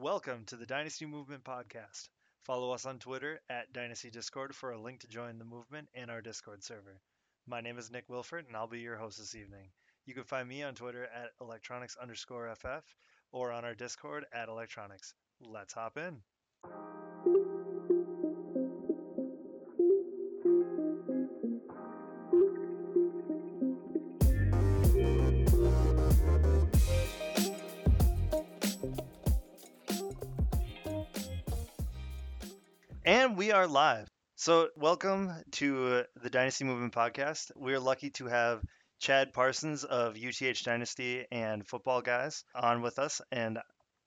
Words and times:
Welcome 0.00 0.42
to 0.46 0.56
the 0.56 0.66
Dynasty 0.66 1.06
Movement 1.06 1.44
Podcast. 1.44 2.08
Follow 2.42 2.72
us 2.72 2.84
on 2.84 2.98
Twitter 2.98 3.40
at 3.48 3.72
Dynasty 3.72 4.10
Discord 4.10 4.52
for 4.52 4.72
a 4.72 4.80
link 4.80 4.98
to 5.00 5.06
join 5.06 5.38
the 5.38 5.44
movement 5.44 5.88
and 5.94 6.10
our 6.10 6.20
Discord 6.20 6.64
server. 6.64 7.00
My 7.46 7.60
name 7.60 7.78
is 7.78 7.92
Nick 7.92 8.08
Wilford, 8.08 8.46
and 8.48 8.56
I'll 8.56 8.66
be 8.66 8.80
your 8.80 8.96
host 8.96 9.18
this 9.18 9.36
evening. 9.36 9.68
You 10.04 10.14
can 10.14 10.24
find 10.24 10.48
me 10.48 10.64
on 10.64 10.74
Twitter 10.74 11.04
at 11.04 11.30
electronicks 11.40 11.96
underscore 12.02 12.52
FF 12.56 12.84
or 13.30 13.52
on 13.52 13.64
our 13.64 13.76
Discord 13.76 14.26
at 14.32 14.48
electronicks. 14.48 15.14
Let's 15.40 15.74
hop 15.74 15.96
in. 15.96 17.63
We 33.34 33.50
are 33.50 33.66
live. 33.66 34.08
So, 34.36 34.68
welcome 34.76 35.32
to 35.52 36.04
the 36.22 36.30
Dynasty 36.30 36.64
Movement 36.64 36.94
Podcast. 36.94 37.50
We're 37.56 37.80
lucky 37.80 38.10
to 38.10 38.26
have 38.26 38.62
Chad 39.00 39.32
Parsons 39.32 39.82
of 39.82 40.16
UTH 40.16 40.62
Dynasty 40.62 41.26
and 41.32 41.66
Football 41.66 42.00
Guys 42.00 42.44
on 42.54 42.80
with 42.80 43.00
us. 43.00 43.20
And 43.32 43.58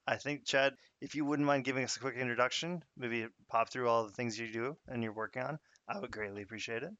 I 0.07 0.15
think, 0.15 0.45
Chad, 0.45 0.75
if 1.01 1.13
you 1.13 1.25
wouldn't 1.25 1.45
mind 1.45 1.65
giving 1.65 1.83
us 1.83 1.97
a 1.97 1.99
quick 1.99 2.15
introduction, 2.15 2.81
maybe 2.95 3.27
pop 3.49 3.69
through 3.69 3.89
all 3.89 4.05
the 4.05 4.13
things 4.13 4.39
you 4.39 4.49
do 4.51 4.77
and 4.87 5.03
you're 5.03 5.11
working 5.13 5.43
on, 5.43 5.59
I 5.89 5.99
would 5.99 6.11
greatly 6.11 6.43
appreciate 6.43 6.83
it. 6.83 6.91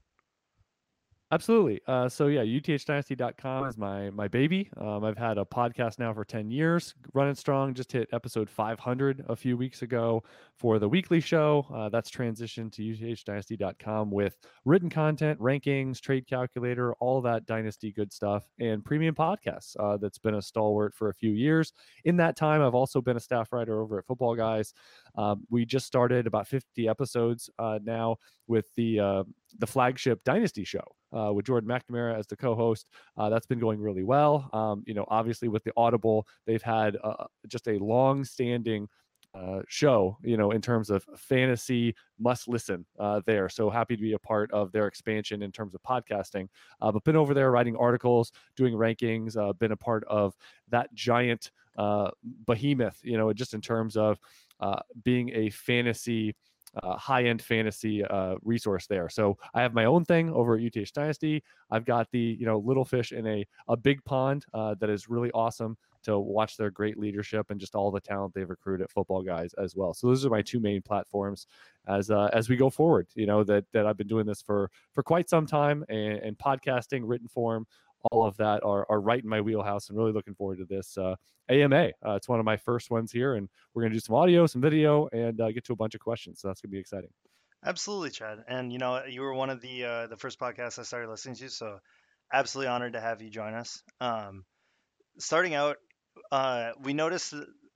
Absolutely. 1.30 1.82
Uh, 1.88 2.08
so 2.08 2.28
yeah, 2.28 2.42
uthdynasty.com 2.42 3.68
is 3.68 3.78
my 3.78 4.10
my 4.12 4.30
baby. 4.30 4.70
Um, 4.78 5.04
I've 5.04 5.18
had 5.18 5.38
a 5.38 5.44
podcast 5.44 6.00
now 6.00 6.14
for 6.14 6.24
10 6.24 6.50
years, 6.50 6.96
running 7.14 7.36
strong. 7.36 7.74
Just 7.74 7.92
hit 7.92 8.08
episode 8.14 8.50
500 8.50 9.26
a 9.28 9.36
few 9.36 9.58
weeks 9.58 9.82
ago 9.82 10.24
for 10.56 10.80
the 10.80 10.88
weekly 10.88 11.20
show. 11.20 11.66
Uh, 11.74 11.90
that's 11.90 12.10
transitioned 12.10 12.72
to 12.74 12.82
uthdynasty.com 12.82 14.10
with 14.10 14.38
written 14.64 14.90
content, 14.90 15.38
rankings, 15.42 16.00
trade 16.00 16.26
calculator, 16.28 16.94
all 17.02 17.22
that 17.22 17.46
dynasty 17.46 17.92
good 17.92 18.14
stuff, 18.14 18.46
and 18.62 18.86
premium 18.86 19.14
podcasts. 19.14 19.76
Uh, 19.78 19.98
that's 19.98 20.20
been 20.20 20.36
a 20.36 20.42
stalwart 20.42 20.96
for 20.96 21.10
a 21.10 21.14
few 21.14 21.32
years. 21.32 21.74
In 22.06 22.16
that 22.18 22.38
time, 22.38 22.62
I've 22.62 22.76
also 22.76 23.02
been 23.02 23.18
a 23.18 23.20
staff 23.20 23.52
writer 23.52 23.82
over 23.82 24.00
at 24.00 24.06
Football 24.06 24.36
Guys. 24.36 24.74
Um, 25.16 25.44
we 25.50 25.66
just 25.66 25.88
started 25.88 26.26
about 26.26 26.48
50 26.48 26.88
episodes 26.88 27.50
uh, 27.60 27.80
now 27.84 28.16
with 28.48 28.66
the 28.76 29.00
uh, 29.00 29.24
the 29.60 29.68
flagship 29.68 30.24
Dynasty 30.24 30.64
show 30.64 30.84
uh, 31.16 31.32
with 31.34 31.46
Jordan 31.46 31.70
McNamara 31.70 32.18
as 32.18 32.28
the 32.28 32.36
co-host. 32.36 32.88
Uh, 33.18 33.30
that's 33.30 33.46
been 33.46 33.60
going 33.60 33.80
really 33.80 34.04
well. 34.04 34.50
Um, 34.54 34.84
you 34.86 34.94
know, 34.94 35.06
obviously 35.08 35.48
with 35.48 35.64
the 35.64 35.74
Audible, 35.78 36.28
they've 36.46 36.62
had 36.62 36.98
uh, 37.04 37.26
just 37.48 37.68
a 37.68 37.78
long-standing 37.80 38.88
uh, 39.34 39.62
show, 39.68 40.18
you 40.24 40.38
know, 40.38 40.52
in 40.52 40.62
terms 40.62 40.90
of 40.90 41.06
fantasy 41.16 41.94
must 42.20 42.48
listen 42.48 42.86
uh, 43.00 43.22
there. 43.26 43.50
So 43.50 43.70
happy 43.70 43.96
to 43.96 44.02
be 44.02 44.14
a 44.14 44.20
part 44.20 44.52
of 44.52 44.72
their 44.72 44.88
expansion 44.88 45.44
in 45.44 45.52
terms 45.52 45.76
of 45.76 45.82
podcasting. 45.84 46.48
Uh, 46.82 46.92
but 46.92 47.04
been 47.04 47.16
over 47.16 47.34
there 47.34 47.52
writing 47.52 47.76
articles, 47.76 48.32
doing 48.56 48.74
rankings, 48.74 49.38
uh, 49.38 49.54
been 49.54 49.74
a 49.74 49.78
part 49.78 50.04
of 50.06 50.36
that 50.70 50.94
giant 50.94 51.52
uh, 51.78 52.10
behemoth, 52.48 53.00
you 53.04 53.18
know, 53.18 53.32
just 53.32 53.54
in 53.54 53.62
terms 53.62 53.96
of 53.96 54.20
uh, 54.60 54.80
being 55.04 55.30
a 55.34 55.50
fantasy 55.52 56.34
uh, 56.84 56.96
high 56.98 57.26
end 57.26 57.42
fantasy 57.42 58.04
uh, 58.04 58.36
resource 58.44 58.88
there. 58.88 59.10
So 59.10 59.38
I 59.54 59.62
have 59.62 59.74
my 59.74 59.86
own 59.86 60.06
thing 60.06 60.30
over 60.32 60.56
at 60.56 60.62
UTH 60.62 60.94
Dynasty. 60.94 61.44
I've 61.72 61.86
got 61.86 62.10
the 62.12 62.38
you 62.40 62.46
know 62.46 62.60
little 62.60 62.86
fish 62.86 63.12
in 63.12 63.26
a 63.28 63.46
a 63.68 63.78
big 63.78 64.04
pond 64.06 64.46
uh, 64.54 64.76
that 64.80 64.90
is 64.90 65.10
really 65.10 65.32
awesome 65.32 65.78
to 66.04 66.20
watch 66.20 66.56
their 66.56 66.72
great 66.72 66.98
leadership 66.98 67.50
and 67.50 67.60
just 67.60 67.76
all 67.76 67.92
the 67.92 68.00
talent 68.00 68.34
they've 68.34 68.50
recruited 68.50 68.86
at 68.86 68.92
Football 68.92 69.24
Guys 69.24 69.54
as 69.56 69.76
well. 69.76 69.94
So 69.94 70.08
those 70.08 70.26
are 70.26 70.30
my 70.30 70.42
two 70.42 70.60
main 70.60 70.82
platforms 70.82 71.48
as 71.88 72.12
uh, 72.12 72.30
as 72.34 72.50
we 72.50 72.56
go 72.56 72.70
forward. 72.70 73.08
You 73.16 73.26
know 73.26 73.44
that 73.44 73.66
that 73.74 73.86
I've 73.86 73.98
been 73.98 74.08
doing 74.08 74.26
this 74.26 74.42
for 74.42 74.70
for 74.94 75.04
quite 75.04 75.30
some 75.30 75.46
time 75.46 75.84
and, 75.90 76.20
and 76.20 76.38
podcasting, 76.38 77.02
written 77.04 77.28
form, 77.28 77.66
all 78.12 78.26
of 78.26 78.38
that 78.38 78.64
are, 78.64 78.86
are 78.90 79.02
right 79.02 79.24
in 79.24 79.30
my 79.30 79.42
wheelhouse 79.42 79.90
and 79.90 79.98
really 79.98 80.12
looking 80.12 80.36
forward 80.36 80.60
to 80.60 80.66
this 80.66 80.98
uh, 80.98 81.16
AMA. 81.50 81.90
Uh, 82.06 82.12
it's 82.12 82.28
one 82.28 82.40
of 82.40 82.46
my 82.46 82.58
first 82.58 82.92
ones 82.92 83.12
here, 83.12 83.36
and 83.36 83.50
we're 83.74 83.84
going 83.84 83.92
to 83.92 83.96
do 83.96 84.02
some 84.02 84.16
audio, 84.16 84.46
some 84.46 84.62
video, 84.62 85.08
and 85.12 85.40
uh, 85.42 85.52
get 85.52 85.64
to 85.66 85.74
a 85.74 85.76
bunch 85.76 85.96
of 85.96 86.02
questions. 86.02 86.40
So 86.40 86.48
that's 86.48 86.62
going 86.62 86.70
to 86.70 86.76
be 86.76 86.80
exciting. 86.80 87.10
Absolutely, 87.66 88.12
Chad. 88.12 88.44
And 88.48 88.72
you 88.72 88.80
know, 88.80 89.04
you 89.06 89.22
were 89.22 89.34
one 89.34 89.50
of 89.50 89.62
the 89.62 89.84
uh, 89.84 90.08
the 90.08 90.18
first 90.18 90.40
podcasts 90.40 90.80
I 90.80 90.84
started 90.84 91.10
listening 91.10 91.36
to, 91.36 91.50
so 91.50 91.80
absolutely 92.32 92.70
honored 92.70 92.94
to 92.94 93.02
have 93.02 93.22
you 93.22 93.30
join 93.30 93.54
us. 93.54 93.82
Um, 94.00 94.46
starting 95.18 95.56
out, 95.56 95.78
uh, 96.32 96.72
we 96.82 96.94
noticed 96.94 97.34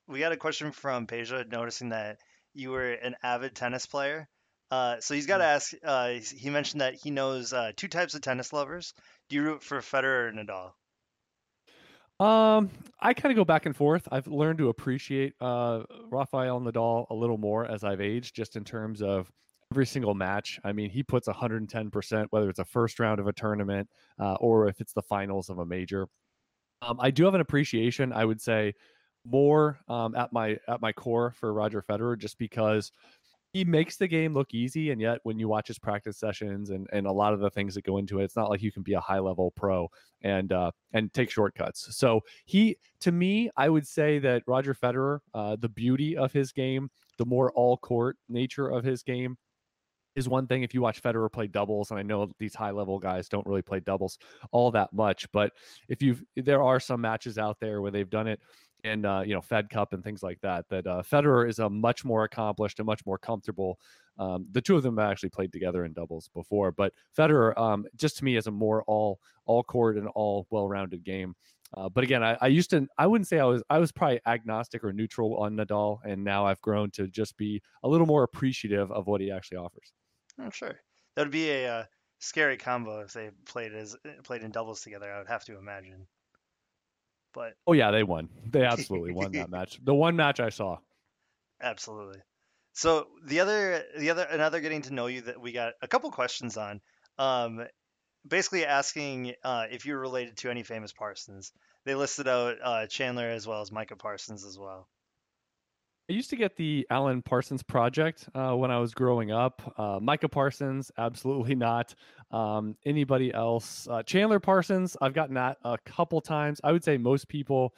we 0.07 0.19
got 0.19 0.31
a 0.31 0.37
question 0.37 0.71
from 0.71 1.07
Peja 1.07 1.49
noticing 1.49 1.89
that 1.89 2.17
you 2.53 2.71
were 2.71 2.91
an 2.91 3.15
avid 3.23 3.55
tennis 3.55 3.85
player. 3.85 4.27
Uh, 4.71 4.95
so 5.01 5.13
he's 5.13 5.27
got 5.27 5.39
to 5.39 5.43
mm. 5.43 5.47
ask. 5.47 5.73
Uh, 5.83 6.09
he 6.35 6.49
mentioned 6.49 6.81
that 6.81 6.95
he 6.95 7.11
knows 7.11 7.51
uh, 7.51 7.71
two 7.75 7.89
types 7.89 8.15
of 8.15 8.21
tennis 8.21 8.53
lovers. 8.53 8.93
Do 9.29 9.35
you 9.35 9.43
root 9.43 9.63
for 9.63 9.79
Federer 9.79 10.29
or 10.29 10.31
Nadal? 10.31 10.71
Um, 12.25 12.69
I 12.99 13.13
kind 13.13 13.31
of 13.31 13.35
go 13.35 13.43
back 13.43 13.65
and 13.65 13.75
forth. 13.75 14.07
I've 14.11 14.27
learned 14.27 14.59
to 14.59 14.69
appreciate 14.69 15.33
uh, 15.41 15.83
Rafael 16.09 16.61
Nadal 16.61 17.07
a 17.09 17.15
little 17.15 17.37
more 17.37 17.65
as 17.65 17.83
I've 17.83 17.99
aged, 17.99 18.35
just 18.35 18.55
in 18.55 18.63
terms 18.63 19.01
of 19.01 19.29
every 19.73 19.87
single 19.87 20.13
match. 20.13 20.59
I 20.63 20.71
mean, 20.71 20.89
he 20.89 21.01
puts 21.01 21.27
110%, 21.27 22.27
whether 22.29 22.49
it's 22.49 22.59
a 22.59 22.65
first 22.65 22.99
round 22.99 23.19
of 23.19 23.27
a 23.27 23.33
tournament 23.33 23.89
uh, 24.19 24.35
or 24.35 24.67
if 24.67 24.79
it's 24.79 24.93
the 24.93 25.01
finals 25.01 25.49
of 25.49 25.59
a 25.59 25.65
major. 25.65 26.07
Um, 26.83 26.97
I 26.99 27.11
do 27.11 27.25
have 27.25 27.33
an 27.33 27.41
appreciation, 27.41 28.13
I 28.13 28.23
would 28.23 28.41
say, 28.41 28.73
more 29.25 29.79
um, 29.87 30.15
at 30.15 30.33
my 30.33 30.57
at 30.67 30.81
my 30.81 30.91
core 30.91 31.33
for 31.39 31.53
Roger 31.53 31.83
Federer, 31.87 32.17
just 32.17 32.37
because 32.37 32.91
he 33.53 33.65
makes 33.65 33.97
the 33.97 34.07
game 34.07 34.33
look 34.33 34.53
easy 34.53 34.91
and 34.91 35.01
yet 35.01 35.19
when 35.23 35.37
you 35.37 35.47
watch 35.47 35.67
his 35.67 35.77
practice 35.77 36.17
sessions 36.17 36.69
and, 36.69 36.87
and 36.93 37.05
a 37.05 37.11
lot 37.11 37.33
of 37.33 37.39
the 37.39 37.49
things 37.49 37.75
that 37.75 37.83
go 37.83 37.97
into 37.97 38.19
it 38.19 38.23
it's 38.23 38.35
not 38.35 38.49
like 38.49 38.61
you 38.61 38.71
can 38.71 38.83
be 38.83 38.93
a 38.93 38.99
high 38.99 39.19
level 39.19 39.51
pro 39.51 39.89
and 40.21 40.51
uh, 40.51 40.71
and 40.93 41.13
take 41.13 41.29
shortcuts. 41.29 41.95
So 41.95 42.21
he 42.45 42.77
to 43.01 43.11
me 43.11 43.49
i 43.57 43.69
would 43.69 43.87
say 43.87 44.19
that 44.19 44.43
roger 44.47 44.73
federer 44.73 45.19
uh, 45.33 45.55
the 45.59 45.69
beauty 45.69 46.15
of 46.17 46.31
his 46.31 46.51
game 46.51 46.89
the 47.17 47.25
more 47.25 47.51
all 47.53 47.77
court 47.77 48.17
nature 48.29 48.67
of 48.67 48.83
his 48.83 49.03
game 49.03 49.37
is 50.15 50.27
one 50.27 50.47
thing. 50.47 50.63
If 50.63 50.73
you 50.73 50.81
watch 50.81 51.01
Federer 51.01 51.31
play 51.31 51.47
doubles, 51.47 51.91
and 51.91 51.99
I 51.99 52.03
know 52.03 52.29
these 52.39 52.55
high 52.55 52.71
level 52.71 52.99
guys 52.99 53.29
don't 53.29 53.45
really 53.45 53.61
play 53.61 53.79
doubles 53.79 54.17
all 54.51 54.71
that 54.71 54.91
much, 54.93 55.31
but 55.31 55.53
if 55.87 56.01
you've 56.01 56.23
there 56.35 56.63
are 56.63 56.79
some 56.79 57.01
matches 57.01 57.37
out 57.37 57.59
there 57.59 57.81
where 57.81 57.91
they've 57.91 58.09
done 58.09 58.27
it 58.27 58.41
and 58.83 59.05
uh, 59.05 59.23
you 59.25 59.33
know 59.33 59.41
Fed 59.41 59.69
Cup 59.69 59.93
and 59.93 60.03
things 60.03 60.23
like 60.23 60.39
that. 60.41 60.67
That 60.69 60.87
uh, 60.87 61.01
Federer 61.03 61.47
is 61.47 61.59
a 61.59 61.69
much 61.69 62.05
more 62.05 62.23
accomplished 62.23 62.79
and 62.79 62.85
much 62.85 63.05
more 63.05 63.17
comfortable. 63.17 63.79
Um, 64.17 64.45
the 64.51 64.61
two 64.61 64.75
of 64.75 64.83
them 64.83 64.99
actually 64.99 65.29
played 65.29 65.51
together 65.51 65.85
in 65.85 65.93
doubles 65.93 66.29
before, 66.33 66.71
but 66.71 66.93
Federer, 67.17 67.57
um, 67.57 67.85
just 67.95 68.17
to 68.17 68.25
me, 68.25 68.35
is 68.35 68.47
a 68.47 68.51
more 68.51 68.83
all 68.83 69.19
all 69.45 69.63
court 69.63 69.97
and 69.97 70.07
all 70.09 70.47
well 70.49 70.67
rounded 70.67 71.03
game. 71.03 71.35
Uh, 71.75 71.87
but 71.87 72.03
again, 72.03 72.21
I, 72.21 72.37
I, 72.41 72.47
used 72.47 72.69
to 72.71 72.85
I 72.97 73.07
wouldn't 73.07 73.29
say 73.29 73.39
I 73.39 73.45
was 73.45 73.63
I 73.69 73.79
was 73.79 73.91
probably 73.91 74.19
agnostic 74.25 74.83
or 74.83 74.91
neutral 74.91 75.37
on 75.37 75.55
Nadal, 75.55 75.99
and 76.03 76.23
now 76.23 76.45
I've 76.45 76.59
grown 76.61 76.91
to 76.91 77.07
just 77.07 77.37
be 77.37 77.61
a 77.83 77.87
little 77.87 78.07
more 78.07 78.23
appreciative 78.23 78.91
of 78.91 79.07
what 79.07 79.21
he 79.21 79.31
actually 79.31 79.57
offers. 79.57 79.93
I'm 80.37 80.47
oh, 80.47 80.49
sure 80.49 80.81
that 81.15 81.23
would 81.23 81.31
be 81.31 81.49
a 81.49 81.67
uh, 81.67 81.83
scary 82.19 82.57
combo 82.57 82.99
if 82.99 83.13
they 83.13 83.29
played 83.45 83.73
as 83.73 83.95
played 84.23 84.43
in 84.43 84.51
doubles 84.51 84.81
together. 84.81 85.11
I 85.11 85.19
would 85.19 85.27
have 85.27 85.45
to 85.45 85.57
imagine. 85.57 86.07
But 87.33 87.53
oh 87.65 87.73
yeah, 87.73 87.91
they 87.91 88.03
won. 88.03 88.29
They 88.49 88.63
absolutely 88.63 89.13
won 89.13 89.31
that 89.33 89.49
match. 89.49 89.79
The 89.83 89.93
one 89.93 90.15
match 90.15 90.39
I 90.39 90.49
saw. 90.49 90.77
Absolutely. 91.61 92.19
So 92.73 93.07
the 93.25 93.41
other, 93.41 93.83
the 93.97 94.09
other, 94.11 94.23
another 94.23 94.61
getting 94.61 94.83
to 94.83 94.93
know 94.93 95.07
you 95.07 95.21
that 95.21 95.41
we 95.41 95.51
got 95.51 95.73
a 95.81 95.87
couple 95.87 96.09
questions 96.11 96.57
on, 96.57 96.79
um, 97.17 97.65
basically 98.27 98.65
asking 98.65 99.33
uh, 99.43 99.65
if 99.69 99.85
you're 99.85 99.99
related 99.99 100.37
to 100.37 100.49
any 100.49 100.63
famous 100.63 100.93
Parsons. 100.93 101.51
They 101.85 101.95
listed 101.95 102.27
out 102.27 102.57
uh, 102.63 102.87
Chandler 102.87 103.29
as 103.29 103.45
well 103.45 103.61
as 103.61 103.71
Micah 103.71 103.95
Parsons 103.95 104.45
as 104.45 104.57
well. 104.57 104.87
I 106.11 106.13
used 106.13 106.29
to 106.31 106.35
get 106.35 106.57
the 106.57 106.85
Alan 106.89 107.21
Parsons 107.21 107.63
Project 107.63 108.27
uh, 108.35 108.51
when 108.51 108.69
I 108.69 108.79
was 108.79 108.93
growing 108.93 109.31
up. 109.31 109.73
Uh, 109.77 109.97
Micah 110.01 110.27
Parsons, 110.27 110.91
absolutely 110.97 111.55
not. 111.55 111.95
Um, 112.31 112.75
anybody 112.85 113.33
else? 113.33 113.87
Uh, 113.89 114.03
Chandler 114.03 114.41
Parsons, 114.41 114.97
I've 114.99 115.13
gotten 115.13 115.35
that 115.35 115.59
a 115.63 115.77
couple 115.85 116.19
times. 116.19 116.59
I 116.65 116.73
would 116.73 116.83
say 116.83 116.97
most 116.97 117.29
people 117.29 117.73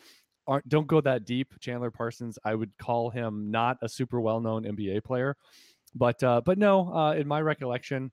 aren't 0.47 0.67
don't 0.67 0.87
go 0.87 0.99
that 1.01 1.25
deep. 1.25 1.53
Chandler 1.59 1.91
Parsons, 1.91 2.39
I 2.43 2.55
would 2.55 2.75
call 2.79 3.11
him 3.11 3.51
not 3.51 3.77
a 3.83 3.87
super 3.87 4.19
well 4.19 4.39
known 4.39 4.63
NBA 4.63 5.03
player, 5.03 5.37
but 5.93 6.23
uh, 6.23 6.41
but 6.43 6.57
no, 6.57 6.91
uh, 6.91 7.13
in 7.13 7.27
my 7.27 7.39
recollection, 7.39 8.11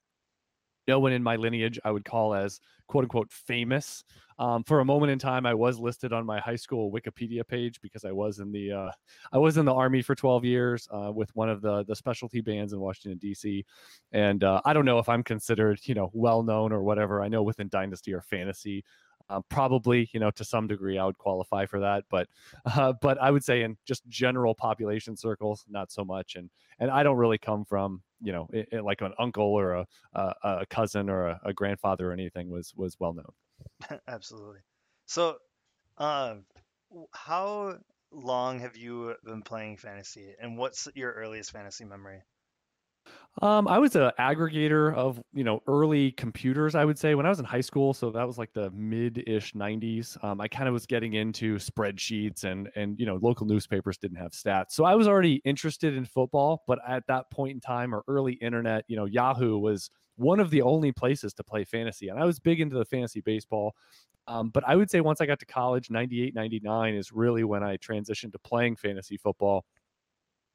no 0.86 0.98
one 0.98 1.12
in 1.12 1.22
my 1.22 1.36
lineage 1.36 1.78
I 1.82 1.92
would 1.92 2.04
call 2.04 2.34
as 2.34 2.60
quote 2.90 3.04
unquote 3.04 3.30
famous. 3.30 4.02
Um, 4.40 4.64
for 4.64 4.80
a 4.80 4.84
moment 4.84 5.12
in 5.12 5.18
time, 5.18 5.46
I 5.46 5.54
was 5.54 5.78
listed 5.78 6.12
on 6.12 6.26
my 6.26 6.40
high 6.40 6.56
school 6.56 6.90
Wikipedia 6.90 7.46
page 7.46 7.80
because 7.80 8.04
I 8.04 8.10
was 8.10 8.40
in 8.40 8.50
the 8.50 8.72
uh, 8.72 8.90
I 9.32 9.38
was 9.38 9.58
in 9.58 9.64
the 9.64 9.74
army 9.74 10.02
for 10.02 10.16
12 10.16 10.44
years 10.44 10.88
uh, 10.90 11.12
with 11.14 11.34
one 11.36 11.48
of 11.48 11.62
the 11.62 11.84
the 11.84 11.94
specialty 11.94 12.40
bands 12.40 12.72
in 12.72 12.80
Washington 12.80 13.18
D.C. 13.18 13.64
And 14.12 14.42
uh, 14.42 14.60
I 14.64 14.72
don't 14.72 14.84
know 14.84 14.98
if 14.98 15.08
I'm 15.08 15.22
considered 15.22 15.78
you 15.84 15.94
know 15.94 16.10
well 16.12 16.42
known 16.42 16.72
or 16.72 16.82
whatever. 16.82 17.22
I 17.22 17.28
know 17.28 17.44
within 17.44 17.68
Dynasty 17.68 18.12
or 18.12 18.22
fantasy, 18.22 18.84
uh, 19.28 19.40
probably, 19.48 20.10
you 20.12 20.18
know, 20.18 20.32
to 20.32 20.44
some 20.44 20.66
degree, 20.66 20.98
I 20.98 21.06
would 21.06 21.16
qualify 21.16 21.64
for 21.64 21.78
that, 21.80 22.04
but, 22.10 22.28
uh, 22.64 22.92
but 23.00 23.16
I 23.18 23.30
would 23.30 23.44
say 23.44 23.62
in 23.62 23.76
just 23.86 24.06
general 24.08 24.54
population 24.54 25.16
circles, 25.16 25.64
not 25.68 25.92
so 25.92 26.04
much. 26.04 26.34
And 26.34 26.50
and 26.80 26.90
I 26.90 27.02
don't 27.02 27.16
really 27.16 27.38
come 27.38 27.64
from, 27.64 28.02
you 28.20 28.32
know, 28.32 28.48
it, 28.52 28.68
it, 28.72 28.84
like 28.84 29.00
an 29.00 29.12
uncle 29.18 29.44
or 29.44 29.72
a 29.74 29.86
a, 30.14 30.34
a 30.42 30.66
cousin 30.66 31.08
or 31.08 31.28
a, 31.28 31.40
a, 31.44 31.52
grandfather 31.52 32.10
or 32.10 32.12
anything 32.12 32.50
was 32.50 32.72
was 32.76 32.96
well 32.98 33.14
known. 33.14 34.00
Absolutely. 34.08 34.60
So, 35.06 35.36
uh, 35.98 36.36
how 37.12 37.78
long 38.12 38.60
have 38.60 38.76
you 38.76 39.14
been 39.24 39.42
playing 39.42 39.76
fantasy, 39.76 40.34
and 40.40 40.58
what's 40.58 40.88
your 40.94 41.12
earliest 41.12 41.52
fantasy 41.52 41.84
memory? 41.84 42.22
Um, 43.42 43.68
I 43.68 43.78
was 43.78 43.94
an 43.94 44.10
aggregator 44.18 44.92
of 44.94 45.22
you 45.32 45.44
know 45.44 45.62
early 45.66 46.10
computers. 46.12 46.74
I 46.74 46.84
would 46.84 46.98
say 46.98 47.14
when 47.14 47.26
I 47.26 47.28
was 47.28 47.38
in 47.38 47.44
high 47.44 47.60
school, 47.60 47.94
so 47.94 48.10
that 48.10 48.26
was 48.26 48.38
like 48.38 48.52
the 48.52 48.70
mid-ish 48.72 49.54
'90s. 49.54 50.22
Um, 50.22 50.40
I 50.40 50.48
kind 50.48 50.68
of 50.68 50.74
was 50.74 50.84
getting 50.84 51.14
into 51.14 51.56
spreadsheets 51.56 52.44
and 52.44 52.68
and 52.74 52.98
you 52.98 53.06
know 53.06 53.16
local 53.22 53.46
newspapers 53.46 53.96
didn't 53.98 54.18
have 54.18 54.32
stats, 54.32 54.72
so 54.72 54.84
I 54.84 54.94
was 54.96 55.06
already 55.06 55.40
interested 55.44 55.94
in 55.96 56.04
football. 56.04 56.64
But 56.66 56.80
at 56.86 57.06
that 57.06 57.30
point 57.30 57.52
in 57.52 57.60
time, 57.60 57.94
or 57.94 58.02
early 58.08 58.34
internet, 58.34 58.84
you 58.88 58.96
know, 58.96 59.04
Yahoo 59.06 59.58
was 59.58 59.90
one 60.16 60.40
of 60.40 60.50
the 60.50 60.62
only 60.62 60.92
places 60.92 61.32
to 61.34 61.44
play 61.44 61.64
fantasy, 61.64 62.08
and 62.08 62.18
I 62.18 62.24
was 62.24 62.40
big 62.40 62.60
into 62.60 62.76
the 62.76 62.84
fantasy 62.84 63.20
baseball. 63.20 63.74
Um, 64.26 64.50
but 64.50 64.64
I 64.66 64.76
would 64.76 64.90
say 64.90 65.00
once 65.00 65.20
I 65.20 65.26
got 65.26 65.38
to 65.40 65.46
college, 65.46 65.90
98, 65.90 66.34
99 66.34 66.94
is 66.94 67.10
really 67.12 67.42
when 67.44 67.62
I 67.62 67.76
transitioned 67.78 68.32
to 68.32 68.38
playing 68.38 68.76
fantasy 68.76 69.16
football 69.16 69.64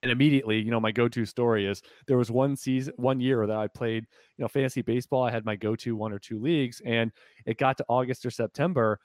and 0.06 0.12
immediately 0.12 0.60
you 0.60 0.70
know 0.70 0.80
my 0.80 0.92
go-to 0.92 1.26
story 1.26 1.66
is 1.66 1.82
there 2.06 2.16
was 2.16 2.30
one 2.30 2.56
season 2.56 2.94
one 2.98 3.20
year 3.20 3.48
that 3.48 3.58
i 3.58 3.68
played 3.68 4.06
you 4.38 4.44
know 4.44 4.48
fantasy 4.48 4.84
baseball 4.84 5.24
i 5.24 5.32
had 5.32 5.44
my 5.46 5.56
go-to 5.56 5.96
one 5.96 6.14
or 6.14 6.20
two 6.20 6.40
leagues 6.40 6.80
and 6.86 7.12
it 7.48 7.58
got 7.58 7.76
to 7.76 7.84
august 7.90 8.24
or 8.24 8.30
september 8.30 9.00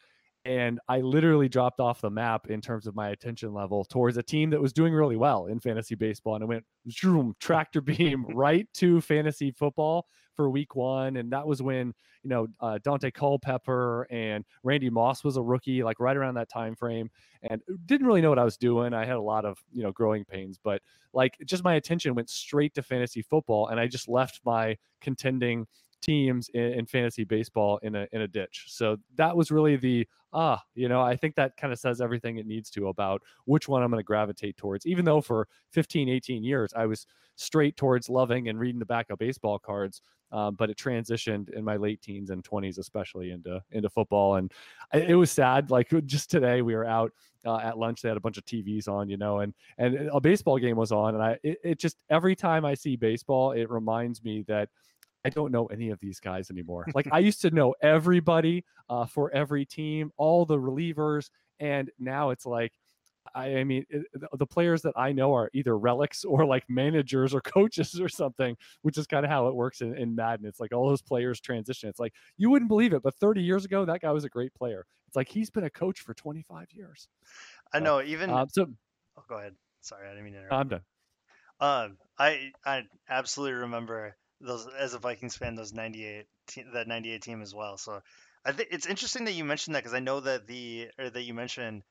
and 0.44 0.78
i 0.88 1.00
literally 1.00 1.48
dropped 1.48 1.80
off 1.80 2.02
the 2.02 2.10
map 2.10 2.48
in 2.48 2.60
terms 2.60 2.86
of 2.86 2.94
my 2.94 3.08
attention 3.08 3.54
level 3.54 3.82
towards 3.82 4.18
a 4.18 4.22
team 4.22 4.50
that 4.50 4.60
was 4.60 4.74
doing 4.74 4.92
really 4.92 5.16
well 5.16 5.46
in 5.46 5.58
fantasy 5.58 5.94
baseball 5.94 6.34
and 6.34 6.42
it 6.42 6.48
went 6.48 6.64
zoom 6.90 7.34
tractor 7.40 7.80
beam 7.80 8.26
right 8.34 8.68
to 8.74 9.00
fantasy 9.00 9.50
football 9.50 10.04
for 10.40 10.48
week 10.48 10.74
one, 10.74 11.18
and 11.18 11.30
that 11.30 11.46
was 11.46 11.60
when 11.60 11.92
you 12.22 12.30
know 12.30 12.46
uh, 12.60 12.78
Daunte 12.82 13.12
Culpepper 13.12 14.06
and 14.10 14.42
Randy 14.62 14.88
Moss 14.88 15.22
was 15.22 15.36
a 15.36 15.42
rookie, 15.42 15.82
like 15.82 16.00
right 16.00 16.16
around 16.16 16.32
that 16.36 16.48
time 16.48 16.74
frame, 16.74 17.10
and 17.42 17.60
didn't 17.84 18.06
really 18.06 18.22
know 18.22 18.30
what 18.30 18.38
I 18.38 18.44
was 18.44 18.56
doing. 18.56 18.94
I 18.94 19.04
had 19.04 19.16
a 19.16 19.20
lot 19.20 19.44
of 19.44 19.58
you 19.70 19.82
know 19.82 19.92
growing 19.92 20.24
pains, 20.24 20.58
but 20.62 20.80
like 21.12 21.36
just 21.44 21.62
my 21.62 21.74
attention 21.74 22.14
went 22.14 22.30
straight 22.30 22.72
to 22.76 22.82
fantasy 22.82 23.20
football, 23.20 23.66
and 23.66 23.78
I 23.78 23.86
just 23.86 24.08
left 24.08 24.40
my 24.46 24.78
contending 25.02 25.66
teams 26.00 26.48
in, 26.54 26.72
in, 26.72 26.86
fantasy 26.86 27.24
baseball 27.24 27.78
in 27.82 27.94
a 27.94 28.06
in 28.12 28.22
a 28.22 28.28
ditch. 28.28 28.66
So 28.68 28.96
that 29.16 29.36
was 29.36 29.50
really 29.50 29.76
the 29.76 30.06
ah, 30.32 30.62
you 30.74 30.88
know, 30.88 31.00
I 31.00 31.16
think 31.16 31.34
that 31.34 31.56
kind 31.56 31.72
of 31.72 31.78
says 31.78 32.00
everything 32.00 32.36
it 32.36 32.46
needs 32.46 32.70
to 32.70 32.88
about 32.88 33.20
which 33.46 33.68
one 33.68 33.82
I'm 33.82 33.90
going 33.90 33.98
to 34.00 34.04
gravitate 34.04 34.56
towards. 34.56 34.86
Even 34.86 35.04
though 35.04 35.20
for 35.20 35.48
15, 35.72 36.08
18 36.08 36.44
years 36.44 36.72
I 36.74 36.86
was 36.86 37.06
straight 37.36 37.76
towards 37.76 38.08
loving 38.08 38.48
and 38.48 38.58
reading 38.58 38.78
the 38.78 38.86
back 38.86 39.10
of 39.10 39.18
baseball 39.18 39.58
cards, 39.58 40.02
um, 40.32 40.54
but 40.54 40.70
it 40.70 40.76
transitioned 40.76 41.50
in 41.50 41.64
my 41.64 41.76
late 41.76 42.00
teens 42.02 42.30
and 42.30 42.44
20s, 42.44 42.78
especially 42.78 43.30
into 43.30 43.62
into 43.72 43.88
football, 43.88 44.36
and 44.36 44.52
it 44.92 45.16
was 45.16 45.30
sad. 45.30 45.70
Like 45.70 45.90
just 46.06 46.30
today, 46.30 46.62
we 46.62 46.74
were 46.74 46.86
out 46.86 47.12
uh, 47.44 47.58
at 47.58 47.78
lunch. 47.78 48.02
They 48.02 48.08
had 48.08 48.16
a 48.16 48.20
bunch 48.20 48.38
of 48.38 48.44
TVs 48.44 48.88
on, 48.88 49.08
you 49.08 49.16
know, 49.16 49.40
and 49.40 49.54
and 49.78 50.08
a 50.12 50.20
baseball 50.20 50.58
game 50.58 50.76
was 50.76 50.92
on, 50.92 51.14
and 51.14 51.22
I 51.22 51.38
it, 51.42 51.58
it 51.64 51.78
just 51.78 51.96
every 52.10 52.36
time 52.36 52.64
I 52.64 52.74
see 52.74 52.96
baseball, 52.96 53.52
it 53.52 53.70
reminds 53.70 54.22
me 54.22 54.44
that 54.46 54.68
I 55.24 55.30
don't 55.30 55.52
know 55.52 55.66
any 55.66 55.90
of 55.90 56.00
these 56.00 56.20
guys 56.20 56.50
anymore. 56.50 56.86
Like 56.94 57.08
I 57.12 57.18
used 57.20 57.42
to 57.42 57.50
know 57.50 57.74
everybody 57.82 58.64
uh, 58.88 59.06
for 59.06 59.32
every 59.32 59.64
team, 59.64 60.12
all 60.16 60.44
the 60.44 60.58
relievers, 60.58 61.30
and 61.58 61.90
now 61.98 62.30
it's 62.30 62.46
like, 62.46 62.72
I, 63.34 63.56
I 63.56 63.64
mean, 63.64 63.84
it, 63.90 64.06
the 64.32 64.46
players 64.46 64.82
that 64.82 64.94
I 64.96 65.12
know 65.12 65.34
are 65.34 65.50
either 65.52 65.76
relics 65.76 66.24
or 66.24 66.46
like 66.46 66.64
managers 66.68 67.34
or 67.34 67.40
coaches 67.42 68.00
or 68.00 68.08
something, 68.08 68.56
which 68.82 68.96
is 68.98 69.06
kind 69.06 69.24
of 69.24 69.30
how 69.30 69.48
it 69.48 69.54
works 69.54 69.82
in, 69.82 69.94
in 69.96 70.14
Madden. 70.14 70.46
It's 70.46 70.58
like 70.60 70.72
all 70.72 70.88
those 70.88 71.02
players 71.02 71.40
transition. 71.40 71.88
It's 71.88 72.00
like 72.00 72.14
you 72.38 72.50
wouldn't 72.50 72.68
believe 72.68 72.92
it, 72.92 73.02
but 73.02 73.14
30 73.16 73.42
years 73.42 73.64
ago, 73.64 73.84
that 73.84 74.00
guy 74.00 74.10
was 74.10 74.24
a 74.24 74.30
great 74.30 74.54
player. 74.54 74.86
It's 75.06 75.16
like 75.16 75.28
he's 75.28 75.50
been 75.50 75.64
a 75.64 75.70
coach 75.70 76.00
for 76.00 76.14
25 76.14 76.68
years. 76.72 77.08
I 77.72 77.80
know. 77.80 78.00
even 78.00 78.30
um, 78.30 78.48
so, 78.48 78.66
oh, 79.18 79.22
go 79.28 79.36
ahead. 79.36 79.54
Sorry, 79.82 80.06
I 80.06 80.10
didn't 80.10 80.24
mean 80.24 80.34
to 80.34 80.38
interrupt. 80.40 80.54
I'm 80.54 80.68
done. 80.68 80.80
Um, 81.60 81.98
I 82.18 82.52
I 82.64 82.84
absolutely 83.08 83.54
remember 83.60 84.16
those 84.40 84.66
as 84.78 84.94
a 84.94 84.98
Vikings 84.98 85.36
fan, 85.36 85.54
those 85.54 85.72
'98 85.72 86.26
that 86.72 86.88
'98 86.88 87.22
team 87.22 87.42
as 87.42 87.54
well. 87.54 87.76
So 87.78 88.02
I 88.44 88.52
think 88.52 88.68
it's 88.72 88.86
interesting 88.86 89.24
that 89.24 89.32
you 89.34 89.44
mentioned 89.44 89.74
that 89.74 89.80
because 89.82 89.94
I 89.94 90.00
know 90.00 90.20
that 90.20 90.46
the 90.46 90.88
or 90.98 91.10
that 91.10 91.22
you 91.22 91.34
mentioned 91.34 91.82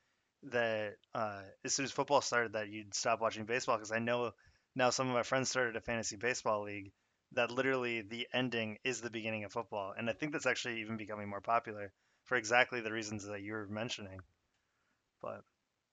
that 0.44 0.96
uh, 1.14 1.42
as 1.64 1.74
soon 1.74 1.84
as 1.84 1.92
football 1.92 2.20
started 2.20 2.54
that 2.54 2.68
you'd 2.68 2.94
stop 2.94 3.20
watching 3.20 3.44
baseball 3.44 3.76
because 3.76 3.92
I 3.92 3.98
know 3.98 4.32
now 4.74 4.90
some 4.90 5.08
of 5.08 5.14
my 5.14 5.22
friends 5.22 5.50
started 5.50 5.76
a 5.76 5.80
fantasy 5.80 6.16
baseball 6.16 6.62
league 6.62 6.92
that 7.32 7.50
literally 7.50 8.02
the 8.02 8.26
ending 8.32 8.78
is 8.84 9.00
the 9.00 9.10
beginning 9.10 9.44
of 9.44 9.52
football, 9.52 9.92
and 9.96 10.10
I 10.10 10.12
think 10.12 10.32
that's 10.32 10.46
actually 10.46 10.80
even 10.80 10.96
becoming 10.96 11.28
more 11.28 11.40
popular 11.40 11.92
for 12.24 12.36
exactly 12.36 12.80
the 12.80 12.92
reasons 12.92 13.26
that 13.26 13.42
you 13.42 13.52
were 13.52 13.66
mentioning. 13.68 14.20
But 15.22 15.44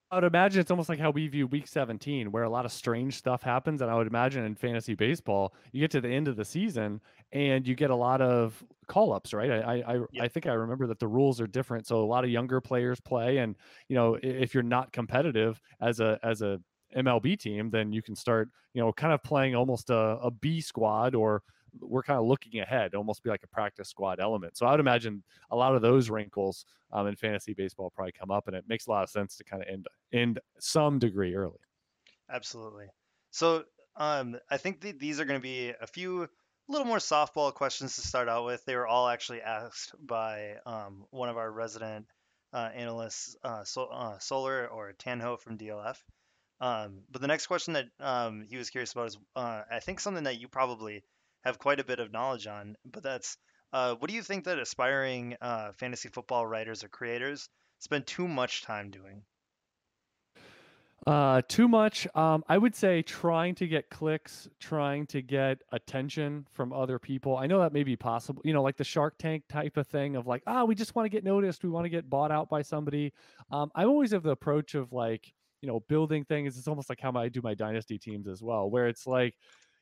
I 0.10 0.16
would 0.16 0.24
imagine 0.24 0.62
it's 0.62 0.72
almost 0.72 0.88
like 0.88 1.00
how 1.00 1.12
we 1.12 1.28
view 1.28 1.48
week 1.48 1.68
17, 1.68 2.32
where 2.32 2.44
a 2.44 2.50
lot 2.50 2.64
of 2.66 2.72
strange 2.72 3.16
stuff 3.16 3.44
happens. 3.44 3.82
And 3.82 3.92
I 3.92 3.96
would 3.96 4.08
imagine 4.08 4.46
in 4.46 4.56
fantasy 4.56 4.96
baseball, 4.96 5.54
you 5.74 5.82
get 5.82 5.92
to 5.92 6.02
the 6.02 6.08
end 6.08 6.30
of 6.30 6.38
the 6.38 6.46
season 6.46 7.02
and 7.34 7.68
you 7.68 7.76
get 7.76 7.90
a 7.90 7.96
lot 7.96 8.22
of 8.22 8.64
call 8.88 9.12
ups, 9.12 9.34
right? 9.34 9.52
I 9.52 9.82
I, 9.82 9.94
yep. 10.12 10.24
I 10.24 10.28
think 10.30 10.46
I 10.48 10.54
remember 10.54 10.88
that 10.88 11.00
the 11.00 11.08
rules 11.10 11.42
are 11.42 11.48
different. 11.48 11.88
So 11.88 12.02
a 12.02 12.06
lot 12.06 12.24
of 12.24 12.30
younger 12.30 12.62
players 12.62 13.02
play. 13.02 13.40
And, 13.40 13.58
you 13.90 13.96
know, 13.96 14.18
if 14.24 14.54
you're 14.54 14.64
not 14.64 14.94
competitive 14.94 15.62
as 15.82 16.00
a 16.00 16.18
as 16.24 16.42
a 16.42 16.62
MLB 16.96 17.38
team, 17.38 17.70
then 17.70 17.92
you 17.92 18.02
can 18.02 18.16
start, 18.16 18.50
you 18.74 18.82
know, 18.82 18.94
kind 18.94 19.12
of 19.12 19.22
playing 19.24 19.56
almost 19.56 19.90
a, 19.90 20.20
a 20.22 20.32
B 20.32 20.62
squad 20.62 21.16
or 21.16 21.44
we're 21.82 22.04
kind 22.04 22.20
of 22.20 22.26
looking 22.26 22.60
ahead, 22.60 22.96
almost 22.96 23.24
be 23.24 23.30
like 23.30 23.44
a 23.44 23.48
practice 23.48 23.90
squad 23.90 24.20
element. 24.20 24.58
So 24.58 24.66
I 24.66 24.72
would 24.72 24.80
imagine 24.80 25.24
a 25.52 25.56
lot 25.56 25.76
of 25.76 25.82
those 25.82 26.10
wrinkles 26.10 26.66
um, 26.92 27.08
in 27.08 27.16
fantasy 27.16 27.54
baseball 27.54 27.90
probably 27.90 28.14
come 28.14 28.32
up, 28.32 28.48
and 28.48 28.56
it 28.56 28.66
makes 28.68 28.88
a 28.88 28.92
lot 28.92 29.04
of 29.04 29.10
sense 29.10 29.36
to 29.38 29.44
kind 29.44 29.62
of 29.62 29.70
end 29.70 29.88
end 30.14 30.40
some 30.60 31.00
degree 31.00 31.36
early. 31.36 31.60
Absolutely. 32.30 32.88
So 33.32 33.64
um, 33.96 34.38
I 34.50 34.58
think 34.58 34.82
th- 34.82 35.00
these 35.00 35.20
are 35.20 35.26
going 35.26 35.40
to 35.40 35.44
be 35.44 35.74
a 35.82 35.88
few 35.88 36.28
little 36.68 36.88
more 36.88 36.98
softball 36.98 37.54
questions 37.54 37.96
to 37.96 38.02
start 38.02 38.30
out 38.30 38.46
with. 38.46 38.64
They 38.66 38.76
were 38.76 38.88
all 38.88 39.08
actually 39.08 39.42
asked 39.42 39.94
by 40.00 40.56
um, 40.66 41.06
one 41.12 41.30
of 41.30 41.38
our 41.38 41.52
resident 41.52 42.06
uh, 42.54 42.70
analysts, 42.76 43.36
uh, 43.44 43.64
uh, 43.92 44.20
Solar 44.20 44.68
or 44.68 44.94
Tanho 44.94 45.40
from 45.40 45.58
DLF. 45.58 45.98
Um, 46.60 47.02
but 47.12 47.22
the 47.22 47.28
next 47.28 47.48
question 47.48 47.74
that 47.74 47.86
um, 48.00 48.46
he 48.50 48.58
was 48.58 48.70
curious 48.70 48.92
about 48.92 49.08
is, 49.08 49.18
uh, 49.36 49.62
I 49.72 49.80
think 49.80 50.00
something 50.00 50.24
that 50.24 50.40
you 50.40 50.48
probably 50.48 51.04
have 51.48 51.60
quite 51.60 51.80
a 51.80 51.86
bit 51.86 52.00
of 52.00 52.12
knowledge 52.12 52.48
on. 52.48 52.76
But 52.86 53.04
that's 53.04 53.38
uh, 53.74 53.96
what 53.96 54.10
do 54.10 54.16
you 54.16 54.24
think 54.24 54.46
that 54.46 54.60
aspiring 54.60 55.36
uh, 55.42 55.72
fantasy 55.78 56.10
football 56.10 56.46
writers 56.46 56.84
or 56.84 56.90
creators 56.90 57.50
spend 57.80 58.08
too 58.08 58.28
much 58.28 58.64
time 58.64 58.92
doing? 58.92 59.24
Uh, 61.06 61.42
too 61.48 61.70
much. 61.70 62.06
Um, 62.16 62.44
I 62.50 62.58
would 62.58 62.76
say 62.76 63.02
trying 63.02 63.56
to 63.56 63.68
get 63.68 63.90
clicks, 63.90 64.50
trying 64.60 65.06
to 65.08 65.22
get 65.22 65.60
attention 65.72 66.46
from 66.52 66.74
other 66.74 67.00
people. 67.00 67.38
I 67.38 67.48
know 67.48 67.60
that 67.60 67.72
may 67.72 67.84
be 67.84 67.96
possible, 67.96 68.42
you 68.44 68.52
know, 68.52 68.62
like 68.62 68.76
the 68.76 68.84
Shark 68.84 69.18
Tank 69.18 69.44
type 69.48 69.78
of 69.78 69.88
thing 69.88 70.18
of 70.18 70.28
like, 70.28 70.44
ah, 70.48 70.62
oh, 70.62 70.66
we 70.66 70.76
just 70.76 70.96
want 70.96 71.06
to 71.06 71.10
get 71.10 71.24
noticed. 71.24 71.64
We 71.64 71.70
want 71.70 71.86
to 71.86 71.90
get 71.90 72.10
bought 72.10 72.32
out 72.32 72.50
by 72.50 72.62
somebody. 72.62 73.14
Um, 73.52 73.72
I 73.74 73.86
always 73.86 74.12
have 74.12 74.24
the 74.24 74.32
approach 74.32 74.76
of 74.76 74.92
like, 74.92 75.32
you 75.62 75.68
know, 75.70 75.80
building 75.88 76.26
things. 76.26 76.58
It's 76.58 76.68
almost 76.68 76.90
like 76.90 77.00
how 77.00 77.14
I 77.14 77.30
do 77.30 77.42
my 77.42 77.54
dynasty 77.54 77.98
teams 77.98 78.28
as 78.28 78.44
well, 78.44 78.70
where 78.70 78.88
it's 78.88 79.08
like, 79.08 79.36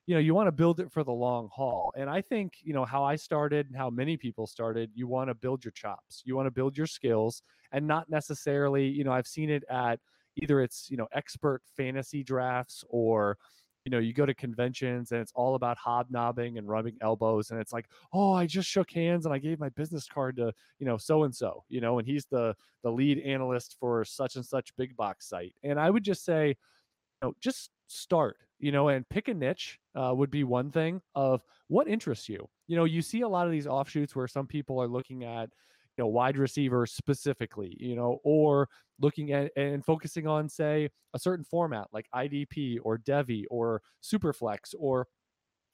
you 0.07 0.13
know 0.13 0.19
you 0.19 0.33
want 0.33 0.47
to 0.47 0.51
build 0.51 0.79
it 0.79 0.91
for 0.91 1.03
the 1.03 1.11
long 1.11 1.49
haul 1.53 1.93
and 1.97 2.09
i 2.09 2.21
think 2.21 2.53
you 2.61 2.73
know 2.73 2.85
how 2.85 3.03
i 3.03 3.15
started 3.15 3.67
and 3.67 3.75
how 3.75 3.89
many 3.89 4.17
people 4.17 4.45
started 4.45 4.89
you 4.93 5.07
want 5.07 5.29
to 5.29 5.33
build 5.33 5.63
your 5.63 5.71
chops 5.71 6.21
you 6.25 6.35
want 6.35 6.45
to 6.45 6.51
build 6.51 6.77
your 6.77 6.87
skills 6.87 7.41
and 7.71 7.85
not 7.85 8.09
necessarily 8.09 8.85
you 8.87 9.03
know 9.03 9.11
i've 9.11 9.27
seen 9.27 9.49
it 9.49 9.63
at 9.69 9.99
either 10.37 10.61
it's 10.61 10.89
you 10.89 10.97
know 10.97 11.07
expert 11.13 11.61
fantasy 11.75 12.23
drafts 12.23 12.83
or 12.89 13.37
you 13.85 13.91
know 13.91 13.99
you 13.99 14.13
go 14.13 14.25
to 14.25 14.33
conventions 14.33 15.11
and 15.11 15.21
it's 15.21 15.31
all 15.35 15.55
about 15.55 15.77
hobnobbing 15.77 16.57
and 16.57 16.67
rubbing 16.67 16.97
elbows 17.01 17.51
and 17.51 17.59
it's 17.59 17.71
like 17.71 17.87
oh 18.13 18.33
i 18.33 18.45
just 18.45 18.67
shook 18.67 18.91
hands 18.91 19.25
and 19.25 19.33
i 19.33 19.37
gave 19.37 19.59
my 19.59 19.69
business 19.69 20.07
card 20.07 20.35
to 20.35 20.51
you 20.79 20.85
know 20.85 20.97
so 20.97 21.23
and 21.23 21.35
so 21.35 21.63
you 21.69 21.79
know 21.79 21.99
and 21.99 22.07
he's 22.07 22.25
the 22.25 22.53
the 22.83 22.91
lead 22.91 23.19
analyst 23.19 23.77
for 23.79 24.03
such 24.03 24.35
and 24.35 24.45
such 24.45 24.75
big 24.75 24.95
box 24.95 25.29
site 25.29 25.53
and 25.63 25.79
i 25.79 25.89
would 25.89 26.03
just 26.03 26.25
say 26.25 26.47
you 26.49 26.55
know 27.21 27.33
just 27.41 27.69
start 27.87 28.37
you 28.59 28.71
know 28.71 28.89
and 28.89 29.07
pick 29.09 29.27
a 29.27 29.33
niche 29.33 29.79
uh, 29.95 30.13
would 30.15 30.31
be 30.31 30.43
one 30.43 30.71
thing 30.71 31.01
of 31.15 31.41
what 31.67 31.87
interests 31.87 32.29
you 32.29 32.47
you 32.67 32.75
know 32.75 32.85
you 32.85 33.01
see 33.01 33.21
a 33.21 33.27
lot 33.27 33.45
of 33.45 33.51
these 33.51 33.67
offshoots 33.67 34.15
where 34.15 34.27
some 34.27 34.47
people 34.47 34.81
are 34.81 34.87
looking 34.87 35.23
at 35.23 35.49
you 35.97 36.03
know 36.03 36.07
wide 36.07 36.37
receiver 36.37 36.85
specifically 36.85 37.75
you 37.79 37.95
know 37.95 38.19
or 38.23 38.67
looking 38.99 39.31
at 39.31 39.51
and 39.57 39.83
focusing 39.85 40.27
on 40.27 40.47
say 40.47 40.89
a 41.13 41.19
certain 41.19 41.45
format 41.45 41.87
like 41.91 42.07
idp 42.15 42.77
or 42.83 42.97
devy 42.97 43.43
or 43.49 43.81
superflex 44.03 44.73
or 44.77 45.07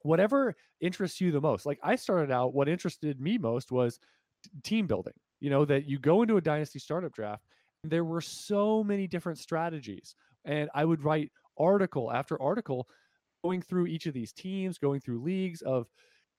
whatever 0.04 0.56
interests 0.80 1.22
you 1.22 1.32
the 1.32 1.42
most 1.42 1.66
like 1.66 1.80
i 1.84 1.96
started 1.96 2.32
out 2.32 2.54
what 2.54 2.68
interested 2.68 3.20
me 3.20 3.38
most 3.38 3.72
was 3.72 4.00
team 4.64 4.88
building 4.88 5.14
you 5.42 5.50
know, 5.50 5.66
that 5.66 5.86
you 5.90 6.00
go 6.00 6.22
into 6.22 6.38
a 6.38 6.42
dynasty 6.42 6.80
startup 6.80 7.12
draft, 7.12 7.44
and 7.84 7.92
there 7.92 8.06
were 8.06 8.22
so 8.22 8.84
many 8.84 9.08
different 9.08 9.40
strategies. 9.40 10.16
And 10.46 10.70
I 10.74 10.86
would 10.86 11.04
write 11.04 11.32
article 11.62 12.12
after 12.12 12.42
article 12.42 12.88
going 13.44 13.62
through 13.62 13.88
each 13.88 14.06
of 14.06 14.14
these 14.14 14.34
teams, 14.34 14.78
going 14.78 15.00
through 15.00 15.22
leagues 15.22 15.62
of 15.62 15.88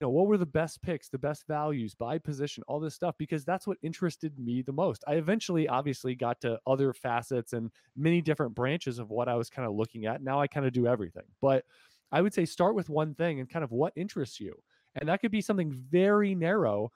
you 0.01 0.07
know, 0.07 0.11
what 0.11 0.27
were 0.27 0.37
the 0.37 0.45
best 0.45 0.83
picks, 0.83 1.09
the 1.09 1.19
best 1.19 1.47
values 1.47 1.95
by 1.95 2.19
position, 2.19 2.65
all 2.67 2.81
this 2.81 2.95
stuff, 2.95 3.15
because 3.19 3.45
that's 3.45 3.69
what 3.69 3.79
interested 3.83 4.37
me 4.37 4.61
the 4.61 4.73
most. 4.73 5.05
I 5.07 5.15
eventually 5.15 5.69
obviously 5.69 6.17
got 6.17 6.41
to 6.41 6.59
other 6.67 6.93
facets 6.93 7.53
and 7.53 7.71
many 7.97 8.21
different 8.21 8.53
branches 8.53 8.99
of 8.99 9.11
what 9.11 9.29
I 9.29 9.37
was 9.37 9.49
kind 9.49 9.69
of 9.69 9.77
looking 9.77 10.07
at. 10.07 10.21
Now 10.21 10.41
I 10.41 10.49
kind 10.49 10.67
of 10.67 10.73
do 10.73 10.89
everything. 10.89 11.23
But 11.41 11.65
I 12.11 12.21
would 12.21 12.35
say 12.35 12.45
start 12.45 12.75
with 12.75 12.89
one 12.89 13.15
thing 13.15 13.39
and 13.39 13.49
kind 13.49 13.65
of 13.65 13.71
what 13.71 13.93
interests 13.95 14.41
you. 14.41 14.55
And 14.97 15.09
that 15.09 15.21
could 15.21 15.31
be 15.31 15.41
something 15.41 15.71
very 15.71 16.35
narrow, 16.35 16.91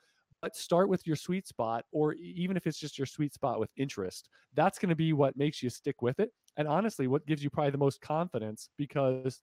start 0.55 0.89
with 0.89 1.07
your 1.07 1.17
sweet 1.17 1.49
spot, 1.49 1.85
or 1.93 2.15
even 2.15 2.57
if 2.57 2.67
it's 2.67 2.79
just 2.79 2.99
your 2.99 3.07
sweet 3.07 3.35
spot 3.35 3.59
with 3.59 3.71
interest, 3.77 4.29
that's 4.55 4.79
going 4.79 4.91
to 4.91 4.97
be 4.97 5.13
what 5.13 5.37
makes 5.37 5.63
you 5.63 5.71
stick 5.71 6.03
with 6.03 6.21
it. 6.21 6.31
And 6.57 6.69
honestly, 6.69 7.07
what 7.07 7.27
gives 7.27 7.43
you 7.43 7.51
probably 7.51 7.71
the 7.71 7.79
most 7.79 8.01
confidence 8.01 8.69
because 8.77 9.41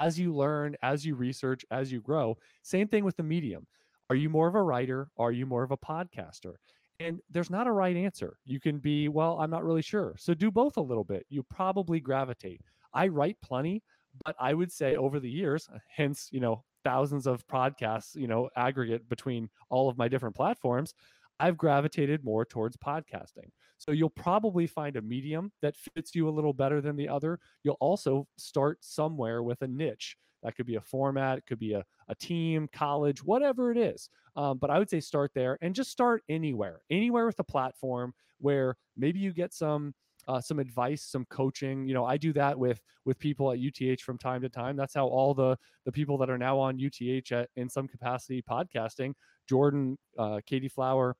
as 0.00 0.18
you 0.18 0.34
learn, 0.34 0.74
as 0.82 1.04
you 1.04 1.14
research, 1.14 1.64
as 1.70 1.92
you 1.92 2.00
grow. 2.00 2.36
Same 2.62 2.88
thing 2.88 3.04
with 3.04 3.16
the 3.16 3.22
medium. 3.22 3.66
Are 4.08 4.16
you 4.16 4.28
more 4.28 4.48
of 4.48 4.54
a 4.54 4.62
writer? 4.62 5.08
Are 5.18 5.30
you 5.30 5.46
more 5.46 5.62
of 5.62 5.70
a 5.70 5.76
podcaster? 5.76 6.54
And 6.98 7.20
there's 7.30 7.50
not 7.50 7.66
a 7.66 7.72
right 7.72 7.96
answer. 7.96 8.36
You 8.44 8.60
can 8.60 8.78
be, 8.78 9.08
well, 9.08 9.38
I'm 9.38 9.50
not 9.50 9.64
really 9.64 9.82
sure. 9.82 10.14
So 10.18 10.34
do 10.34 10.50
both 10.50 10.78
a 10.78 10.82
little 10.82 11.04
bit. 11.04 11.26
You 11.28 11.42
probably 11.44 12.00
gravitate. 12.00 12.62
I 12.92 13.08
write 13.08 13.36
plenty, 13.42 13.82
but 14.24 14.34
I 14.40 14.54
would 14.54 14.72
say 14.72 14.96
over 14.96 15.20
the 15.20 15.30
years, 15.30 15.68
hence, 15.96 16.28
you 16.32 16.40
know, 16.40 16.64
thousands 16.84 17.26
of 17.26 17.46
podcasts, 17.46 18.14
you 18.16 18.26
know, 18.26 18.48
aggregate 18.56 19.08
between 19.08 19.48
all 19.68 19.88
of 19.88 19.98
my 19.98 20.08
different 20.08 20.36
platforms, 20.36 20.94
I've 21.38 21.56
gravitated 21.56 22.24
more 22.24 22.44
towards 22.44 22.76
podcasting. 22.76 23.50
So 23.78 23.92
you'll 23.92 24.10
probably 24.10 24.66
find 24.66 24.96
a 24.96 25.02
medium 25.02 25.52
that 25.62 25.74
fits 25.74 26.14
you 26.14 26.28
a 26.28 26.30
little 26.30 26.52
better 26.52 26.82
than 26.82 26.96
the 26.96 27.08
other. 27.08 27.40
You'll 27.64 27.78
also 27.80 28.28
start 28.36 28.78
somewhere 28.82 29.42
with 29.42 29.62
a 29.62 29.66
niche. 29.66 30.16
That 30.42 30.54
could 30.54 30.66
be 30.66 30.76
a 30.76 30.80
format, 30.80 31.38
it 31.38 31.46
could 31.46 31.58
be 31.58 31.72
a, 31.72 31.84
a 32.08 32.14
team, 32.14 32.68
college, 32.72 33.22
whatever 33.24 33.70
it 33.70 33.78
is. 33.78 34.08
Um, 34.36 34.58
but 34.58 34.70
I 34.70 34.78
would 34.78 34.90
say 34.90 35.00
start 35.00 35.32
there 35.34 35.58
and 35.60 35.74
just 35.74 35.90
start 35.90 36.22
anywhere, 36.28 36.82
anywhere 36.90 37.26
with 37.26 37.38
a 37.38 37.44
platform 37.44 38.14
where 38.38 38.76
maybe 38.96 39.18
you 39.18 39.32
get 39.32 39.52
some 39.52 39.94
uh, 40.30 40.40
some 40.40 40.60
advice, 40.60 41.02
some 41.02 41.24
coaching. 41.28 41.84
You 41.88 41.94
know, 41.94 42.04
I 42.04 42.16
do 42.16 42.32
that 42.34 42.56
with 42.56 42.80
with 43.04 43.18
people 43.18 43.50
at 43.50 43.58
UTH 43.58 44.00
from 44.00 44.16
time 44.16 44.42
to 44.42 44.48
time. 44.48 44.76
That's 44.76 44.94
how 44.94 45.06
all 45.06 45.34
the 45.34 45.56
the 45.84 45.90
people 45.90 46.16
that 46.18 46.30
are 46.30 46.38
now 46.38 46.56
on 46.56 46.78
UTH 46.80 47.32
at, 47.32 47.48
in 47.56 47.68
some 47.68 47.88
capacity 47.88 48.40
podcasting, 48.48 49.14
Jordan, 49.48 49.98
uh, 50.16 50.38
Katie 50.46 50.68
Flower, 50.68 51.16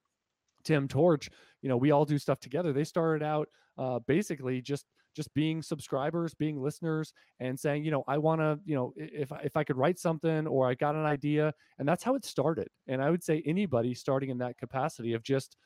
Tim 0.63 0.87
Torch, 0.87 1.29
you 1.61 1.69
know, 1.69 1.77
we 1.77 1.91
all 1.91 2.05
do 2.05 2.19
stuff 2.19 2.39
together. 2.39 2.73
They 2.73 2.85
started 2.85 3.25
out 3.25 3.49
uh, 3.79 3.99
basically 4.07 4.63
just 4.63 4.87
just 5.17 5.35
being 5.35 5.61
subscribers, 5.61 6.35
being 6.35 6.63
listeners, 6.63 7.13
and 7.41 7.59
saying, 7.59 7.85
you 7.85 7.91
know, 7.91 8.05
I 8.07 8.19
want 8.19 8.41
to, 8.41 8.61
you 8.65 8.77
know, 8.77 8.93
if 8.97 9.33
if 9.43 9.57
I 9.57 9.65
could 9.65 9.77
write 9.77 9.99
something 9.99 10.47
or 10.47 10.69
I 10.69 10.75
got 10.75 10.95
an 10.95 11.05
idea, 11.05 11.53
and 11.81 11.89
that's 11.89 12.05
how 12.05 12.15
it 12.15 12.25
started. 12.25 12.69
And 12.87 13.03
I 13.03 13.11
would 13.11 13.25
say 13.25 13.43
anybody 13.45 13.93
starting 13.93 14.31
in 14.31 14.39
that 14.39 14.57
capacity 14.57 15.15
of 15.15 15.25
just, 15.25 15.57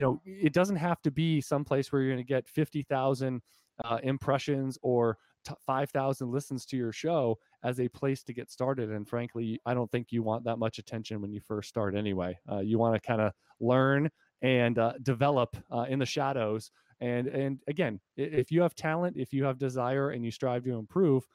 you 0.00 0.06
know, 0.06 0.20
it 0.24 0.52
doesn't 0.52 0.76
have 0.76 1.02
to 1.02 1.10
be 1.10 1.40
someplace 1.40 1.92
where 1.92 2.02
you're 2.02 2.12
going 2.12 2.24
to 2.24 2.28
get 2.28 2.48
fifty 2.48 2.82
thousand 2.82 3.42
uh, 3.84 3.98
impressions 4.02 4.78
or 4.82 5.18
t- 5.46 5.54
5,000 5.66 6.30
listens 6.30 6.66
to 6.66 6.76
your 6.76 6.92
show 6.92 7.38
as 7.64 7.80
a 7.80 7.88
place 7.88 8.22
to 8.24 8.34
get 8.34 8.50
started. 8.50 8.90
And 8.90 9.08
frankly, 9.08 9.58
I 9.64 9.74
don't 9.74 9.90
think 9.90 10.08
you 10.10 10.22
want 10.22 10.44
that 10.44 10.58
much 10.58 10.78
attention 10.78 11.20
when 11.20 11.32
you 11.32 11.40
first 11.40 11.68
start 11.68 11.94
anyway. 11.96 12.38
Uh, 12.50 12.58
you 12.58 12.78
want 12.78 12.94
to 12.94 13.00
kind 13.06 13.22
of 13.22 13.32
learn 13.58 14.10
and 14.42 14.78
uh, 14.78 14.92
develop 15.02 15.56
uh, 15.70 15.86
in 15.88 15.98
the 15.98 16.06
shadows. 16.06 16.70
And 17.00 17.28
and 17.28 17.60
again, 17.68 18.00
if 18.16 18.50
you 18.50 18.60
have 18.62 18.74
talent, 18.74 19.16
if 19.16 19.32
you 19.32 19.44
have 19.44 19.58
desire, 19.58 20.10
and 20.10 20.24
you 20.24 20.30
strive 20.30 20.64
to 20.64 20.78
improve, 20.78 21.26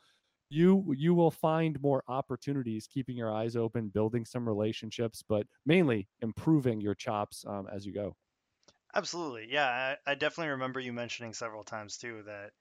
you 0.49 0.93
you 0.95 1.13
will 1.13 1.31
find 1.31 1.81
more 1.81 2.03
opportunities 2.07 2.87
keeping 2.87 3.17
your 3.17 3.33
eyes 3.33 3.55
open 3.55 3.89
building 3.89 4.25
some 4.25 4.47
relationships 4.47 5.23
but 5.27 5.47
mainly 5.65 6.07
improving 6.21 6.79
your 6.79 6.93
chops 6.93 7.43
um, 7.47 7.67
as 7.73 7.85
you 7.85 7.91
go 7.91 8.15
absolutely 8.95 9.47
yeah 9.49 9.95
I, 10.05 10.11
I, 10.11 10.15
definitely 10.15 10.51
remember 10.51 10.79
you 10.79 10.93
mentioning 10.93 11.33
several 11.33 11.63
times 11.63 11.97
too 11.97 12.23
that 12.25 12.51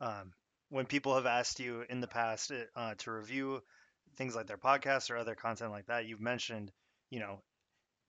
um, 0.00 0.32
when 0.68 0.86
people 0.86 1.14
have 1.14 1.26
asked 1.26 1.60
you 1.60 1.84
in 1.88 2.00
the 2.00 2.08
past 2.08 2.52
uh, 2.74 2.94
to 2.98 3.12
review 3.12 3.62
things 4.16 4.34
like 4.34 4.46
their 4.46 4.58
podcasts 4.58 5.10
or 5.10 5.16
other 5.16 5.34
content 5.34 5.70
like 5.70 5.86
that, 5.86 6.06
you've 6.06 6.20
mentioned, 6.20 6.72
you 7.10 7.20
know, 7.20 7.40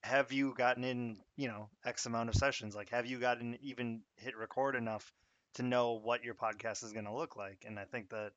have 0.03 0.31
you 0.31 0.53
gotten 0.55 0.83
in, 0.83 1.17
you 1.35 1.47
know, 1.47 1.69
X 1.85 2.05
amount 2.05 2.29
of 2.29 2.35
sessions? 2.35 2.75
Like, 2.75 2.89
have 2.89 3.05
you 3.05 3.19
gotten 3.19 3.57
even 3.61 4.01
hit 4.17 4.37
record 4.37 4.75
enough 4.75 5.11
to 5.55 5.63
know 5.63 5.99
what 6.03 6.23
your 6.23 6.35
podcast 6.35 6.83
is 6.83 6.91
going 6.91 7.05
to 7.05 7.13
look 7.13 7.35
like? 7.35 7.65
And 7.65 7.79
I 7.79 7.85
think 7.85 8.09
that 8.09 8.31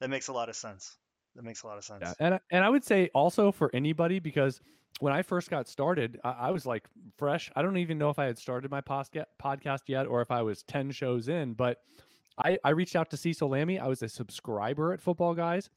that 0.00 0.10
makes 0.10 0.28
a 0.28 0.32
lot 0.32 0.48
of 0.48 0.56
sense. 0.56 0.96
That 1.34 1.44
makes 1.44 1.62
a 1.62 1.66
lot 1.66 1.78
of 1.78 1.84
sense. 1.84 2.02
Yeah. 2.02 2.12
And, 2.18 2.40
and 2.50 2.64
I 2.64 2.68
would 2.68 2.84
say 2.84 3.10
also 3.14 3.52
for 3.52 3.70
anybody, 3.74 4.20
because 4.20 4.60
when 5.00 5.12
I 5.12 5.22
first 5.22 5.50
got 5.50 5.68
started, 5.68 6.18
I, 6.24 6.30
I 6.30 6.50
was 6.50 6.66
like 6.66 6.86
fresh. 7.16 7.50
I 7.54 7.62
don't 7.62 7.76
even 7.76 7.98
know 7.98 8.10
if 8.10 8.18
I 8.18 8.26
had 8.26 8.38
started 8.38 8.70
my 8.70 8.80
podcast 8.80 9.80
yet 9.86 10.06
or 10.06 10.22
if 10.22 10.30
I 10.30 10.42
was 10.42 10.62
10 10.62 10.90
shows 10.92 11.28
in, 11.28 11.54
but 11.54 11.78
I, 12.42 12.58
I 12.64 12.70
reached 12.70 12.96
out 12.96 13.10
to 13.10 13.16
Cecil 13.16 13.50
Lammey. 13.50 13.80
I 13.80 13.88
was 13.88 14.02
a 14.02 14.08
subscriber 14.08 14.92
at 14.92 15.00
Football 15.00 15.34
Guys. 15.34 15.70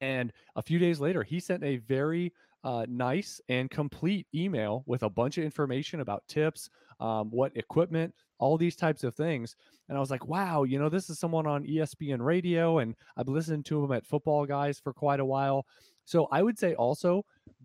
And 0.00 0.32
a 0.56 0.62
few 0.62 0.78
days 0.78 1.00
later, 1.00 1.22
he 1.22 1.40
sent 1.40 1.62
a 1.62 1.76
very 1.76 2.32
uh, 2.64 2.84
nice 2.88 3.40
and 3.48 3.70
complete 3.70 4.26
email 4.34 4.82
with 4.86 5.02
a 5.02 5.10
bunch 5.10 5.38
of 5.38 5.44
information 5.44 6.00
about 6.00 6.26
tips, 6.28 6.70
um, 6.98 7.30
what 7.30 7.56
equipment, 7.56 8.12
all 8.38 8.56
these 8.56 8.74
types 8.74 9.04
of 9.04 9.14
things. 9.14 9.54
And 9.88 9.96
I 9.96 10.00
was 10.00 10.10
like, 10.10 10.26
wow, 10.26 10.64
you 10.64 10.78
know, 10.78 10.88
this 10.88 11.10
is 11.10 11.18
someone 11.18 11.46
on 11.46 11.64
ESPN 11.64 12.20
radio, 12.20 12.78
and 12.78 12.94
I've 13.16 13.28
listened 13.28 13.66
to 13.66 13.84
him 13.84 13.92
at 13.92 14.06
Football 14.06 14.46
Guys 14.46 14.80
for 14.80 14.92
quite 14.92 15.20
a 15.20 15.24
while. 15.24 15.66
So 16.04 16.26
I 16.32 16.42
would 16.42 16.58
say 16.58 16.74
also 16.74 17.24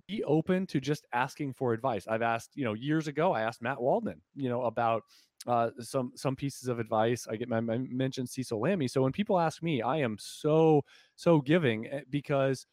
be 0.10 0.24
open 0.24 0.66
to 0.68 0.80
just 0.80 1.06
asking 1.14 1.54
for 1.54 1.72
advice. 1.74 2.08
I've 2.08 2.24
asked, 2.24 2.52
you 2.56 2.66
know, 2.66 2.74
years 2.74 3.08
ago, 3.08 3.32
I 3.32 3.42
asked 3.42 3.62
Matt 3.62 3.80
Waldman, 3.80 4.22
you 4.36 4.50
know, 4.50 4.64
about 4.64 5.04
uh, 5.48 5.70
some 5.80 6.12
some 6.16 6.36
pieces 6.36 6.68
of 6.68 6.80
advice. 6.80 7.28
I 7.30 7.36
get 7.36 7.48
my, 7.48 7.58
I 7.58 7.78
mentioned 7.78 8.30
Cecil 8.30 8.60
Lammey. 8.60 8.90
So 8.90 9.04
when 9.04 9.12
people 9.12 9.40
ask 9.40 9.62
me, 9.62 9.82
I 9.82 9.98
am 9.98 10.18
so 10.20 10.84
so 11.16 11.42
giving 11.42 11.88
eh, 11.88 12.02
because 12.10 12.66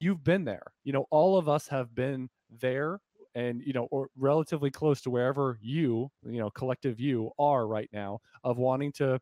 you've 0.00 0.24
been 0.24 0.44
there. 0.44 0.72
You 0.84 0.92
know, 0.92 1.06
all 1.10 1.36
of 1.36 1.48
us 1.48 1.68
have 1.68 1.94
been 1.94 2.30
there, 2.50 3.00
and 3.34 3.62
you 3.66 3.72
know, 3.72 3.88
or 3.90 4.08
relatively 4.16 4.70
close 4.70 5.00
to 5.02 5.10
wherever 5.10 5.58
you, 5.60 6.10
you 6.24 6.38
know, 6.38 6.50
collective 6.50 7.00
you 7.00 7.30
are 7.38 7.66
right 7.66 7.90
now 7.92 8.20
of 8.44 8.58
wanting 8.58 8.92
to 8.92 9.20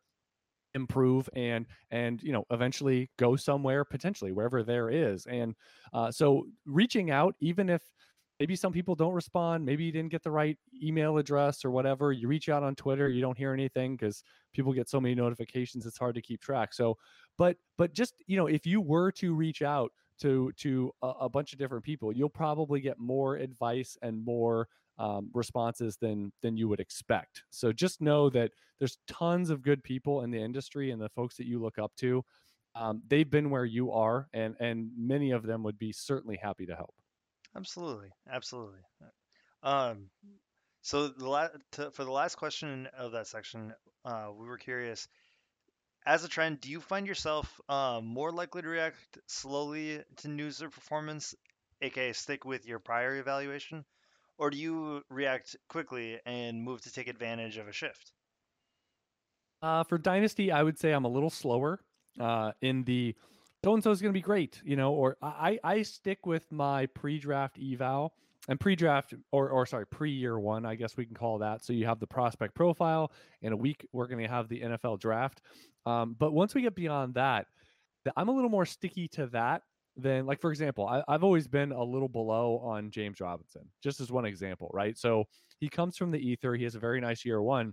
improve 0.74 1.28
and 1.34 1.66
and 1.90 2.22
you 2.22 2.32
know 2.32 2.44
eventually 2.50 3.10
go 3.18 3.36
somewhere 3.36 3.84
potentially 3.84 4.32
wherever 4.32 4.62
there 4.62 4.90
is 4.90 5.26
and 5.26 5.54
uh, 5.92 6.10
so 6.10 6.46
reaching 6.66 7.10
out 7.10 7.34
even 7.40 7.68
if 7.68 7.82
maybe 8.40 8.56
some 8.56 8.72
people 8.72 8.94
don't 8.94 9.14
respond 9.14 9.64
maybe 9.64 9.84
you 9.84 9.92
didn't 9.92 10.10
get 10.10 10.22
the 10.22 10.30
right 10.30 10.58
email 10.82 11.18
address 11.18 11.64
or 11.64 11.70
whatever 11.70 12.12
you 12.12 12.26
reach 12.26 12.48
out 12.48 12.62
on 12.62 12.74
twitter 12.74 13.08
you 13.08 13.20
don't 13.20 13.38
hear 13.38 13.52
anything 13.52 13.96
because 13.96 14.22
people 14.52 14.72
get 14.72 14.88
so 14.88 15.00
many 15.00 15.14
notifications 15.14 15.86
it's 15.86 15.98
hard 15.98 16.14
to 16.14 16.22
keep 16.22 16.40
track 16.40 16.74
so 16.74 16.96
but 17.38 17.56
but 17.78 17.92
just 17.92 18.22
you 18.26 18.36
know 18.36 18.46
if 18.46 18.66
you 18.66 18.80
were 18.80 19.12
to 19.12 19.34
reach 19.34 19.62
out 19.62 19.92
to 20.18 20.52
to 20.56 20.92
a, 21.02 21.08
a 21.20 21.28
bunch 21.28 21.52
of 21.52 21.58
different 21.58 21.84
people 21.84 22.12
you'll 22.12 22.28
probably 22.28 22.80
get 22.80 22.98
more 22.98 23.36
advice 23.36 23.96
and 24.02 24.24
more 24.24 24.68
um, 24.98 25.30
responses 25.34 25.96
than 25.96 26.32
than 26.42 26.56
you 26.56 26.68
would 26.68 26.80
expect 26.80 27.44
so 27.50 27.72
just 27.72 28.00
know 28.00 28.30
that 28.30 28.52
there's 28.78 28.98
tons 29.06 29.50
of 29.50 29.62
good 29.62 29.82
people 29.82 30.22
in 30.22 30.30
the 30.30 30.40
industry 30.40 30.90
and 30.90 31.00
the 31.00 31.08
folks 31.08 31.36
that 31.36 31.46
you 31.46 31.60
look 31.60 31.78
up 31.78 31.94
to 31.96 32.24
um, 32.76 33.02
they've 33.06 33.30
been 33.30 33.50
where 33.50 33.64
you 33.64 33.92
are 33.92 34.28
and 34.32 34.56
and 34.60 34.90
many 34.96 35.30
of 35.30 35.44
them 35.44 35.62
would 35.62 35.78
be 35.78 35.92
certainly 35.92 36.36
happy 36.36 36.66
to 36.66 36.76
help 36.76 36.94
Absolutely, 37.56 38.10
absolutely. 38.28 38.80
Um, 39.62 40.10
so 40.82 41.08
the 41.08 41.28
la- 41.28 41.50
to, 41.72 41.90
for 41.92 42.04
the 42.04 42.12
last 42.12 42.36
question 42.36 42.86
of 42.88 43.12
that 43.12 43.26
section, 43.28 43.74
uh, 44.04 44.30
we 44.34 44.46
were 44.46 44.58
curious. 44.58 45.08
As 46.06 46.24
a 46.24 46.28
trend, 46.28 46.60
do 46.60 46.70
you 46.70 46.80
find 46.80 47.06
yourself 47.06 47.60
uh, 47.68 48.00
more 48.02 48.32
likely 48.32 48.62
to 48.62 48.68
react 48.68 49.18
slowly 49.26 50.02
to 50.16 50.28
news 50.28 50.62
or 50.62 50.70
performance, 50.70 51.34
aka 51.82 52.12
stick 52.14 52.44
with 52.44 52.66
your 52.66 52.78
prior 52.78 53.16
evaluation, 53.16 53.84
or 54.38 54.50
do 54.50 54.56
you 54.56 55.02
react 55.10 55.56
quickly 55.68 56.18
and 56.26 56.62
move 56.62 56.80
to 56.82 56.92
take 56.92 57.08
advantage 57.08 57.56
of 57.56 57.68
a 57.68 57.72
shift? 57.72 58.12
Uh, 59.62 59.84
for 59.84 59.98
Dynasty, 59.98 60.52
I 60.52 60.62
would 60.62 60.78
say 60.78 60.92
I'm 60.92 61.04
a 61.04 61.08
little 61.08 61.30
slower 61.30 61.80
uh, 62.20 62.52
in 62.60 62.84
the 62.84 63.14
so 63.64 63.72
and 63.72 63.82
so 63.82 63.90
is 63.90 64.02
going 64.02 64.12
to 64.12 64.18
be 64.18 64.22
great, 64.22 64.60
you 64.62 64.76
know, 64.76 64.92
or 64.92 65.16
I, 65.22 65.58
I 65.64 65.80
stick 65.82 66.26
with 66.26 66.52
my 66.52 66.84
pre 66.86 67.18
draft 67.18 67.58
eval 67.58 68.12
and 68.46 68.60
pre 68.60 68.76
draft, 68.76 69.14
or, 69.32 69.48
or 69.48 69.64
sorry, 69.64 69.86
pre 69.86 70.10
year 70.10 70.38
one, 70.38 70.66
I 70.66 70.74
guess 70.74 70.98
we 70.98 71.06
can 71.06 71.14
call 71.14 71.38
that. 71.38 71.64
So 71.64 71.72
you 71.72 71.86
have 71.86 71.98
the 71.98 72.06
prospect 72.06 72.54
profile. 72.54 73.10
In 73.40 73.54
a 73.54 73.56
week, 73.56 73.86
we're 73.92 74.06
going 74.06 74.22
to 74.22 74.28
have 74.28 74.48
the 74.48 74.60
NFL 74.60 75.00
draft. 75.00 75.40
Um, 75.86 76.14
but 76.18 76.32
once 76.32 76.54
we 76.54 76.60
get 76.60 76.74
beyond 76.74 77.14
that, 77.14 77.46
I'm 78.16 78.28
a 78.28 78.32
little 78.32 78.50
more 78.50 78.66
sticky 78.66 79.08
to 79.08 79.28
that 79.28 79.62
then 79.96 80.26
like 80.26 80.40
for 80.40 80.50
example, 80.50 80.86
I, 80.86 81.02
I've 81.08 81.24
always 81.24 81.46
been 81.46 81.72
a 81.72 81.82
little 81.82 82.08
below 82.08 82.58
on 82.64 82.90
James 82.90 83.20
Robinson, 83.20 83.62
just 83.82 84.00
as 84.00 84.10
one 84.10 84.24
example, 84.24 84.70
right? 84.72 84.96
So 84.98 85.24
he 85.58 85.68
comes 85.68 85.96
from 85.96 86.10
the 86.10 86.18
ether. 86.18 86.54
He 86.54 86.64
has 86.64 86.74
a 86.74 86.80
very 86.80 87.00
nice 87.00 87.24
year 87.24 87.40
one. 87.42 87.72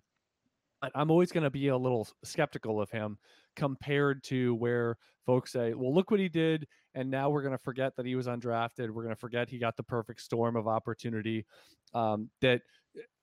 I'm 0.96 1.12
always 1.12 1.32
going 1.32 1.44
to 1.44 1.52
be 1.52 1.68
a 1.68 1.78
little 1.78 2.08
skeptical 2.24 2.82
of 2.82 2.90
him 2.90 3.18
compared 3.56 4.24
to 4.26 4.56
where 4.56 4.98
folks 5.26 5.52
say, 5.52 5.74
well, 5.74 5.94
look 5.94 6.10
what 6.10 6.20
he 6.20 6.28
did. 6.28 6.68
And 6.96 7.10
now 7.12 7.30
we're 7.30 7.44
going 7.44 7.54
to 7.54 7.64
forget 7.64 7.96
that 7.98 8.06
he 8.06 8.16
was 8.16 8.28
undrafted. 8.28 8.90
We're 8.90 9.04
going 9.04 9.16
to 9.16 9.20
forget 9.20 9.50
he 9.50 9.60
got 9.60 9.78
the 9.78 9.84
perfect 9.84 10.22
storm 10.22 10.56
of 10.56 10.68
opportunity. 10.68 11.46
Um, 11.94 12.30
that 12.42 12.62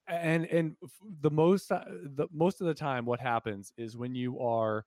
and 0.07 0.47
and 0.47 0.77
the 1.21 1.31
most 1.31 1.71
uh, 1.71 1.85
the 2.15 2.29
most 2.33 2.61
of 2.61 2.67
the 2.67 2.75
time 2.75 3.05
what 3.05 3.21
happens 3.21 3.73
is 3.77 3.97
when 3.97 4.15
you 4.15 4.41
are 4.41 4.85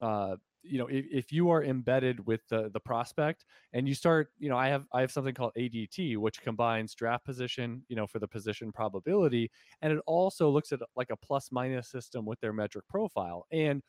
uh 0.00 0.36
you 0.62 0.78
know 0.78 0.86
if, 0.86 1.06
if 1.10 1.32
you 1.32 1.50
are 1.50 1.64
embedded 1.64 2.24
with 2.26 2.40
the 2.48 2.70
the 2.72 2.80
prospect 2.80 3.44
and 3.72 3.88
you 3.88 3.94
start 3.94 4.28
you 4.38 4.48
know 4.48 4.56
i 4.56 4.68
have 4.68 4.84
i 4.92 5.00
have 5.00 5.10
something 5.10 5.34
called 5.34 5.52
adt 5.56 6.16
which 6.16 6.42
combines 6.42 6.94
draft 6.94 7.24
position 7.24 7.82
you 7.88 7.96
know 7.96 8.06
for 8.06 8.18
the 8.18 8.28
position 8.28 8.72
probability 8.72 9.50
and 9.82 9.92
it 9.92 10.00
also 10.06 10.48
looks 10.48 10.72
at 10.72 10.80
like 10.96 11.10
a 11.10 11.16
plus 11.16 11.50
minus 11.52 11.90
system 11.90 12.24
with 12.24 12.40
their 12.40 12.52
metric 12.52 12.84
profile 12.88 13.46
and 13.52 13.82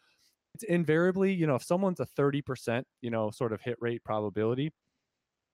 it's 0.54 0.63
invariably 0.63 1.34
you 1.34 1.48
know 1.48 1.56
if 1.56 1.63
someone's 1.63 2.00
a 2.00 2.08
30% 2.18 2.84
you 3.01 3.10
know 3.10 3.30
sort 3.32 3.54
of 3.54 3.62
hit 3.62 3.78
rate 3.80 4.04
probability 4.04 4.72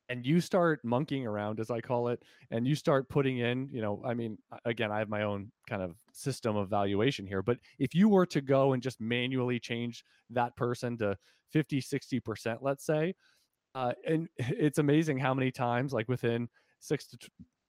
and 0.09 0.25
you 0.25 0.39
start 0.39 0.79
monkeying 0.83 1.25
around 1.25 1.59
as 1.59 1.71
i 1.71 1.81
call 1.81 2.07
it 2.07 2.21
and 2.51 2.67
you 2.67 2.75
start 2.75 3.09
putting 3.09 3.39
in 3.39 3.67
you 3.71 3.81
know 3.81 4.01
i 4.05 4.13
mean 4.13 4.37
again 4.65 4.91
i 4.91 4.99
have 4.99 5.09
my 5.09 5.23
own 5.23 5.51
kind 5.67 5.81
of 5.81 5.95
system 6.11 6.55
of 6.55 6.69
valuation 6.69 7.25
here 7.25 7.41
but 7.41 7.57
if 7.79 7.93
you 7.95 8.07
were 8.09 8.25
to 8.25 8.41
go 8.41 8.73
and 8.73 8.83
just 8.83 8.99
manually 9.01 9.59
change 9.59 10.03
that 10.29 10.55
person 10.55 10.97
to 10.97 11.17
50 11.51 11.81
60% 11.81 12.57
let's 12.61 12.85
say 12.85 13.13
uh, 13.75 13.93
and 14.07 14.27
it's 14.37 14.79
amazing 14.79 15.17
how 15.17 15.33
many 15.33 15.51
times 15.51 15.93
like 15.93 16.07
within 16.09 16.47
six 16.79 17.07
to 17.07 17.17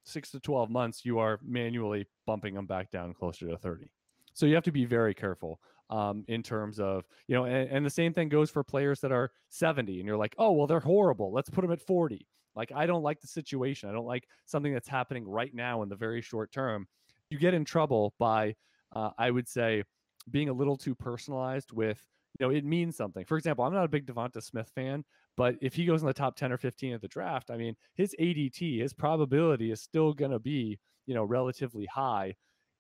6 0.05 0.31
to 0.31 0.41
12 0.41 0.71
months 0.71 1.05
you 1.05 1.19
are 1.19 1.41
manually 1.45 2.07
bumping 2.27 2.55
them 2.55 2.67
back 2.67 2.91
down 2.91 3.13
closer 3.13 3.49
to 3.49 3.57
30 3.57 3.87
so 4.35 4.47
you 4.47 4.55
have 4.55 4.65
to 4.65 4.73
be 4.73 4.85
very 4.85 5.15
careful 5.15 5.59
um, 5.91 6.25
in 6.29 6.43
terms 6.43 6.81
of 6.81 7.05
you 7.29 7.35
know 7.35 7.45
and, 7.45 7.71
and, 7.71 7.87
the 7.87 7.91
same 7.91 8.13
thing 8.13 8.29
goes 8.29 8.51
for 8.51 8.65
players 8.65 9.01
that 9.01 9.13
are 9.13 9.31
70 9.51 9.99
and 9.99 10.07
you're 10.07 10.17
like 10.17 10.35
oh 10.39 10.53
well 10.53 10.67
they're 10.67 10.81
horrible 10.81 11.33
let's 11.33 11.51
put 11.51 11.63
them 11.63 11.71
at 11.71 11.81
40 11.81 12.27
like 12.55 12.73
i 12.75 12.87
don't 12.87 13.03
like 13.03 13.21
the 13.21 13.27
situation 13.27 13.89
i 13.89 13.93
don't 13.93 14.07
like 14.07 14.27
something 14.47 14.73
that's 14.73 14.89
happening 14.89 15.27
right 15.27 15.55
now 15.55 15.83
in 15.83 15.89
the 15.89 15.97
very 15.97 16.23
short 16.23 16.53
term. 16.53 16.87
You 17.31 17.39
get 17.39 17.55
in 17.55 17.65
trouble 17.65 18.15
by 18.19 18.55
uh, 18.95 19.11
i 19.19 19.31
would 19.31 19.49
say 19.49 19.85
being 20.31 20.49
a 20.49 20.53
little 20.53 20.77
too 20.77 20.95
personalized 20.95 21.73
with 21.73 22.03
you 22.39 22.47
know 22.47 22.53
it 22.53 22.65
means 22.65 22.97
something. 22.97 23.25
For 23.25 23.37
example 23.37 23.65
i'm 23.65 23.75
not 23.75 23.85
a 23.85 23.89
big 23.89 24.07
devonta 24.07 24.43
smith 24.43 24.71
fan 24.75 25.05
but 25.37 25.57
if 25.61 25.75
he 25.75 25.85
goes 25.85 26.03
in 26.03 26.07
the 26.07 26.15
top 26.15 26.37
10 26.37 26.53
or 26.53 26.57
15 26.57 26.95
of 26.95 27.01
the 27.01 27.09
draft 27.09 27.51
i 27.51 27.57
mean 27.57 27.77
his 27.95 28.15
adt 28.19 28.59
his 28.59 28.93
probability 28.93 29.71
is 29.71 29.81
still 29.81 30.13
going 30.13 30.33
to 30.33 30.41
be 30.41 30.79
you 31.07 31.15
know 31.15 31.23
relatively 31.23 31.87
high 31.87 32.35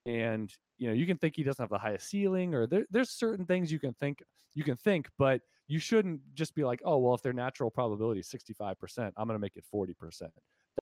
and 0.07 0.55
you 0.79 0.87
know 0.87 0.95
you 0.95 1.05
can 1.05 1.19
think 1.19 1.35
he 1.37 1.43
doesn't 1.43 1.63
have 1.63 1.71
the 1.71 1.79
highest 1.79 2.09
ceiling 2.09 2.55
or 2.55 2.67
there, 2.67 2.87
there's 2.91 3.11
certain 3.11 3.45
things 3.45 3.71
you 3.71 3.79
can 3.79 3.93
think 3.95 4.23
you 4.55 4.65
can 4.65 4.77
think 4.77 5.09
but 5.19 5.41
you 5.69 5.79
shouldn't 5.79 6.21
just 6.35 6.55
be 6.55 6.65
like 6.65 6.81
oh 6.85 6.97
well 6.97 7.15
if 7.15 7.23
their 7.23 7.33
natural 7.33 7.71
probability 7.71 8.21
is 8.21 8.29
65% 8.29 9.13
i'm 9.17 9.27
going 9.27 9.35
to 9.35 9.39
make 9.39 9.57
it 9.57 9.65
40% 9.75 9.95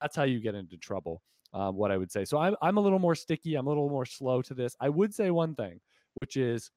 that's 0.00 0.14
how 0.14 0.25
you 0.25 0.40
get 0.40 0.54
into 0.54 0.76
trouble 0.76 1.23
um, 1.54 1.76
what 1.76 1.90
i 1.90 1.97
would 1.97 2.12
say. 2.12 2.25
So 2.25 2.38
I'm, 2.38 2.54
I'm 2.62 2.76
a 2.76 2.81
little 2.81 2.99
more 2.99 3.14
sticky 3.14 3.54
i'm 3.54 3.66
a 3.66 3.71
little 3.71 3.88
more 3.88 4.07
slow 4.07 4.43
to 4.43 4.54
this. 4.54 4.76
I 4.81 4.88
would 4.88 5.14
say 5.14 5.31
one 5.31 5.54
thing 5.54 5.81
which 6.21 6.37
is 6.37 6.71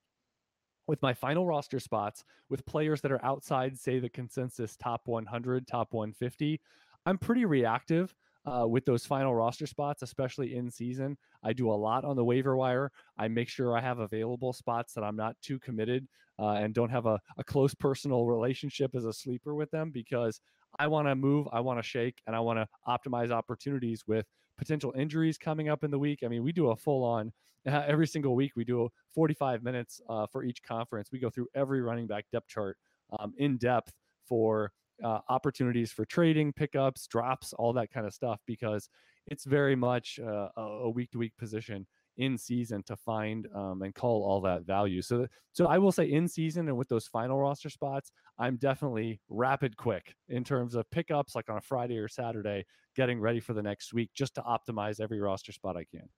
with 0.88 1.02
my 1.02 1.14
final 1.14 1.46
roster 1.46 1.80
spots 1.80 2.24
with 2.50 2.66
players 2.66 3.02
that 3.02 3.12
are 3.12 3.24
outside 3.26 3.78
say 3.78 4.00
the 4.00 4.10
consensus 4.10 4.78
top 4.78 5.02
100 5.06 5.68
top 5.68 5.94
150 5.94 6.62
i'm 7.06 7.18
pretty 7.18 7.46
reactive 7.46 8.16
uh, 8.48 8.66
with 8.66 8.86
those 8.86 9.06
final 9.06 9.36
roster 9.36 9.68
spots, 9.68 10.02
especially 10.02 10.56
in 10.56 10.72
season. 10.72 11.18
I 11.44 11.54
do 11.54 11.70
a 11.70 11.74
lot 11.74 12.06
on 12.06 12.16
the 12.16 12.24
waiver 12.24 12.56
wire. 12.56 12.92
I 13.18 13.28
make 13.28 13.50
sure 13.50 13.78
I 13.78 13.82
have 13.82 14.00
available 14.00 14.54
spots 14.54 14.94
that 14.94 15.04
I'm 15.04 15.16
not 15.16 15.36
too 15.42 15.60
committed 15.60 16.08
uh, 16.40 16.52
and 16.52 16.74
don't 16.74 16.90
have 16.90 17.06
a, 17.06 17.20
a 17.38 17.44
close 17.44 17.74
personal 17.76 18.26
relationship 18.26 18.96
as 18.96 19.06
a 19.06 19.14
sleeper 19.14 19.54
with 19.54 19.70
them 19.72 19.92
because 19.92 20.40
I 20.80 20.88
want 20.88 21.08
to 21.08 21.16
move, 21.16 21.48
I 21.52 21.60
want 21.60 21.80
to 21.80 21.84
shake, 21.84 22.22
and 22.26 22.36
I 22.36 22.40
want 22.40 22.60
to 22.60 22.68
optimize 22.88 23.32
opportunities 23.32 24.04
with 24.08 24.26
potential 24.58 24.94
injuries 24.98 25.38
coming 25.38 25.70
up 25.70 25.84
in 25.84 25.92
the 25.92 26.00
week. 26.00 26.20
I 26.24 26.28
mean, 26.28 26.44
we 26.44 26.52
do 26.52 26.70
a 26.70 26.76
full 26.76 27.04
on 27.04 27.32
uh, 27.68 27.84
every 27.86 28.08
single 28.08 28.36
week. 28.36 28.54
We 28.56 28.64
do 28.64 28.90
45 29.14 29.64
minutes 29.64 30.02
uh, 30.10 30.26
for 30.32 30.44
each 30.44 30.64
conference. 30.64 31.10
We 31.12 31.20
go 31.20 31.30
through 31.30 31.48
every 31.54 31.82
running 31.82 32.08
back 32.08 32.26
depth 32.32 32.48
chart 32.48 32.78
um, 33.20 33.34
in 33.38 33.58
depth 33.58 33.94
for 34.28 34.72
uh, 35.04 35.20
opportunities 35.30 35.92
for 35.92 36.06
trading, 36.06 36.54
pickups, 36.54 37.08
drops, 37.08 37.54
all 37.54 37.74
that 37.74 37.92
kind 37.92 38.06
of 38.06 38.14
stuff, 38.14 38.40
because 38.46 38.90
it's 39.28 39.46
very 39.46 39.76
much 39.76 40.20
uh, 40.20 40.50
a 40.58 40.90
week 40.90 41.12
to 41.12 41.18
week 41.18 41.34
position 41.38 41.86
in 42.18 42.38
season 42.38 42.82
to 42.84 42.96
find 42.96 43.48
um, 43.54 43.82
and 43.84 43.94
call 43.94 44.24
all 44.24 44.42
that 44.42 44.66
value. 44.66 45.02
So, 45.02 45.28
so 45.52 45.68
I 45.68 45.78
will 45.78 45.92
say 45.92 46.12
in 46.12 46.28
season 46.28 46.68
and 46.68 46.78
with 46.78 46.90
those 46.90 47.08
final 47.08 47.40
roster 47.40 47.70
spots, 47.70 48.12
I'm 48.40 48.58
definitely 48.58 49.20
rapid 49.30 49.78
quick 49.78 50.16
in 50.28 50.44
terms 50.44 50.76
of 50.76 50.90
pickups, 50.90 51.36
like 51.36 51.50
on 51.50 51.58
a 51.58 51.62
Friday 51.62 51.98
or 51.98 52.08
Saturday, 52.08 52.66
getting 52.96 53.20
ready 53.20 53.40
for 53.40 53.54
the 53.54 53.62
next 53.62 53.94
week 53.94 54.10
just 54.16 54.36
to 54.36 54.42
optimize 54.42 55.00
every 55.00 55.20
roster 55.20 55.52
spot 55.52 55.78
I 55.78 55.84
can. 55.84 56.10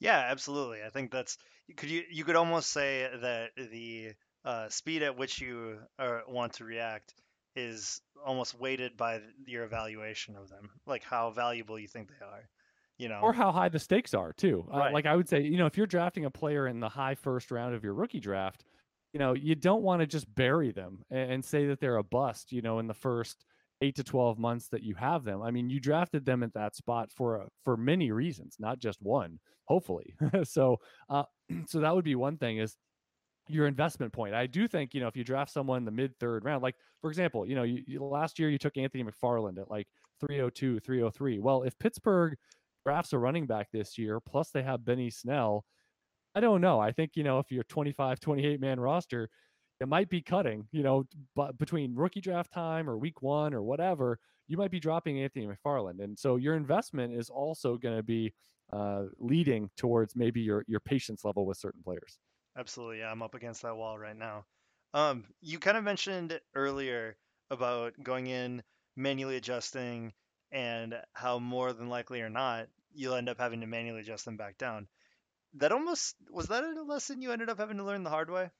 Yeah, 0.00 0.18
absolutely. 0.18 0.78
I 0.84 0.90
think 0.90 1.10
that's 1.10 1.36
could 1.76 1.90
you 1.90 2.02
you 2.10 2.24
could 2.24 2.36
almost 2.36 2.70
say 2.70 3.08
that 3.20 3.50
the 3.56 4.12
uh, 4.44 4.68
speed 4.68 5.02
at 5.02 5.16
which 5.16 5.40
you 5.40 5.78
uh, 5.98 6.20
want 6.26 6.54
to 6.54 6.64
react 6.64 7.14
is 7.58 8.00
almost 8.24 8.58
weighted 8.58 8.96
by 8.96 9.20
your 9.46 9.64
evaluation 9.64 10.36
of 10.36 10.48
them, 10.48 10.70
like 10.86 11.02
how 11.02 11.30
valuable 11.30 11.78
you 11.78 11.88
think 11.88 12.08
they 12.08 12.24
are. 12.24 12.48
You 12.98 13.08
know, 13.08 13.20
or 13.22 13.32
how 13.32 13.52
high 13.52 13.68
the 13.68 13.78
stakes 13.78 14.12
are 14.12 14.32
too. 14.32 14.66
Uh, 14.72 14.78
right. 14.78 14.90
Uh, 14.90 14.92
like 14.92 15.06
I 15.06 15.14
would 15.14 15.28
say, 15.28 15.42
you 15.42 15.56
know, 15.56 15.66
if 15.66 15.76
you're 15.76 15.86
drafting 15.86 16.24
a 16.24 16.30
player 16.30 16.66
in 16.66 16.80
the 16.80 16.88
high 16.88 17.14
first 17.14 17.52
round 17.52 17.74
of 17.74 17.84
your 17.84 17.94
rookie 17.94 18.18
draft, 18.18 18.64
you 19.12 19.20
know, 19.20 19.34
you 19.34 19.54
don't 19.54 19.82
want 19.82 20.00
to 20.00 20.06
just 20.06 20.32
bury 20.34 20.72
them 20.72 21.04
and, 21.10 21.32
and 21.32 21.44
say 21.44 21.66
that 21.66 21.80
they're 21.80 21.98
a 21.98 22.02
bust. 22.02 22.50
You 22.50 22.60
know, 22.60 22.80
in 22.80 22.88
the 22.88 22.94
first 22.94 23.44
eight 23.80 23.94
to 23.96 24.04
12 24.04 24.38
months 24.38 24.68
that 24.68 24.82
you 24.82 24.94
have 24.96 25.24
them. 25.24 25.42
I 25.42 25.50
mean, 25.50 25.70
you 25.70 25.80
drafted 25.80 26.24
them 26.24 26.42
at 26.42 26.54
that 26.54 26.74
spot 26.74 27.10
for 27.12 27.36
a, 27.36 27.48
for 27.64 27.76
many 27.76 28.10
reasons, 28.10 28.56
not 28.58 28.80
just 28.80 29.00
one, 29.00 29.38
hopefully. 29.66 30.14
so, 30.44 30.78
uh, 31.08 31.22
so 31.66 31.80
that 31.80 31.94
would 31.94 32.04
be 32.04 32.16
one 32.16 32.36
thing 32.36 32.58
is 32.58 32.76
your 33.48 33.66
investment 33.66 34.12
point. 34.12 34.34
I 34.34 34.46
do 34.46 34.68
think, 34.68 34.94
you 34.94 35.00
know, 35.00 35.08
if 35.08 35.16
you 35.16 35.24
draft 35.24 35.52
someone 35.52 35.78
in 35.78 35.84
the 35.84 35.90
mid 35.90 36.18
third 36.18 36.44
round, 36.44 36.62
like 36.62 36.76
for 37.00 37.10
example, 37.10 37.46
you 37.46 37.54
know, 37.54 37.62
you, 37.62 37.82
you, 37.86 38.04
last 38.04 38.38
year 38.38 38.50
you 38.50 38.58
took 38.58 38.76
Anthony 38.76 39.04
McFarland 39.04 39.58
at 39.58 39.70
like 39.70 39.86
302, 40.20 40.80
303. 40.80 41.38
Well, 41.38 41.62
if 41.62 41.78
Pittsburgh 41.78 42.36
drafts 42.84 43.12
a 43.12 43.18
running 43.18 43.46
back 43.46 43.68
this 43.72 43.98
year, 43.98 44.20
plus 44.20 44.50
they 44.50 44.62
have 44.62 44.84
Benny 44.84 45.10
Snell, 45.10 45.64
I 46.34 46.40
don't 46.40 46.60
know. 46.60 46.80
I 46.80 46.92
think, 46.92 47.12
you 47.14 47.24
know, 47.24 47.38
if 47.38 47.50
you're 47.50 47.64
25, 47.64 48.20
28 48.20 48.60
man 48.60 48.80
roster, 48.80 49.28
it 49.80 49.88
might 49.88 50.08
be 50.08 50.20
cutting, 50.20 50.66
you 50.72 50.82
know, 50.82 51.04
but 51.36 51.56
between 51.58 51.94
rookie 51.94 52.20
draft 52.20 52.52
time 52.52 52.90
or 52.90 52.98
week 52.98 53.22
one 53.22 53.54
or 53.54 53.62
whatever, 53.62 54.18
you 54.48 54.56
might 54.56 54.70
be 54.70 54.80
dropping 54.80 55.20
Anthony 55.20 55.46
McFarland. 55.46 56.02
And 56.02 56.18
so 56.18 56.36
your 56.36 56.56
investment 56.56 57.14
is 57.14 57.30
also 57.30 57.76
going 57.76 57.96
to 57.96 58.02
be 58.02 58.32
uh, 58.72 59.04
leading 59.18 59.70
towards 59.76 60.16
maybe 60.16 60.40
your, 60.40 60.64
your 60.66 60.80
patience 60.80 61.24
level 61.24 61.46
with 61.46 61.58
certain 61.58 61.82
players. 61.82 62.18
Absolutely. 62.56 63.00
Yeah, 63.00 63.10
I'm 63.10 63.22
up 63.22 63.34
against 63.34 63.62
that 63.62 63.76
wall 63.76 63.98
right 63.98 64.16
now. 64.16 64.44
Um, 64.94 65.24
you 65.40 65.58
kind 65.58 65.76
of 65.76 65.84
mentioned 65.84 66.40
earlier 66.54 67.16
about 67.50 67.92
going 68.02 68.26
in, 68.26 68.62
manually 68.96 69.36
adjusting, 69.36 70.12
and 70.50 70.94
how 71.12 71.38
more 71.38 71.72
than 71.72 71.88
likely 71.88 72.20
or 72.20 72.30
not, 72.30 72.68
you'll 72.94 73.14
end 73.14 73.28
up 73.28 73.38
having 73.38 73.60
to 73.60 73.66
manually 73.66 74.00
adjust 74.00 74.24
them 74.24 74.36
back 74.36 74.56
down. 74.58 74.88
That 75.54 75.72
almost 75.72 76.16
was 76.30 76.46
that 76.48 76.64
a 76.64 76.82
lesson 76.82 77.22
you 77.22 77.32
ended 77.32 77.48
up 77.48 77.58
having 77.58 77.78
to 77.78 77.84
learn 77.84 78.02
the 78.02 78.10
hard 78.10 78.30
way? 78.30 78.50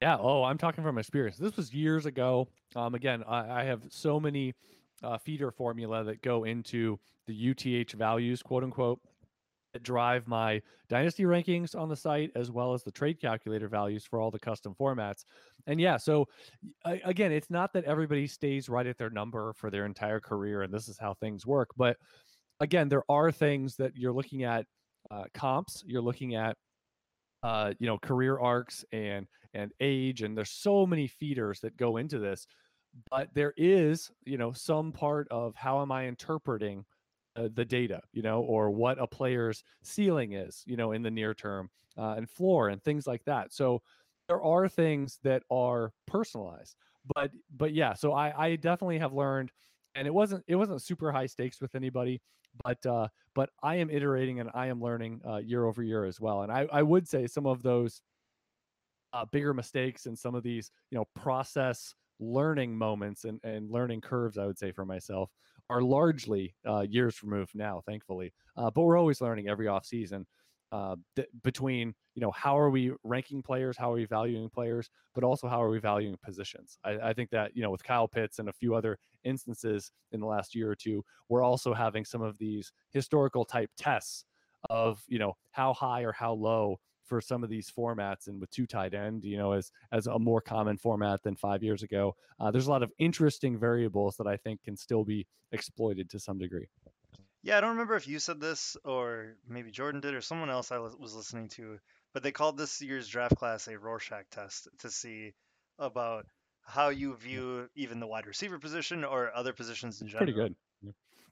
Yeah. 0.00 0.16
Oh, 0.18 0.44
I'm 0.44 0.58
talking 0.58 0.84
from 0.84 0.98
experience. 0.98 1.38
This 1.38 1.56
was 1.56 1.72
years 1.72 2.06
ago. 2.06 2.48
Um, 2.76 2.94
again, 2.94 3.24
I, 3.26 3.60
I 3.60 3.64
have 3.64 3.82
so 3.88 4.20
many 4.20 4.54
uh, 5.02 5.18
feeder 5.18 5.50
formula 5.50 6.04
that 6.04 6.22
go 6.22 6.44
into 6.44 6.98
the 7.26 7.34
UTH 7.34 7.92
values, 7.92 8.42
quote 8.42 8.64
unquote, 8.64 9.00
that 9.78 9.84
drive 9.84 10.26
my 10.26 10.60
dynasty 10.88 11.22
rankings 11.22 11.76
on 11.76 11.88
the 11.88 11.96
site 11.96 12.30
as 12.34 12.50
well 12.50 12.74
as 12.74 12.82
the 12.82 12.90
trade 12.90 13.20
calculator 13.20 13.68
values 13.68 14.04
for 14.04 14.20
all 14.20 14.30
the 14.30 14.38
custom 14.38 14.74
formats. 14.78 15.24
And 15.66 15.80
yeah, 15.80 15.96
so 15.96 16.26
again, 16.84 17.30
it's 17.30 17.50
not 17.50 17.72
that 17.74 17.84
everybody 17.84 18.26
stays 18.26 18.68
right 18.68 18.86
at 18.86 18.98
their 18.98 19.10
number 19.10 19.52
for 19.54 19.70
their 19.70 19.86
entire 19.86 20.20
career 20.20 20.62
and 20.62 20.72
this 20.72 20.88
is 20.88 20.98
how 20.98 21.14
things 21.14 21.46
work, 21.46 21.68
but 21.76 21.96
again, 22.60 22.88
there 22.88 23.04
are 23.08 23.30
things 23.30 23.76
that 23.76 23.92
you're 23.94 24.12
looking 24.12 24.42
at 24.42 24.66
uh, 25.10 25.24
comps, 25.32 25.84
you're 25.86 26.02
looking 26.02 26.34
at 26.34 26.56
uh, 27.44 27.72
you 27.78 27.86
know 27.86 27.98
career 27.98 28.40
arcs 28.40 28.84
and 28.90 29.26
and 29.54 29.70
age 29.80 30.22
and 30.22 30.36
there's 30.36 30.50
so 30.50 30.84
many 30.84 31.06
feeders 31.06 31.60
that 31.60 31.76
go 31.76 31.96
into 31.96 32.18
this 32.18 32.48
but 33.08 33.28
there 33.32 33.54
is 33.56 34.10
you 34.24 34.36
know 34.36 34.50
some 34.50 34.90
part 34.90 35.28
of 35.30 35.54
how 35.54 35.80
am 35.80 35.92
i 35.92 36.08
interpreting 36.08 36.84
uh, 37.38 37.48
the 37.54 37.64
data, 37.64 38.00
you 38.12 38.22
know, 38.22 38.40
or 38.40 38.70
what 38.70 39.00
a 39.00 39.06
player's 39.06 39.62
ceiling 39.82 40.32
is, 40.32 40.62
you 40.66 40.76
know, 40.76 40.92
in 40.92 41.02
the 41.02 41.10
near 41.10 41.34
term 41.34 41.70
uh, 41.96 42.14
and 42.16 42.28
floor 42.28 42.68
and 42.68 42.82
things 42.82 43.06
like 43.06 43.24
that. 43.24 43.52
So 43.52 43.82
there 44.28 44.42
are 44.42 44.68
things 44.68 45.18
that 45.22 45.42
are 45.50 45.92
personalized, 46.06 46.76
but 47.14 47.30
but 47.56 47.72
yeah, 47.72 47.94
so 47.94 48.12
I 48.12 48.46
I 48.46 48.56
definitely 48.56 48.98
have 48.98 49.12
learned, 49.12 49.52
and 49.94 50.06
it 50.06 50.14
wasn't 50.14 50.44
it 50.48 50.56
wasn't 50.56 50.82
super 50.82 51.12
high 51.12 51.26
stakes 51.26 51.60
with 51.60 51.74
anybody, 51.74 52.20
but 52.64 52.84
uh, 52.86 53.08
but 53.34 53.50
I 53.62 53.76
am 53.76 53.90
iterating 53.90 54.40
and 54.40 54.50
I 54.54 54.66
am 54.66 54.82
learning 54.82 55.20
uh, 55.26 55.36
year 55.36 55.64
over 55.64 55.82
year 55.82 56.04
as 56.04 56.20
well. 56.20 56.42
And 56.42 56.52
I 56.52 56.66
I 56.72 56.82
would 56.82 57.08
say 57.08 57.26
some 57.26 57.46
of 57.46 57.62
those 57.62 58.02
uh, 59.12 59.24
bigger 59.26 59.54
mistakes 59.54 60.06
and 60.06 60.18
some 60.18 60.34
of 60.34 60.42
these 60.42 60.70
you 60.90 60.98
know 60.98 61.06
process 61.14 61.94
learning 62.20 62.76
moments 62.76 63.24
and, 63.24 63.40
and 63.44 63.70
learning 63.70 64.00
curves, 64.00 64.38
I 64.38 64.46
would 64.46 64.58
say 64.58 64.72
for 64.72 64.84
myself, 64.84 65.30
are 65.70 65.82
largely 65.82 66.54
uh, 66.66 66.80
years 66.80 67.22
removed 67.22 67.54
now, 67.54 67.82
thankfully. 67.86 68.32
Uh, 68.56 68.70
but 68.70 68.82
we're 68.82 68.98
always 68.98 69.20
learning 69.20 69.48
every 69.48 69.68
off 69.68 69.84
season 69.84 70.26
uh, 70.72 70.96
th- 71.16 71.28
between 71.42 71.94
you 72.14 72.20
know 72.20 72.30
how 72.32 72.58
are 72.58 72.70
we 72.70 72.92
ranking 73.04 73.42
players, 73.42 73.76
how 73.76 73.92
are 73.92 73.96
we 73.96 74.04
valuing 74.04 74.48
players, 74.50 74.90
but 75.14 75.24
also 75.24 75.48
how 75.48 75.62
are 75.62 75.70
we 75.70 75.78
valuing 75.78 76.16
positions. 76.22 76.78
I, 76.84 76.98
I 76.98 77.12
think 77.12 77.30
that 77.30 77.56
you 77.56 77.62
know 77.62 77.70
with 77.70 77.82
Kyle 77.82 78.08
Pitts 78.08 78.38
and 78.38 78.48
a 78.48 78.52
few 78.52 78.74
other 78.74 78.98
instances 79.24 79.92
in 80.12 80.20
the 80.20 80.26
last 80.26 80.54
year 80.54 80.70
or 80.70 80.74
two, 80.74 81.04
we're 81.28 81.42
also 81.42 81.72
having 81.72 82.04
some 82.04 82.22
of 82.22 82.38
these 82.38 82.72
historical 82.90 83.44
type 83.44 83.70
tests 83.78 84.24
of 84.70 85.02
you 85.06 85.18
know 85.18 85.36
how 85.52 85.72
high 85.72 86.02
or 86.02 86.12
how 86.12 86.32
low 86.32 86.78
for 87.08 87.20
some 87.20 87.42
of 87.42 87.50
these 87.50 87.70
formats 87.70 88.26
and 88.26 88.40
with 88.40 88.50
two 88.50 88.66
tight 88.66 88.94
end 88.94 89.24
you 89.24 89.36
know 89.36 89.52
as 89.52 89.72
as 89.92 90.06
a 90.06 90.18
more 90.18 90.40
common 90.40 90.76
format 90.76 91.22
than 91.22 91.34
five 91.36 91.62
years 91.62 91.82
ago 91.82 92.14
uh, 92.40 92.50
there's 92.50 92.66
a 92.66 92.70
lot 92.70 92.82
of 92.82 92.92
interesting 92.98 93.58
variables 93.58 94.16
that 94.16 94.26
i 94.26 94.36
think 94.36 94.62
can 94.62 94.76
still 94.76 95.04
be 95.04 95.26
exploited 95.52 96.10
to 96.10 96.18
some 96.18 96.38
degree 96.38 96.66
Yeah, 97.42 97.56
I 97.56 97.60
don't 97.60 97.70
remember 97.70 97.96
if 97.96 98.08
you 98.08 98.18
said 98.18 98.40
this 98.40 98.76
or 98.84 99.36
maybe 99.48 99.70
Jordan 99.70 100.00
did 100.00 100.14
or 100.14 100.20
someone 100.20 100.50
else 100.50 100.72
I 100.72 100.78
was 100.78 101.14
listening 101.14 101.48
to, 101.50 101.78
but 102.12 102.22
they 102.22 102.32
called 102.32 102.58
this 102.58 102.80
year's 102.82 103.08
draft 103.08 103.36
class 103.36 103.68
a 103.68 103.78
Rorschach 103.78 104.28
test 104.30 104.68
to 104.80 104.90
see 104.90 105.32
about 105.78 106.26
how 106.62 106.88
you 106.90 107.16
view 107.16 107.68
even 107.74 108.00
the 108.00 108.06
wide 108.06 108.26
receiver 108.26 108.58
position 108.58 109.04
or 109.04 109.34
other 109.34 109.52
positions 109.52 110.02
in 110.02 110.08
general. 110.08 110.26
pretty 110.26 110.38
good. 110.38 110.54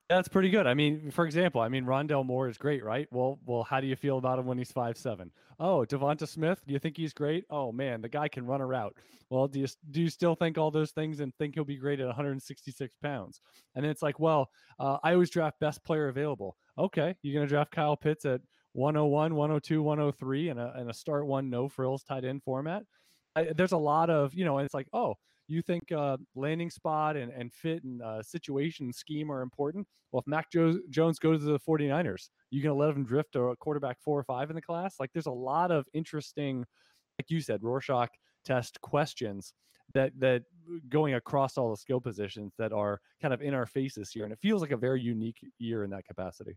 That's 0.09 0.29
pretty 0.29 0.51
good. 0.51 0.69
I 0.69 0.75
mean, 0.75 1.11
for 1.11 1.25
example, 1.27 1.61
I 1.61 1.69
mean 1.69 1.85
Rondale 1.85 2.25
Moore 2.25 2.49
is 2.49 2.57
great, 2.57 2.85
right? 2.85 3.09
Well, 3.11 3.41
well, 3.45 3.65
how 3.65 3.81
do 3.81 3.89
you 3.89 3.97
feel 3.97 4.19
about 4.19 4.39
him 4.39 4.47
when 4.47 4.57
he's 4.57 4.71
five 4.71 4.97
seven? 4.97 5.33
Oh, 5.59 5.85
Devonta 5.89 6.29
Smith, 6.29 6.63
do 6.65 6.73
you 6.73 6.79
think 6.79 6.97
he's 6.97 7.13
great? 7.13 7.45
Oh 7.51 7.73
man, 7.73 8.03
the 8.03 8.09
guy 8.09 8.29
can 8.29 8.47
run 8.47 8.61
a 8.61 8.67
route. 8.67 8.95
Well, 9.31 9.49
do 9.49 9.59
you 9.59 9.67
do 9.91 10.01
you 10.01 10.09
still 10.09 10.37
think 10.37 10.59
all 10.59 10.71
those 10.71 10.93
things 10.93 11.19
and 11.19 11.35
think 11.35 11.55
he'll 11.55 11.65
be 11.65 11.77
great 11.77 11.99
at 11.99 12.07
166 12.07 12.95
pounds? 13.03 13.41
And 13.75 13.85
it's 13.85 14.01
like, 14.01 14.21
well, 14.21 14.49
uh, 14.79 14.99
I 15.03 15.13
always 15.13 15.31
draft 15.31 15.59
best 15.59 15.83
player 15.83 16.07
available. 16.07 16.57
Okay, 16.79 17.17
you're 17.23 17.35
gonna 17.35 17.49
draft 17.49 17.73
Kyle 17.73 17.97
Pitts 17.97 18.25
at 18.25 18.43
101, 18.75 19.35
102, 19.35 19.83
103, 19.83 20.49
and 20.51 20.61
a 20.61 20.73
and 20.77 20.89
a 20.89 20.95
start 20.95 21.27
one 21.27 21.51
no 21.51 21.69
frills 21.69 22.05
tight 22.05 22.25
end 22.25 22.45
format. 22.45 22.85
I, 23.35 23.53
there's 23.57 23.73
a 23.73 23.77
lot 23.77 24.09
of 24.09 24.35
you 24.35 24.45
know, 24.45 24.59
and 24.59 24.65
it's 24.67 24.75
like, 24.75 24.89
oh, 24.93 25.17
you 25.49 25.63
think 25.63 25.93
uh, 25.93 26.17
landing 26.35 26.71
spot 26.71 27.17
and, 27.17 27.33
and 27.33 27.53
fit 27.53 27.85
and 27.85 28.03
uh, 28.03 28.23
situation 28.23 28.93
scheme 28.93 29.31
are 29.31 29.43
important. 29.43 29.87
Well, 30.13 30.21
if 30.21 30.27
Mac 30.27 30.51
jo- 30.51 30.81
Jones 30.91 31.19
goes 31.19 31.41
to 31.41 31.47
the 31.47 31.61
49ers, 31.61 32.31
you 32.51 32.63
going 32.63 32.77
to 32.77 32.79
let 32.79 32.95
him 32.95 33.05
drift 33.05 33.33
to 33.33 33.49
a 33.49 33.57
quarterback 33.57 33.99
four 34.01 34.19
or 34.19 34.25
five 34.25 34.51
in 34.51 34.57
the 34.57 34.63
class? 34.63 34.97
Like, 34.99 35.11
there's 35.13 35.27
a 35.27 35.31
lot 35.31 35.71
of 35.71 35.87
interesting, 35.95 36.65
like 37.19 37.31
you 37.31 37.41
said, 37.41 37.63
Rorschach 37.63 38.11
test 38.45 38.81
questions 38.81 39.53
that 39.95 40.13
that 40.19 40.43
going 40.89 41.15
across 41.15 41.57
all 41.57 41.71
the 41.71 41.77
skill 41.77 42.01
positions 42.01 42.53
that 42.59 42.73
are 42.73 43.01
kind 43.23 43.33
of 43.33 43.41
in 43.41 43.55
our 43.55 43.67
faces 43.67 44.11
here, 44.11 44.25
and 44.25 44.33
it 44.33 44.39
feels 44.41 44.63
like 44.63 44.73
a 44.73 44.77
very 44.77 45.01
unique 45.01 45.39
year 45.59 45.85
in 45.85 45.91
that 45.91 46.05
capacity. 46.07 46.57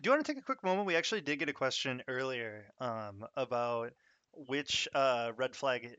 Do 0.00 0.08
you 0.08 0.12
want 0.12 0.24
to 0.24 0.32
take 0.32 0.40
a 0.40 0.44
quick 0.44 0.62
moment? 0.64 0.86
We 0.86 0.96
actually 0.96 1.20
did 1.20 1.38
get 1.38 1.48
a 1.48 1.52
question 1.52 2.02
earlier 2.08 2.66
um, 2.80 3.24
about 3.36 3.92
which 4.32 4.88
uh, 4.92 5.32
red 5.36 5.54
flag 5.54 5.96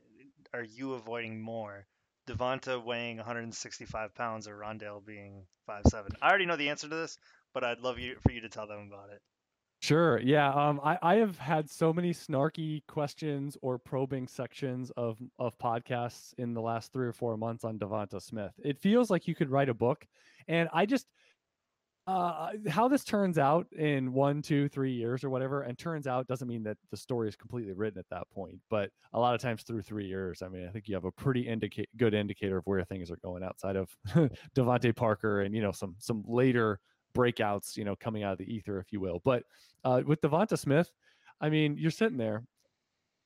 are 0.52 0.64
you 0.64 0.94
avoiding 0.94 1.40
more? 1.40 1.86
Devonta 2.26 2.82
weighing 2.82 3.18
165 3.18 4.14
pounds 4.14 4.48
or 4.48 4.56
Rondale 4.56 5.04
being 5.04 5.46
5'7"? 5.68 6.14
I 6.20 6.28
already 6.28 6.46
know 6.46 6.56
the 6.56 6.68
answer 6.68 6.88
to 6.88 6.94
this, 6.94 7.18
but 7.54 7.64
I'd 7.64 7.80
love 7.80 7.98
you 7.98 8.16
for 8.20 8.32
you 8.32 8.40
to 8.40 8.48
tell 8.48 8.66
them 8.66 8.90
about 8.92 9.10
it. 9.10 9.20
Sure. 9.80 10.18
Yeah. 10.18 10.52
Um, 10.52 10.80
I, 10.82 10.98
I 11.02 11.14
have 11.16 11.38
had 11.38 11.70
so 11.70 11.92
many 11.92 12.12
snarky 12.12 12.84
questions 12.86 13.56
or 13.60 13.78
probing 13.78 14.26
sections 14.26 14.90
of 14.96 15.18
of 15.38 15.56
podcasts 15.58 16.32
in 16.38 16.54
the 16.54 16.62
last 16.62 16.92
three 16.92 17.06
or 17.06 17.12
four 17.12 17.36
months 17.36 17.62
on 17.62 17.78
Devonta 17.78 18.20
Smith. 18.20 18.52
It 18.64 18.78
feels 18.78 19.10
like 19.10 19.28
you 19.28 19.34
could 19.34 19.50
write 19.50 19.68
a 19.68 19.74
book, 19.74 20.06
and 20.48 20.68
I 20.72 20.86
just 20.86 21.06
uh, 22.06 22.52
how 22.68 22.86
this 22.86 23.02
turns 23.02 23.36
out 23.36 23.66
in 23.72 24.12
one, 24.12 24.40
two, 24.40 24.68
three 24.68 24.92
years 24.92 25.24
or 25.24 25.30
whatever, 25.30 25.62
and 25.62 25.76
turns 25.76 26.06
out 26.06 26.28
doesn't 26.28 26.46
mean 26.46 26.62
that 26.62 26.76
the 26.90 26.96
story 26.96 27.28
is 27.28 27.34
completely 27.34 27.72
written 27.72 27.98
at 27.98 28.08
that 28.10 28.30
point. 28.30 28.60
But 28.70 28.90
a 29.12 29.18
lot 29.18 29.34
of 29.34 29.40
times 29.40 29.62
through 29.62 29.82
three 29.82 30.06
years, 30.06 30.40
I 30.40 30.48
mean, 30.48 30.66
I 30.68 30.70
think 30.70 30.86
you 30.86 30.94
have 30.94 31.04
a 31.04 31.10
pretty 31.10 31.44
good 31.96 32.14
indicator 32.14 32.58
of 32.58 32.66
where 32.66 32.84
things 32.84 33.10
are 33.10 33.18
going 33.24 33.42
outside 33.42 33.74
of 33.74 33.90
DeVante 34.54 34.94
Parker 34.94 35.40
and 35.42 35.54
you 35.54 35.62
know 35.62 35.72
some 35.72 35.96
some 35.98 36.22
later 36.28 36.78
breakouts, 37.16 37.76
you 37.76 37.84
know, 37.84 37.96
coming 37.96 38.22
out 38.22 38.32
of 38.32 38.38
the 38.38 38.54
ether, 38.54 38.78
if 38.78 38.92
you 38.92 39.00
will. 39.00 39.20
But 39.24 39.42
uh, 39.82 40.02
with 40.06 40.20
Devonta 40.20 40.58
Smith, 40.58 40.92
I 41.40 41.48
mean, 41.48 41.76
you're 41.76 41.90
sitting 41.90 42.18
there, 42.18 42.44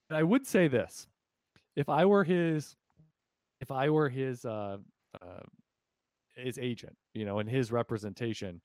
and 0.08 0.16
I 0.16 0.22
would 0.22 0.46
say 0.46 0.68
this: 0.68 1.06
if 1.76 1.90
I 1.90 2.06
were 2.06 2.24
his, 2.24 2.76
if 3.60 3.70
I 3.70 3.90
were 3.90 4.08
his, 4.08 4.46
uh, 4.46 4.78
uh, 5.20 5.42
his 6.34 6.58
agent, 6.58 6.96
you 7.14 7.24
know, 7.24 7.38
in 7.38 7.46
his 7.46 7.72
representation, 7.72 8.60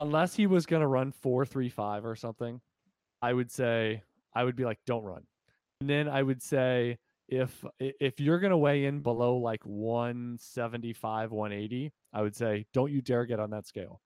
unless 0.00 0.34
he 0.34 0.46
was 0.46 0.66
going 0.66 0.80
to 0.80 0.86
run 0.86 1.12
four 1.12 1.44
three 1.44 1.68
five 1.68 2.04
or 2.04 2.16
something, 2.16 2.60
I 3.22 3.32
would 3.32 3.50
say 3.50 4.02
I 4.34 4.44
would 4.44 4.56
be 4.56 4.64
like, 4.64 4.78
don't 4.86 5.04
run. 5.04 5.22
And 5.80 5.88
then 5.88 6.08
I 6.08 6.22
would 6.22 6.42
say 6.42 6.98
if 7.28 7.64
if 7.78 8.20
you're 8.20 8.40
going 8.40 8.50
to 8.50 8.56
weigh 8.56 8.84
in 8.84 9.00
below 9.00 9.36
like 9.36 9.64
175 9.64 11.30
180 11.30 11.92
i 12.12 12.22
would 12.22 12.34
say 12.34 12.66
don't 12.74 12.90
you 12.90 13.00
dare 13.00 13.24
get 13.24 13.40
on 13.40 13.50
that 13.50 13.66
scale. 13.66 14.00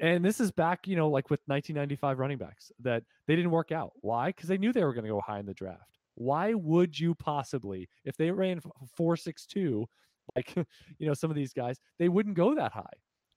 And 0.00 0.24
this 0.24 0.40
is 0.40 0.50
back 0.50 0.86
you 0.86 0.96
know 0.96 1.08
like 1.08 1.28
with 1.28 1.40
1995 1.46 2.18
running 2.18 2.38
backs 2.38 2.72
that 2.80 3.02
they 3.26 3.36
didn't 3.36 3.50
work 3.50 3.72
out. 3.72 3.92
Why? 4.00 4.28
Because 4.28 4.48
they 4.48 4.58
knew 4.58 4.72
they 4.72 4.84
were 4.84 4.94
going 4.94 5.04
to 5.04 5.10
go 5.10 5.20
high 5.20 5.40
in 5.40 5.46
the 5.46 5.54
draft. 5.54 5.98
Why 6.14 6.54
would 6.54 6.98
you 6.98 7.14
possibly 7.14 7.88
if 8.04 8.16
they 8.16 8.30
ran 8.30 8.60
462 8.96 9.86
like 10.36 10.54
you 10.98 11.06
know 11.06 11.14
some 11.14 11.30
of 11.30 11.36
these 11.36 11.52
guys 11.52 11.78
they 11.98 12.08
wouldn't 12.08 12.36
go 12.36 12.54
that 12.54 12.72
high 12.72 12.84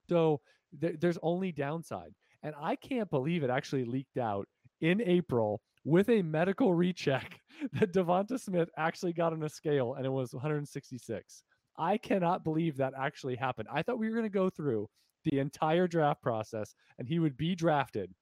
so 0.10 0.42
th- 0.82 0.98
there's 1.00 1.18
only 1.24 1.52
downside 1.52 2.14
and 2.44 2.54
i 2.62 2.76
can't 2.76 3.10
believe 3.10 3.44
it 3.44 3.50
actually 3.50 3.86
leaked 3.86 4.18
out 4.18 4.48
in 4.82 5.02
april 5.02 5.62
with 5.86 6.10
a 6.10 6.22
medical 6.22 6.74
recheck 6.74 7.40
that 7.74 7.94
Devonta 7.94 8.40
Smith 8.40 8.70
actually 8.78 9.14
got 9.14 9.34
on 9.34 9.44
a 9.44 9.50
scale 9.50 9.96
and 9.96 10.06
it 10.06 10.10
was 10.10 10.34
166. 10.34 11.44
I 11.78 11.98
cannot 11.98 12.44
believe 12.44 12.78
that 12.78 12.94
actually 12.98 13.36
happened. 13.36 13.70
I 13.72 13.82
thought 13.82 14.00
we 14.00 14.10
were 14.10 14.16
going 14.16 14.26
to 14.26 14.30
go 14.30 14.50
through 14.50 14.88
the 15.26 15.40
entire 15.40 15.88
draft 15.88 16.22
process 16.22 16.74
and 16.98 17.08
he 17.08 17.20
would 17.20 17.38
be 17.38 17.56
drafted 17.56 18.14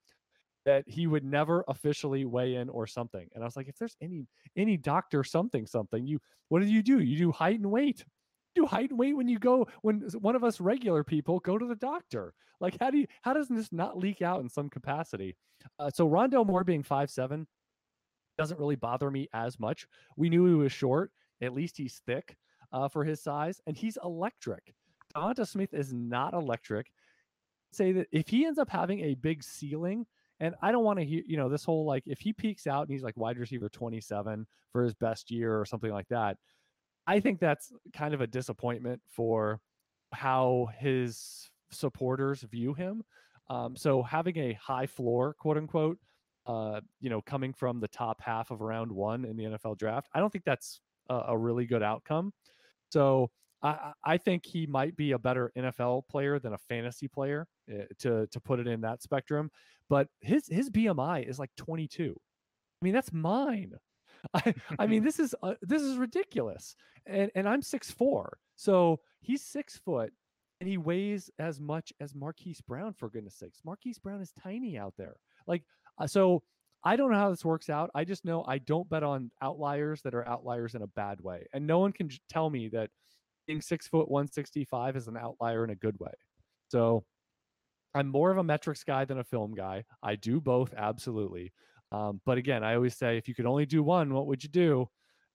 that 0.64 0.84
he 0.86 1.06
would 1.06 1.24
never 1.24 1.64
officially 1.68 2.24
weigh 2.24 2.56
in 2.56 2.68
or 2.68 2.86
something. 2.86 3.26
And 3.34 3.42
I 3.42 3.46
was 3.46 3.56
like, 3.56 3.68
if 3.68 3.76
there's 3.78 3.96
any 4.02 4.26
any 4.56 4.76
doctor 4.76 5.24
something 5.24 5.66
something, 5.66 6.06
you 6.06 6.20
what 6.48 6.60
do 6.60 6.66
you 6.66 6.82
do? 6.82 7.00
You 7.00 7.18
do 7.18 7.32
height 7.32 7.56
and 7.56 7.70
weight. 7.70 8.04
Do 8.58 8.66
height 8.66 8.90
and 8.90 8.98
weight 8.98 9.16
when 9.16 9.28
you 9.28 9.38
go 9.38 9.68
when 9.82 10.00
one 10.20 10.34
of 10.34 10.42
us 10.42 10.60
regular 10.60 11.04
people 11.04 11.38
go 11.38 11.58
to 11.58 11.66
the 11.66 11.76
doctor. 11.76 12.34
Like 12.60 12.76
how 12.80 12.90
do 12.90 12.98
you 12.98 13.06
how 13.22 13.34
does 13.34 13.46
this 13.46 13.70
not 13.70 13.96
leak 13.96 14.20
out 14.20 14.40
in 14.40 14.48
some 14.48 14.68
capacity? 14.68 15.36
Uh, 15.78 15.90
so 15.90 16.08
Rondale 16.08 16.44
Moore 16.44 16.64
being 16.64 16.82
five 16.82 17.08
seven 17.08 17.46
doesn't 18.36 18.58
really 18.58 18.74
bother 18.74 19.12
me 19.12 19.28
as 19.32 19.60
much. 19.60 19.86
We 20.16 20.28
knew 20.28 20.46
he 20.46 20.54
was 20.54 20.72
short. 20.72 21.12
At 21.40 21.54
least 21.54 21.76
he's 21.76 22.02
thick 22.04 22.36
uh, 22.72 22.88
for 22.88 23.04
his 23.04 23.22
size, 23.22 23.60
and 23.68 23.76
he's 23.76 23.96
electric. 24.02 24.74
Devonta 25.14 25.46
Smith 25.46 25.72
is 25.72 25.92
not 25.92 26.34
electric. 26.34 26.90
Say 27.72 27.92
that 27.92 28.08
if 28.10 28.28
he 28.28 28.44
ends 28.44 28.58
up 28.58 28.70
having 28.70 29.00
a 29.00 29.14
big 29.14 29.44
ceiling, 29.44 30.04
and 30.40 30.56
I 30.62 30.72
don't 30.72 30.84
want 30.84 30.98
to 30.98 31.04
hear, 31.04 31.22
you 31.26 31.36
know, 31.36 31.48
this 31.48 31.64
whole 31.64 31.84
like 31.84 32.02
if 32.06 32.18
he 32.18 32.32
peaks 32.32 32.66
out 32.66 32.82
and 32.82 32.90
he's 32.90 33.02
like 33.02 33.16
wide 33.16 33.38
receiver 33.38 33.68
27 33.68 34.46
for 34.72 34.82
his 34.82 34.94
best 34.94 35.30
year 35.30 35.58
or 35.58 35.64
something 35.64 35.92
like 35.92 36.08
that, 36.08 36.36
I 37.08 37.20
think 37.20 37.40
that's 37.40 37.72
kind 37.94 38.12
of 38.12 38.20
a 38.20 38.26
disappointment 38.26 39.00
for 39.08 39.60
how 40.12 40.68
his 40.78 41.50
supporters 41.70 42.42
view 42.42 42.74
him. 42.74 43.02
Um, 43.48 43.74
so 43.76 44.02
having 44.02 44.36
a 44.36 44.52
high 44.52 44.86
floor, 44.86 45.34
quote 45.34 45.56
unquote, 45.56 45.98
uh, 46.46 46.82
you 47.00 47.08
know, 47.08 47.22
coming 47.22 47.54
from 47.54 47.80
the 47.80 47.88
top 47.88 48.20
half 48.20 48.50
of 48.50 48.60
round 48.60 48.92
one 48.92 49.24
in 49.24 49.38
the 49.38 49.44
NFL 49.44 49.78
draft, 49.78 50.08
I 50.14 50.20
don't 50.20 50.30
think 50.30 50.44
that's 50.44 50.80
a, 51.08 51.14
a 51.28 51.38
really 51.38 51.64
good 51.64 51.82
outcome. 51.82 52.32
So 52.90 53.30
I, 53.62 53.92
I 54.04 54.18
think 54.18 54.44
he 54.44 54.66
might 54.66 54.94
be 54.94 55.12
a 55.12 55.18
better 55.18 55.50
NFL 55.56 56.08
player 56.08 56.38
than 56.38 56.52
a 56.52 56.58
fantasy 56.58 57.08
player 57.08 57.46
uh, 57.72 57.84
to 58.00 58.26
to 58.26 58.40
put 58.40 58.60
it 58.60 58.66
in 58.66 58.82
that 58.82 59.02
spectrum. 59.02 59.50
But 59.88 60.08
his 60.20 60.46
his 60.46 60.68
BMI 60.68 61.26
is 61.26 61.38
like 61.38 61.50
22. 61.56 62.14
I 62.14 62.84
mean, 62.84 62.92
that's 62.92 63.12
mine. 63.12 63.72
I, 64.34 64.54
I 64.78 64.86
mean, 64.86 65.02
this 65.04 65.18
is 65.18 65.34
uh, 65.42 65.54
this 65.62 65.82
is 65.82 65.96
ridiculous. 65.96 66.76
And 67.06 67.30
and 67.34 67.48
I'm 67.48 67.62
six 67.62 67.90
four, 67.90 68.38
so 68.56 69.00
he's 69.20 69.42
six 69.42 69.78
foot, 69.78 70.12
and 70.60 70.68
he 70.68 70.78
weighs 70.78 71.30
as 71.38 71.60
much 71.60 71.92
as 72.00 72.14
Marquise 72.14 72.60
Brown. 72.60 72.92
For 72.92 73.08
goodness 73.08 73.36
sakes, 73.36 73.60
Marquise 73.64 73.98
Brown 73.98 74.20
is 74.20 74.32
tiny 74.42 74.78
out 74.78 74.94
there. 74.98 75.16
Like 75.46 75.64
uh, 75.98 76.06
so, 76.06 76.42
I 76.84 76.96
don't 76.96 77.10
know 77.10 77.18
how 77.18 77.30
this 77.30 77.44
works 77.44 77.70
out. 77.70 77.90
I 77.94 78.04
just 78.04 78.24
know 78.24 78.44
I 78.46 78.58
don't 78.58 78.88
bet 78.88 79.02
on 79.02 79.30
outliers 79.42 80.02
that 80.02 80.14
are 80.14 80.26
outliers 80.26 80.74
in 80.74 80.82
a 80.82 80.86
bad 80.86 81.20
way. 81.20 81.46
And 81.52 81.66
no 81.66 81.78
one 81.78 81.92
can 81.92 82.08
tell 82.28 82.50
me 82.50 82.68
that 82.68 82.90
being 83.46 83.60
six 83.60 83.88
foot 83.88 84.08
165 84.08 84.96
is 84.96 85.08
an 85.08 85.16
outlier 85.16 85.64
in 85.64 85.70
a 85.70 85.74
good 85.74 85.98
way. 85.98 86.12
So 86.68 87.04
I'm 87.94 88.08
more 88.08 88.30
of 88.30 88.38
a 88.38 88.44
metrics 88.44 88.84
guy 88.84 89.04
than 89.04 89.18
a 89.18 89.24
film 89.24 89.54
guy. 89.54 89.84
I 90.02 90.14
do 90.14 90.40
both, 90.40 90.74
absolutely. 90.76 91.52
Um, 91.92 92.20
but 92.26 92.38
again, 92.38 92.62
I 92.64 92.74
always 92.74 92.96
say 92.96 93.16
if 93.16 93.28
you 93.28 93.34
could 93.34 93.46
only 93.46 93.66
do 93.66 93.82
one, 93.82 94.12
what 94.12 94.26
would 94.26 94.42
you 94.42 94.50
do? 94.50 94.88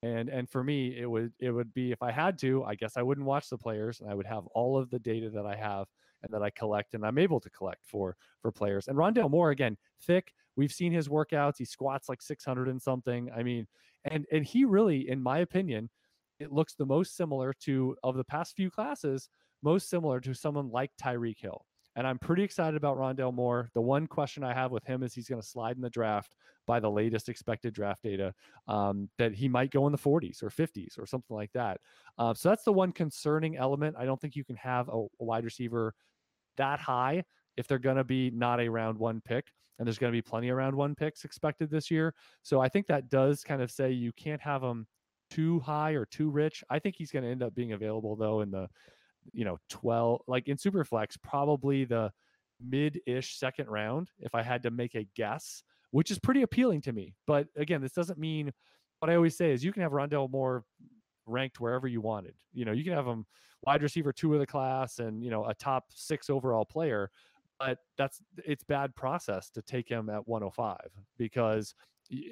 And 0.03 0.29
and 0.29 0.49
for 0.49 0.63
me, 0.63 0.97
it 0.99 1.05
would 1.05 1.33
it 1.39 1.51
would 1.51 1.73
be 1.73 1.91
if 1.91 2.01
I 2.03 2.11
had 2.11 2.37
to, 2.39 2.63
I 2.65 2.75
guess 2.75 2.97
I 2.97 3.01
wouldn't 3.01 3.25
watch 3.25 3.49
the 3.49 3.57
players 3.57 4.01
and 4.01 4.09
I 4.09 4.13
would 4.13 4.25
have 4.25 4.45
all 4.47 4.77
of 4.77 4.89
the 4.89 4.99
data 4.99 5.29
that 5.29 5.45
I 5.45 5.55
have 5.55 5.87
and 6.21 6.33
that 6.33 6.43
I 6.43 6.49
collect 6.49 6.93
and 6.93 7.05
I'm 7.05 7.17
able 7.17 7.39
to 7.39 7.49
collect 7.49 7.85
for 7.85 8.17
for 8.41 8.51
players. 8.51 8.87
And 8.87 8.97
Rondale 8.97 9.29
Moore 9.29 9.51
again, 9.51 9.77
thick. 10.01 10.33
We've 10.55 10.73
seen 10.73 10.91
his 10.91 11.07
workouts. 11.07 11.57
He 11.57 11.65
squats 11.65 12.09
like 12.09 12.21
600 12.21 12.67
and 12.67 12.81
something. 12.81 13.31
I 13.35 13.43
mean, 13.43 13.65
and 14.05 14.25
and 14.31 14.45
he 14.45 14.65
really, 14.65 15.07
in 15.07 15.21
my 15.21 15.39
opinion, 15.39 15.89
it 16.39 16.51
looks 16.51 16.75
the 16.75 16.85
most 16.85 17.15
similar 17.15 17.53
to 17.61 17.95
of 18.03 18.15
the 18.17 18.25
past 18.25 18.55
few 18.55 18.69
classes, 18.69 19.29
most 19.61 19.89
similar 19.89 20.19
to 20.19 20.33
someone 20.33 20.69
like 20.69 20.91
Tyreek 21.01 21.39
Hill. 21.39 21.65
And 21.95 22.07
I'm 22.07 22.17
pretty 22.17 22.43
excited 22.43 22.75
about 22.75 22.97
Rondale 22.97 23.33
Moore. 23.33 23.69
The 23.73 23.81
one 23.81 24.07
question 24.07 24.43
I 24.43 24.53
have 24.53 24.71
with 24.71 24.83
him 24.83 25.03
is 25.03 25.13
he's 25.13 25.29
going 25.29 25.41
to 25.41 25.47
slide 25.47 25.75
in 25.75 25.81
the 25.81 25.89
draft 25.89 26.35
by 26.65 26.79
the 26.79 26.89
latest 26.89 27.29
expected 27.29 27.73
draft 27.73 28.01
data, 28.03 28.33
um, 28.67 29.09
that 29.17 29.33
he 29.33 29.47
might 29.47 29.69
go 29.69 29.85
in 29.85 29.91
the 29.91 29.97
40s 29.97 30.41
or 30.41 30.49
50s 30.49 30.97
or 30.97 31.05
something 31.05 31.35
like 31.35 31.51
that. 31.53 31.79
Uh, 32.17 32.33
so 32.33 32.49
that's 32.49 32.63
the 32.63 32.73
one 32.73 32.91
concerning 32.91 33.57
element. 33.57 33.95
I 33.97 34.05
don't 34.05 34.19
think 34.19 34.35
you 34.35 34.43
can 34.43 34.55
have 34.55 34.87
a, 34.89 34.91
a 34.91 35.23
wide 35.23 35.43
receiver 35.43 35.93
that 36.57 36.79
high 36.79 37.23
if 37.57 37.67
they're 37.67 37.79
going 37.79 37.97
to 37.97 38.03
be 38.03 38.31
not 38.31 38.59
a 38.59 38.69
round 38.69 38.97
one 38.97 39.21
pick. 39.21 39.47
And 39.79 39.87
there's 39.87 39.97
going 39.97 40.11
to 40.11 40.17
be 40.17 40.21
plenty 40.21 40.49
of 40.49 40.57
round 40.57 40.75
one 40.75 40.95
picks 40.95 41.25
expected 41.25 41.69
this 41.69 41.89
year. 41.89 42.13
So 42.43 42.61
I 42.61 42.69
think 42.69 42.87
that 42.87 43.09
does 43.09 43.43
kind 43.43 43.61
of 43.61 43.71
say 43.71 43.91
you 43.91 44.11
can't 44.13 44.41
have 44.41 44.61
him 44.61 44.85
too 45.29 45.59
high 45.61 45.91
or 45.91 46.05
too 46.05 46.29
rich. 46.29 46.63
I 46.69 46.79
think 46.79 46.95
he's 46.95 47.11
going 47.11 47.23
to 47.23 47.29
end 47.29 47.41
up 47.41 47.55
being 47.55 47.73
available 47.73 48.15
though 48.15 48.41
in 48.41 48.51
the 48.51 48.69
you 49.31 49.45
know 49.45 49.57
12 49.69 50.21
like 50.27 50.47
in 50.47 50.57
superflex 50.57 51.15
probably 51.23 51.85
the 51.85 52.11
mid-ish 52.59 53.37
second 53.37 53.69
round 53.69 54.09
if 54.19 54.35
i 54.35 54.41
had 54.41 54.63
to 54.63 54.71
make 54.71 54.95
a 54.95 55.07
guess 55.15 55.63
which 55.93 56.09
is 56.09 56.17
pretty 56.17 56.41
appealing 56.41 56.81
to 56.81 56.91
me. 56.91 57.13
But 57.27 57.47
again 57.55 57.81
this 57.81 57.93
doesn't 57.93 58.19
mean 58.19 58.51
what 58.99 59.09
i 59.09 59.15
always 59.15 59.37
say 59.37 59.51
is 59.51 59.63
you 59.63 59.71
can 59.71 59.83
have 59.83 59.91
rondale 59.91 60.29
moore 60.29 60.65
ranked 61.25 61.59
wherever 61.59 61.87
you 61.87 62.01
wanted. 62.01 62.33
You 62.51 62.65
know 62.65 62.71
you 62.73 62.83
can 62.83 62.93
have 62.93 63.05
him 63.07 63.25
wide 63.65 63.81
receiver 63.81 64.11
two 64.11 64.33
of 64.33 64.39
the 64.39 64.47
class 64.47 64.99
and 64.99 65.23
you 65.23 65.29
know 65.29 65.45
a 65.45 65.53
top 65.53 65.85
six 65.89 66.29
overall 66.29 66.65
player 66.65 67.09
but 67.59 67.77
that's 67.97 68.21
it's 68.43 68.63
bad 68.63 68.93
process 68.95 69.49
to 69.51 69.61
take 69.61 69.87
him 69.87 70.09
at 70.09 70.27
105 70.27 70.77
because 71.17 71.75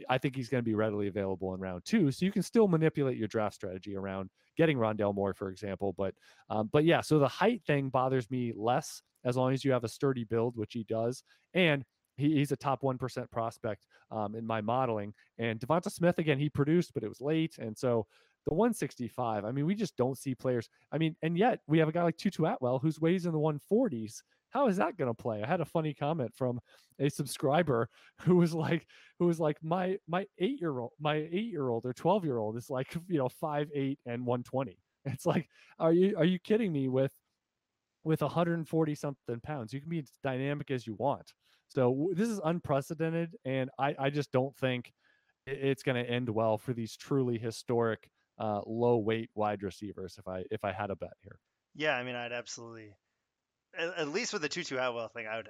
I 0.09 0.17
think 0.17 0.35
he's 0.35 0.49
going 0.49 0.63
to 0.63 0.69
be 0.69 0.75
readily 0.75 1.07
available 1.07 1.53
in 1.53 1.59
round 1.59 1.83
two. 1.85 2.11
So 2.11 2.25
you 2.25 2.31
can 2.31 2.43
still 2.43 2.67
manipulate 2.67 3.17
your 3.17 3.27
draft 3.27 3.55
strategy 3.55 3.95
around 3.95 4.29
getting 4.57 4.77
Rondale 4.77 5.15
Moore, 5.15 5.33
for 5.33 5.49
example. 5.49 5.93
But 5.97 6.13
um, 6.49 6.69
but 6.71 6.83
yeah, 6.85 7.01
so 7.01 7.19
the 7.19 7.27
height 7.27 7.61
thing 7.65 7.89
bothers 7.89 8.29
me 8.29 8.53
less 8.55 9.01
as 9.23 9.37
long 9.37 9.53
as 9.53 9.63
you 9.63 9.71
have 9.71 9.83
a 9.83 9.89
sturdy 9.89 10.23
build, 10.23 10.57
which 10.57 10.73
he 10.73 10.83
does, 10.83 11.23
and 11.53 11.83
he, 12.17 12.35
he's 12.35 12.51
a 12.51 12.57
top 12.57 12.83
one 12.83 12.97
percent 12.97 13.29
prospect 13.31 13.85
um, 14.11 14.35
in 14.35 14.45
my 14.45 14.61
modeling. 14.61 15.13
And 15.37 15.59
Devonta 15.59 15.91
Smith 15.91 16.19
again, 16.19 16.39
he 16.39 16.49
produced, 16.49 16.93
but 16.93 17.03
it 17.03 17.09
was 17.09 17.21
late, 17.21 17.57
and 17.57 17.77
so 17.77 18.07
the 18.47 18.53
165. 18.53 19.45
I 19.45 19.51
mean, 19.51 19.65
we 19.65 19.75
just 19.75 19.95
don't 19.97 20.17
see 20.17 20.35
players. 20.35 20.69
I 20.91 20.97
mean, 20.97 21.15
and 21.21 21.37
yet 21.37 21.59
we 21.67 21.79
have 21.79 21.87
a 21.87 21.91
guy 21.91 22.03
like 22.03 22.17
Tutu 22.17 22.45
Atwell 22.45 22.79
who's 22.79 22.99
weighs 22.99 23.25
in 23.25 23.31
the 23.31 23.39
140s 23.39 24.21
how 24.51 24.67
is 24.67 24.77
that 24.77 24.97
going 24.97 25.09
to 25.09 25.13
play? 25.13 25.41
I 25.41 25.47
had 25.47 25.61
a 25.61 25.65
funny 25.65 25.93
comment 25.93 26.33
from 26.35 26.59
a 26.99 27.09
subscriber 27.09 27.89
who 28.21 28.35
was 28.35 28.53
like, 28.53 28.85
who 29.19 29.25
was 29.25 29.39
like, 29.39 29.57
my 29.63 29.97
my 30.07 30.25
eight 30.39 30.59
year 30.59 30.77
old, 30.79 30.91
my 30.99 31.15
eight 31.15 31.51
year 31.51 31.69
old 31.69 31.85
or 31.85 31.93
twelve 31.93 32.23
year 32.23 32.37
old 32.37 32.57
is 32.57 32.69
like, 32.69 32.93
you 33.07 33.17
know, 33.17 33.29
five 33.29 33.69
eight 33.73 33.99
and 34.05 34.25
one 34.25 34.43
twenty. 34.43 34.77
It's 35.05 35.25
like, 35.25 35.47
are 35.79 35.91
you 35.91 36.15
are 36.15 36.25
you 36.25 36.37
kidding 36.37 36.71
me 36.71 36.87
with 36.87 37.11
with 38.03 38.21
140 38.21 38.95
something 38.95 39.39
pounds? 39.41 39.73
You 39.73 39.79
can 39.79 39.89
be 39.89 40.05
dynamic 40.23 40.69
as 40.69 40.85
you 40.85 40.95
want. 40.95 41.33
So 41.69 42.09
this 42.13 42.29
is 42.29 42.39
unprecedented, 42.43 43.35
and 43.43 43.71
I 43.79 43.95
I 43.97 44.09
just 44.11 44.31
don't 44.31 44.55
think 44.57 44.91
it's 45.47 45.81
going 45.81 46.03
to 46.03 46.09
end 46.09 46.29
well 46.29 46.57
for 46.57 46.73
these 46.73 46.95
truly 46.95 47.39
historic 47.39 48.09
uh, 48.37 48.61
low 48.67 48.97
weight 48.97 49.29
wide 49.33 49.63
receivers. 49.63 50.17
If 50.19 50.27
I 50.27 50.43
if 50.51 50.63
I 50.63 50.71
had 50.71 50.91
a 50.91 50.95
bet 50.95 51.13
here. 51.23 51.39
Yeah, 51.73 51.95
I 51.95 52.03
mean, 52.03 52.15
I'd 52.15 52.33
absolutely 52.33 52.93
at, 53.77 53.97
at 53.97 54.07
least 54.07 54.33
with 54.33 54.41
the 54.41 54.49
Tutu 54.49 54.77
Atwell 54.77 55.07
thing, 55.09 55.27
I 55.27 55.37
would 55.37 55.49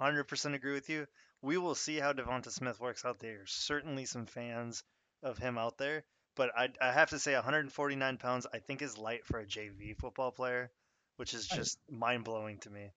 100% 0.00 0.54
agree 0.54 0.72
with 0.72 0.88
you. 0.88 1.06
We 1.40 1.58
will 1.58 1.74
see 1.74 1.96
how 1.96 2.12
Devonta 2.12 2.50
Smith 2.50 2.80
works 2.80 3.04
out 3.04 3.18
there. 3.18 3.42
Certainly 3.46 4.06
some 4.06 4.26
fans 4.26 4.84
of 5.22 5.38
him 5.38 5.58
out 5.58 5.78
there, 5.78 6.04
but 6.36 6.50
I, 6.56 6.68
I 6.80 6.92
have 6.92 7.10
to 7.10 7.18
say 7.18 7.34
149 7.34 8.16
pounds 8.18 8.46
I 8.52 8.58
think 8.58 8.82
is 8.82 8.98
light 8.98 9.24
for 9.26 9.40
a 9.40 9.46
JV 9.46 9.96
football 9.96 10.30
player, 10.30 10.70
which 11.16 11.34
is 11.34 11.46
just 11.46 11.78
mind 11.90 12.24
blowing 12.24 12.58
to 12.58 12.70
me. 12.70 12.92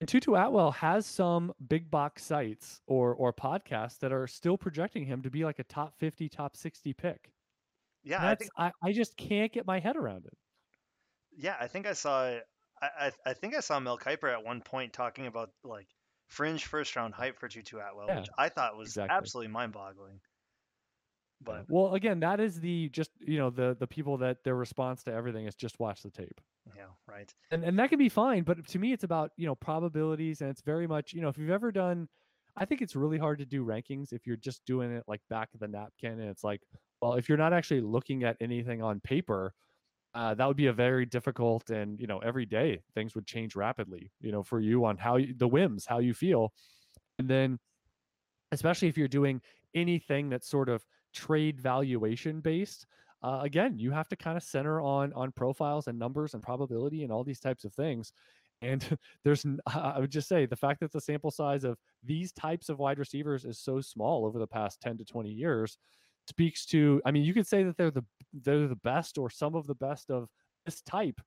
And 0.00 0.08
Tutu 0.08 0.34
Atwell 0.34 0.70
has 0.72 1.06
some 1.06 1.52
big 1.66 1.90
box 1.90 2.22
sites 2.22 2.80
or 2.86 3.14
or 3.14 3.32
podcasts 3.32 3.98
that 3.98 4.12
are 4.12 4.28
still 4.28 4.56
projecting 4.56 5.04
him 5.04 5.22
to 5.22 5.30
be 5.30 5.44
like 5.44 5.58
a 5.58 5.64
top 5.64 5.94
50, 5.98 6.28
top 6.28 6.56
60 6.56 6.92
pick. 6.92 7.32
Yeah, 8.04 8.24
I, 8.24 8.34
think, 8.36 8.50
I, 8.56 8.72
I 8.82 8.92
just 8.92 9.16
can't 9.16 9.52
get 9.52 9.66
my 9.66 9.80
head 9.80 9.96
around 9.96 10.26
it. 10.26 10.36
Yeah, 11.36 11.56
I 11.60 11.66
think 11.66 11.86
I 11.86 11.94
saw 11.94 12.38
I, 12.82 13.12
I, 13.26 13.34
think 13.34 13.54
I 13.54 13.60
saw 13.60 13.80
Mel 13.80 13.98
Kiper 13.98 14.32
at 14.32 14.44
one 14.44 14.60
point 14.60 14.92
talking 14.92 15.26
about 15.26 15.50
like 15.64 15.88
fringe 16.28 16.64
first 16.64 16.94
round 16.96 17.14
hype 17.14 17.38
for 17.38 17.48
Tutu 17.48 17.78
Atwell, 17.78 18.06
yeah, 18.08 18.20
which 18.20 18.28
I 18.38 18.48
thought 18.48 18.76
was 18.76 18.88
exactly. 18.88 19.16
absolutely 19.16 19.52
mind 19.52 19.72
boggling. 19.72 20.20
But 21.40 21.66
well, 21.68 21.94
again, 21.94 22.20
that 22.20 22.40
is 22.40 22.60
the 22.60 22.88
just 22.88 23.10
you 23.20 23.38
know 23.38 23.50
the 23.50 23.76
the 23.78 23.86
people 23.86 24.16
that 24.18 24.38
their 24.44 24.56
response 24.56 25.04
to 25.04 25.12
everything 25.12 25.46
is 25.46 25.54
just 25.54 25.78
watch 25.78 26.02
the 26.02 26.10
tape. 26.10 26.40
Yeah, 26.76 26.86
right. 27.06 27.32
And 27.50 27.64
and 27.64 27.78
that 27.78 27.90
can 27.90 27.98
be 27.98 28.08
fine, 28.08 28.42
but 28.42 28.66
to 28.68 28.78
me, 28.78 28.92
it's 28.92 29.04
about 29.04 29.30
you 29.36 29.46
know 29.46 29.54
probabilities, 29.54 30.40
and 30.40 30.50
it's 30.50 30.62
very 30.62 30.86
much 30.86 31.12
you 31.12 31.22
know 31.22 31.28
if 31.28 31.38
you've 31.38 31.50
ever 31.50 31.72
done. 31.72 32.08
I 32.56 32.64
think 32.64 32.82
it's 32.82 32.96
really 32.96 33.18
hard 33.18 33.38
to 33.38 33.46
do 33.46 33.64
rankings 33.64 34.12
if 34.12 34.26
you're 34.26 34.36
just 34.36 34.64
doing 34.64 34.90
it 34.90 35.04
like 35.06 35.20
back 35.30 35.50
of 35.54 35.60
the 35.60 35.68
napkin, 35.68 36.18
and 36.18 36.28
it's 36.28 36.42
like, 36.42 36.60
well, 37.00 37.14
if 37.14 37.28
you're 37.28 37.38
not 37.38 37.52
actually 37.52 37.82
looking 37.82 38.24
at 38.24 38.36
anything 38.40 38.82
on 38.82 38.98
paper, 38.98 39.54
uh, 40.18 40.34
that 40.34 40.48
would 40.48 40.56
be 40.56 40.66
a 40.66 40.72
very 40.72 41.06
difficult 41.06 41.70
and 41.70 42.00
you 42.00 42.08
know 42.08 42.18
every 42.18 42.44
day 42.44 42.82
things 42.92 43.14
would 43.14 43.24
change 43.24 43.54
rapidly 43.54 44.10
you 44.20 44.32
know 44.32 44.42
for 44.42 44.58
you 44.58 44.84
on 44.84 44.96
how 44.96 45.14
you, 45.14 45.32
the 45.36 45.46
whims 45.46 45.86
how 45.86 46.00
you 46.00 46.12
feel. 46.12 46.52
And 47.20 47.28
then 47.28 47.60
especially 48.50 48.88
if 48.88 48.98
you're 48.98 49.06
doing 49.06 49.40
anything 49.76 50.28
that's 50.28 50.48
sort 50.48 50.68
of 50.68 50.84
trade 51.14 51.60
valuation 51.60 52.40
based 52.40 52.84
uh, 53.22 53.40
again 53.42 53.78
you 53.78 53.92
have 53.92 54.08
to 54.08 54.16
kind 54.16 54.36
of 54.36 54.42
center 54.42 54.80
on 54.80 55.12
on 55.12 55.30
profiles 55.30 55.86
and 55.86 55.96
numbers 55.96 56.34
and 56.34 56.42
probability 56.42 57.04
and 57.04 57.12
all 57.12 57.22
these 57.22 57.40
types 57.40 57.64
of 57.64 57.72
things. 57.72 58.12
And 58.60 58.98
there's 59.22 59.46
i 59.68 60.00
would 60.00 60.10
just 60.10 60.28
say 60.28 60.46
the 60.46 60.56
fact 60.56 60.80
that 60.80 60.90
the 60.90 61.00
sample 61.00 61.30
size 61.30 61.62
of 61.62 61.78
these 62.02 62.32
types 62.32 62.68
of 62.68 62.80
wide 62.80 62.98
receivers 62.98 63.44
is 63.44 63.60
so 63.60 63.80
small 63.80 64.26
over 64.26 64.40
the 64.40 64.48
past 64.48 64.80
10 64.80 64.98
to 64.98 65.04
20 65.04 65.30
years 65.30 65.78
speaks 66.28 66.66
to 66.66 67.00
i 67.06 67.10
mean 67.10 67.24
you 67.24 67.32
could 67.32 67.46
say 67.46 67.62
that 67.62 67.76
they're 67.76 67.90
the 67.90 68.04
they're 68.32 68.68
the 68.68 68.76
best 68.76 69.18
or 69.18 69.30
some 69.30 69.54
of 69.54 69.66
the 69.66 69.74
best 69.74 70.10
of 70.10 70.28
this 70.66 70.82
type 70.82 71.20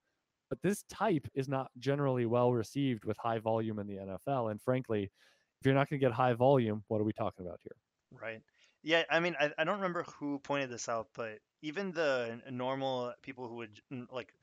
but 0.50 0.62
this 0.62 0.84
type 0.90 1.28
is 1.34 1.48
not 1.48 1.72
generally 1.80 2.26
well 2.26 2.54
received 2.54 3.06
with 3.06 3.18
high 3.18 3.40
volume 3.40 3.80
in 3.80 3.88
the 3.88 3.96
NFL 3.96 4.52
and 4.52 4.62
frankly 4.62 5.04
if 5.04 5.66
you're 5.66 5.74
not 5.74 5.90
going 5.90 6.00
to 6.00 6.06
get 6.06 6.14
high 6.14 6.34
volume 6.34 6.84
what 6.88 7.00
are 7.00 7.06
we 7.06 7.14
talking 7.14 7.46
about 7.46 7.60
here? 7.64 8.20
Right. 8.22 8.42
Yeah 8.84 9.04
i 9.10 9.20
mean 9.20 9.36
I, 9.40 9.52
I 9.58 9.64
don't 9.64 9.78
remember 9.78 10.04
who 10.20 10.40
pointed 10.40 10.70
this 10.70 10.88
out 10.88 11.08
but 11.16 11.40
even 11.62 11.92
the 11.92 12.42
normal 12.52 13.14
people 13.24 13.48
who 13.48 13.56
would 13.56 13.80
like 14.12 14.34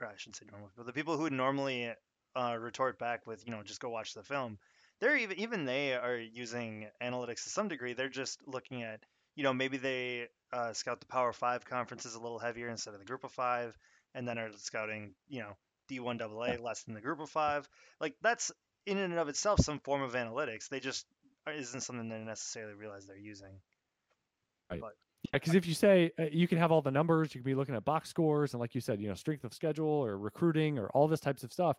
or 0.00 0.06
i 0.06 0.12
shouldn't 0.16 0.36
say 0.36 0.46
normal 0.50 0.70
but 0.76 0.86
the 0.86 0.92
people 0.92 1.16
who 1.16 1.24
would 1.24 1.32
normally 1.32 1.92
uh, 2.36 2.56
retort 2.58 2.98
back 2.98 3.26
with 3.26 3.44
you 3.46 3.52
know 3.52 3.62
just 3.62 3.80
go 3.80 3.88
watch 3.88 4.14
the 4.14 4.22
film 4.22 4.58
they're 5.00 5.16
even 5.16 5.38
even 5.38 5.64
they 5.64 5.94
are 5.94 6.18
using 6.18 6.86
analytics 7.02 7.44
to 7.44 7.50
some 7.50 7.68
degree 7.68 7.94
they're 7.94 8.08
just 8.08 8.38
looking 8.46 8.82
at 8.82 9.00
you 9.38 9.44
know, 9.44 9.54
maybe 9.54 9.76
they 9.76 10.26
uh, 10.52 10.72
scout 10.72 10.98
the 10.98 11.06
Power 11.06 11.32
Five 11.32 11.64
conferences 11.64 12.16
a 12.16 12.20
little 12.20 12.40
heavier 12.40 12.68
instead 12.68 12.92
of 12.94 12.98
the 12.98 13.06
Group 13.06 13.22
of 13.22 13.30
Five, 13.30 13.78
and 14.12 14.26
then 14.26 14.36
are 14.36 14.50
scouting, 14.56 15.14
you 15.28 15.38
know, 15.38 15.56
D1 15.88 16.20
AA 16.20 16.60
less 16.60 16.82
than 16.82 16.94
the 16.94 17.00
Group 17.00 17.20
of 17.20 17.30
Five. 17.30 17.68
Like 18.00 18.16
that's 18.20 18.50
in 18.84 18.98
and 18.98 19.14
of 19.14 19.28
itself 19.28 19.60
some 19.60 19.78
form 19.78 20.02
of 20.02 20.14
analytics. 20.14 20.68
They 20.68 20.80
just 20.80 21.06
isn't 21.48 21.82
something 21.82 22.08
they 22.08 22.18
necessarily 22.18 22.74
realize 22.74 23.06
they're 23.06 23.16
using. 23.16 23.60
Right. 24.72 24.82
because 25.32 25.54
if 25.54 25.66
you 25.66 25.72
say 25.72 26.10
uh, 26.18 26.24
you 26.32 26.48
can 26.48 26.58
have 26.58 26.72
all 26.72 26.82
the 26.82 26.90
numbers, 26.90 27.32
you 27.32 27.40
can 27.40 27.48
be 27.48 27.54
looking 27.54 27.76
at 27.76 27.84
box 27.84 28.10
scores 28.10 28.54
and, 28.54 28.60
like 28.60 28.74
you 28.74 28.80
said, 28.80 29.00
you 29.00 29.06
know, 29.06 29.14
strength 29.14 29.44
of 29.44 29.54
schedule 29.54 29.86
or 29.86 30.18
recruiting 30.18 30.80
or 30.80 30.88
all 30.88 31.06
this 31.06 31.20
types 31.20 31.44
of 31.44 31.52
stuff. 31.52 31.76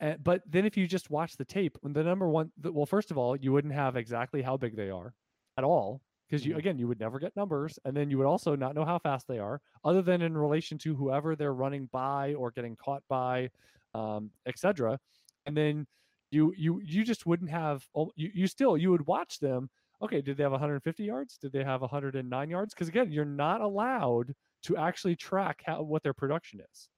Uh, 0.00 0.14
but 0.24 0.40
then 0.48 0.64
if 0.64 0.78
you 0.78 0.86
just 0.86 1.10
watch 1.10 1.36
the 1.36 1.44
tape, 1.44 1.76
the 1.82 2.02
number 2.02 2.26
one, 2.26 2.50
the, 2.56 2.72
well, 2.72 2.86
first 2.86 3.10
of 3.10 3.18
all, 3.18 3.36
you 3.36 3.52
wouldn't 3.52 3.74
have 3.74 3.96
exactly 3.96 4.40
how 4.40 4.56
big 4.56 4.76
they 4.76 4.88
are 4.88 5.12
at 5.58 5.62
all 5.62 6.00
because 6.32 6.46
you 6.46 6.52
mm-hmm. 6.52 6.58
again 6.60 6.78
you 6.78 6.88
would 6.88 6.98
never 6.98 7.18
get 7.18 7.36
numbers 7.36 7.78
and 7.84 7.94
then 7.94 8.10
you 8.10 8.16
would 8.16 8.26
also 8.26 8.56
not 8.56 8.74
know 8.74 8.84
how 8.84 8.98
fast 8.98 9.28
they 9.28 9.38
are 9.38 9.60
other 9.84 10.00
than 10.00 10.22
in 10.22 10.36
relation 10.36 10.78
to 10.78 10.94
whoever 10.94 11.36
they're 11.36 11.52
running 11.52 11.88
by 11.92 12.32
or 12.34 12.50
getting 12.50 12.74
caught 12.74 13.02
by 13.08 13.50
um, 13.94 14.30
etc 14.46 14.98
and 15.44 15.56
then 15.56 15.86
you 16.30 16.54
you 16.56 16.80
you 16.82 17.04
just 17.04 17.26
wouldn't 17.26 17.50
have 17.50 17.86
oh, 17.94 18.10
you, 18.16 18.30
you 18.32 18.46
still 18.46 18.78
you 18.78 18.90
would 18.90 19.06
watch 19.06 19.38
them 19.38 19.68
okay, 20.02 20.20
did 20.20 20.36
they 20.36 20.42
have 20.42 20.52
150 20.52 21.04
yards? 21.04 21.38
Did 21.38 21.52
they 21.52 21.64
have 21.64 21.80
109 21.80 22.50
yards? 22.50 22.74
Because 22.74 22.88
again, 22.88 23.12
you're 23.12 23.24
not 23.24 23.60
allowed 23.60 24.34
to 24.64 24.76
actually 24.76 25.16
track 25.16 25.62
how 25.64 25.82
what 25.82 26.02
their 26.02 26.12
production 26.12 26.60
is. 26.60 26.88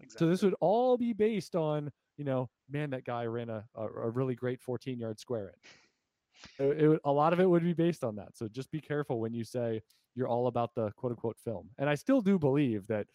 Exactly. 0.00 0.26
So 0.26 0.30
this 0.30 0.42
would 0.42 0.54
all 0.60 0.96
be 0.96 1.12
based 1.12 1.54
on, 1.54 1.90
you 2.16 2.24
know, 2.24 2.48
man, 2.68 2.90
that 2.90 3.04
guy 3.04 3.26
ran 3.26 3.48
a, 3.48 3.64
a, 3.74 3.86
a 3.86 4.10
really 4.10 4.34
great 4.34 4.60
14 4.60 4.98
yard 4.98 5.18
square 5.18 5.48
in. 5.48 5.70
It, 6.58 6.82
it, 6.82 7.00
a 7.04 7.12
lot 7.12 7.32
of 7.32 7.40
it 7.40 7.48
would 7.48 7.62
be 7.62 7.72
based 7.72 8.04
on 8.04 8.16
that. 8.16 8.36
So 8.36 8.48
just 8.48 8.70
be 8.70 8.80
careful 8.80 9.20
when 9.20 9.34
you 9.34 9.44
say 9.44 9.82
you're 10.14 10.28
all 10.28 10.46
about 10.46 10.74
the 10.74 10.90
quote 10.96 11.12
unquote 11.12 11.38
film. 11.44 11.70
And 11.78 11.88
I 11.88 11.94
still 11.94 12.20
do 12.20 12.38
believe 12.38 12.86
that, 12.88 13.06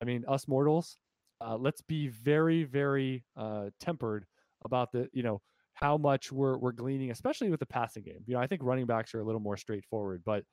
I 0.00 0.04
mean, 0.04 0.24
us 0.28 0.46
mortals, 0.48 0.98
uh, 1.40 1.56
let's 1.56 1.80
be 1.82 2.08
very, 2.08 2.64
very 2.64 3.24
uh, 3.36 3.70
tempered 3.80 4.26
about 4.64 4.92
the, 4.92 5.08
you 5.12 5.22
know, 5.22 5.40
how 5.74 5.98
much 5.98 6.32
we're 6.32 6.56
we're 6.56 6.72
gleaning, 6.72 7.10
especially 7.10 7.50
with 7.50 7.60
the 7.60 7.66
passing 7.66 8.02
game. 8.02 8.20
You 8.26 8.34
know, 8.34 8.40
I 8.40 8.46
think 8.46 8.62
running 8.64 8.86
backs 8.86 9.14
are 9.14 9.20
a 9.20 9.24
little 9.24 9.40
more 9.40 9.58
straightforward, 9.58 10.22
but 10.24 10.44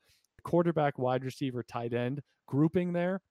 quarterback, 0.43 0.99
wide 0.99 1.23
receiver, 1.23 1.63
tight 1.63 1.93
end 1.93 2.21
grouping 2.47 2.91
there, 2.91 3.21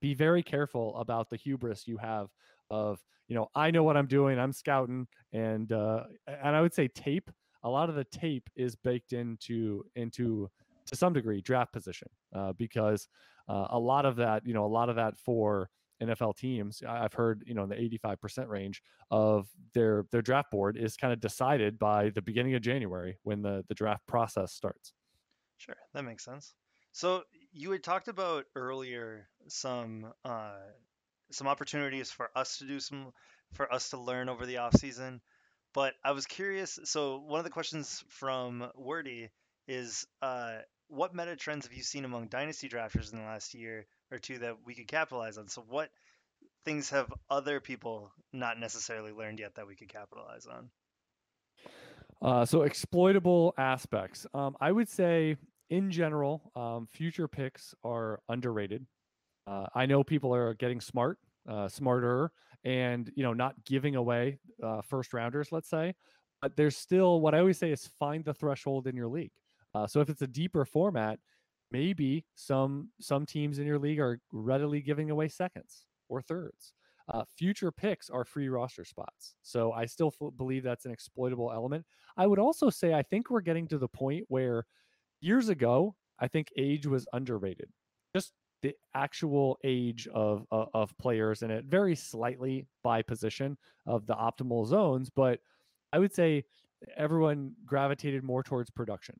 be 0.00 0.14
very 0.14 0.42
careful 0.42 0.96
about 0.96 1.28
the 1.28 1.36
hubris 1.36 1.88
you 1.88 1.96
have 1.96 2.28
of, 2.70 3.00
you 3.26 3.34
know, 3.34 3.48
I 3.54 3.72
know 3.72 3.82
what 3.82 3.96
I'm 3.96 4.06
doing, 4.06 4.38
I'm 4.38 4.52
scouting, 4.52 5.08
and 5.32 5.70
uh, 5.72 6.04
and 6.26 6.54
I 6.54 6.60
would 6.60 6.74
say 6.74 6.88
tape. 6.88 7.30
A 7.62 7.68
lot 7.68 7.88
of 7.88 7.94
the 7.94 8.04
tape 8.04 8.48
is 8.56 8.74
baked 8.76 9.12
into 9.12 9.84
into 9.94 10.50
to 10.86 10.96
some 10.96 11.12
degree 11.12 11.40
draft 11.40 11.72
position 11.72 12.08
uh, 12.34 12.52
because 12.52 13.08
uh, 13.48 13.68
a 13.70 13.78
lot 13.78 14.06
of 14.06 14.16
that, 14.16 14.46
you 14.46 14.54
know, 14.54 14.64
a 14.64 14.68
lot 14.68 14.88
of 14.88 14.96
that 14.96 15.18
for 15.18 15.70
NFL 16.02 16.36
teams, 16.36 16.82
I've 16.86 17.12
heard, 17.12 17.42
you 17.46 17.54
know, 17.54 17.64
in 17.64 17.68
the 17.68 17.76
85% 17.76 18.48
range 18.48 18.82
of 19.10 19.48
their 19.74 20.06
their 20.10 20.22
draft 20.22 20.50
board 20.50 20.76
is 20.76 20.96
kind 20.96 21.12
of 21.12 21.20
decided 21.20 21.78
by 21.78 22.10
the 22.10 22.22
beginning 22.22 22.54
of 22.54 22.62
January 22.62 23.18
when 23.22 23.42
the 23.42 23.64
the 23.68 23.74
draft 23.74 24.06
process 24.06 24.52
starts. 24.52 24.92
Sure, 25.58 25.76
that 25.92 26.04
makes 26.04 26.24
sense. 26.24 26.54
So 26.92 27.22
you 27.52 27.70
had 27.70 27.84
talked 27.84 28.08
about 28.08 28.46
earlier 28.56 29.28
some 29.48 30.12
uh, 30.24 30.56
some 31.30 31.46
opportunities 31.46 32.10
for 32.10 32.30
us 32.34 32.58
to 32.58 32.66
do 32.66 32.80
some 32.80 33.12
for 33.52 33.72
us 33.72 33.90
to 33.90 33.98
learn 33.98 34.28
over 34.28 34.46
the 34.46 34.58
off 34.58 34.74
season, 34.76 35.20
but 35.74 35.94
I 36.04 36.12
was 36.12 36.26
curious. 36.26 36.78
So 36.84 37.18
one 37.18 37.38
of 37.38 37.44
the 37.44 37.50
questions 37.50 38.04
from 38.08 38.70
Wordy 38.74 39.30
is, 39.68 40.06
uh, 40.22 40.58
what 40.88 41.14
meta 41.14 41.36
trends 41.36 41.66
have 41.66 41.72
you 41.72 41.82
seen 41.82 42.04
among 42.04 42.26
dynasty 42.26 42.68
drafters 42.68 43.12
in 43.12 43.18
the 43.18 43.24
last 43.24 43.54
year 43.54 43.86
or 44.10 44.18
two 44.18 44.38
that 44.38 44.56
we 44.64 44.74
could 44.74 44.88
capitalize 44.88 45.38
on. 45.38 45.48
So 45.48 45.64
what 45.68 45.90
things 46.64 46.90
have 46.90 47.12
other 47.30 47.60
people 47.60 48.12
not 48.32 48.58
necessarily 48.58 49.12
learned 49.12 49.38
yet 49.38 49.54
that 49.54 49.66
we 49.66 49.76
could 49.76 49.88
capitalize 49.88 50.46
on? 50.46 50.70
Uh, 52.22 52.44
so 52.44 52.62
exploitable 52.62 53.54
aspects. 53.56 54.26
Um, 54.34 54.56
I 54.60 54.72
would 54.72 54.88
say 54.88 55.36
in 55.70 55.90
general, 55.90 56.50
um, 56.54 56.86
future 56.90 57.28
picks 57.28 57.74
are 57.84 58.20
underrated. 58.28 58.84
Uh, 59.46 59.66
I 59.74 59.86
know 59.86 60.04
people 60.04 60.34
are 60.34 60.54
getting 60.54 60.80
smart, 60.80 61.18
uh, 61.48 61.68
smarter, 61.68 62.32
and 62.64 63.10
you 63.14 63.22
know 63.22 63.32
not 63.32 63.54
giving 63.64 63.96
away 63.96 64.38
uh, 64.62 64.80
first 64.82 65.12
rounders. 65.12 65.52
Let's 65.52 65.68
say, 65.68 65.94
but 66.42 66.56
there's 66.56 66.76
still 66.76 67.20
what 67.20 67.34
I 67.34 67.38
always 67.38 67.58
say 67.58 67.72
is 67.72 67.90
find 67.98 68.24
the 68.24 68.34
threshold 68.34 68.86
in 68.86 68.96
your 68.96 69.08
league. 69.08 69.32
Uh, 69.74 69.86
so 69.86 70.00
if 70.00 70.08
it's 70.08 70.22
a 70.22 70.26
deeper 70.26 70.64
format, 70.64 71.18
maybe 71.70 72.24
some 72.34 72.88
some 73.00 73.26
teams 73.26 73.58
in 73.58 73.66
your 73.66 73.78
league 73.78 74.00
are 74.00 74.20
readily 74.32 74.80
giving 74.80 75.10
away 75.10 75.28
seconds 75.28 75.86
or 76.08 76.20
thirds. 76.20 76.72
Uh, 77.12 77.24
future 77.36 77.72
picks 77.72 78.08
are 78.08 78.24
free 78.24 78.48
roster 78.48 78.84
spots. 78.84 79.34
So 79.42 79.72
I 79.72 79.86
still 79.86 80.12
f- 80.20 80.30
believe 80.36 80.62
that's 80.62 80.84
an 80.84 80.92
exploitable 80.92 81.50
element. 81.50 81.84
I 82.16 82.26
would 82.26 82.38
also 82.38 82.70
say 82.70 82.94
I 82.94 83.02
think 83.02 83.30
we're 83.30 83.40
getting 83.40 83.66
to 83.68 83.78
the 83.78 83.88
point 83.88 84.24
where 84.28 84.64
years 85.20 85.48
ago, 85.48 85.96
I 86.20 86.28
think 86.28 86.48
age 86.56 86.86
was 86.86 87.06
underrated. 87.12 87.68
Just 88.14 88.32
the 88.62 88.74
actual 88.94 89.58
age 89.64 90.08
of, 90.12 90.46
of, 90.50 90.68
of 90.74 90.98
players 90.98 91.42
and 91.42 91.50
it 91.50 91.64
varies 91.64 92.02
slightly 92.02 92.66
by 92.82 93.02
position 93.02 93.56
of 93.86 94.06
the 94.06 94.14
optimal 94.14 94.66
zones, 94.66 95.10
but 95.10 95.40
I 95.92 95.98
would 95.98 96.14
say 96.14 96.44
everyone 96.96 97.52
gravitated 97.64 98.22
more 98.22 98.42
towards 98.42 98.70
production 98.70 99.18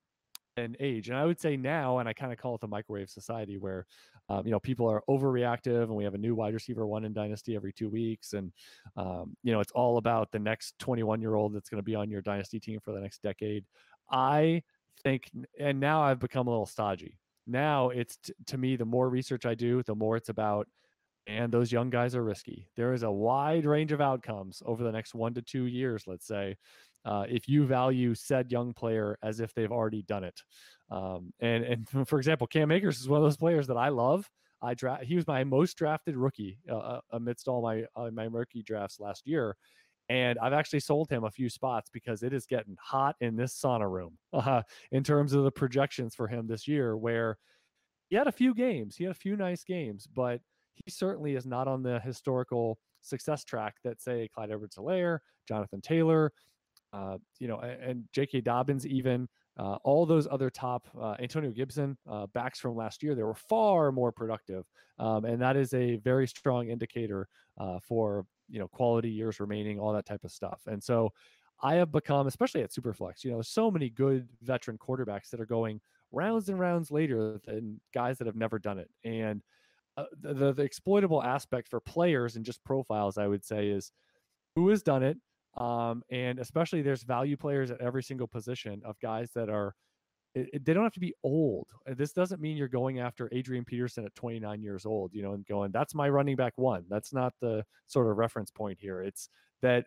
and 0.57 0.76
age. 0.81 1.09
And 1.09 1.18
I 1.18 1.24
would 1.24 1.40
say 1.40 1.57
now, 1.57 1.98
and 1.98 2.09
I 2.09 2.12
kind 2.12 2.33
of 2.33 2.38
call 2.38 2.55
it 2.55 2.61
the 2.61 2.68
microwave 2.68 3.11
society, 3.11 3.57
where 3.57 3.87
um, 4.29 4.44
you 4.44 4.53
know 4.53 4.61
people 4.61 4.88
are 4.88 5.03
overreactive, 5.09 5.85
and 5.85 5.94
we 5.94 6.05
have 6.05 6.14
a 6.14 6.18
new 6.18 6.35
wide 6.35 6.55
receiver 6.55 6.87
one 6.87 7.05
in 7.05 7.12
dynasty 7.12 7.57
every 7.57 7.72
two 7.72 7.88
weeks, 7.88 8.33
and 8.33 8.53
um, 8.96 9.37
you 9.42 9.53
know 9.53 9.61
it's 9.61 9.72
all 9.72 9.98
about 9.98 10.31
the 10.33 10.38
next 10.38 10.79
21 10.79 11.20
year 11.20 11.35
old 11.35 11.55
that's 11.55 11.68
going 11.68 11.79
to 11.79 11.85
be 11.85 11.94
on 11.94 12.11
your 12.11 12.22
dynasty 12.22 12.61
team 12.61 12.81
for 12.81 12.92
the 12.92 13.00
next 13.00 13.22
decade. 13.22 13.64
I 14.11 14.62
think, 15.03 15.31
and 15.59 15.81
now 15.81 16.03
I've 16.03 16.18
become 16.20 16.46
a 16.46 16.50
little 16.50 16.66
stodgy. 16.66 17.20
Now 17.46 17.90
it's 17.90 18.16
t- 18.16 18.33
to 18.46 18.59
me, 18.59 18.76
the 18.76 18.85
more 18.85 19.09
research 19.09 19.46
I 19.46 19.55
do, 19.55 19.83
the 19.83 19.94
more 19.94 20.16
it's 20.16 20.29
about 20.29 20.66
and 21.26 21.53
those 21.53 21.70
young 21.70 21.90
guys 21.90 22.14
are 22.14 22.24
risky. 22.24 22.68
There 22.76 22.92
is 22.92 23.03
a 23.03 23.11
wide 23.11 23.64
range 23.64 23.92
of 23.92 24.00
outcomes 24.00 24.62
over 24.66 24.83
the 24.83 24.92
next 24.92 25.14
one 25.14 25.35
to 25.35 25.42
two 25.42 25.66
years, 25.66 26.05
let's 26.07 26.26
say, 26.26 26.57
uh, 27.05 27.24
if 27.29 27.48
you 27.48 27.66
value 27.66 28.14
said 28.14 28.50
young 28.50 28.72
player 28.72 29.16
as 29.22 29.40
if 29.40 29.55
they've 29.55 29.70
already 29.70 30.03
done 30.03 30.24
it. 30.24 30.40
Um, 30.90 31.33
and 31.40 31.64
and 31.64 31.88
for 32.09 32.18
example, 32.18 32.46
Cam 32.46 32.70
Akers 32.70 33.00
is 33.00 33.09
one 33.09 33.18
of 33.18 33.24
those 33.24 33.37
players 33.37 33.66
that 33.68 33.76
I 33.76 33.88
love. 33.88 34.29
I 34.62 34.74
draft. 34.74 35.05
He 35.05 35.16
was 35.16 35.26
my 35.26 35.42
most 35.44 35.76
drafted 35.79 36.16
rookie 36.16 36.59
uh, 36.68 36.76
uh, 36.76 37.00
amidst 37.12 37.48
all 37.48 37.62
my 37.62 37.85
uh, 37.96 38.11
my 38.12 38.24
rookie 38.24 38.62
drafts 38.62 39.00
last 39.00 39.26
year, 39.26 39.57
and 40.11 40.40
I've 40.40 40.53
actually 40.53 40.81
sold 40.81 41.09
him 41.09 41.23
a 41.23 41.31
few 41.31 41.49
spots 41.49 41.88
because 41.88 42.25
it 42.25 42.33
is 42.33 42.44
getting 42.44 42.77
hot 42.81 43.14
in 43.20 43.37
this 43.37 43.55
sauna 43.55 43.88
room 43.88 44.18
uh, 44.33 44.62
in 44.90 45.05
terms 45.05 45.33
of 45.33 45.44
the 45.44 45.53
projections 45.53 46.16
for 46.16 46.27
him 46.27 46.49
this 46.49 46.66
year. 46.66 46.96
Where 46.96 47.38
he 48.09 48.16
had 48.16 48.27
a 48.27 48.33
few 48.33 48.53
games, 48.53 48.96
he 48.96 49.05
had 49.05 49.12
a 49.12 49.14
few 49.14 49.37
nice 49.37 49.62
games, 49.62 50.09
but 50.12 50.40
he 50.75 50.90
certainly 50.90 51.37
is 51.37 51.46
not 51.46 51.68
on 51.68 51.85
the 51.85 52.01
historical 52.01 52.77
success 53.03 53.44
track 53.44 53.77
that 53.85 54.03
say 54.03 54.29
Clyde 54.35 54.51
Edwards-Helaire, 54.51 55.20
Jonathan 55.46 55.81
Taylor, 55.81 56.33
uh, 56.92 57.18
you 57.38 57.46
know, 57.46 57.61
and 57.61 58.03
J.K. 58.12 58.40
Dobbins, 58.40 58.85
even 58.85 59.29
uh, 59.61 59.77
all 59.85 60.07
those 60.07 60.27
other 60.29 60.51
top 60.51 60.88
uh, 61.01 61.14
Antonio 61.20 61.53
Gibson 61.53 61.96
uh, 62.11 62.27
backs 62.35 62.59
from 62.59 62.75
last 62.75 63.01
year, 63.05 63.14
they 63.14 63.23
were 63.23 63.35
far 63.35 63.92
more 63.92 64.11
productive, 64.11 64.64
um, 64.99 65.25
and 65.25 65.40
that 65.40 65.57
is 65.57 65.73
a 65.73 65.96
very 65.99 66.27
strong 66.27 66.68
indicator 66.68 67.29
uh, 67.61 67.79
for 67.81 68.27
you 68.51 68.59
know 68.59 68.69
quality 68.69 69.11
years 69.11 69.41
remaining, 69.41 69.79
all 69.79 69.93
that 69.93 70.07
type 70.07 70.25
of 70.25 70.31
stuff. 70.31 70.61
And 70.67 70.83
so, 70.83 71.11
I 71.63 71.75
have 71.75 71.93
become, 71.93 72.27
especially 72.27 72.63
at 72.63 72.71
Superflex, 72.71 73.25
you 73.25 73.31
know, 73.31 73.43
so 73.43 73.71
many 73.71 73.91
good 73.91 74.29
veteran 74.43 74.79
quarterbacks 74.79 75.31
that 75.31 75.41
are 75.41 75.47
going 75.47 75.81
rounds 76.13 76.49
and 76.49 76.59
rounds 76.59 76.91
later 76.91 77.41
than 77.45 77.81
guys 77.95 78.19
that 78.19 78.27
have 78.27 78.37
never 78.37 78.59
done 78.59 78.79
it, 78.79 78.91
and 79.05 79.43
uh, 79.97 80.05
the, 80.21 80.53
the 80.53 80.63
exploitable 80.63 81.23
aspect 81.23 81.69
for 81.69 81.81
players 81.81 82.37
and 82.37 82.45
just 82.45 82.65
profiles, 82.65 83.19
I 83.19 83.27
would 83.27 83.45
say, 83.45 83.69
is 83.69 83.93
who 84.55 84.69
has 84.69 84.83
done 84.83 85.03
it 85.03 85.19
um, 85.57 86.03
and 86.11 86.39
especially 86.39 86.83
there's 86.83 87.03
value 87.03 87.37
players 87.37 87.71
at 87.71 87.81
every 87.81 88.03
single 88.03 88.29
position 88.29 88.83
of 88.85 88.99
guys 89.01 89.31
that 89.35 89.49
are 89.49 89.75
it, 90.35 90.49
it, 90.53 90.64
they 90.64 90.73
don't 90.73 90.85
have 90.85 90.95
to 90.95 91.01
be 91.01 91.14
old. 91.23 91.66
Uh, 91.88 91.95
this 91.95 92.12
doesn't 92.12 92.40
mean 92.40 92.57
you're 92.57 92.69
going 92.69 93.01
after 93.01 93.29
Adrian 93.33 93.64
Peterson 93.64 94.05
at 94.05 94.14
29 94.14 94.62
years 94.62 94.87
old, 94.87 95.12
you 95.12 95.23
know, 95.23 95.33
and 95.33 95.47
going, 95.47 95.73
that's 95.73 95.95
my 95.95 96.09
running 96.09 96.37
back 96.37 96.53
one. 96.57 96.85
That's 96.88 97.12
not 97.12 97.35
the 97.40 97.64
sort 97.87 98.09
of 98.09 98.16
reference 98.16 98.51
point 98.51 98.79
here. 98.81 99.03
It's 99.03 99.29
that 99.62 99.87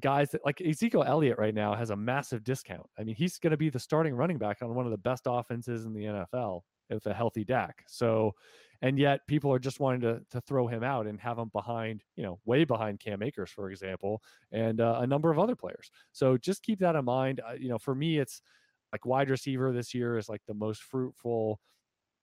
guys 0.00 0.30
that 0.30 0.44
like 0.44 0.60
Ezekiel 0.60 1.04
Elliott 1.06 1.38
right 1.38 1.54
now 1.54 1.74
has 1.74 1.90
a 1.90 1.96
massive 1.96 2.44
discount. 2.44 2.88
I 2.98 3.04
mean, 3.04 3.14
he's 3.14 3.38
going 3.38 3.52
to 3.52 3.56
be 3.56 3.70
the 3.70 3.78
starting 3.78 4.14
running 4.14 4.38
back 4.38 4.58
on 4.62 4.74
one 4.74 4.84
of 4.84 4.90
the 4.90 4.98
best 4.98 5.22
offenses 5.26 5.84
in 5.84 5.94
the 5.94 6.04
NFL 6.04 6.62
with 6.90 7.06
a 7.06 7.14
healthy 7.14 7.44
Dak. 7.44 7.84
So 7.86 8.34
and 8.82 8.98
yet 8.98 9.26
people 9.26 9.52
are 9.52 9.58
just 9.58 9.80
wanting 9.80 10.00
to 10.02 10.20
to 10.30 10.40
throw 10.42 10.66
him 10.66 10.82
out 10.82 11.06
and 11.06 11.20
have 11.20 11.38
him 11.38 11.50
behind, 11.52 12.04
you 12.16 12.22
know, 12.22 12.38
way 12.44 12.64
behind 12.64 13.00
Cam 13.00 13.22
Akers, 13.22 13.50
for 13.50 13.70
example, 13.70 14.22
and 14.52 14.80
uh, 14.80 14.98
a 15.00 15.06
number 15.06 15.30
of 15.30 15.38
other 15.38 15.56
players. 15.56 15.90
So 16.12 16.36
just 16.36 16.62
keep 16.62 16.78
that 16.80 16.96
in 16.96 17.04
mind. 17.04 17.40
Uh, 17.46 17.54
you 17.58 17.68
know, 17.68 17.78
for 17.78 17.94
me, 17.94 18.18
it's 18.18 18.42
like 18.92 19.04
wide 19.04 19.30
receiver 19.30 19.72
this 19.72 19.94
year 19.94 20.16
is 20.16 20.28
like 20.28 20.42
the 20.46 20.54
most 20.54 20.82
fruitful 20.82 21.60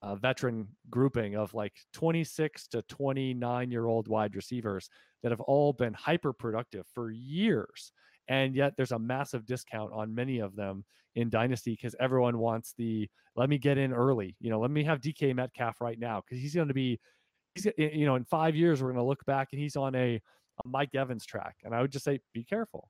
uh, 0.01 0.15
veteran 0.15 0.67
grouping 0.89 1.35
of 1.35 1.53
like 1.53 1.73
26 1.93 2.67
to 2.67 2.81
29 2.83 3.71
year 3.71 3.87
old 3.87 4.07
wide 4.07 4.35
receivers 4.35 4.89
that 5.23 5.31
have 5.31 5.41
all 5.41 5.73
been 5.73 5.93
hyper 5.93 6.33
productive 6.33 6.85
for 6.93 7.09
years 7.11 7.91
and 8.27 8.55
yet 8.55 8.73
there's 8.75 8.91
a 8.91 8.99
massive 8.99 9.45
discount 9.45 9.91
on 9.93 10.13
many 10.13 10.39
of 10.39 10.55
them 10.55 10.83
in 11.15 11.29
dynasty 11.29 11.71
because 11.71 11.95
everyone 11.99 12.37
wants 12.37 12.73
the 12.77 13.09
let 13.35 13.49
me 13.49 13.57
get 13.57 13.77
in 13.77 13.93
early 13.93 14.35
you 14.39 14.49
know 14.49 14.59
let 14.59 14.71
me 14.71 14.83
have 14.83 14.99
dk 14.99 15.33
metcalf 15.35 15.79
right 15.81 15.99
now 15.99 16.21
because 16.21 16.41
he's 16.41 16.53
going 16.53 16.67
to 16.67 16.73
be 16.73 16.99
he's 17.55 17.67
you 17.77 18.05
know 18.05 18.15
in 18.15 18.23
five 18.25 18.55
years 18.55 18.81
we're 18.81 18.89
going 18.89 19.03
to 19.03 19.07
look 19.07 19.25
back 19.25 19.49
and 19.51 19.61
he's 19.61 19.75
on 19.75 19.95
a, 19.95 20.15
a 20.15 20.67
mike 20.67 20.93
evans 20.93 21.25
track 21.25 21.55
and 21.63 21.73
i 21.73 21.81
would 21.81 21.91
just 21.91 22.05
say 22.05 22.19
be 22.33 22.43
careful 22.43 22.89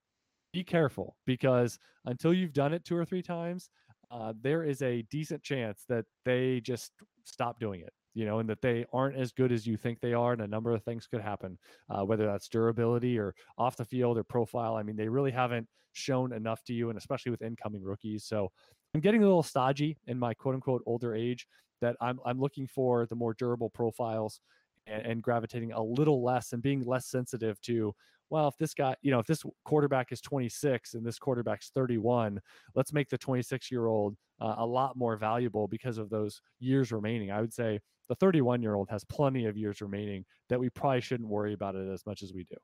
be 0.56 0.64
careful 0.64 1.16
because 1.26 1.78
until 2.06 2.34
you've 2.34 2.54
done 2.54 2.74
it 2.74 2.86
two 2.86 2.96
or 2.96 3.06
three 3.06 3.22
times 3.22 3.70
uh, 4.12 4.34
there 4.42 4.64
is 4.64 4.82
a 4.82 5.02
decent 5.12 5.44
chance 5.44 5.84
that 5.90 6.06
they 6.24 6.62
just 6.62 6.92
stop 7.26 7.60
doing 7.60 7.82
it 7.82 7.94
you 8.16 8.26
know, 8.26 8.40
and 8.40 8.50
that 8.50 8.62
they 8.62 8.86
aren't 8.94 9.18
as 9.18 9.34
good 9.34 9.52
as 9.52 9.68
you 9.68 9.76
think 9.76 10.00
they 10.00 10.14
are, 10.14 10.32
and 10.32 10.42
a 10.42 10.48
number 10.48 10.74
of 10.74 10.82
things 10.84 11.06
could 11.06 11.22
happen, 11.22 11.58
uh, 11.90 12.04
whether 12.04 12.26
that's 12.26 12.48
durability 12.48 13.20
or 13.20 13.36
off 13.58 13.76
the 13.76 13.84
field 13.84 14.18
or 14.18 14.24
profile. 14.24 14.76
I 14.76 14.84
mean, 14.84 14.96
they 14.96 15.10
really 15.10 15.32
haven't 15.32 15.68
shown 15.92 16.32
enough 16.32 16.64
to 16.64 16.74
you, 16.74 16.90
and 16.90 16.98
especially 16.98 17.32
with 17.32 17.42
incoming 17.42 17.84
rookies. 17.84 18.24
So 18.24 18.50
I'm 18.94 19.02
getting 19.02 19.22
a 19.22 19.26
little 19.26 19.44
stodgy 19.44 19.98
in 20.08 20.18
my 20.18 20.34
quote 20.34 20.56
unquote 20.56 20.82
older 20.86 21.14
age 21.14 21.46
that 21.82 21.98
I'm 22.00 22.20
I'm 22.26 22.40
looking 22.40 22.68
for 22.68 23.06
the 23.06 23.16
more 23.16 23.34
durable 23.34 23.70
profiles 23.70 24.40
and, 24.88 25.06
and 25.06 25.22
gravitating 25.22 25.74
a 25.74 25.84
little 25.84 26.24
less 26.24 26.54
and 26.54 26.64
being 26.64 26.84
less 26.86 27.08
sensitive 27.08 27.60
to 27.62 27.94
well, 28.36 28.50
if 28.50 28.58
this 28.58 28.74
guy, 28.74 28.94
you 29.02 29.12
know, 29.12 29.20
if 29.20 29.28
this 29.28 29.44
quarterback 29.64 30.12
is 30.12 30.20
26 30.20 30.96
and 30.96 31.06
this 31.06 31.18
quarterback's 31.18 31.70
31, 31.70 32.42
let's 32.76 32.92
make 32.92 33.08
the 33.08 33.18
26 33.18 33.72
year 33.72 33.86
old 33.88 34.18
uh, 34.42 34.56
a 34.58 34.66
lot 34.66 34.98
more 34.98 35.16
valuable 35.16 35.70
because 35.70 35.98
of 35.98 36.10
those 36.10 36.42
years 36.60 36.92
remaining. 36.92 37.32
I 37.32 37.40
would 37.40 37.54
say 37.54 37.80
the 38.10 38.16
31 38.16 38.62
year 38.62 38.76
old 38.76 38.90
has 38.90 39.06
plenty 39.06 39.46
of 39.46 39.56
years 39.56 39.80
remaining 39.80 40.26
that 40.50 40.60
we 40.60 40.70
probably 40.70 41.00
shouldn't 41.00 41.30
worry 41.30 41.54
about 41.54 41.76
it 41.76 41.88
as 41.88 42.06
much 42.06 42.24
as 42.24 42.34
we 42.34 42.44
do. 42.44 42.58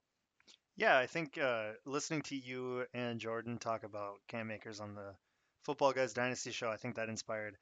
Yeah, 0.76 0.97
I 0.97 1.05
think 1.05 1.38
uh, 1.38 1.69
listening 1.86 2.24
to 2.24 2.36
you 2.36 2.84
and 2.93 3.17
Jordan 3.17 3.57
talk 3.57 3.86
about 3.86 4.15
Cam 4.28 4.51
Akers 4.51 4.82
on 4.82 4.93
the 4.93 5.15
Football 5.63 5.93
Guys 5.93 6.11
Dynasty 6.11 6.51
show, 6.51 6.69
I 6.69 6.76
think 6.76 6.95
that 6.95 7.07
inspired 7.07 7.55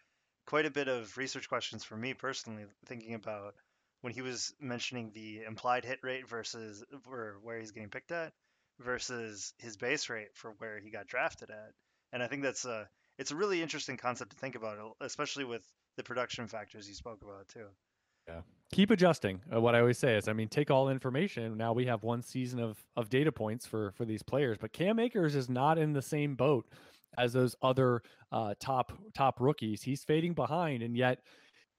quite 0.47 0.66
a 0.66 0.72
bit 0.72 0.88
of 0.88 1.16
research 1.16 1.47
questions 1.47 1.84
for 1.84 1.95
me 1.95 2.16
personally, 2.16 2.66
thinking 2.88 3.14
about 3.14 3.53
when 4.02 4.14
he 4.14 4.22
was 4.22 4.54
mentioning 4.60 5.12
the 5.14 5.41
implied 5.47 5.86
hit 5.86 6.00
rate 6.04 6.28
versus 6.28 6.84
for 7.04 7.38
where 7.43 7.60
he's 7.60 7.72
getting 7.72 7.89
picked 7.89 8.12
at 8.12 8.34
versus 8.80 9.54
his 9.58 9.78
base 9.78 10.10
rate 10.10 10.30
for 10.34 10.54
where 10.60 10.80
he 10.80 10.89
got 10.89 11.08
drafted 11.08 11.50
at. 11.50 11.74
And 12.14 12.24
I 12.24 12.28
think 12.28 12.43
that's 12.43 12.66
a 12.66 12.88
it's 13.18 13.32
a 13.32 13.36
really 13.36 13.62
interesting 13.62 13.97
concept 13.97 14.32
to 14.32 14.38
think 14.38 14.56
about, 14.56 14.78
especially 15.02 15.43
with 15.43 15.64
the 15.97 16.04
production 16.04 16.47
factors 16.47 16.88
you 16.88 16.95
spoke 16.95 17.22
about 17.22 17.50
too. 17.50 17.66
Yeah. 18.28 18.41
Keep 18.72 18.91
adjusting. 18.91 19.41
Uh, 19.54 19.60
what 19.60 19.76
I 19.76 19.80
always 19.80 19.97
say 19.97 20.16
is, 20.16 20.28
I 20.28 20.34
mean, 20.34 20.47
take 20.47 20.70
all 20.70 20.89
information. 20.89 21.58
Now 21.58 21.74
we 21.74 21.86
have 21.88 22.04
one 22.04 22.22
season 22.22 22.60
of 22.60 22.78
of 22.95 23.10
data 23.10 23.32
points 23.32 23.66
for 23.66 23.91
for 23.91 24.06
these 24.06 24.24
players, 24.24 24.58
but 24.60 24.72
Cam 24.72 25.00
Akers 25.00 25.36
is 25.36 25.50
not 25.50 25.78
in 25.78 25.93
the 25.93 26.02
same 26.02 26.36
boat 26.36 26.68
as 27.18 27.34
those 27.34 27.56
other 27.62 28.02
uh, 28.32 28.54
top 28.60 28.93
top 29.14 29.41
rookies. 29.41 29.82
He's 29.82 30.04
fading 30.04 30.34
behind, 30.34 30.84
and 30.84 30.95
yet 30.95 31.20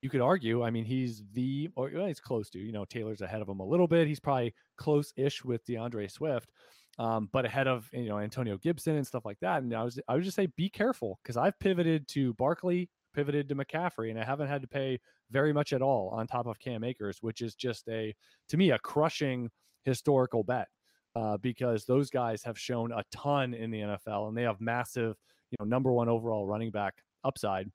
you 0.02 0.08
could 0.08 0.20
argue, 0.20 0.62
I 0.62 0.70
mean, 0.70 0.84
he's 0.84 1.22
the, 1.34 1.68
or 1.76 1.90
well, 1.94 2.06
he's 2.06 2.20
close 2.20 2.48
to, 2.50 2.58
you 2.58 2.72
know, 2.72 2.84
Taylor's 2.84 3.20
ahead 3.20 3.42
of 3.42 3.48
him 3.48 3.60
a 3.60 3.64
little 3.64 3.86
bit. 3.86 4.06
He's 4.06 4.20
probably 4.20 4.54
close 4.76 5.12
ish 5.16 5.44
with 5.44 5.64
D'Andre 5.66 6.08
Swift, 6.08 6.50
um, 6.98 7.28
but 7.32 7.44
ahead 7.44 7.68
of, 7.68 7.88
you 7.92 8.08
know, 8.08 8.18
Antonio 8.18 8.56
Gibson 8.56 8.96
and 8.96 9.06
stuff 9.06 9.24
like 9.24 9.38
that. 9.40 9.62
And 9.62 9.74
I 9.74 9.84
was, 9.84 9.98
I 10.08 10.14
would 10.14 10.24
just 10.24 10.36
say 10.36 10.46
be 10.56 10.70
careful 10.70 11.18
because 11.22 11.36
I've 11.36 11.58
pivoted 11.58 12.08
to 12.08 12.32
Barkley, 12.34 12.88
pivoted 13.14 13.48
to 13.50 13.54
McCaffrey, 13.54 14.10
and 14.10 14.18
I 14.18 14.24
haven't 14.24 14.48
had 14.48 14.62
to 14.62 14.68
pay 14.68 14.98
very 15.30 15.52
much 15.52 15.72
at 15.72 15.82
all 15.82 16.08
on 16.10 16.26
top 16.26 16.46
of 16.46 16.58
Cam 16.58 16.82
Akers, 16.82 17.18
which 17.20 17.42
is 17.42 17.54
just 17.54 17.86
a, 17.88 18.14
to 18.48 18.56
me, 18.56 18.70
a 18.70 18.78
crushing 18.78 19.50
historical 19.84 20.42
bet. 20.42 20.68
Uh, 21.16 21.36
because 21.38 21.84
those 21.84 22.08
guys 22.08 22.40
have 22.44 22.56
shown 22.56 22.92
a 22.92 23.02
ton 23.10 23.52
in 23.52 23.72
the 23.72 23.80
NFL 23.80 24.28
and 24.28 24.36
they 24.36 24.44
have 24.44 24.60
massive, 24.60 25.16
you 25.50 25.56
know, 25.58 25.66
number 25.66 25.90
one 25.90 26.08
overall 26.08 26.46
running 26.46 26.70
back 26.70 27.02
upside 27.24 27.68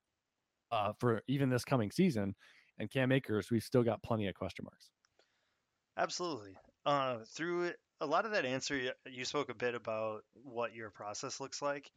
uh, 0.75 0.91
for 0.99 1.21
even 1.27 1.49
this 1.49 1.63
coming 1.63 1.91
season. 1.91 2.35
And 2.77 2.91
Cam 2.91 3.11
Akers, 3.11 3.49
we've 3.49 3.63
still 3.63 3.83
got 3.83 4.03
plenty 4.03 4.27
of 4.27 4.35
question 4.35 4.65
marks. 4.65 4.89
Absolutely. 5.97 6.55
Uh, 6.85 7.19
through 7.33 7.71
a 8.01 8.05
lot 8.05 8.25
of 8.25 8.31
that 8.31 8.45
answer, 8.45 8.91
you 9.09 9.25
spoke 9.25 9.49
a 9.49 9.55
bit 9.55 9.75
about 9.75 10.21
what 10.33 10.75
your 10.75 10.89
process 10.89 11.39
looks 11.39 11.61
like, 11.61 11.89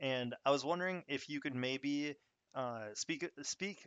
and 0.00 0.34
I 0.44 0.50
was 0.50 0.64
wondering 0.64 1.04
if 1.06 1.28
you 1.28 1.40
could 1.40 1.54
maybe 1.54 2.16
uh, 2.54 2.86
speak 2.94 3.30
speak 3.42 3.86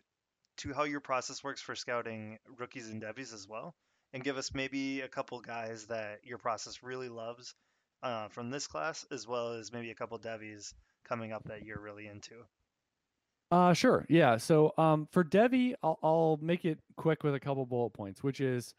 to 0.58 0.74
how 0.74 0.86
your 0.86 1.02
process 1.02 1.44
works 1.44 1.62
for 1.62 1.76
scouting 1.76 2.40
rookies 2.58 2.90
and 2.90 3.02
devys 3.02 3.34
as 3.34 3.46
well, 3.48 3.76
and 4.14 4.24
give 4.24 4.38
us 4.38 4.54
maybe 4.54 5.02
a 5.02 5.10
couple 5.10 5.40
guys 5.42 5.86
that 5.88 6.20
your 6.24 6.38
process 6.38 6.82
really 6.82 7.10
loves 7.10 7.54
uh, 8.02 8.30
from 8.30 8.50
this 8.50 8.68
class, 8.68 9.06
as 9.12 9.28
well 9.28 9.52
as 9.52 9.74
maybe 9.74 9.92
a 9.92 9.96
couple 9.96 10.18
devys 10.18 10.74
coming 11.04 11.34
up 11.34 11.44
that 11.44 11.66
you're 11.66 11.82
really 11.82 12.08
into. 12.08 12.36
Uh, 13.50 13.74
sure. 13.74 14.06
Yeah. 14.10 14.38
So, 14.38 14.74
um, 14.78 15.08
for 15.12 15.24
Devy, 15.24 15.74
I'll, 15.82 15.98
I'll 16.04 16.40
make 16.42 16.66
it 16.66 16.80
quick 16.98 17.24
with 17.24 17.34
a 17.36 17.40
couple 17.40 17.66
bullet 17.66 17.92
points, 17.92 18.22
which 18.24 18.42
is 18.42 18.74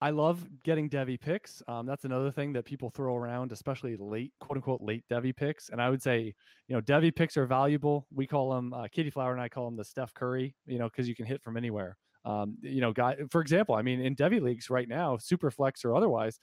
I 0.00 0.10
love 0.10 0.46
getting 0.62 0.90
Devy 0.90 1.20
picks. 1.20 1.62
Um, 1.68 1.86
that's 1.86 2.04
another 2.04 2.30
thing 2.30 2.52
that 2.54 2.64
people 2.64 2.90
throw 2.90 3.16
around, 3.16 3.52
especially 3.52 3.96
late, 3.96 4.32
quote 4.40 4.56
unquote, 4.56 4.82
late 4.82 5.04
Devy 5.10 5.34
picks. 5.34 5.70
And 5.70 5.80
I 5.80 5.90
would 5.90 6.02
say, 6.02 6.34
you 6.68 6.74
know, 6.76 6.82
Devy 6.82 7.14
picks 7.14 7.36
are 7.36 7.46
valuable. 7.46 8.06
We 8.12 8.26
call 8.26 8.50
them, 8.54 8.72
uh, 8.72 8.88
Kitty 8.88 9.10
Flower 9.10 9.32
and 9.32 9.40
I 9.40 9.48
call 9.48 9.66
them 9.66 9.76
the 9.76 9.84
Steph 9.84 10.12
Curry, 10.14 10.54
you 10.66 10.78
know, 10.78 10.88
because 10.88 11.08
you 11.08 11.14
can 11.14 11.26
hit 11.26 11.42
from 11.42 11.56
anywhere. 11.56 11.96
Um, 12.24 12.56
you 12.60 12.80
know, 12.80 12.92
guy, 12.92 13.16
for 13.30 13.40
example, 13.40 13.74
I 13.74 13.82
mean, 13.82 14.00
in 14.00 14.16
Devy 14.16 14.40
leagues 14.40 14.68
right 14.68 14.88
now, 14.88 15.16
super 15.16 15.50
flex 15.50 15.84
or 15.84 15.94
otherwise, 15.94 16.40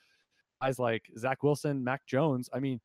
guys 0.61 0.79
like 0.79 1.05
Zach 1.17 1.43
Wilson, 1.43 1.83
Mac 1.83 2.05
Jones, 2.07 2.49
I 2.53 2.59
mean, 2.59 2.79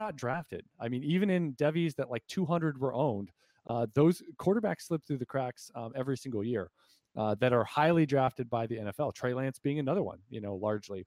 not 0.00 0.16
drafted. 0.16 0.64
I 0.80 0.88
mean, 0.88 1.04
even 1.04 1.30
in 1.30 1.54
Devys 1.54 1.94
that 1.96 2.10
like 2.10 2.24
200 2.28 2.80
were 2.80 2.94
owned, 2.94 3.30
uh, 3.68 3.86
those 3.94 4.22
quarterbacks 4.36 4.82
slip 4.82 5.04
through 5.06 5.18
the 5.18 5.26
cracks 5.26 5.70
um, 5.74 5.92
every 5.96 6.16
single 6.16 6.44
year 6.44 6.70
uh, 7.16 7.34
that 7.36 7.52
are 7.52 7.64
highly 7.64 8.06
drafted 8.06 8.50
by 8.50 8.66
the 8.66 8.76
NFL. 8.76 9.14
Trey 9.14 9.34
Lance 9.34 9.58
being 9.58 9.78
another 9.78 10.02
one, 10.02 10.18
you 10.30 10.40
know, 10.40 10.54
largely. 10.54 11.06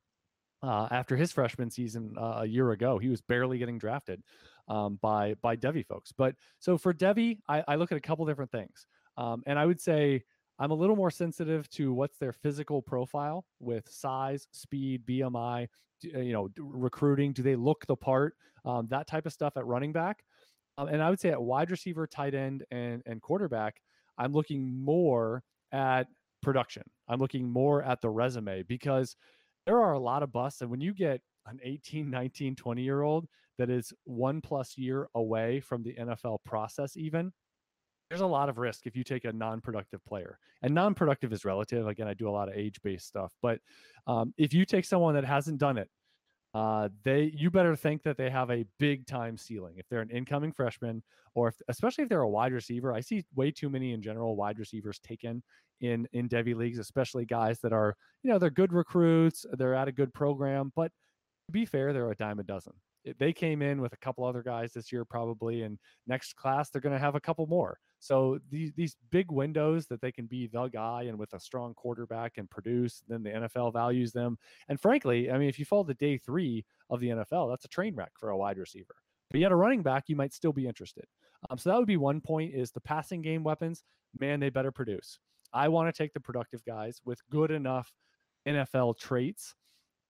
Uh, 0.63 0.87
after 0.89 1.15
his 1.15 1.31
freshman 1.31 1.69
season 1.69 2.15
uh, 2.17 2.39
a 2.39 2.45
year 2.45 2.71
ago, 2.71 2.97
he 2.97 3.09
was 3.09 3.21
barely 3.21 3.59
getting 3.59 3.77
drafted 3.77 4.23
um, 4.67 4.97
by 5.03 5.35
by 5.43 5.55
Devy 5.55 5.85
folks. 5.85 6.11
But 6.11 6.33
so 6.57 6.79
for 6.79 6.95
Devy, 6.95 7.37
I, 7.47 7.63
I 7.67 7.75
look 7.75 7.91
at 7.91 7.97
a 7.97 8.01
couple 8.01 8.25
different 8.25 8.51
things, 8.51 8.87
um, 9.17 9.43
and 9.45 9.59
I 9.59 9.67
would 9.67 9.79
say 9.79 10.23
I'm 10.57 10.71
a 10.71 10.75
little 10.75 10.95
more 10.95 11.11
sensitive 11.11 11.69
to 11.71 11.93
what's 11.93 12.17
their 12.17 12.33
physical 12.33 12.81
profile 12.81 13.45
with 13.59 13.87
size, 13.87 14.47
speed, 14.51 15.05
BMI, 15.05 15.67
uh, 16.15 16.19
you 16.19 16.33
know, 16.33 16.49
recruiting. 16.57 17.33
Do 17.33 17.43
they 17.43 17.55
look 17.55 17.85
the 17.85 17.95
part? 17.95 18.33
Um, 18.65 18.87
that 18.89 19.07
type 19.07 19.25
of 19.25 19.33
stuff 19.33 19.57
at 19.57 19.65
running 19.65 19.93
back. 19.93 20.23
Um, 20.77 20.87
and 20.87 21.01
I 21.01 21.09
would 21.09 21.19
say 21.19 21.29
at 21.29 21.41
wide 21.41 21.71
receiver, 21.71 22.07
tight 22.07 22.33
end, 22.33 22.63
and 22.71 23.01
and 23.05 23.21
quarterback, 23.21 23.81
I'm 24.17 24.33
looking 24.33 24.83
more 24.83 25.43
at 25.71 26.07
production. 26.41 26.83
I'm 27.07 27.19
looking 27.19 27.49
more 27.49 27.83
at 27.83 28.01
the 28.01 28.09
resume 28.09 28.63
because 28.63 29.15
there 29.65 29.79
are 29.79 29.93
a 29.93 29.99
lot 29.99 30.23
of 30.23 30.31
busts. 30.31 30.61
And 30.61 30.69
when 30.69 30.81
you 30.81 30.93
get 30.93 31.21
an 31.45 31.59
18, 31.63 32.09
19, 32.09 32.55
20 32.55 32.81
year 32.81 33.01
old 33.01 33.27
that 33.57 33.69
is 33.69 33.91
one 34.03 34.41
plus 34.41 34.77
year 34.77 35.09
away 35.15 35.59
from 35.59 35.83
the 35.83 35.93
NFL 35.93 36.39
process, 36.45 36.95
even, 36.95 37.31
there's 38.09 38.21
a 38.21 38.27
lot 38.27 38.49
of 38.49 38.57
risk 38.57 38.85
if 38.85 38.95
you 38.95 39.03
take 39.03 39.25
a 39.25 39.33
non-productive 39.33 40.03
player 40.05 40.39
and 40.61 40.73
non-productive 40.73 41.33
is 41.33 41.43
relative 41.45 41.87
again 41.87 42.07
i 42.07 42.13
do 42.13 42.29
a 42.29 42.31
lot 42.31 42.47
of 42.47 42.55
age-based 42.55 43.05
stuff 43.05 43.33
but 43.41 43.59
um, 44.07 44.33
if 44.37 44.53
you 44.53 44.65
take 44.65 44.85
someone 44.85 45.13
that 45.13 45.25
hasn't 45.25 45.57
done 45.57 45.77
it 45.77 45.89
uh, 46.53 46.89
they 47.03 47.31
you 47.35 47.51
better 47.51 47.75
think 47.75 48.03
that 48.03 48.17
they 48.17 48.29
have 48.29 48.49
a 48.49 48.65
big 48.79 49.05
time 49.05 49.37
ceiling 49.37 49.75
if 49.77 49.87
they're 49.89 50.01
an 50.01 50.09
incoming 50.09 50.51
freshman 50.51 51.03
or 51.35 51.49
if, 51.49 51.55
especially 51.67 52.03
if 52.03 52.09
they're 52.09 52.21
a 52.21 52.29
wide 52.29 52.53
receiver. 52.53 52.93
I 52.93 53.01
see 53.01 53.25
way 53.35 53.51
too 53.51 53.69
many 53.69 53.93
in 53.93 54.01
general 54.01 54.35
wide 54.35 54.59
receivers 54.59 54.99
taken 54.99 55.43
in 55.81 56.07
in 56.13 56.27
Devy 56.29 56.55
leagues, 56.55 56.79
especially 56.79 57.25
guys 57.25 57.59
that 57.59 57.73
are 57.73 57.95
you 58.23 58.31
know 58.31 58.39
they're 58.39 58.49
good 58.49 58.73
recruits, 58.73 59.45
they're 59.53 59.75
at 59.75 59.87
a 59.87 59.91
good 59.91 60.13
program, 60.13 60.71
but 60.75 60.91
to 61.47 61.51
be 61.51 61.65
fair, 61.65 61.93
they're 61.93 62.11
a 62.11 62.15
dime 62.15 62.39
a 62.39 62.43
dozen. 62.43 62.73
They 63.19 63.31
came 63.31 63.61
in 63.61 63.79
with 63.79 63.93
a 63.93 63.97
couple 63.97 64.25
other 64.25 64.43
guys 64.43 64.73
this 64.73 64.91
year 64.91 65.05
probably, 65.05 65.63
and 65.63 65.77
next 66.07 66.35
class 66.35 66.69
they're 66.69 66.81
going 66.81 66.95
to 66.95 66.99
have 66.99 67.15
a 67.15 67.21
couple 67.21 67.47
more. 67.47 67.77
So 67.99 68.39
these 68.49 68.73
these 68.73 68.95
big 69.09 69.31
windows 69.31 69.87
that 69.87 70.01
they 70.01 70.11
can 70.11 70.27
be 70.27 70.47
the 70.47 70.67
guy 70.67 71.03
and 71.03 71.17
with 71.17 71.33
a 71.33 71.39
strong 71.39 71.73
quarterback 71.73 72.37
and 72.37 72.49
produce, 72.49 73.01
then 73.07 73.23
the 73.23 73.31
NFL 73.31 73.73
values 73.73 74.11
them. 74.11 74.37
And 74.69 74.79
frankly, 74.79 75.31
I 75.31 75.37
mean, 75.37 75.49
if 75.49 75.57
you 75.57 75.65
fall 75.65 75.83
to 75.85 75.93
day 75.93 76.17
three 76.17 76.65
of 76.89 76.99
the 76.99 77.09
NFL, 77.09 77.49
that's 77.49 77.65
a 77.65 77.69
train 77.69 77.95
wreck 77.95 78.11
for 78.19 78.29
a 78.29 78.37
wide 78.37 78.57
receiver. 78.57 78.95
But 79.31 79.41
yet 79.41 79.51
a 79.51 79.55
running 79.55 79.83
back, 79.83 80.05
you 80.07 80.15
might 80.15 80.33
still 80.33 80.53
be 80.53 80.67
interested. 80.67 81.05
Um, 81.49 81.57
so 81.57 81.69
that 81.69 81.77
would 81.77 81.87
be 81.87 81.97
one 81.97 82.21
point: 82.21 82.53
is 82.53 82.71
the 82.71 82.81
passing 82.81 83.21
game 83.21 83.43
weapons. 83.43 83.83
Man, 84.19 84.39
they 84.39 84.49
better 84.49 84.71
produce. 84.71 85.19
I 85.53 85.67
want 85.69 85.93
to 85.93 85.97
take 85.97 86.13
the 86.13 86.19
productive 86.19 86.63
guys 86.65 87.01
with 87.05 87.19
good 87.29 87.51
enough 87.51 87.91
NFL 88.47 88.97
traits. 88.97 89.55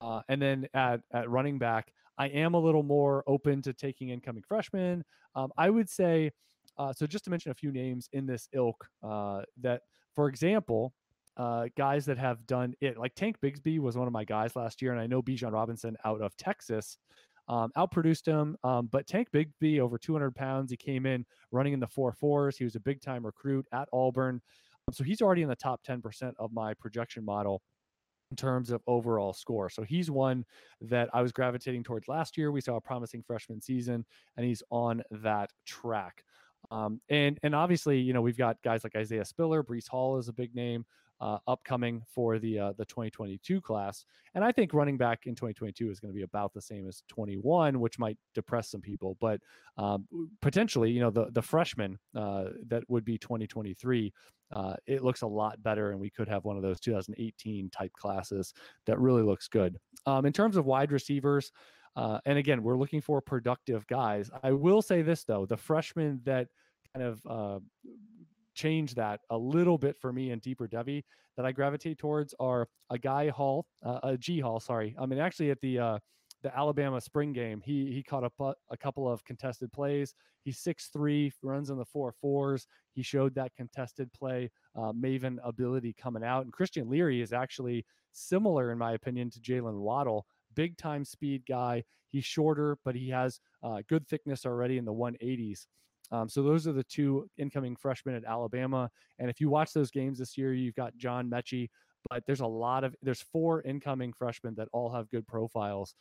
Uh, 0.01 0.21
and 0.29 0.41
then 0.41 0.67
at, 0.73 1.01
at 1.13 1.29
running 1.29 1.57
back, 1.57 1.91
I 2.17 2.27
am 2.27 2.53
a 2.53 2.59
little 2.59 2.83
more 2.83 3.23
open 3.27 3.61
to 3.63 3.73
taking 3.73 4.09
incoming 4.09 4.43
freshmen. 4.47 5.03
Um, 5.35 5.51
I 5.57 5.69
would 5.69 5.89
say 5.89 6.31
uh, 6.77 6.93
so 6.93 7.07
just 7.07 7.23
to 7.25 7.29
mention 7.29 7.51
a 7.51 7.55
few 7.55 7.71
names 7.71 8.09
in 8.13 8.25
this 8.25 8.47
ilk 8.53 8.87
uh, 9.03 9.41
that, 9.61 9.81
for 10.15 10.27
example, 10.27 10.93
uh, 11.37 11.67
guys 11.77 12.05
that 12.05 12.17
have 12.17 12.45
done 12.47 12.73
it, 12.81 12.97
like 12.97 13.13
Tank 13.15 13.37
Bigsby 13.43 13.79
was 13.79 13.95
one 13.95 14.07
of 14.07 14.13
my 14.13 14.23
guys 14.23 14.55
last 14.55 14.81
year, 14.81 14.91
and 14.91 14.99
I 14.99 15.07
know 15.07 15.21
Bijan 15.21 15.51
Robinson 15.51 15.95
out 16.03 16.21
of 16.21 16.35
Texas 16.35 16.97
um, 17.47 17.71
outproduced 17.77 18.25
him. 18.25 18.57
Um, 18.63 18.89
but 18.91 19.07
Tank 19.07 19.29
Bigsby, 19.31 19.79
over 19.79 19.97
200 19.97 20.35
pounds, 20.35 20.71
he 20.71 20.77
came 20.77 21.05
in 21.05 21.25
running 21.51 21.73
in 21.73 21.79
the 21.79 21.87
four 21.87 22.11
fours. 22.11 22.57
He 22.57 22.63
was 22.63 22.75
a 22.75 22.79
big 22.79 23.01
time 23.01 23.25
recruit 23.25 23.65
at 23.71 23.87
Auburn. 23.93 24.41
Um, 24.87 24.93
so 24.93 25.03
he's 25.03 25.21
already 25.21 25.43
in 25.43 25.49
the 25.49 25.55
top 25.55 25.81
10% 25.87 26.33
of 26.39 26.51
my 26.51 26.73
projection 26.73 27.23
model 27.23 27.61
in 28.31 28.37
terms 28.37 28.71
of 28.71 28.81
overall 28.87 29.33
score. 29.33 29.69
So 29.69 29.83
he's 29.83 30.11
one 30.11 30.43
that 30.81 31.09
I 31.13 31.21
was 31.21 31.31
gravitating 31.31 31.83
towards 31.83 32.07
last 32.07 32.37
year. 32.37 32.51
We 32.51 32.61
saw 32.61 32.75
a 32.75 32.81
promising 32.81 33.23
freshman 33.25 33.61
season, 33.61 34.05
and 34.35 34.45
he's 34.45 34.63
on 34.69 35.01
that 35.11 35.51
track. 35.65 36.23
Um, 36.71 37.01
and 37.09 37.39
and 37.43 37.55
obviously, 37.55 37.99
you 37.99 38.13
know, 38.13 38.21
we've 38.21 38.37
got 38.37 38.61
guys 38.63 38.83
like 38.83 38.95
Isaiah 38.95 39.25
Spiller, 39.25 39.63
Breece 39.63 39.87
Hall 39.87 40.17
is 40.17 40.27
a 40.27 40.33
big 40.33 40.53
name. 40.55 40.85
uh, 41.19 41.37
upcoming 41.47 42.01
for 42.07 42.37
the 42.39 42.59
uh, 42.59 42.73
the 42.77 42.85
2022 42.85 43.61
class. 43.61 44.05
And 44.35 44.43
I 44.43 44.51
think 44.51 44.73
running 44.73 44.97
back 44.97 45.25
in 45.25 45.33
2022 45.33 45.89
is 45.89 45.99
going 45.99 46.13
to 46.13 46.15
be 46.15 46.23
about 46.23 46.53
the 46.53 46.61
same 46.61 46.87
as 46.87 47.01
21, 47.07 47.79
which 47.79 47.97
might 47.97 48.17
depress 48.35 48.69
some 48.69 48.81
people. 48.81 49.17
But 49.19 49.41
um, 49.77 50.07
potentially, 50.41 50.91
you 50.91 50.99
know, 50.99 51.09
the 51.09 51.27
the 51.31 51.41
freshman 51.41 51.97
uh, 52.15 52.45
that 52.67 52.83
would 52.87 53.03
be 53.03 53.17
2023, 53.17 54.13
uh, 54.53 54.75
it 54.85 55.03
looks 55.03 55.23
a 55.23 55.27
lot 55.27 55.61
better, 55.63 55.91
and 55.91 55.99
we 55.99 56.09
could 56.09 56.27
have 56.27 56.45
one 56.45 56.55
of 56.55 56.61
those 56.61 56.79
2018 56.79 57.69
type 57.71 57.93
classes 57.93 58.53
that 58.85 58.99
really 58.99 59.23
looks 59.23 59.47
good. 59.47 59.77
Um, 60.05 60.25
in 60.25 60.33
terms 60.33 60.57
of 60.57 60.65
wide 60.65 60.91
receivers. 60.91 61.51
Uh, 61.97 62.19
and 62.27 62.37
again, 62.37 62.61
we're 62.61 62.77
looking 62.77 63.01
for 63.01 63.19
productive 63.19 63.85
guys. 63.87 64.29
I 64.43 64.51
will 64.51 64.83
say 64.83 65.01
this 65.01 65.23
though: 65.23 65.47
the 65.47 65.57
freshmen 65.57 66.21
that 66.25 66.47
kind 66.93 67.05
of 67.05 67.21
uh, 67.27 67.59
change 68.53 68.93
that 68.95 69.21
a 69.31 69.37
little 69.37 69.79
bit 69.79 69.97
for 69.97 70.13
me 70.13 70.29
in 70.29 70.39
deeper 70.39 70.67
Devy 70.67 71.03
that 71.35 71.45
I 71.45 71.51
gravitate 71.51 71.97
towards 71.97 72.35
are 72.39 72.67
a 72.91 72.99
guy 72.99 73.29
Hall, 73.29 73.65
uh, 73.83 73.99
Agiye 74.01 74.41
Hall, 74.41 74.59
sorry. 74.59 74.95
I 74.99 75.07
mean, 75.07 75.19
actually 75.19 75.49
at 75.49 75.59
the 75.61 75.79
uh, 75.79 75.99
the 76.43 76.55
Alabama 76.55 77.01
spring 77.01 77.33
game, 77.33 77.61
he 77.65 77.91
he 77.91 78.03
caught 78.03 78.23
a, 78.23 78.53
a 78.69 78.77
couple 78.77 79.11
of 79.11 79.23
contested 79.25 79.73
plays. 79.73 80.13
He's 80.43 80.59
six 80.59 80.89
three, 80.93 81.31
runs 81.41 81.71
in 81.71 81.77
the 81.77 81.85
four 81.85 82.11
fours. 82.11 82.67
He 82.93 83.01
showed 83.01 83.33
that 83.35 83.55
contested 83.55 84.13
play 84.13 84.51
uh, 84.75 84.91
maven 84.91 85.37
ability 85.43 85.95
coming 85.99 86.23
out. 86.23 86.43
And 86.43 86.53
Christian 86.53 86.89
Leary 86.89 87.21
is 87.21 87.33
actually 87.33 87.85
similar, 88.11 88.71
in 88.71 88.77
my 88.77 88.93
opinion, 88.93 89.29
to 89.31 89.39
Jaylen 89.39 89.79
Waddle. 89.79 90.25
Big 90.57 90.75
time 90.77 91.05
speed 91.05 91.43
guy. 91.47 91.83
He's 92.09 92.25
shorter, 92.25 92.77
but 92.83 92.95
he 92.95 93.09
has 93.09 93.39
uh, 93.63 93.81
good 93.87 94.07
thickness 94.07 94.45
already 94.45 94.77
in 94.77 94.85
the 94.85 94.93
180s. 94.93 95.67
Um, 96.11 96.27
so 96.27 96.41
those 96.41 96.67
are 96.67 96.73
the 96.73 96.83
two 96.83 97.29
incoming 97.37 97.75
freshmen 97.75 98.15
at 98.15 98.23
Alabama. 98.25 98.89
And 99.19 99.29
if 99.29 99.39
you 99.39 99.49
watch 99.49 99.73
those 99.73 99.91
games 99.91 100.17
this 100.17 100.37
year, 100.37 100.53
you've 100.53 100.75
got 100.75 100.97
John 100.97 101.29
Metchie, 101.29 101.69
but 102.09 102.23
there's 102.25 102.39
a 102.39 102.47
lot 102.47 102.83
of 102.83 102.95
there's 103.03 103.21
four 103.21 103.61
incoming 103.61 104.13
freshmen 104.13 104.55
that 104.55 104.67
all 104.73 104.91
have 104.91 105.09
good 105.09 105.27
profiles, 105.27 105.93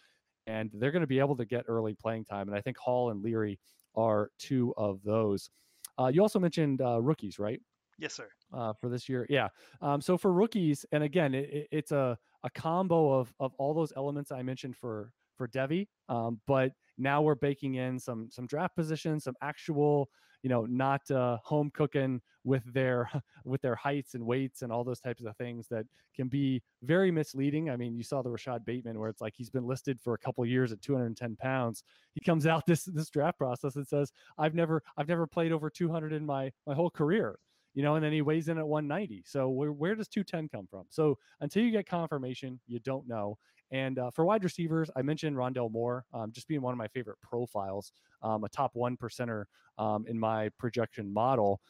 and 0.47 0.71
they're 0.73 0.93
going 0.93 1.01
to 1.01 1.07
be 1.07 1.19
able 1.19 1.37
to 1.37 1.45
get 1.45 1.65
early 1.69 1.95
playing 1.95 2.25
time. 2.25 2.49
And 2.49 2.57
I 2.57 2.63
think 2.63 2.79
Hall 2.79 3.11
and 3.11 3.23
Leary 3.23 3.59
are 3.95 4.31
two 4.39 4.73
of 4.79 5.03
those. 5.05 5.51
Uh, 5.99 6.07
you 6.07 6.23
also 6.23 6.39
mentioned 6.39 6.81
uh, 6.81 7.01
rookies, 7.03 7.39
right? 7.39 7.61
Yes, 7.99 8.15
sir. 8.15 8.29
Uh, 8.53 8.73
for 8.75 8.89
this 8.89 9.09
year, 9.09 9.27
yeah. 9.29 9.49
Um, 9.81 10.01
so 10.01 10.17
for 10.17 10.33
rookies, 10.33 10.85
and 10.93 11.03
again, 11.03 11.35
it, 11.35 11.67
it's 11.73 11.93
a 11.93 12.19
a 12.47 12.51
combo 12.51 13.13
of 13.13 13.35
of 13.41 13.53
all 13.59 13.75
those 13.75 13.93
elements 13.97 14.33
I 14.33 14.43
mentioned 14.43 14.77
for 14.77 15.13
for 15.37 15.49
Devy. 15.49 15.89
Um, 16.09 16.41
but 16.47 16.73
now 16.97 17.21
we're 17.21 17.35
baking 17.35 17.75
in 17.75 17.99
some 17.99 18.31
some 18.31 18.47
draft 18.47 18.75
positions, 18.77 19.25
some 19.25 19.35
actual, 19.43 20.09
you 20.43 20.49
know, 20.49 20.65
not 20.65 21.11
uh, 21.11 21.39
home 21.45 21.71
cooking 21.75 22.23
with 22.45 22.63
their 22.73 23.11
with 23.45 23.61
their 23.63 23.75
heights 23.75 24.15
and 24.15 24.25
weights 24.25 24.63
and 24.63 24.73
all 24.73 24.85
those 24.85 25.01
types 25.01 25.25
of 25.25 25.37
things 25.37 25.67
that 25.69 25.85
can 26.15 26.29
be 26.29 26.63
very 26.85 27.11
misleading. 27.11 27.69
I 27.69 27.77
mean, 27.77 27.97
you 27.97 28.05
saw 28.05 28.23
the 28.23 28.31
Rashod 28.31 28.65
Bateman 28.65 28.99
where 28.99 29.11
it's 29.11 29.21
like 29.21 29.35
he's 29.37 29.51
been 29.51 29.67
listed 29.67 30.01
for 30.01 30.15
a 30.15 30.19
couple 30.19 30.47
years 30.47 30.73
at 30.73 30.81
210 30.81 31.37
pounds. 31.37 31.83
He 32.15 32.21
comes 32.25 32.47
out 32.47 32.65
this 32.67 32.85
this 32.85 33.11
draft 33.11 33.39
process 33.39 33.75
and 33.77 33.87
says, 33.87 34.13
"I've 34.39 34.55
never 34.55 34.83
I've 34.97 35.09
never 35.09 35.27
played 35.27 35.53
over 35.53 35.69
200 35.69 36.13
in 36.13 36.25
my 36.25 36.53
my 36.67 36.75
whole 36.75 36.91
career." 36.91 37.39
You 37.77 37.83
know, 37.83 37.95
and 37.95 38.03
then 38.03 38.11
he 38.13 38.23
weighs 38.23 38.49
in 38.49 38.57
at 38.57 38.67
190. 38.67 39.23
So 39.27 39.51
where, 39.51 39.71
where 39.71 39.95
does 39.95 40.09
210 40.09 40.49
come 40.49 40.67
from? 40.67 40.87
So 40.89 41.19
until 41.43 41.63
you 41.63 41.71
get 41.71 41.87
confirmation, 41.87 42.59
you 42.67 42.81
don't 42.81 43.07
know. 43.07 43.37
And 43.71 43.99
uh, 43.99 44.11
for 44.11 44.25
wide 44.25 44.45
receivers, 44.45 44.91
I 44.97 45.03
mentioned 45.03 45.37
Rondale 45.37 45.71
Moore, 45.71 46.07
um, 46.15 46.33
just 46.33 46.49
being 46.49 46.63
one 46.63 46.73
of 46.73 46.79
my 46.79 46.89
favorite 46.89 47.19
profiles, 47.21 47.93
um, 48.23 48.45
a 48.45 48.49
top 48.49 48.71
one 48.73 48.97
percenter 48.97 49.45
um, 49.77 50.07
in 50.09 50.19
my 50.19 50.49
projection 50.59 51.13
model. 51.13 51.61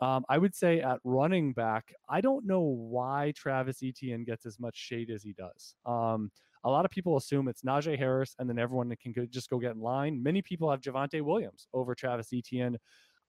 Um, 0.00 0.26
I 0.28 0.36
would 0.36 0.54
say 0.54 0.80
at 0.80 1.00
running 1.04 1.54
back, 1.54 1.94
I 2.06 2.20
don't 2.20 2.44
know 2.44 2.60
why 2.60 3.32
Travis 3.34 3.82
Etienne 3.82 4.24
gets 4.24 4.44
as 4.44 4.60
much 4.60 4.76
shade 4.76 5.08
as 5.08 5.22
he 5.22 5.32
does. 5.32 5.74
Um, 5.86 6.30
a 6.64 6.70
lot 6.70 6.84
of 6.84 6.90
people 6.90 7.16
assume 7.16 7.48
it's 7.48 7.62
Najee 7.62 7.96
Harris, 7.96 8.34
and 8.38 8.50
then 8.50 8.58
everyone 8.58 8.94
can 9.00 9.14
just 9.30 9.48
go 9.48 9.58
get 9.58 9.72
in 9.72 9.80
line. 9.80 10.22
Many 10.22 10.42
people 10.42 10.70
have 10.70 10.80
Javonte 10.82 11.22
Williams 11.22 11.68
over 11.72 11.94
Travis 11.94 12.28
Etienne. 12.34 12.76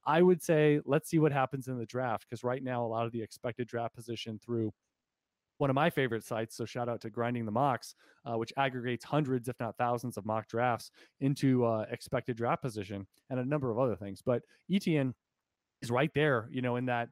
I 0.08 0.22
would 0.22 0.42
say 0.42 0.80
let's 0.86 1.10
see 1.10 1.20
what 1.20 1.34
happens 1.34 1.68
in 1.68 1.78
the 1.78 1.86
draft 1.86 2.26
because 2.28 2.44
right 2.44 2.64
now 2.64 2.84
a 2.84 2.88
lot 2.88 3.06
of 3.06 3.12
the 3.12 3.22
expected 3.22 3.68
draft 3.68 3.94
position 3.94 4.40
through 4.44 4.74
one 5.58 5.70
of 5.70 5.76
my 5.76 5.90
favorite 5.90 6.24
sites. 6.24 6.56
So 6.56 6.66
shout 6.66 6.88
out 6.88 7.02
to 7.02 7.10
Grinding 7.10 7.46
the 7.46 7.52
Mocks, 7.52 7.96
uh, 8.26 8.38
which 8.38 8.54
aggregates 8.58 9.04
hundreds, 9.04 9.50
if 9.50 9.60
not 9.60 9.76
thousands, 9.78 10.18
of 10.18 10.26
mock 10.26 10.48
drafts 10.48 10.92
into 11.20 11.66
uh, 11.66 11.86
expected 11.92 12.38
draft 12.38 12.62
position 12.62 13.06
and 13.30 13.40
a 13.40 13.46
number 13.46 13.70
of 13.70 13.80
other 13.80 13.96
things. 13.96 14.22
But 14.26 14.44
Etienne 14.72 15.14
is 15.82 15.92
right 15.92 16.12
there, 16.14 16.48
you 16.52 16.62
know, 16.62 16.78
in 16.78 16.86
that 16.86 17.10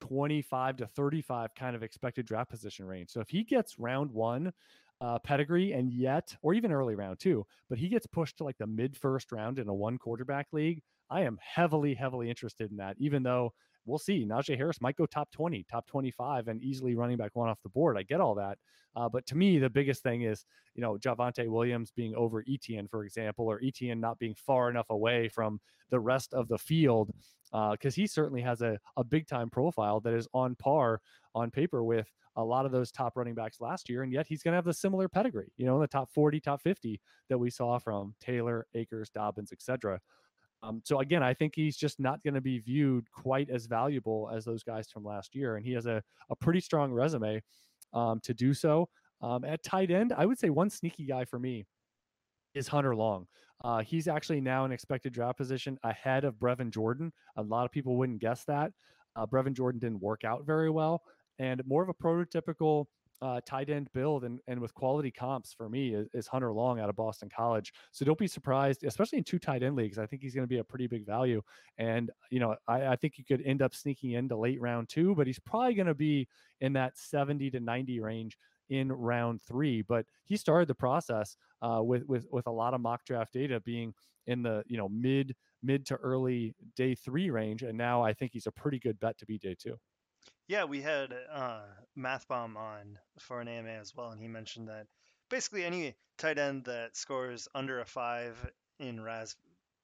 25 0.00 0.76
to 0.78 0.86
35 0.86 1.54
kind 1.54 1.74
of 1.74 1.82
expected 1.82 2.26
draft 2.26 2.50
position 2.50 2.84
range. 2.84 3.10
So 3.10 3.20
if 3.20 3.30
he 3.30 3.42
gets 3.42 3.78
round 3.78 4.10
one 4.10 4.52
uh, 5.00 5.18
pedigree 5.20 5.72
and 5.72 5.90
yet, 5.92 6.36
or 6.42 6.52
even 6.52 6.72
early 6.72 6.94
round 6.94 7.20
two, 7.20 7.46
but 7.70 7.78
he 7.78 7.88
gets 7.88 8.06
pushed 8.06 8.38
to 8.38 8.44
like 8.44 8.58
the 8.58 8.66
mid 8.66 8.96
first 8.96 9.32
round 9.32 9.58
in 9.58 9.68
a 9.68 9.74
one 9.74 9.98
quarterback 9.98 10.48
league, 10.52 10.82
I 11.10 11.22
am 11.22 11.38
heavily, 11.42 11.94
heavily 11.94 12.28
interested 12.28 12.70
in 12.70 12.76
that, 12.78 12.96
even 12.98 13.22
though 13.22 13.52
we'll 13.86 13.98
see. 13.98 14.24
Najee 14.24 14.56
Harris 14.56 14.80
might 14.80 14.96
go 14.96 15.06
top 15.06 15.30
20, 15.30 15.64
top 15.70 15.86
25, 15.86 16.48
and 16.48 16.62
easily 16.62 16.94
running 16.94 17.16
back 17.16 17.34
one 17.34 17.48
off 17.48 17.62
the 17.62 17.68
board. 17.68 17.96
I 17.98 18.02
get 18.02 18.20
all 18.20 18.34
that. 18.36 18.58
Uh, 18.96 19.08
but 19.08 19.26
to 19.26 19.36
me, 19.36 19.58
the 19.58 19.70
biggest 19.70 20.02
thing 20.02 20.22
is, 20.22 20.44
you 20.74 20.82
know, 20.82 20.96
Javonte 20.96 21.48
Williams 21.48 21.90
being 21.90 22.14
over 22.14 22.44
Etienne, 22.48 22.86
for 22.88 23.04
example, 23.04 23.46
or 23.46 23.60
Etienne 23.62 24.00
not 24.00 24.18
being 24.18 24.34
far 24.34 24.70
enough 24.70 24.90
away 24.90 25.28
from 25.28 25.60
the 25.90 25.98
rest 26.00 26.32
of 26.32 26.48
the 26.48 26.58
field, 26.58 27.10
because 27.50 27.94
uh, 27.94 27.96
he 27.96 28.06
certainly 28.06 28.40
has 28.40 28.62
a, 28.62 28.78
a 28.96 29.04
big 29.04 29.26
time 29.26 29.50
profile 29.50 30.00
that 30.00 30.14
is 30.14 30.28
on 30.32 30.54
par 30.56 31.00
on 31.34 31.50
paper 31.50 31.82
with 31.82 32.08
a 32.36 32.44
lot 32.44 32.66
of 32.66 32.72
those 32.72 32.90
top 32.90 33.16
running 33.16 33.34
backs 33.34 33.60
last 33.60 33.88
year. 33.88 34.02
And 34.02 34.12
yet 34.12 34.26
he's 34.28 34.42
going 34.42 34.52
to 34.52 34.56
have 34.56 34.64
the 34.64 34.74
similar 34.74 35.08
pedigree, 35.08 35.52
you 35.56 35.66
know, 35.66 35.76
in 35.76 35.80
the 35.80 35.86
top 35.86 36.10
40, 36.12 36.40
top 36.40 36.60
50 36.62 37.00
that 37.28 37.38
we 37.38 37.50
saw 37.50 37.78
from 37.78 38.14
Taylor, 38.20 38.66
Akers, 38.74 39.10
Dobbins, 39.10 39.52
etc. 39.52 40.00
Um, 40.64 40.80
so 40.84 41.00
again, 41.00 41.22
I 41.22 41.34
think 41.34 41.52
he's 41.54 41.76
just 41.76 42.00
not 42.00 42.22
going 42.22 42.34
to 42.34 42.40
be 42.40 42.58
viewed 42.58 43.10
quite 43.10 43.50
as 43.50 43.66
valuable 43.66 44.30
as 44.34 44.44
those 44.44 44.62
guys 44.62 44.88
from 44.90 45.04
last 45.04 45.34
year, 45.34 45.56
and 45.56 45.64
he 45.64 45.72
has 45.72 45.86
a 45.86 46.02
a 46.30 46.36
pretty 46.36 46.60
strong 46.60 46.92
resume 46.92 47.42
um, 47.92 48.20
to 48.20 48.32
do 48.32 48.54
so. 48.54 48.88
Um, 49.20 49.44
at 49.44 49.62
tight 49.62 49.90
end, 49.90 50.12
I 50.16 50.26
would 50.26 50.38
say 50.38 50.50
one 50.50 50.70
sneaky 50.70 51.04
guy 51.04 51.24
for 51.24 51.38
me 51.38 51.66
is 52.54 52.66
Hunter 52.66 52.94
Long. 52.96 53.26
Uh, 53.62 53.82
he's 53.82 54.08
actually 54.08 54.40
now 54.40 54.64
an 54.64 54.72
expected 54.72 55.12
draft 55.12 55.38
position 55.38 55.78
ahead 55.82 56.24
of 56.24 56.34
Brevin 56.34 56.70
Jordan. 56.70 57.12
A 57.36 57.42
lot 57.42 57.64
of 57.64 57.70
people 57.70 57.96
wouldn't 57.96 58.20
guess 58.20 58.44
that. 58.44 58.72
Uh, 59.16 59.26
Brevin 59.26 59.54
Jordan 59.54 59.78
didn't 59.78 60.00
work 60.00 60.24
out 60.24 60.44
very 60.46 60.70
well, 60.70 61.02
and 61.38 61.62
more 61.66 61.82
of 61.82 61.88
a 61.88 61.94
prototypical 61.94 62.86
uh, 63.22 63.40
tight 63.46 63.70
end 63.70 63.88
build 63.92 64.24
and, 64.24 64.40
and 64.46 64.60
with 64.60 64.74
quality 64.74 65.10
comps 65.10 65.52
for 65.52 65.68
me 65.68 65.94
is, 65.94 66.08
is, 66.12 66.26
Hunter 66.26 66.52
Long 66.52 66.80
out 66.80 66.88
of 66.88 66.96
Boston 66.96 67.28
College. 67.34 67.72
So 67.92 68.04
don't 68.04 68.18
be 68.18 68.26
surprised, 68.26 68.84
especially 68.84 69.18
in 69.18 69.24
two 69.24 69.38
tight 69.38 69.62
end 69.62 69.76
leagues. 69.76 69.98
I 69.98 70.06
think 70.06 70.22
he's 70.22 70.34
going 70.34 70.44
to 70.44 70.48
be 70.48 70.58
a 70.58 70.64
pretty 70.64 70.86
big 70.86 71.06
value. 71.06 71.40
And, 71.78 72.10
you 72.30 72.40
know, 72.40 72.56
I, 72.66 72.88
I 72.88 72.96
think 72.96 73.18
you 73.18 73.24
could 73.24 73.42
end 73.42 73.62
up 73.62 73.74
sneaking 73.74 74.12
into 74.12 74.36
late 74.36 74.60
round 74.60 74.88
two, 74.88 75.14
but 75.14 75.26
he's 75.26 75.38
probably 75.38 75.74
going 75.74 75.86
to 75.86 75.94
be 75.94 76.28
in 76.60 76.72
that 76.74 76.98
70 76.98 77.50
to 77.52 77.60
90 77.60 78.00
range 78.00 78.36
in 78.68 78.90
round 78.90 79.40
three. 79.42 79.82
But 79.82 80.06
he 80.24 80.36
started 80.36 80.68
the 80.68 80.74
process 80.74 81.36
uh, 81.62 81.82
with, 81.82 82.04
with, 82.06 82.26
with 82.30 82.46
a 82.46 82.52
lot 82.52 82.74
of 82.74 82.80
mock 82.80 83.04
draft 83.04 83.32
data 83.32 83.60
being 83.60 83.94
in 84.26 84.42
the, 84.42 84.64
you 84.66 84.76
know, 84.76 84.88
mid, 84.88 85.34
mid 85.62 85.86
to 85.86 85.96
early 85.96 86.54
day 86.76 86.94
three 86.94 87.30
range. 87.30 87.62
And 87.62 87.78
now 87.78 88.02
I 88.02 88.12
think 88.12 88.32
he's 88.32 88.46
a 88.46 88.52
pretty 88.52 88.78
good 88.78 88.98
bet 89.00 89.18
to 89.18 89.26
be 89.26 89.38
day 89.38 89.54
two. 89.58 89.78
Yeah, 90.46 90.64
we 90.64 90.82
had 90.82 91.14
uh, 91.32 91.62
Mathbomb 91.96 92.56
on 92.56 92.98
for 93.18 93.40
an 93.40 93.48
AMA 93.48 93.70
as 93.70 93.94
well, 93.94 94.10
and 94.10 94.20
he 94.20 94.28
mentioned 94.28 94.68
that 94.68 94.86
basically 95.30 95.64
any 95.64 95.94
tight 96.18 96.38
end 96.38 96.64
that 96.64 96.96
scores 96.96 97.48
under 97.54 97.80
a 97.80 97.86
five 97.86 98.36
in 98.78 99.02
RAS 99.02 99.36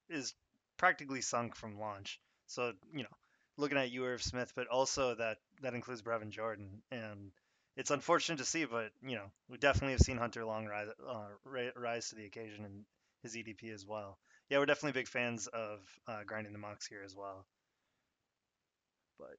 is 0.09 0.35
practically 0.77 1.23
sunk 1.23 1.57
from 1.57 1.79
launch. 1.79 2.21
So 2.47 2.73
you 2.93 3.03
know, 3.03 3.17
looking 3.57 3.79
at 3.79 3.91
you, 3.91 4.19
Smith, 4.19 4.53
but 4.55 4.67
also 4.67 5.15
that 5.15 5.39
that 5.63 5.75
includes 5.75 6.03
Brevin 6.03 6.31
Jordan, 6.31 6.83
and 6.91 7.33
it's 7.77 7.91
unfortunate 7.91 8.39
to 8.39 8.45
see, 8.45 8.65
but 8.67 8.91
you 9.03 9.17
know, 9.17 9.31
we 9.49 9.57
definitely 9.57 9.93
have 9.93 10.01
seen 10.01 10.19
Hunter 10.19 10.45
Long 10.45 10.67
rise, 10.67 10.89
uh, 11.09 11.71
rise 11.77 12.11
to 12.11 12.17
the 12.17 12.27
occasion 12.27 12.65
in 12.65 12.85
his 13.23 13.35
EDP 13.35 13.73
as 13.73 13.87
well. 13.87 14.19
Yeah, 14.51 14.59
we're 14.59 14.67
definitely 14.67 15.01
big 15.01 15.09
fans 15.09 15.47
of 15.47 15.81
uh, 16.07 16.25
grinding 16.27 16.53
the 16.53 16.59
mocks 16.59 16.87
here 16.87 17.03
as 17.05 17.15
well. 17.15 17.47
But 19.19 19.37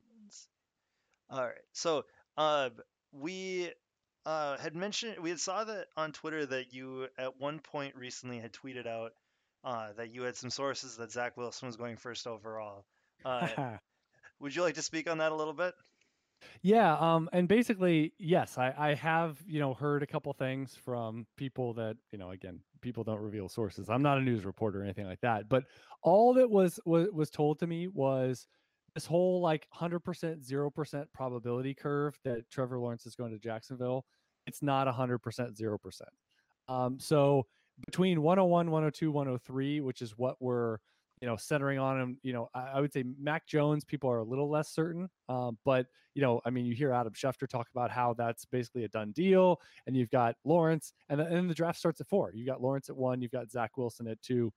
all 1.31 1.45
right. 1.45 1.53
So, 1.73 2.05
uh, 2.37 2.69
we 3.11 3.71
uh, 4.25 4.57
had 4.57 4.75
mentioned 4.75 5.17
we 5.19 5.29
had 5.29 5.39
saw 5.39 5.63
that 5.63 5.87
on 5.97 6.11
Twitter 6.11 6.45
that 6.45 6.73
you 6.73 7.07
at 7.17 7.39
one 7.39 7.59
point 7.59 7.95
recently 7.95 8.39
had 8.39 8.53
tweeted 8.53 8.87
out 8.87 9.13
uh, 9.63 9.93
that 9.97 10.13
you 10.13 10.23
had 10.23 10.35
some 10.35 10.49
sources 10.49 10.97
that 10.97 11.11
Zach 11.11 11.37
Wilson 11.37 11.67
was 11.67 11.75
going 11.75 11.97
first 11.97 12.27
overall. 12.27 12.85
Uh, 13.25 13.47
would 14.39 14.55
you 14.55 14.61
like 14.61 14.75
to 14.75 14.81
speak 14.81 15.09
on 15.09 15.19
that 15.19 15.31
a 15.31 15.35
little 15.35 15.53
bit? 15.53 15.73
Yeah, 16.63 16.95
um, 16.97 17.29
and 17.33 17.47
basically, 17.47 18.13
yes, 18.17 18.57
I, 18.57 18.73
I 18.77 18.93
have 18.95 19.37
you 19.45 19.59
know 19.59 19.73
heard 19.73 20.03
a 20.03 20.07
couple 20.07 20.33
things 20.33 20.75
from 20.75 21.27
people 21.37 21.73
that 21.75 21.97
you 22.11 22.17
know 22.17 22.31
again 22.31 22.61
people 22.81 23.03
don't 23.03 23.19
reveal 23.19 23.47
sources. 23.47 23.89
I'm 23.89 24.01
not 24.01 24.17
a 24.17 24.21
news 24.21 24.43
reporter 24.43 24.81
or 24.81 24.83
anything 24.83 25.05
like 25.05 25.21
that, 25.21 25.49
but 25.49 25.65
all 26.01 26.33
that 26.35 26.49
was 26.49 26.79
was 26.85 27.09
was 27.13 27.29
told 27.29 27.59
to 27.59 27.67
me 27.67 27.87
was 27.87 28.47
this 28.95 29.05
whole 29.05 29.41
like 29.41 29.67
100% 29.73 30.01
0% 30.45 31.05
probability 31.13 31.73
curve 31.73 32.17
that 32.25 32.49
Trevor 32.49 32.79
Lawrence 32.79 33.05
is 33.05 33.15
going 33.15 33.31
to 33.31 33.39
Jacksonville, 33.39 34.05
it's 34.47 34.61
not 34.61 34.87
100% 34.87 35.19
0%. 35.19 36.01
Um, 36.67 36.99
so 36.99 37.45
between 37.85 38.21
101, 38.21 38.69
102, 38.69 39.11
103, 39.11 39.81
which 39.81 40.01
is 40.01 40.17
what 40.17 40.35
we're 40.39 40.77
you 41.21 41.27
know 41.27 41.35
centering 41.35 41.77
on 41.77 41.99
him, 41.99 42.17
you 42.23 42.33
know, 42.33 42.49
I, 42.53 42.71
I 42.75 42.81
would 42.81 42.91
say 42.91 43.03
Mac 43.19 43.47
Jones 43.47 43.83
people 43.83 44.09
are 44.09 44.19
a 44.19 44.23
little 44.23 44.49
less 44.49 44.69
certain, 44.69 45.09
um, 45.29 45.57
but 45.63 45.87
you 46.13 46.21
know, 46.21 46.41
I 46.45 46.49
mean, 46.49 46.65
you 46.65 46.73
hear 46.75 46.91
Adam 46.91 47.13
Schefter 47.13 47.47
talk 47.47 47.67
about 47.73 47.91
how 47.91 48.13
that's 48.13 48.45
basically 48.45 48.83
a 48.83 48.89
done 48.89 49.11
deal, 49.11 49.61
and 49.87 49.95
you've 49.95 50.09
got 50.09 50.35
Lawrence, 50.43 50.93
and, 51.09 51.21
and 51.21 51.33
then 51.33 51.47
the 51.47 51.53
draft 51.53 51.79
starts 51.79 52.01
at 52.01 52.07
four. 52.07 52.31
You've 52.33 52.47
got 52.47 52.61
Lawrence 52.61 52.89
at 52.89 52.97
one, 52.97 53.21
you've 53.21 53.31
got 53.31 53.49
Zach 53.51 53.77
Wilson 53.77 54.07
at 54.07 54.21
two, 54.21 54.51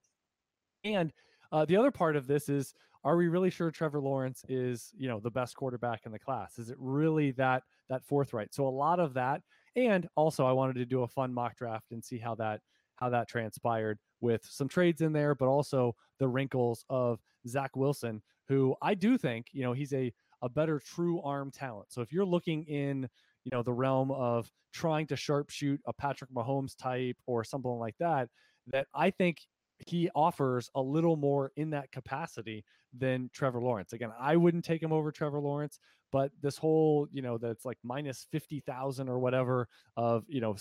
and 0.82 1.12
uh, 1.53 1.64
the 1.64 1.76
other 1.76 1.91
part 1.91 2.16
of 2.16 2.26
this 2.26 2.49
is 2.49 2.74
are 3.05 3.17
we 3.17 3.29
really 3.29 3.51
sure 3.51 3.71
Trevor 3.71 4.01
Lawrence 4.01 4.45
is, 4.49 4.91
you 4.97 5.09
know, 5.09 5.21
the 5.21 5.31
best 5.31 5.57
quarterback 5.57 6.03
in 6.07 6.13
the 6.13 6.19
class? 6.19 6.59
Is 6.59 6.71
it 6.71 6.77
really 6.79 7.33
that 7.33 7.63
that 7.89 8.05
forthright? 8.05 8.55
So 8.55 8.67
a 8.67 8.71
lot 8.71 8.99
of 8.99 9.15
that, 9.15 9.43
and 9.77 10.09
also 10.17 10.47
I 10.47 10.53
wanted 10.53 10.77
to 10.77 10.87
do 10.87 11.03
a 11.03 11.09
fun 11.09 11.33
mock 11.33 11.57
draft 11.57 11.93
and 11.93 12.03
see 12.03 12.19
how 12.19 12.35
that 12.37 12.61
how 12.97 13.11
that 13.11 13.29
transpired 13.29 13.99
with 14.21 14.45
some 14.45 14.69
trades 14.69 15.01
in 15.01 15.13
there, 15.13 15.35
but 15.35 15.47
also 15.49 15.95
the 16.19 16.29
wrinkles 16.29 16.85
of 16.89 17.21
Zach 17.47 17.77
Wilson, 17.77 18.23
who 18.49 18.75
I 18.81 18.95
do 18.95 19.19
think, 19.19 19.49
you 19.53 19.63
know, 19.63 19.73
he's 19.73 19.93
a 19.93 20.13
a 20.43 20.49
better 20.49 20.81
true 20.81 21.21
arm 21.23 21.51
talent. 21.51 21.93
So 21.93 22.01
if 22.03 22.13
you're 22.13 22.25
looking 22.25 22.65
in, 22.65 23.09
you 23.45 23.51
know, 23.53 23.63
the 23.63 23.73
realm 23.73 24.11
of 24.11 24.51
trying 24.73 25.07
to 25.09 25.15
sharpshoot 25.15 25.79
a 25.87 25.93
Patrick 25.93 26.31
Mahomes 26.31 26.77
type 26.77 27.17
or 27.27 27.45
something 27.45 27.71
like 27.79 27.97
that, 27.99 28.29
that 28.69 28.87
I 28.95 29.11
think 29.11 29.39
he 29.87 30.11
offers 30.14 30.70
a 30.74 30.80
little 30.80 31.16
more 31.16 31.53
in 31.57 31.70
that 31.70 31.93
capacity 31.93 32.64
than 32.97 33.30
Trevor 33.32 33.61
Lawrence. 33.61 33.93
Again, 33.93 34.12
I 34.18 34.37
wouldn't 34.37 34.64
take 34.64 34.82
him 34.82 34.93
over 34.93 35.11
Trevor 35.11 35.41
Lawrence, 35.41 35.80
but 36.12 36.30
this 36.41 36.57
whole, 36.57 37.09
you 37.12 37.22
know, 37.22 37.39
that's 37.39 37.64
like 37.64 37.78
minus 37.82 38.26
50,000 38.30 39.09
or 39.09 39.18
whatever 39.18 39.68
of, 39.97 40.24
you 40.28 40.41
know, 40.41 40.57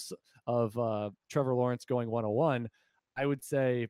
of 0.47 0.77
uh, 0.77 1.09
Trevor 1.29 1.53
Lawrence 1.53 1.85
going 1.85 2.09
101, 2.09 2.69
I 3.15 3.25
would 3.25 3.43
say 3.43 3.87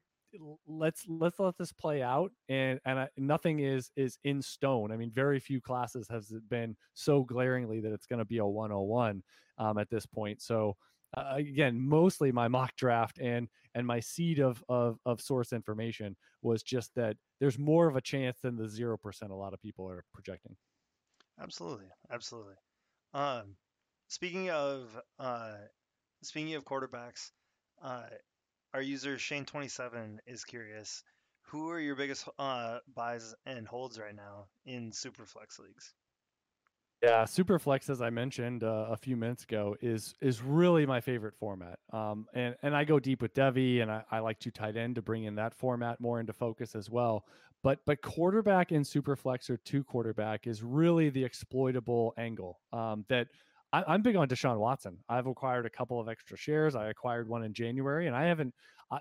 let's 0.67 1.03
let's 1.07 1.39
let 1.39 1.57
this 1.57 1.71
play 1.71 2.01
out 2.01 2.31
and 2.49 2.79
and 2.85 2.99
I, 2.99 3.07
nothing 3.17 3.59
is 3.59 3.91
is 3.95 4.17
in 4.23 4.41
stone 4.41 4.91
i 4.91 4.97
mean 4.97 5.11
very 5.11 5.39
few 5.39 5.61
classes 5.61 6.07
has 6.09 6.31
it 6.31 6.47
been 6.49 6.75
so 6.95 7.23
glaringly 7.23 7.79
that 7.81 7.93
it's 7.93 8.07
going 8.07 8.19
to 8.19 8.25
be 8.25 8.39
a 8.39 8.45
101 8.45 9.21
um, 9.59 9.77
at 9.77 9.91
this 9.91 10.07
point 10.07 10.41
so 10.41 10.75
uh, 11.15 11.33
again, 11.35 11.79
mostly 11.79 12.31
my 12.31 12.47
mock 12.47 12.75
draft 12.75 13.19
and 13.19 13.47
and 13.75 13.85
my 13.85 13.99
seed 13.99 14.39
of, 14.39 14.63
of 14.69 14.97
of 15.05 15.21
source 15.21 15.53
information 15.53 16.15
was 16.41 16.63
just 16.63 16.93
that 16.95 17.17
there's 17.39 17.59
more 17.59 17.87
of 17.87 17.95
a 17.95 18.01
chance 18.01 18.39
than 18.41 18.55
the 18.55 18.67
zero 18.67 18.97
percent 18.97 19.31
a 19.31 19.35
lot 19.35 19.53
of 19.53 19.61
people 19.61 19.87
are 19.89 20.03
projecting. 20.13 20.55
Absolutely, 21.39 21.87
absolutely. 22.11 22.55
Um, 23.13 23.55
speaking 24.07 24.49
of 24.49 24.99
uh, 25.19 25.55
speaking 26.23 26.55
of 26.55 26.65
quarterbacks, 26.65 27.31
uh, 27.81 28.05
our 28.73 28.81
user 28.81 29.17
Shane27 29.17 30.17
is 30.25 30.43
curious. 30.43 31.03
Who 31.47 31.69
are 31.69 31.79
your 31.79 31.95
biggest 31.95 32.27
uh, 32.39 32.79
buys 32.95 33.35
and 33.45 33.67
holds 33.67 33.99
right 33.99 34.15
now 34.15 34.47
in 34.65 34.91
Superflex 34.91 35.59
leagues? 35.59 35.93
Yeah, 37.03 37.23
Superflex, 37.25 37.89
as 37.89 38.01
I 38.01 38.09
mentioned 38.09 38.63
uh, 38.63 38.87
a 38.89 38.95
few 38.95 39.17
minutes 39.17 39.43
ago, 39.43 39.75
is 39.81 40.15
is 40.21 40.41
really 40.41 40.85
my 40.85 41.01
favorite 41.01 41.35
format. 41.35 41.79
Um, 41.91 42.27
and 42.33 42.55
and 42.63 42.73
I 42.73 42.85
go 42.85 42.97
deep 42.97 43.21
with 43.21 43.33
Devy, 43.33 43.81
and 43.81 43.91
I, 43.91 44.05
I 44.09 44.19
like 44.19 44.39
to 44.39 44.51
tight 44.51 44.77
end 44.77 44.95
to 44.95 45.01
bring 45.01 45.25
in 45.25 45.35
that 45.35 45.53
format 45.53 45.99
more 45.99 46.21
into 46.21 46.31
focus 46.31 46.75
as 46.75 46.89
well. 46.89 47.25
But 47.61 47.79
but 47.85 48.01
quarterback 48.01 48.71
in 48.71 48.83
Superflex 48.83 49.49
or 49.49 49.57
two 49.57 49.83
quarterback 49.83 50.47
is 50.47 50.63
really 50.63 51.09
the 51.09 51.21
exploitable 51.21 52.13
angle. 52.17 52.61
Um, 52.71 53.03
that 53.09 53.27
I, 53.73 53.95
am 53.95 54.01
big 54.01 54.15
on 54.15 54.29
Deshaun 54.29 54.57
Watson. 54.57 54.97
I've 55.09 55.27
acquired 55.27 55.65
a 55.65 55.69
couple 55.69 55.99
of 55.99 56.07
extra 56.07 56.37
shares. 56.37 56.73
I 56.73 56.87
acquired 56.87 57.27
one 57.27 57.43
in 57.43 57.53
January, 57.53 58.07
and 58.07 58.15
I 58.15 58.23
haven't. 58.27 58.53
I, 58.89 58.99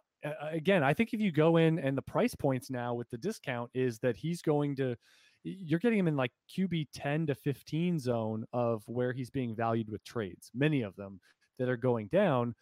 again, 0.50 0.82
I 0.82 0.92
think 0.92 1.14
if 1.14 1.20
you 1.20 1.30
go 1.30 1.56
in 1.56 1.78
and 1.78 1.96
the 1.96 2.02
price 2.02 2.34
points 2.34 2.68
now 2.68 2.94
with 2.94 3.10
the 3.10 3.18
discount 3.18 3.70
is 3.74 4.00
that 4.00 4.16
he's 4.16 4.42
going 4.42 4.74
to 4.76 4.96
you're 5.44 5.80
getting 5.80 5.98
him 5.98 6.08
in 6.08 6.16
like 6.16 6.32
QB 6.56 6.88
10 6.94 7.26
to 7.26 7.34
15 7.34 7.98
zone 7.98 8.44
of 8.52 8.82
where 8.86 9.12
he's 9.12 9.30
being 9.30 9.54
valued 9.54 9.88
with 9.90 10.04
trades, 10.04 10.50
many 10.54 10.82
of 10.82 10.94
them 10.96 11.20
that 11.58 11.68
are 11.68 11.76
going 11.76 12.08
down. 12.08 12.54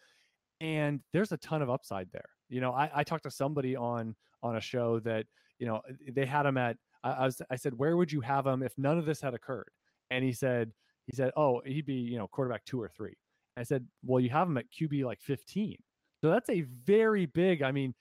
And 0.59 1.01
there's 1.13 1.31
a 1.31 1.37
ton 1.37 1.61
of 1.61 1.69
upside 1.69 2.11
there. 2.11 2.29
You 2.49 2.61
know, 2.61 2.71
I, 2.71 2.89
I 2.93 3.03
talked 3.03 3.23
to 3.23 3.31
somebody 3.31 3.75
on 3.75 4.15
on 4.43 4.57
a 4.57 4.61
show 4.61 4.99
that, 5.01 5.25
you 5.59 5.67
know, 5.67 5.81
they 6.11 6.25
had 6.25 6.45
him 6.45 6.57
at 6.57 6.77
I, 7.03 7.11
I 7.11 7.25
was 7.25 7.41
I 7.49 7.55
said, 7.55 7.73
where 7.77 7.97
would 7.97 8.11
you 8.11 8.21
have 8.21 8.45
him 8.45 8.63
if 8.63 8.77
none 8.77 8.97
of 8.97 9.05
this 9.05 9.21
had 9.21 9.33
occurred? 9.33 9.71
And 10.09 10.23
he 10.23 10.33
said, 10.33 10.71
he 11.07 11.15
said, 11.15 11.31
Oh, 11.35 11.61
he'd 11.65 11.85
be, 11.85 11.93
you 11.95 12.17
know, 12.17 12.27
quarterback 12.27 12.65
two 12.65 12.81
or 12.81 12.89
three. 12.89 13.15
I 13.57 13.63
said, 13.63 13.85
Well, 14.03 14.19
you 14.19 14.29
have 14.29 14.47
him 14.47 14.57
at 14.57 14.65
QB 14.71 15.03
like 15.03 15.21
15. 15.21 15.77
So 16.21 16.29
that's 16.29 16.49
a 16.49 16.61
very 16.61 17.25
big, 17.25 17.63
I 17.63 17.71
mean, 17.71 17.93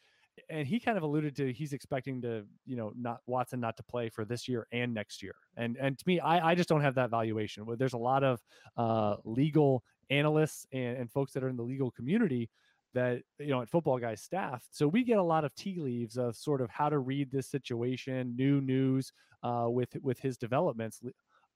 and 0.48 0.66
he 0.66 0.80
kind 0.80 0.96
of 0.96 1.02
alluded 1.02 1.36
to 1.36 1.52
he's 1.52 1.72
expecting 1.72 2.22
to 2.22 2.44
you 2.66 2.76
know 2.76 2.92
not 2.96 3.20
Watson 3.26 3.60
not 3.60 3.76
to 3.76 3.82
play 3.82 4.08
for 4.08 4.24
this 4.24 4.48
year 4.48 4.66
and 4.72 4.94
next 4.94 5.22
year. 5.22 5.34
And 5.56 5.76
and 5.76 5.98
to 5.98 6.04
me 6.06 6.20
I, 6.20 6.50
I 6.50 6.54
just 6.54 6.68
don't 6.68 6.80
have 6.80 6.94
that 6.96 7.10
valuation. 7.10 7.66
There's 7.78 7.92
a 7.92 7.98
lot 7.98 8.24
of 8.24 8.40
uh, 8.76 9.16
legal 9.24 9.82
analysts 10.10 10.66
and, 10.72 10.96
and 10.96 11.10
folks 11.10 11.32
that 11.32 11.44
are 11.44 11.48
in 11.48 11.56
the 11.56 11.62
legal 11.62 11.90
community 11.90 12.50
that 12.94 13.22
you 13.38 13.48
know 13.48 13.62
at 13.62 13.68
football 13.68 13.98
guys 13.98 14.20
staff. 14.20 14.64
So 14.70 14.88
we 14.88 15.04
get 15.04 15.18
a 15.18 15.22
lot 15.22 15.44
of 15.44 15.54
tea 15.54 15.78
leaves 15.78 16.16
of 16.16 16.36
sort 16.36 16.60
of 16.60 16.70
how 16.70 16.88
to 16.88 16.98
read 16.98 17.30
this 17.30 17.48
situation 17.48 18.34
new 18.36 18.60
news 18.60 19.12
uh, 19.42 19.66
with 19.68 19.96
with 20.02 20.18
his 20.18 20.36
developments 20.36 21.00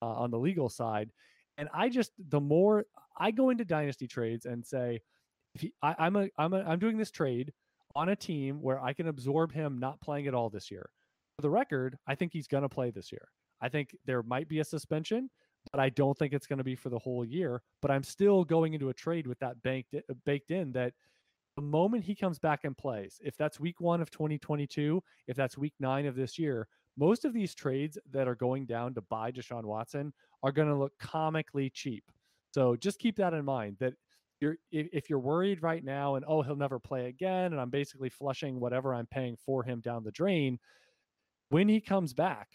uh, 0.03 0.05
on 0.05 0.31
the 0.31 0.39
legal 0.39 0.69
side. 0.69 1.11
And 1.57 1.69
i 1.73 1.89
just 1.89 2.11
the 2.31 2.41
more 2.41 2.85
i 3.17 3.31
go 3.31 3.51
into 3.51 3.65
dynasty 3.65 4.09
trades 4.09 4.45
and 4.45 4.67
say 4.67 5.01
I, 5.83 5.95
i'm 6.01 6.17
a 6.17 6.29
i'm 6.37 6.53
a 6.53 6.65
i'm 6.65 6.81
doing 6.81 6.99
this 6.99 7.13
trade 7.13 7.53
on 7.97 8.09
a 8.09 8.17
team 8.17 8.61
where 8.61 8.81
I 8.81 8.93
can 8.93 9.09
absorb 9.09 9.53
him 9.53 9.79
not 9.79 10.01
playing 10.01 10.27
at 10.27 10.35
all 10.35 10.51
this 10.51 10.71
year. 10.71 10.89
For 11.37 11.43
the 11.43 11.51
record, 11.51 11.97
I 12.07 12.15
think 12.15 12.33
he's 12.33 12.47
going 12.47 12.63
to 12.63 12.69
play 12.69 12.91
this 12.91 13.13
year. 13.13 13.29
I 13.61 13.69
think 13.69 13.97
there 14.05 14.23
might 14.23 14.49
be 14.49 14.61
a 14.61 14.65
suspension, 14.65 15.31
but 15.73 15.81
I 15.81 15.89
don't 15.89 16.17
think 16.19 16.33
it's 16.33 16.47
going 16.47 16.59
to 16.59 16.65
be 16.65 16.75
for 16.75 16.91
the 16.91 16.99
whole 16.99 17.25
year. 17.25 17.63
But 17.83 17.91
I'm 17.91 18.03
still 18.03 18.45
going 18.45 18.75
into 18.75 18.91
a 18.91 18.95
trade 18.95 19.27
with 19.27 19.39
that 19.41 19.63
banked 19.63 19.95
uh, 19.95 20.15
baked 20.25 20.51
in 20.51 20.73
that 20.73 20.93
the 21.57 21.63
moment 21.63 22.05
he 22.05 22.15
comes 22.15 22.39
back 22.39 22.65
and 22.65 22.77
plays, 22.77 23.21
if 23.23 23.37
that's 23.37 23.61
week 23.61 23.81
one 23.81 24.01
of 24.01 24.11
2022, 24.11 25.03
if 25.29 25.37
that's 25.37 25.57
week 25.57 25.75
nine 25.79 26.07
of 26.07 26.17
this 26.17 26.39
year, 26.39 26.67
most 26.97 27.25
of 27.25 27.33
these 27.33 27.55
trades 27.55 27.99
that 28.11 28.29
are 28.29 28.35
going 28.35 28.67
down 28.67 28.95
to 28.95 29.01
buy 29.03 29.31
Deshaun 29.31 29.65
Watson 29.65 30.13
are 30.43 30.53
going 30.53 30.69
to 30.69 30.75
look 30.75 30.93
comically 30.99 31.71
cheap. 31.71 32.05
So 32.53 32.77
just 32.77 32.99
keep 32.99 33.17
that 33.17 33.35
in 33.35 33.45
mind 33.45 33.77
that 33.81 33.95
you're 34.41 34.57
if 34.71 35.09
you're 35.09 35.19
worried 35.19 35.63
right 35.63 35.85
now 35.85 36.17
and 36.17 36.25
oh 36.27 36.43
he'll 36.43 36.57
never 36.57 36.79
play 36.79 37.07
again 37.07 37.53
and 37.53 37.61
I'm 37.61 37.71
basically 37.71 38.11
flushing 38.11 38.61
whatever 38.61 38.95
I'm 38.95 39.07
paying 39.07 39.37
for 39.45 39.63
him 39.63 39.81
down 39.81 40.05
the 40.05 40.11
drain 40.11 40.59
when 41.51 41.69
he 41.69 41.81
comes 41.81 42.13
back 42.13 42.49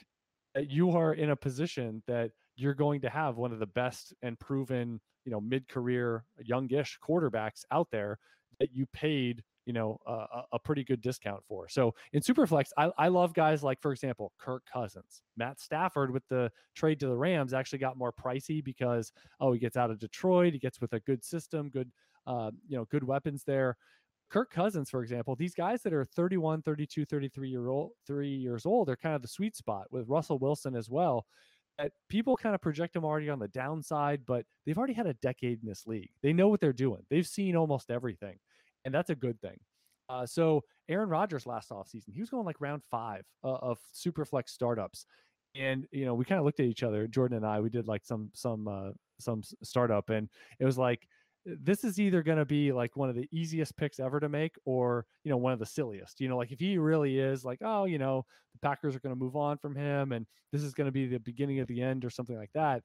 uh, 0.57 0.61
you 0.61 0.91
are 0.91 1.13
in 1.13 1.29
a 1.29 1.35
position 1.35 2.03
that 2.07 2.31
you're 2.55 2.73
going 2.73 3.01
to 3.01 3.09
have 3.09 3.37
one 3.37 3.53
of 3.53 3.59
the 3.59 3.67
best 3.67 4.13
and 4.21 4.39
proven 4.39 4.99
you 5.25 5.31
know 5.31 5.41
mid-career 5.41 6.23
youngish 6.43 6.97
quarterbacks 7.07 7.63
out 7.71 7.87
there 7.91 8.19
that 8.59 8.73
you 8.73 8.85
paid 8.93 9.43
you 9.69 9.73
know 9.73 9.99
a, 10.07 10.41
a 10.53 10.59
pretty 10.59 10.83
good 10.83 10.99
discount 10.99 11.43
for. 11.47 11.69
So 11.69 11.93
in 12.13 12.23
Superflex, 12.23 12.69
I, 12.75 12.89
I 12.97 13.07
love 13.07 13.35
guys 13.35 13.61
like, 13.61 13.79
for 13.79 13.91
example, 13.91 14.33
Kirk 14.39 14.63
Cousins, 14.65 15.21
Matt 15.37 15.59
Stafford 15.59 16.09
with 16.09 16.27
the 16.27 16.51
trade 16.73 16.99
to 17.01 17.05
the 17.05 17.15
Rams 17.15 17.53
actually 17.53 17.77
got 17.77 17.95
more 17.95 18.11
pricey 18.11 18.63
because 18.63 19.11
oh 19.39 19.53
he 19.53 19.59
gets 19.59 19.77
out 19.77 19.91
of 19.91 19.99
Detroit, 19.99 20.53
he 20.53 20.59
gets 20.59 20.81
with 20.81 20.93
a 20.93 20.99
good 21.01 21.23
system, 21.23 21.69
good 21.69 21.91
uh, 22.25 22.49
you 22.67 22.77
know 22.77 22.85
good 22.85 23.03
weapons 23.03 23.43
there. 23.45 23.77
Kirk 24.31 24.49
Cousins, 24.49 24.89
for 24.89 25.03
example, 25.03 25.35
these 25.35 25.53
guys 25.53 25.83
that 25.83 25.93
are 25.93 26.05
31, 26.05 26.63
32, 26.63 27.05
33 27.05 27.49
year 27.49 27.67
old, 27.67 27.91
three 28.07 28.35
years 28.35 28.65
old, 28.65 28.87
they're 28.87 28.95
kind 28.95 29.15
of 29.15 29.21
the 29.21 29.27
sweet 29.27 29.55
spot 29.55 29.85
with 29.91 30.09
Russell 30.09 30.39
Wilson 30.39 30.75
as 30.75 30.89
well. 30.89 31.27
That 31.77 31.91
people 32.09 32.35
kind 32.35 32.55
of 32.55 32.61
project 32.61 32.95
them 32.95 33.05
already 33.05 33.29
on 33.29 33.37
the 33.37 33.47
downside, 33.49 34.21
but 34.25 34.47
they've 34.65 34.77
already 34.77 34.93
had 34.93 35.05
a 35.05 35.13
decade 35.13 35.59
in 35.61 35.69
this 35.69 35.85
league. 35.85 36.09
They 36.23 36.33
know 36.33 36.47
what 36.47 36.59
they're 36.59 36.73
doing. 36.73 37.03
They've 37.11 37.27
seen 37.27 37.55
almost 37.55 37.91
everything 37.91 38.39
and 38.89 38.95
that's 38.95 39.11
a 39.11 39.15
good 39.15 39.39
thing. 39.39 39.59
Uh, 40.09 40.25
so 40.25 40.63
Aaron 40.89 41.09
Rodgers 41.09 41.45
last 41.45 41.69
offseason, 41.69 42.11
he 42.11 42.19
was 42.19 42.31
going 42.31 42.43
like 42.43 42.59
round 42.59 42.81
five 42.89 43.23
uh, 43.43 43.53
of 43.53 43.77
Superflex 43.93 44.49
startups, 44.49 45.05
and 45.55 45.85
you 45.91 46.05
know 46.05 46.15
we 46.15 46.25
kind 46.25 46.39
of 46.39 46.45
looked 46.45 46.59
at 46.59 46.65
each 46.65 46.81
other, 46.81 47.07
Jordan 47.07 47.37
and 47.37 47.45
I. 47.45 47.59
We 47.59 47.69
did 47.69 47.87
like 47.87 48.03
some 48.03 48.31
some 48.33 48.67
uh, 48.67 48.91
some 49.19 49.43
startup, 49.61 50.09
and 50.09 50.27
it 50.59 50.65
was 50.65 50.79
like 50.79 51.07
this 51.45 51.83
is 51.83 51.99
either 51.99 52.23
going 52.23 52.39
to 52.39 52.45
be 52.45 52.71
like 52.71 52.97
one 52.97 53.07
of 53.07 53.15
the 53.15 53.29
easiest 53.31 53.77
picks 53.77 53.99
ever 53.99 54.19
to 54.19 54.29
make, 54.29 54.55
or 54.65 55.05
you 55.23 55.29
know 55.29 55.37
one 55.37 55.53
of 55.53 55.59
the 55.59 55.65
silliest. 55.65 56.19
You 56.19 56.27
know, 56.27 56.37
like 56.37 56.51
if 56.51 56.59
he 56.59 56.79
really 56.79 57.19
is 57.19 57.45
like, 57.45 57.59
oh, 57.61 57.85
you 57.85 57.99
know, 57.99 58.25
the 58.53 58.67
Packers 58.67 58.95
are 58.95 58.99
going 58.99 59.13
to 59.13 59.19
move 59.19 59.35
on 59.35 59.59
from 59.59 59.75
him, 59.75 60.11
and 60.11 60.25
this 60.51 60.63
is 60.63 60.73
going 60.73 60.85
to 60.85 60.91
be 60.91 61.05
the 61.05 61.19
beginning 61.19 61.59
of 61.59 61.67
the 61.67 61.83
end, 61.83 62.03
or 62.03 62.09
something 62.09 62.35
like 62.37 62.51
that. 62.55 62.81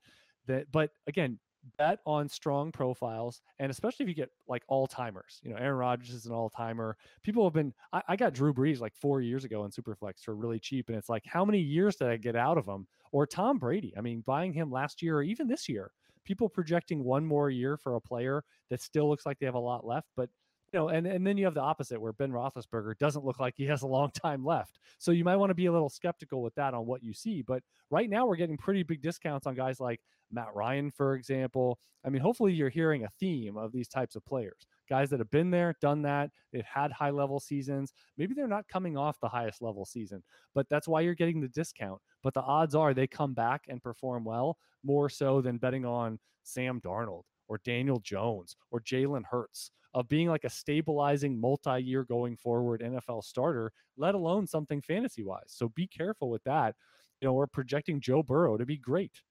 That, 0.47 0.71
but 0.71 0.91
again, 1.07 1.39
bet 1.79 2.01
on 2.07 2.29
strong 2.29 2.73
profiles, 2.73 3.43
and 3.59 3.71
especially 3.71 4.05
if 4.05 4.09
you 4.09 4.15
get 4.15 4.31
like 4.49 4.63
all 4.69 4.87
timers. 4.87 5.41
You 5.43 5.51
know, 5.51 5.57
Aaron 5.57 5.77
Rodgers 5.77 6.11
is 6.11 6.27
an 6.27 6.33
all 6.33 6.51
timer. 6.51 6.97
People 7.23 7.45
have 7.45 7.55
been. 7.55 7.73
I, 7.93 8.03
I, 8.09 8.17
got 8.17 8.35
Drew 8.35 8.53
Brees 8.53 8.81
like 8.81 8.95
four 8.95 9.21
years 9.21 9.45
ago 9.45 9.65
in 9.65 9.71
Superflex 9.71 10.23
for 10.25 10.35
really 10.35 10.59
cheap, 10.59 10.89
and 10.89 10.99
it's 10.99 11.09
like, 11.09 11.25
how 11.27 11.45
many 11.45 11.59
years 11.59 11.97
did 11.97 12.09
I 12.09 12.17
get 12.17 12.37
out 12.37 12.59
of 12.59 12.67
him? 12.67 12.87
or 13.15 13.29
Tom 13.29 13.59
Brady. 13.59 13.95
I 13.97 14.01
mean, 14.01 14.25
buying 14.27 14.53
him 14.53 14.73
last 14.73 15.01
year 15.01 15.19
or 15.19 15.23
even 15.23 15.47
this 15.47 15.69
year, 15.69 15.93
people 16.25 16.49
projecting 16.49 17.05
one 17.05 17.25
more 17.25 17.49
year 17.49 17.77
for 17.77 17.95
a 17.95 18.01
player 18.01 18.43
that 18.71 18.83
still 18.83 19.09
looks 19.09 19.25
like 19.25 19.39
they 19.39 19.47
have 19.47 19.55
a 19.55 19.59
lot 19.59 19.87
left, 19.87 20.09
but 20.17 20.29
you 20.75 20.81
know, 20.81 20.89
and, 20.89 21.07
and 21.07 21.25
then 21.25 21.39
you 21.39 21.45
have 21.45 21.55
the 21.55 21.61
opposite 21.61 22.01
where 22.01 22.13
Ben 22.13 22.33
Roethlisberger 22.33 22.99
doesn't 22.99 23.25
look 23.25 23.39
like 23.39 23.55
he 23.57 23.65
has 23.67 23.83
a 23.83 23.87
long 23.87 24.11
time 24.23 24.45
left. 24.45 24.81
So 24.99 25.13
you 25.13 25.23
might 25.23 25.37
want 25.37 25.51
to 25.51 25.55
be 25.55 25.67
a 25.67 25.73
little 25.73 25.89
skeptical 25.89 26.43
with 26.43 26.55
that 26.57 26.75
on 26.75 26.85
what 26.85 27.03
you 27.03 27.15
see. 27.15 27.43
But 27.43 27.63
right 27.91 28.11
now 28.11 28.27
we're 28.27 28.35
getting 28.35 28.57
pretty 28.57 28.83
big 28.83 29.01
discounts 29.01 29.47
on 29.47 29.55
guys 29.55 29.79
like 29.79 30.01
Matt 30.33 30.49
Ryan, 30.53 30.91
for 30.91 31.15
example. 31.15 31.79
I 32.05 32.11
mean, 32.11 32.21
hopefully 32.21 32.53
you're 32.53 32.71
hearing 32.71 33.05
a 33.05 33.09
theme 33.21 33.57
of 33.57 33.71
these 33.71 33.87
types 33.87 34.17
of 34.17 34.27
players. 34.27 34.67
Guys 34.91 35.11
that 35.11 35.21
have 35.21 35.31
been 35.31 35.51
there, 35.53 35.77
done 35.81 36.03
that, 36.03 36.31
they've 36.53 36.65
had 36.65 36.91
high 36.91 37.11
level 37.11 37.39
seasons. 37.39 37.93
Maybe 38.19 38.35
they're 38.35 38.49
not 38.49 38.67
coming 38.67 38.97
off 38.97 39.21
the 39.21 39.29
highest 39.29 39.63
level 39.63 39.85
season, 39.85 40.25
but 40.57 40.69
that's 40.69 40.89
why 40.89 41.03
you're 41.03 41.15
getting 41.15 41.41
the 41.41 41.49
discount. 41.49 42.01
But 42.23 42.35
the 42.35 42.43
odds 42.43 42.75
are 42.75 42.93
they 42.93 43.07
come 43.07 43.33
back 43.33 43.63
and 43.69 43.81
perform 43.81 44.25
well 44.25 44.59
more 44.83 45.09
so 45.09 45.41
than 45.41 45.57
betting 45.57 45.87
on 45.87 46.19
Sam 46.43 46.81
Darnold 46.81 47.23
or 47.49 47.61
Daniel 47.65 48.01
Jones 48.01 48.57
or 48.71 48.81
Jalen 48.81 49.25
Hurts 49.31 49.71
of 49.95 50.09
being 50.09 50.29
like 50.29 50.45
a 50.45 50.51
stabilizing 50.51 51.41
multi-year 51.41 52.05
going 52.05 52.37
forward 52.37 52.83
NFL 52.83 53.23
starter, 53.23 53.73
let 53.97 54.15
alone 54.15 54.47
something 54.47 54.83
fantasy 54.83 55.23
wise. 55.23 55.47
So 55.47 55.69
be 55.69 55.87
careful 55.87 56.31
with 56.31 56.43
that. 56.45 56.75
You 57.21 57.29
know, 57.29 57.35
we're 57.35 57.47
projecting 57.47 58.01
Joe 58.01 58.23
Burrow 58.23 58.57
to 58.57 58.67
be 58.67 58.77
great. 58.77 59.23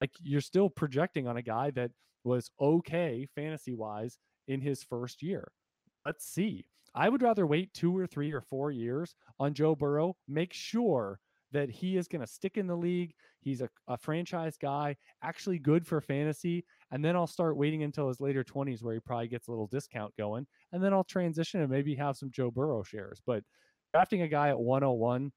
Like 0.00 0.10
you're 0.22 0.42
still 0.42 0.68
projecting 0.68 1.26
on 1.26 1.38
a 1.38 1.42
guy 1.42 1.70
that 1.72 1.90
was 2.24 2.50
okay 2.60 3.26
fantasy 3.34 3.74
wise 3.74 4.18
in 4.46 4.60
his 4.60 4.82
first 4.82 5.22
year. 5.22 5.50
Let's 6.04 6.26
see. 6.26 6.66
I 6.94 7.08
would 7.08 7.22
rather 7.22 7.46
wait 7.46 7.72
two 7.72 7.96
or 7.96 8.06
three 8.06 8.32
or 8.32 8.40
four 8.40 8.70
years 8.70 9.14
on 9.38 9.54
Joe 9.54 9.74
Burrow. 9.74 10.16
Make 10.28 10.52
sure 10.52 11.20
that 11.52 11.70
he 11.70 11.96
is 11.96 12.08
going 12.08 12.20
to 12.20 12.26
stick 12.26 12.56
in 12.56 12.66
the 12.66 12.76
league. 12.76 13.14
He's 13.40 13.60
a, 13.60 13.68
a 13.88 13.96
franchise 13.96 14.56
guy, 14.60 14.96
actually 15.22 15.58
good 15.58 15.86
for 15.86 16.00
fantasy. 16.00 16.64
And 16.90 17.04
then 17.04 17.16
I'll 17.16 17.26
start 17.26 17.56
waiting 17.56 17.82
until 17.82 18.08
his 18.08 18.20
later 18.20 18.42
20s 18.42 18.82
where 18.82 18.94
he 18.94 19.00
probably 19.00 19.28
gets 19.28 19.48
a 19.48 19.50
little 19.50 19.68
discount 19.68 20.16
going. 20.16 20.46
And 20.72 20.82
then 20.82 20.92
I'll 20.92 21.04
transition 21.04 21.60
and 21.60 21.70
maybe 21.70 21.94
have 21.94 22.16
some 22.16 22.30
Joe 22.30 22.50
Burrow 22.50 22.82
shares. 22.82 23.20
But 23.24 23.44
drafting 23.92 24.22
a 24.22 24.28
guy 24.28 24.48
at 24.48 24.58
101 24.58 25.30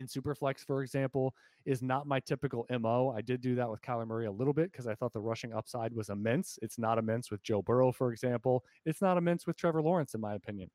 in 0.00 0.06
Superflex, 0.06 0.64
for 0.66 0.82
example, 0.82 1.34
is 1.64 1.82
not 1.82 2.06
my 2.06 2.20
typical 2.20 2.66
MO. 2.70 3.14
I 3.16 3.20
did 3.20 3.40
do 3.40 3.54
that 3.56 3.70
with 3.70 3.82
Kyler 3.82 4.06
Murray 4.06 4.26
a 4.26 4.32
little 4.32 4.54
bit 4.54 4.72
because 4.72 4.86
I 4.86 4.94
thought 4.94 5.12
the 5.12 5.20
rushing 5.20 5.52
upside 5.52 5.92
was 5.92 6.08
immense. 6.08 6.58
It's 6.62 6.78
not 6.78 6.98
immense 6.98 7.30
with 7.30 7.42
Joe 7.42 7.62
Burrow, 7.62 7.92
for 7.92 8.12
example. 8.12 8.64
It's 8.84 9.02
not 9.02 9.16
immense 9.16 9.46
with 9.46 9.56
Trevor 9.56 9.82
Lawrence, 9.82 10.14
in 10.14 10.20
my 10.20 10.34
opinion. 10.34 10.70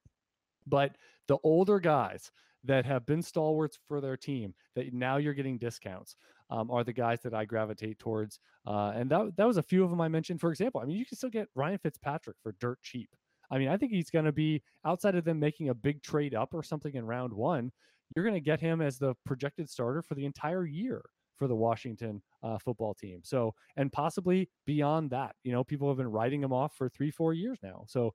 But 0.65 0.95
the 1.27 1.37
older 1.43 1.79
guys 1.79 2.31
that 2.63 2.85
have 2.85 3.05
been 3.05 3.21
stalwarts 3.21 3.77
for 3.87 4.01
their 4.01 4.17
team 4.17 4.53
that 4.75 4.93
now 4.93 5.17
you're 5.17 5.33
getting 5.33 5.57
discounts 5.57 6.15
um, 6.49 6.71
are 6.71 6.83
the 6.83 6.93
guys 6.93 7.19
that 7.21 7.33
I 7.33 7.45
gravitate 7.45 7.99
towards. 7.99 8.39
Uh, 8.65 8.93
and 8.95 9.09
that, 9.09 9.35
that 9.37 9.47
was 9.47 9.57
a 9.57 9.63
few 9.63 9.83
of 9.83 9.89
them 9.89 10.01
I 10.01 10.07
mentioned. 10.07 10.41
For 10.41 10.49
example, 10.49 10.81
I 10.81 10.85
mean, 10.85 10.97
you 10.97 11.05
can 11.05 11.17
still 11.17 11.29
get 11.29 11.49
Ryan 11.55 11.77
Fitzpatrick 11.77 12.37
for 12.41 12.55
dirt 12.59 12.79
cheap. 12.81 13.09
I 13.49 13.57
mean, 13.57 13.69
I 13.69 13.77
think 13.77 13.91
he's 13.91 14.09
going 14.09 14.25
to 14.25 14.31
be 14.31 14.61
outside 14.85 15.15
of 15.15 15.23
them 15.23 15.39
making 15.39 15.69
a 15.69 15.73
big 15.73 16.01
trade 16.01 16.35
up 16.35 16.53
or 16.53 16.63
something 16.63 16.95
in 16.95 17.05
round 17.05 17.33
one. 17.33 17.71
You're 18.15 18.25
going 18.25 18.35
to 18.35 18.41
get 18.41 18.59
him 18.59 18.81
as 18.81 18.97
the 18.97 19.15
projected 19.25 19.69
starter 19.69 20.01
for 20.01 20.15
the 20.15 20.25
entire 20.25 20.65
year 20.65 21.01
for 21.37 21.47
the 21.47 21.55
Washington 21.55 22.21
uh, 22.43 22.57
football 22.57 22.93
team. 22.93 23.21
So, 23.23 23.53
and 23.75 23.91
possibly 23.91 24.49
beyond 24.65 25.11
that, 25.11 25.35
you 25.43 25.51
know, 25.51 25.63
people 25.63 25.87
have 25.87 25.97
been 25.97 26.11
writing 26.11 26.41
him 26.41 26.51
off 26.51 26.75
for 26.75 26.89
three, 26.89 27.11
four 27.11 27.33
years 27.33 27.59
now. 27.61 27.85
So, 27.87 28.13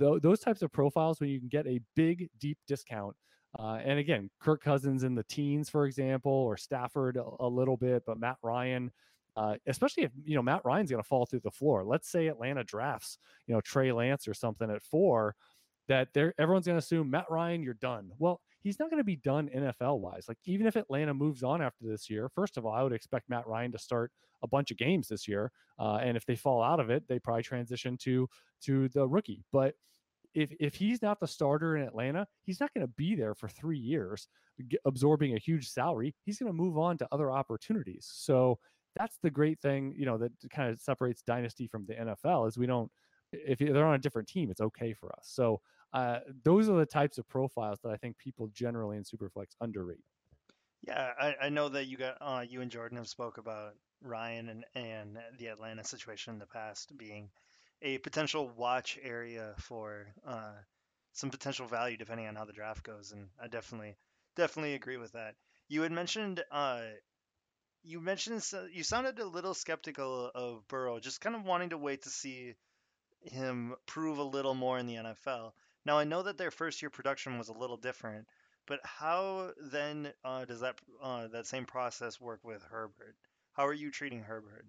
th- 0.00 0.22
those 0.22 0.40
types 0.40 0.62
of 0.62 0.72
profiles 0.72 1.20
when 1.20 1.30
you 1.30 1.38
can 1.38 1.48
get 1.48 1.66
a 1.66 1.80
big, 1.94 2.28
deep 2.38 2.58
discount. 2.66 3.16
Uh, 3.58 3.78
and 3.84 3.98
again, 3.98 4.30
Kirk 4.40 4.62
Cousins 4.62 5.04
in 5.04 5.14
the 5.14 5.22
teens, 5.24 5.70
for 5.70 5.86
example, 5.86 6.32
or 6.32 6.56
Stafford 6.56 7.16
a, 7.16 7.24
a 7.40 7.48
little 7.48 7.76
bit, 7.76 8.02
but 8.06 8.18
Matt 8.18 8.36
Ryan, 8.42 8.90
uh, 9.36 9.56
especially 9.66 10.04
if 10.04 10.12
you 10.24 10.34
know 10.34 10.42
Matt 10.42 10.64
Ryan's 10.64 10.90
going 10.90 11.02
to 11.02 11.08
fall 11.08 11.26
through 11.26 11.40
the 11.40 11.50
floor. 11.50 11.84
Let's 11.84 12.10
say 12.10 12.26
Atlanta 12.26 12.64
drafts, 12.64 13.18
you 13.46 13.54
know, 13.54 13.60
Trey 13.60 13.92
Lance 13.92 14.26
or 14.26 14.34
something 14.34 14.70
at 14.70 14.82
four, 14.82 15.36
that 15.88 16.08
they're 16.14 16.34
everyone's 16.38 16.66
going 16.66 16.78
to 16.78 16.84
assume 16.84 17.10
Matt 17.10 17.26
Ryan, 17.30 17.62
you're 17.62 17.74
done. 17.74 18.10
Well, 18.18 18.40
he's 18.62 18.78
not 18.78 18.90
going 18.90 19.00
to 19.00 19.04
be 19.04 19.16
done 19.16 19.50
NFL 19.54 20.00
wise. 20.00 20.24
Like 20.26 20.38
even 20.44 20.66
if 20.66 20.76
Atlanta 20.76 21.14
moves 21.14 21.42
on 21.42 21.62
after 21.62 21.84
this 21.84 22.10
year, 22.10 22.28
first 22.34 22.56
of 22.56 22.66
all, 22.66 22.72
I 22.72 22.82
would 22.82 22.92
expect 22.92 23.28
Matt 23.28 23.46
Ryan 23.46 23.72
to 23.72 23.78
start 23.78 24.10
a 24.42 24.48
bunch 24.48 24.70
of 24.70 24.78
games 24.78 25.08
this 25.08 25.28
year, 25.28 25.52
uh, 25.78 25.98
and 26.02 26.16
if 26.16 26.26
they 26.26 26.36
fall 26.36 26.62
out 26.62 26.80
of 26.80 26.90
it, 26.90 27.06
they 27.08 27.18
probably 27.18 27.42
transition 27.42 27.96
to 27.98 28.28
to 28.62 28.88
the 28.88 29.06
rookie. 29.06 29.44
But 29.52 29.74
if 30.34 30.52
if 30.60 30.74
he's 30.74 31.02
not 31.02 31.20
the 31.20 31.26
starter 31.26 31.76
in 31.76 31.86
Atlanta, 31.86 32.26
he's 32.42 32.60
not 32.60 32.72
going 32.74 32.86
to 32.86 32.92
be 32.96 33.14
there 33.14 33.34
for 33.34 33.48
three 33.48 33.78
years, 33.78 34.28
absorbing 34.84 35.34
a 35.34 35.38
huge 35.38 35.68
salary. 35.68 36.14
He's 36.24 36.38
going 36.38 36.50
to 36.50 36.56
move 36.56 36.76
on 36.76 36.98
to 36.98 37.08
other 37.12 37.30
opportunities. 37.30 38.08
So 38.12 38.58
that's 38.96 39.18
the 39.22 39.30
great 39.30 39.60
thing, 39.60 39.94
you 39.96 40.06
know, 40.06 40.18
that 40.18 40.32
kind 40.50 40.70
of 40.70 40.80
separates 40.80 41.22
dynasty 41.22 41.66
from 41.66 41.86
the 41.86 41.94
NFL 41.94 42.48
is 42.48 42.58
we 42.58 42.66
don't. 42.66 42.90
If 43.32 43.58
they're 43.58 43.86
on 43.86 43.94
a 43.94 43.98
different 43.98 44.28
team, 44.28 44.50
it's 44.50 44.60
okay 44.60 44.92
for 44.92 45.10
us. 45.16 45.24
So 45.24 45.60
uh, 45.92 46.20
those 46.44 46.68
are 46.68 46.76
the 46.76 46.86
types 46.86 47.18
of 47.18 47.28
profiles 47.28 47.80
that 47.82 47.90
I 47.90 47.96
think 47.96 48.16
people 48.16 48.48
generally 48.52 48.96
in 48.96 49.02
Superflex 49.02 49.56
underrate. 49.60 50.04
Yeah, 50.86 51.10
I, 51.18 51.34
I 51.42 51.48
know 51.48 51.68
that 51.70 51.86
you 51.86 51.96
got 51.96 52.16
uh, 52.20 52.44
you 52.46 52.60
and 52.60 52.70
Jordan 52.70 52.98
have 52.98 53.08
spoke 53.08 53.38
about 53.38 53.74
Ryan 54.02 54.48
and 54.50 54.64
and 54.74 55.18
the 55.38 55.46
Atlanta 55.46 55.82
situation 55.82 56.34
in 56.34 56.38
the 56.38 56.46
past 56.46 56.96
being 56.96 57.30
a 57.84 57.98
potential 57.98 58.50
watch 58.56 58.98
area 59.02 59.52
for 59.58 60.06
uh, 60.26 60.54
some 61.12 61.30
potential 61.30 61.66
value 61.66 61.98
depending 61.98 62.26
on 62.26 62.34
how 62.34 62.46
the 62.46 62.52
draft 62.52 62.82
goes. 62.82 63.12
And 63.12 63.28
I 63.40 63.46
definitely, 63.46 63.96
definitely 64.36 64.74
agree 64.74 64.96
with 64.96 65.12
that. 65.12 65.34
You 65.68 65.82
had 65.82 65.92
mentioned, 65.92 66.42
uh, 66.50 66.80
you 67.82 68.00
mentioned 68.00 68.42
you 68.72 68.82
sounded 68.82 69.18
a 69.18 69.26
little 69.26 69.52
skeptical 69.52 70.30
of 70.34 70.66
Burrow, 70.68 70.98
just 70.98 71.20
kind 71.20 71.36
of 71.36 71.44
wanting 71.44 71.70
to 71.70 71.78
wait 71.78 72.02
to 72.02 72.10
see 72.10 72.54
him 73.20 73.74
prove 73.86 74.18
a 74.18 74.22
little 74.22 74.54
more 74.54 74.78
in 74.78 74.86
the 74.86 74.96
NFL. 74.96 75.52
Now 75.84 75.98
I 75.98 76.04
know 76.04 76.22
that 76.22 76.38
their 76.38 76.50
first 76.50 76.80
year 76.80 76.90
production 76.90 77.38
was 77.38 77.48
a 77.50 77.58
little 77.58 77.76
different, 77.76 78.26
but 78.66 78.80
how 78.82 79.52
then 79.70 80.10
uh, 80.24 80.46
does 80.46 80.60
that 80.60 80.80
uh, 81.02 81.28
that 81.28 81.46
same 81.46 81.66
process 81.66 82.18
work 82.18 82.40
with 82.42 82.62
Herbert? 82.62 83.16
How 83.52 83.66
are 83.66 83.74
you 83.74 83.90
treating 83.90 84.22
Herbert? 84.22 84.64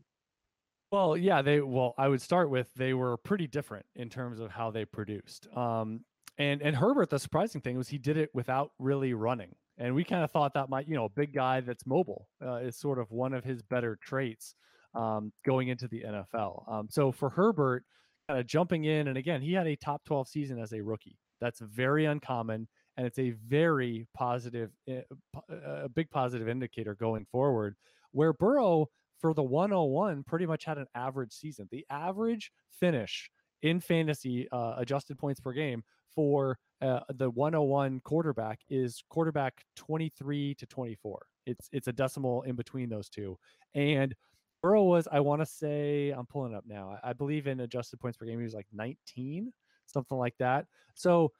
Well, 0.91 1.17
yeah, 1.17 1.41
they 1.41 1.61
well, 1.61 1.93
I 1.97 2.07
would 2.07 2.21
start 2.21 2.49
with 2.49 2.73
they 2.75 2.93
were 2.93 3.17
pretty 3.17 3.47
different 3.47 3.85
in 3.95 4.09
terms 4.09 4.39
of 4.39 4.51
how 4.51 4.71
they 4.71 4.85
produced. 4.85 5.47
Um, 5.55 6.01
and 6.37 6.61
and 6.61 6.75
Herbert, 6.75 7.09
the 7.09 7.19
surprising 7.19 7.61
thing 7.61 7.77
was 7.77 7.87
he 7.87 7.97
did 7.97 8.17
it 8.17 8.29
without 8.33 8.71
really 8.79 9.13
running, 9.13 9.55
and 9.77 9.95
we 9.95 10.03
kind 10.03 10.23
of 10.23 10.31
thought 10.31 10.53
that 10.53 10.69
might, 10.69 10.87
you 10.87 10.95
know, 10.95 11.05
a 11.05 11.09
big 11.09 11.33
guy 11.33 11.59
that's 11.61 11.85
mobile 11.85 12.27
uh, 12.45 12.57
is 12.57 12.77
sort 12.77 12.99
of 12.99 13.11
one 13.11 13.33
of 13.33 13.43
his 13.43 13.61
better 13.61 13.97
traits 14.01 14.55
um, 14.93 15.31
going 15.45 15.69
into 15.69 15.87
the 15.87 16.03
NFL. 16.03 16.69
Um, 16.71 16.87
so 16.89 17.11
for 17.11 17.29
Herbert, 17.29 17.83
kind 18.27 18.39
of 18.39 18.47
jumping 18.47 18.85
in, 18.85 19.07
and 19.07 19.17
again, 19.17 19.41
he 19.41 19.53
had 19.53 19.67
a 19.67 19.75
top 19.75 20.03
twelve 20.05 20.27
season 20.27 20.59
as 20.59 20.73
a 20.73 20.81
rookie. 20.81 21.17
That's 21.41 21.59
very 21.59 22.05
uncommon, 22.05 22.67
and 22.97 23.07
it's 23.07 23.19
a 23.19 23.31
very 23.31 24.07
positive, 24.13 24.71
eh, 24.87 25.01
a 25.49 25.89
big 25.89 26.09
positive 26.11 26.47
indicator 26.47 26.95
going 26.95 27.25
forward. 27.31 27.75
Where 28.11 28.31
Burrow 28.33 28.87
for 29.25 29.33
the 29.33 29.41
101 29.41 30.23
pretty 30.23 30.45
much 30.45 30.65
had 30.65 30.77
an 30.77 30.85
average 30.93 31.33
season. 31.33 31.67
The 31.71 31.83
average 31.89 32.51
finish 32.79 33.31
in 33.63 33.79
fantasy 33.79 34.47
uh, 34.51 34.75
adjusted 34.77 35.17
points 35.17 35.39
per 35.39 35.51
game 35.51 35.83
for 36.13 36.59
uh, 36.83 36.99
the 37.15 37.31
101 37.31 38.01
quarterback 38.01 38.59
is 38.69 39.03
quarterback 39.09 39.65
23 39.77 40.53
to 40.53 40.65
24. 40.67 41.25
It's 41.47 41.67
it's 41.71 41.87
a 41.87 41.91
decimal 41.91 42.43
in 42.43 42.55
between 42.55 42.87
those 42.87 43.09
two. 43.09 43.35
And 43.73 44.13
Burrow 44.61 44.83
was, 44.83 45.07
I 45.11 45.21
want 45.21 45.41
to 45.41 45.45
say, 45.47 46.11
I'm 46.11 46.27
pulling 46.27 46.53
up 46.53 46.65
now. 46.67 46.95
I, 47.03 47.09
I, 47.09 47.13
believe 47.13 47.47
in 47.47 47.61
adjusted 47.61 47.99
points 47.99 48.17
per 48.17 48.27
game, 48.27 48.37
he 48.37 48.43
was 48.43 48.53
like 48.53 48.67
19, 48.73 49.51
something 49.87 50.19
like 50.19 50.35
that. 50.37 50.67
So 50.93 51.31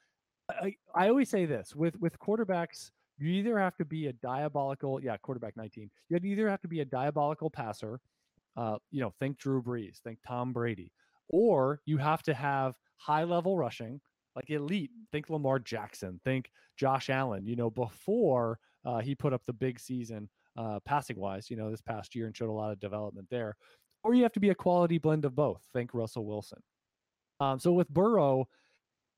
I, 0.49 0.73
I 0.95 1.09
always 1.09 1.29
say 1.29 1.45
this 1.45 1.75
with 1.75 1.99
with 1.99 2.17
quarterbacks 2.17 2.89
you 3.17 3.29
either 3.29 3.57
have 3.57 3.75
to 3.77 3.85
be 3.85 4.07
a 4.07 4.13
diabolical, 4.13 5.01
yeah, 5.01 5.17
quarterback 5.17 5.55
19. 5.55 5.89
You 6.09 6.19
either 6.23 6.49
have 6.49 6.61
to 6.61 6.67
be 6.67 6.81
a 6.81 6.85
diabolical 6.85 7.49
passer, 7.49 7.99
uh, 8.57 8.77
you 8.91 9.01
know, 9.01 9.13
think 9.19 9.37
Drew 9.37 9.61
Brees, 9.61 9.99
think 9.99 10.19
Tom 10.27 10.53
Brady, 10.53 10.91
or 11.29 11.81
you 11.85 11.97
have 11.97 12.23
to 12.23 12.33
have 12.33 12.75
high 12.97 13.23
level 13.23 13.57
rushing, 13.57 14.01
like 14.35 14.49
elite. 14.49 14.91
Think 15.11 15.29
Lamar 15.29 15.59
Jackson, 15.59 16.19
think 16.23 16.51
Josh 16.77 17.09
Allen. 17.09 17.45
You 17.45 17.55
know, 17.55 17.69
before 17.69 18.59
uh, 18.83 18.99
he 18.99 19.15
put 19.15 19.33
up 19.33 19.41
the 19.45 19.53
big 19.53 19.79
season 19.79 20.29
uh, 20.57 20.79
passing 20.85 21.17
wise, 21.17 21.49
you 21.49 21.57
know, 21.57 21.71
this 21.71 21.81
past 21.81 22.15
year 22.15 22.27
and 22.27 22.35
showed 22.35 22.49
a 22.49 22.51
lot 22.51 22.71
of 22.71 22.79
development 22.79 23.27
there. 23.29 23.55
Or 24.03 24.13
you 24.13 24.23
have 24.23 24.33
to 24.33 24.39
be 24.39 24.49
a 24.49 24.55
quality 24.55 24.97
blend 24.97 25.25
of 25.25 25.35
both. 25.35 25.61
Think 25.73 25.93
Russell 25.93 26.25
Wilson. 26.25 26.61
Um, 27.39 27.59
so 27.59 27.73
with 27.73 27.89
Burrow, 27.89 28.47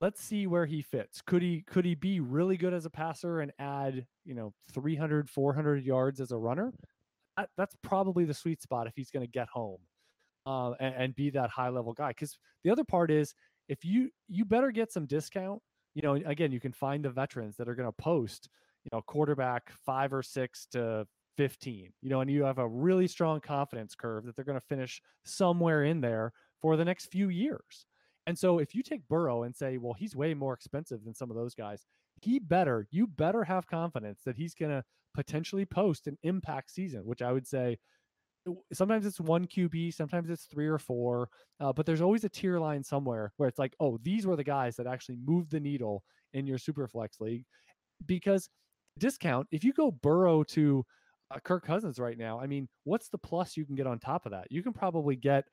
let's 0.02 0.22
see 0.22 0.48
where 0.48 0.66
he 0.66 0.82
fits. 0.82 1.22
Could 1.22 1.42
he 1.42 1.64
could 1.68 1.86
he 1.86 1.96
be 1.96 2.20
really 2.20 2.58
good 2.58 2.74
as 2.74 2.86
a 2.86 2.90
passer 2.90 3.42
and 3.42 3.52
add, 3.60 4.06
you 4.26 4.36
know, 4.36 4.54
300 4.74 5.30
400 5.30 5.84
yards 5.84 6.20
as 6.20 6.32
a 6.32 6.38
runner? 6.38 6.74
That, 7.36 7.50
that's 7.58 7.76
probably 7.84 8.26
the 8.26 8.34
sweet 8.34 8.62
spot 8.62 8.88
if 8.88 8.94
he's 8.96 9.12
going 9.12 9.26
to 9.26 9.32
get 9.32 9.48
home 9.48 9.80
uh, 10.46 10.72
and, 10.80 10.96
and, 10.96 11.16
be 11.16 11.30
that 11.30 11.52
high 11.52 11.70
level 11.70 11.94
guy. 11.94 12.10
Because 12.10 12.38
the 12.64 12.72
other 12.72 12.84
part 12.84 13.12
is 13.12 13.36
if 13.68 13.86
you 13.86 14.10
you 14.28 14.46
better 14.46 14.72
get 14.72 14.92
some 14.92 15.06
discount. 15.06 15.62
You 15.94 16.04
know, 16.04 16.14
again, 16.14 16.52
you 16.52 16.60
can 16.60 16.74
find 16.74 17.04
the 17.04 17.10
veterans 17.10 17.58
that 17.58 17.68
are 17.68 17.74
going 17.74 17.88
to 17.88 18.04
post, 18.04 18.50
you 18.84 18.90
know, 18.94 19.02
quarterback 19.08 19.72
five 19.84 20.14
or 20.14 20.22
six 20.22 20.68
to 20.74 21.08
15, 21.38 21.92
you 22.04 22.10
know, 22.12 22.22
and 22.22 22.30
you 22.30 22.44
have 22.44 22.60
a 22.60 22.68
really 22.68 23.08
strong 23.08 23.40
confidence 23.40 23.96
curve 23.96 24.26
that 24.26 24.36
they're 24.36 24.46
going 24.46 24.60
to 24.60 24.66
finish 24.66 25.02
somewhere 25.24 25.84
in 25.86 26.02
there 26.02 26.34
for 26.62 26.78
the 26.78 26.86
next 26.86 27.08
few 27.08 27.30
years. 27.30 27.88
And 28.28 28.38
so 28.38 28.60
if 28.60 28.76
you 28.76 28.84
take 28.84 29.08
Burrow 29.08 29.44
and 29.44 29.56
say, 29.56 29.78
well, 29.78 29.94
he's 29.94 30.16
way 30.16 30.34
more 30.34 30.54
expensive 30.54 31.04
than 31.04 31.16
some 31.16 31.32
of 31.32 31.38
those 31.38 31.56
guys, 31.56 31.86
he 32.22 32.40
better, 32.40 32.86
you 32.92 33.08
better 33.08 33.44
have 33.44 33.68
confidence 33.68 34.22
that 34.26 34.36
he's 34.36 34.54
going 34.54 34.72
to 34.72 34.84
potentially 35.16 35.66
post 35.66 36.08
an 36.08 36.18
impact 36.24 36.70
season, 36.70 37.02
which 37.06 37.22
I 37.22 37.32
would 37.32 37.48
say 37.48 37.78
sometimes 38.74 39.06
it's 39.06 39.20
one 39.20 39.48
QB, 39.48 39.94
sometimes 39.94 40.30
it's 40.30 40.46
three 40.46 40.68
or 40.68 40.78
four, 40.78 41.30
uh, 41.62 41.72
but 41.72 41.86
there's 41.86 42.02
always 42.02 42.26
a 42.26 42.30
tier 42.30 42.60
line 42.60 42.84
somewhere 42.84 43.32
where 43.38 43.48
it's 43.48 43.60
like, 43.60 43.74
oh, 43.80 43.98
these 44.04 44.28
were 44.28 44.36
the 44.36 44.44
guys 44.44 44.76
that 44.76 44.88
actually 44.88 45.18
moved 45.26 45.52
the 45.52 45.60
needle 45.60 46.04
in 46.34 46.46
your 46.46 46.58
super 46.58 46.88
flex 46.88 47.22
league. 47.22 47.46
Because 48.06 48.50
discount, 49.00 49.48
if 49.52 49.64
you 49.64 49.72
go 49.72 49.90
Burrow 49.90 50.44
to 50.44 50.86
uh, 51.32 51.40
Kirk 51.40 51.66
Cousins 51.66 51.98
right 51.98 52.18
now, 52.18 52.42
I 52.42 52.48
mean, 52.48 52.68
what's 52.84 53.10
the 53.10 53.18
plus 53.18 53.56
you 53.56 53.66
can 53.66 53.76
get 53.76 53.88
on 53.88 54.00
top 54.00 54.26
of 54.26 54.34
that? 54.34 54.48
You 54.50 54.64
can 54.64 54.74
probably 54.74 55.16
get 55.16 55.46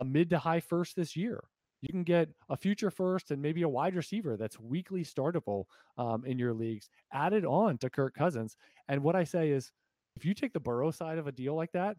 a 0.00 0.04
mid 0.04 0.30
to 0.30 0.38
high 0.38 0.60
first 0.60 0.94
this 0.96 1.16
year. 1.16 1.42
You 1.82 1.88
can 1.88 2.04
get 2.04 2.28
a 2.48 2.56
future 2.56 2.90
first 2.90 3.30
and 3.30 3.42
maybe 3.42 3.62
a 3.62 3.68
wide 3.68 3.96
receiver 3.96 4.36
that's 4.36 4.58
weekly 4.58 5.04
startable 5.04 5.64
um, 5.98 6.24
in 6.24 6.38
your 6.38 6.54
leagues 6.54 6.88
added 7.12 7.44
on 7.44 7.76
to 7.78 7.90
Kirk 7.90 8.14
Cousins. 8.14 8.56
And 8.88 9.02
what 9.02 9.16
I 9.16 9.24
say 9.24 9.50
is, 9.50 9.70
if 10.16 10.24
you 10.24 10.32
take 10.32 10.52
the 10.52 10.60
Burrow 10.60 10.90
side 10.90 11.18
of 11.18 11.26
a 11.26 11.32
deal 11.32 11.54
like 11.54 11.72
that, 11.72 11.96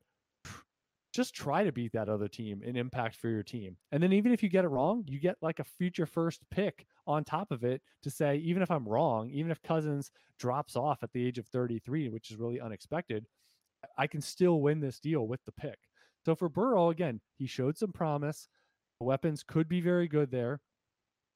just 1.14 1.36
try 1.36 1.64
to 1.64 1.72
beat 1.72 1.92
that 1.94 2.10
other 2.10 2.28
team 2.28 2.64
in 2.64 2.76
impact 2.76 3.16
for 3.16 3.30
your 3.30 3.44
team. 3.44 3.78
And 3.92 4.02
then 4.02 4.14
even 4.14 4.32
if 4.32 4.42
you 4.42 4.50
get 4.50 4.66
it 4.66 4.70
wrong, 4.70 5.04
you 5.08 5.20
get 5.20 5.36
like 5.42 5.60
a 5.60 5.64
future 5.64 6.08
first 6.08 6.42
pick 6.50 6.88
on 7.06 7.24
top 7.24 7.52
of 7.52 7.64
it 7.64 7.82
to 8.02 8.10
say, 8.10 8.38
even 8.38 8.64
if 8.64 8.72
I'm 8.72 8.88
wrong, 8.88 9.30
even 9.30 9.52
if 9.52 9.62
Cousins 9.62 10.12
drops 10.40 10.76
off 10.76 11.04
at 11.04 11.12
the 11.14 11.26
age 11.26 11.38
of 11.38 11.48
33, 11.48 12.10
which 12.10 12.32
is 12.32 12.38
really 12.38 12.60
unexpected, 12.60 13.28
I 13.98 14.08
can 14.08 14.22
still 14.22 14.62
win 14.62 14.80
this 14.80 15.00
deal 15.00 15.28
with 15.28 15.44
the 15.46 15.52
pick. 15.52 15.78
So 16.26 16.36
for 16.36 16.50
Burrow, 16.50 16.90
again, 16.90 17.22
he 17.38 17.46
showed 17.46 17.78
some 17.78 17.92
promise. 17.92 18.48
Weapons 19.04 19.44
could 19.44 19.68
be 19.68 19.82
very 19.82 20.08
good 20.08 20.32
there. 20.32 20.62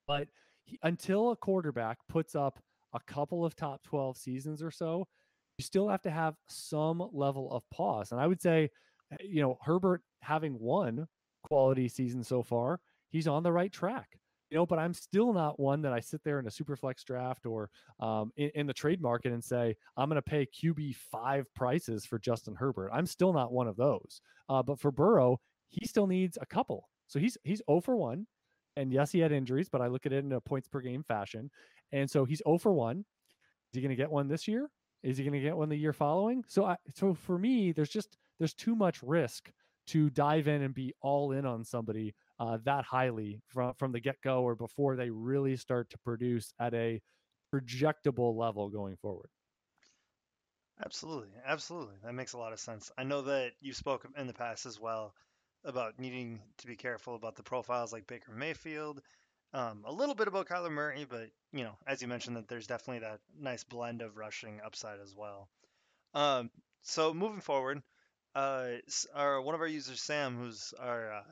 But 0.08 0.28
he, 0.66 0.80
until 0.84 1.32
a 1.32 1.36
quarterback 1.36 1.98
puts 2.10 2.36
up 2.36 2.60
a 2.94 3.00
couple 3.06 3.46
of 3.46 3.56
top 3.56 3.84
12 3.84 4.18
seasons 4.18 4.64
or 4.64 4.72
so, 4.72 5.08
you 5.58 5.64
still 5.64 5.90
have 5.90 6.02
to 6.04 6.12
have 6.12 6.36
some 6.50 7.10
level 7.12 7.52
of 7.52 7.64
pause. 7.72 8.12
And 8.12 8.22
I 8.22 8.28
would 8.28 8.42
say, 8.42 8.70
Eh, 9.12 9.16
you 9.24 9.42
know, 9.42 9.58
Herbert 9.62 10.02
having 10.22 10.54
one 10.54 11.08
quality 11.44 11.88
season 11.88 12.24
so 12.24 12.44
far, 12.44 12.80
he's 13.10 13.28
on 13.28 13.44
the 13.44 13.52
right 13.52 13.72
track. 13.72 14.20
You 14.50 14.58
know, 14.58 14.66
but 14.66 14.80
I'm 14.80 14.94
still 14.94 15.34
not 15.34 15.60
one 15.60 15.82
that 15.82 15.92
I 15.92 16.00
sit 16.00 16.24
there 16.24 16.40
in 16.40 16.48
a 16.48 16.52
super 16.52 16.78
flex 16.78 17.04
draft 17.04 17.46
or 17.46 17.70
um, 18.00 18.32
in, 18.38 18.50
in 18.56 18.68
the 18.68 18.74
trade 18.74 19.02
market 19.02 19.34
and 19.34 19.44
say 19.44 19.76
I'm 19.98 20.08
going 20.08 20.16
to 20.16 20.22
pay 20.22 20.46
QB 20.46 20.96
five 20.96 21.54
prices 21.54 22.06
for 22.06 22.18
Justin 22.18 22.56
Herbert. 22.56 22.90
I'm 22.94 23.06
still 23.06 23.34
not 23.34 23.52
one 23.52 23.68
of 23.68 23.76
those. 23.76 24.22
Uh, 24.48 24.64
but 24.64 24.80
for 24.80 24.90
Burrow, 24.90 25.42
he 25.68 25.86
still 25.86 26.08
needs 26.08 26.38
a 26.40 26.46
couple. 26.46 26.88
So 27.08 27.20
he's 27.20 27.38
he's 27.44 27.62
0 27.70 27.82
for 27.82 27.96
one, 27.96 28.28
and 28.76 28.92
yes, 28.92 29.12
he 29.12 29.20
had 29.20 29.32
injuries, 29.32 29.70
but 29.70 29.82
I 29.82 29.88
look 29.88 30.06
at 30.06 30.14
it 30.14 30.24
in 30.24 30.32
a 30.34 30.42
points 30.42 30.68
per 30.68 30.82
game 30.82 31.04
fashion. 31.04 31.50
And 31.92 32.10
so 32.10 32.26
he's 32.26 32.42
0 32.46 32.58
for 32.60 32.74
one. 32.74 33.00
Is 33.00 33.76
he 33.76 33.82
going 33.82 33.90
to 33.90 33.96
get 33.96 34.12
one 34.12 34.28
this 34.28 34.48
year? 34.48 34.70
Is 35.04 35.18
he 35.18 35.24
going 35.24 35.34
to 35.34 35.40
get 35.40 35.58
one 35.58 35.70
the 35.70 35.78
year 35.78 35.94
following? 35.94 36.44
So 36.48 36.66
I 36.66 36.78
so 36.94 37.14
for 37.14 37.38
me, 37.38 37.72
there's 37.72 37.90
just 37.90 38.18
there's 38.40 38.54
too 38.54 38.76
much 38.76 39.02
risk 39.04 39.52
to 39.88 40.10
dive 40.10 40.48
in 40.48 40.62
and 40.62 40.74
be 40.74 40.94
all 41.02 41.32
in 41.32 41.46
on 41.46 41.64
somebody 41.64 42.14
uh, 42.40 42.58
that 42.66 42.84
highly 42.86 43.42
from 43.48 43.74
from 43.76 43.92
the 43.92 44.00
get 44.00 44.22
go 44.22 44.44
or 44.44 44.56
before 44.56 44.96
they 44.96 45.10
really 45.10 45.56
start 45.56 45.90
to 45.92 45.98
produce 46.00 46.54
at 46.60 46.74
a 46.74 47.02
projectable 47.54 48.36
level 48.36 48.70
going 48.70 48.98
forward. 48.98 49.30
Absolutely, 50.84 51.30
absolutely, 51.46 51.96
that 52.04 52.14
makes 52.14 52.34
a 52.34 52.38
lot 52.38 52.54
of 52.54 52.60
sense. 52.60 52.92
I 52.98 53.04
know 53.04 53.22
that 53.24 53.54
you 53.62 53.74
spoke 53.74 54.08
in 54.16 54.28
the 54.28 54.34
past 54.34 54.66
as 54.66 54.80
well 54.80 55.14
about 55.68 56.00
needing 56.00 56.42
to 56.60 56.68
be 56.68 56.76
careful 56.78 57.16
about 57.16 57.36
the 57.36 57.44
profiles 57.44 57.94
like 57.94 58.08
Baker 58.08 58.32
Mayfield, 58.34 59.02
um, 59.54 59.84
a 59.86 59.92
little 59.94 60.16
bit 60.16 60.28
about 60.28 60.48
Kyler 60.48 60.72
Murray, 60.72 61.06
but 61.10 61.30
you 61.54 61.64
know, 61.66 61.78
as 61.88 62.02
you 62.02 62.08
mentioned, 62.08 62.38
that 62.38 62.48
there's 62.48 62.68
definitely 62.68 63.02
that 63.02 63.20
nice 63.40 63.64
blend 63.66 64.02
of 64.02 64.18
rushing 64.18 64.62
upside 64.66 65.00
as 65.00 65.14
well. 65.16 65.50
Um, 66.14 66.52
so 66.84 67.14
moving 67.14 67.42
forward, 67.42 67.84
uh, 68.36 68.74
our 69.16 69.42
one 69.42 69.56
of 69.56 69.62
our 69.62 69.68
users, 69.68 70.02
Sam, 70.02 70.38
who's 70.38 70.74
our 70.80 71.14
uh, 71.14 71.24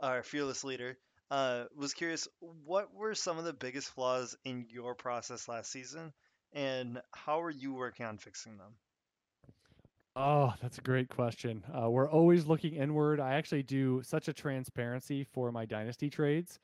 our 0.00 0.22
fearless 0.22 0.64
leader, 0.64 0.98
uh, 1.30 1.64
was 1.76 1.94
curious 1.94 2.28
what 2.40 2.94
were 2.94 3.14
some 3.14 3.38
of 3.38 3.44
the 3.44 3.54
biggest 3.54 3.90
flaws 3.90 4.36
in 4.44 4.66
your 4.70 4.94
process 4.94 5.48
last 5.48 5.70
season, 5.72 6.12
and 6.52 7.00
how 7.14 7.42
are 7.42 7.50
you 7.50 7.74
working 7.74 8.06
on 8.06 8.18
fixing 8.18 8.58
them? 8.58 8.74
Oh, 10.14 10.54
that's 10.60 10.76
a 10.78 10.82
great 10.82 11.08
question. 11.08 11.64
Uh, 11.74 11.88
we're 11.88 12.10
always 12.10 12.44
looking 12.46 12.74
inward. 12.74 13.18
I 13.18 13.34
actually 13.34 13.62
do 13.62 14.02
such 14.02 14.28
a 14.28 14.32
transparency 14.32 15.24
for 15.24 15.50
my 15.52 15.64
dynasty 15.64 16.10
trades, 16.10 16.60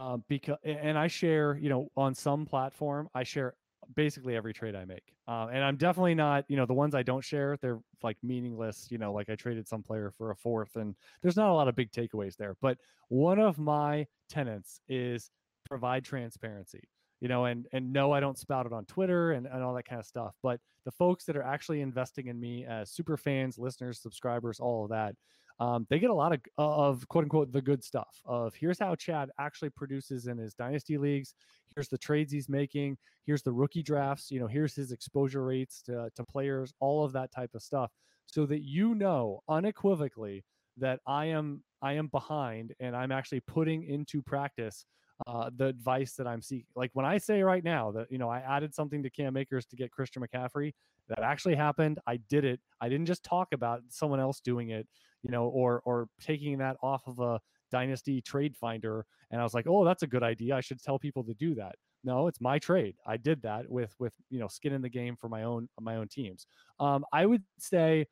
um, 0.00 0.24
because 0.28 0.58
and 0.64 0.98
I 0.98 1.08
share, 1.08 1.56
you 1.56 1.68
know, 1.70 1.90
on 1.96 2.14
some 2.14 2.46
platform, 2.46 3.08
I 3.14 3.24
share 3.24 3.56
basically 3.96 4.36
every 4.36 4.54
trade 4.54 4.74
I 4.76 4.84
make. 4.86 5.14
Uh, 5.28 5.48
and 5.52 5.64
I'm 5.64 5.76
definitely 5.76 6.14
not, 6.16 6.46
you 6.48 6.56
know, 6.56 6.66
the 6.66 6.74
ones 6.74 6.94
I 6.94 7.02
don't 7.04 7.24
share, 7.24 7.56
they're 7.58 7.80
like 8.02 8.18
meaningless. 8.22 8.90
You 8.90 8.98
know, 8.98 9.12
like 9.12 9.30
I 9.30 9.36
traded 9.36 9.68
some 9.68 9.82
player 9.82 10.10
for 10.10 10.30
a 10.30 10.36
fourth, 10.36 10.76
and 10.76 10.96
there's 11.22 11.36
not 11.36 11.50
a 11.50 11.54
lot 11.54 11.68
of 11.68 11.76
big 11.76 11.92
takeaways 11.92 12.36
there. 12.36 12.56
But 12.60 12.78
one 13.08 13.40
of 13.40 13.58
my 13.58 14.08
tenants 14.28 14.80
is 14.88 15.30
provide 15.64 16.04
transparency. 16.04 16.84
You 17.20 17.28
know, 17.28 17.46
and 17.46 17.66
and 17.72 17.92
no, 17.92 18.12
I 18.12 18.20
don't 18.20 18.38
spout 18.38 18.66
it 18.66 18.72
on 18.72 18.84
Twitter 18.84 19.32
and, 19.32 19.46
and 19.46 19.62
all 19.62 19.74
that 19.74 19.86
kind 19.86 20.00
of 20.00 20.06
stuff. 20.06 20.34
But 20.42 20.60
the 20.84 20.90
folks 20.90 21.24
that 21.24 21.36
are 21.36 21.42
actually 21.42 21.80
investing 21.80 22.26
in 22.26 22.38
me 22.38 22.66
as 22.66 22.90
super 22.90 23.16
fans, 23.16 23.58
listeners, 23.58 24.00
subscribers, 24.00 24.60
all 24.60 24.84
of 24.84 24.90
that, 24.90 25.14
um, 25.60 25.86
they 25.88 25.98
get 25.98 26.10
a 26.10 26.14
lot 26.14 26.32
of, 26.32 26.40
of 26.58 27.08
quote 27.08 27.24
unquote 27.24 27.52
the 27.52 27.62
good 27.62 27.82
stuff 27.84 28.20
of 28.24 28.54
here's 28.54 28.78
how 28.78 28.94
Chad 28.94 29.30
actually 29.38 29.70
produces 29.70 30.26
in 30.26 30.38
his 30.38 30.54
dynasty 30.54 30.98
leagues. 30.98 31.34
Here's 31.74 31.88
the 31.88 31.98
trades 31.98 32.32
he's 32.32 32.48
making. 32.48 32.96
Here's 33.26 33.42
the 33.42 33.52
rookie 33.52 33.82
drafts. 33.82 34.30
You 34.30 34.40
know, 34.40 34.46
here's 34.46 34.74
his 34.74 34.92
exposure 34.92 35.44
rates 35.44 35.82
to, 35.86 36.10
to 36.14 36.24
players, 36.24 36.72
all 36.80 37.04
of 37.04 37.12
that 37.12 37.32
type 37.32 37.50
of 37.54 37.62
stuff, 37.62 37.90
so 38.26 38.46
that 38.46 38.62
you 38.62 38.94
know 38.94 39.40
unequivocally 39.48 40.44
that 40.76 41.00
I 41.06 41.26
am 41.26 41.62
I 41.82 41.94
am 41.94 42.08
behind 42.08 42.74
and 42.80 42.96
I'm 42.96 43.12
actually 43.12 43.40
putting 43.40 43.84
into 43.84 44.22
practice 44.22 44.86
uh, 45.26 45.50
the 45.56 45.66
advice 45.66 46.14
that 46.14 46.26
I'm 46.26 46.42
seeking. 46.42 46.66
Like 46.74 46.90
when 46.94 47.06
I 47.06 47.18
say 47.18 47.42
right 47.42 47.64
now 47.64 47.92
that 47.92 48.10
you 48.10 48.18
know 48.18 48.28
I 48.28 48.38
added 48.38 48.74
something 48.74 49.02
to 49.02 49.10
Cam 49.10 49.36
Akers 49.36 49.66
to 49.66 49.76
get 49.76 49.90
Christian 49.90 50.22
McCaffrey, 50.22 50.72
that 51.08 51.20
actually 51.20 51.54
happened. 51.54 51.98
I 52.06 52.16
did 52.28 52.44
it. 52.44 52.60
I 52.80 52.88
didn't 52.88 53.06
just 53.06 53.24
talk 53.24 53.48
about 53.52 53.82
someone 53.88 54.20
else 54.20 54.40
doing 54.40 54.70
it, 54.70 54.86
you 55.22 55.30
know, 55.30 55.46
or 55.46 55.82
or 55.84 56.08
taking 56.20 56.58
that 56.58 56.76
off 56.82 57.06
of 57.06 57.20
a 57.20 57.40
dynasty 57.70 58.20
trade 58.20 58.56
finder 58.56 59.04
and 59.30 59.40
I 59.40 59.44
was 59.44 59.54
like, 59.54 59.66
"Oh, 59.66 59.84
that's 59.84 60.02
a 60.02 60.06
good 60.06 60.22
idea. 60.22 60.54
I 60.56 60.60
should 60.60 60.80
tell 60.82 60.98
people 60.98 61.24
to 61.24 61.34
do 61.34 61.54
that." 61.56 61.74
No, 62.04 62.28
it's 62.28 62.40
my 62.40 62.58
trade. 62.58 62.96
I 63.06 63.16
did 63.16 63.42
that 63.42 63.68
with 63.68 63.94
with, 63.98 64.12
you 64.30 64.38
know, 64.38 64.48
skin 64.48 64.72
in 64.72 64.82
the 64.82 64.88
game 64.88 65.16
for 65.16 65.28
my 65.28 65.42
own 65.44 65.68
my 65.80 65.96
own 65.96 66.08
teams. 66.08 66.46
Um, 66.78 67.04
I 67.12 67.26
would 67.26 67.42
say 67.58 68.06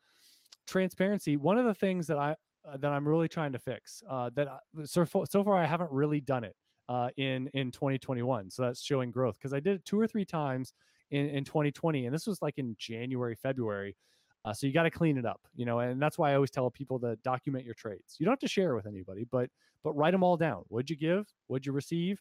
transparency. 0.66 1.36
One 1.36 1.58
of 1.58 1.64
the 1.64 1.74
things 1.74 2.06
that 2.08 2.18
I 2.18 2.32
uh, 2.68 2.76
that 2.78 2.92
I'm 2.92 3.06
really 3.06 3.28
trying 3.28 3.52
to 3.52 3.58
fix 3.58 4.02
uh, 4.08 4.30
that 4.34 4.48
I, 4.48 4.58
so 4.84 5.04
so 5.04 5.44
far 5.44 5.56
I 5.56 5.66
haven't 5.66 5.92
really 5.92 6.20
done 6.20 6.44
it 6.44 6.56
uh, 6.88 7.08
in 7.16 7.48
in 7.54 7.70
2021. 7.70 8.50
So 8.50 8.62
that's 8.62 8.82
showing 8.82 9.10
growth 9.10 9.36
because 9.38 9.52
I 9.52 9.60
did 9.60 9.76
it 9.76 9.84
two 9.84 9.98
or 9.98 10.06
three 10.06 10.24
times 10.24 10.72
in, 11.10 11.28
in 11.28 11.44
2020, 11.44 12.06
and 12.06 12.14
this 12.14 12.26
was 12.26 12.42
like 12.42 12.58
in 12.58 12.74
January, 12.78 13.34
February. 13.34 13.96
Uh, 14.44 14.52
so 14.52 14.66
you 14.66 14.72
got 14.72 14.82
to 14.82 14.90
clean 14.90 15.16
it 15.16 15.24
up, 15.24 15.40
you 15.54 15.64
know, 15.64 15.78
and 15.78 16.02
that's 16.02 16.18
why 16.18 16.32
I 16.32 16.34
always 16.34 16.50
tell 16.50 16.68
people 16.68 16.98
to 17.00 17.14
document 17.22 17.64
your 17.64 17.74
trades. 17.74 18.16
You 18.18 18.26
don't 18.26 18.32
have 18.32 18.40
to 18.40 18.48
share 18.48 18.74
with 18.74 18.86
anybody, 18.86 19.24
but 19.30 19.48
but 19.84 19.92
write 19.94 20.12
them 20.12 20.24
all 20.24 20.36
down. 20.36 20.64
What'd 20.68 20.90
you 20.90 20.96
give? 20.96 21.26
What'd 21.46 21.66
you 21.66 21.72
receive? 21.72 22.20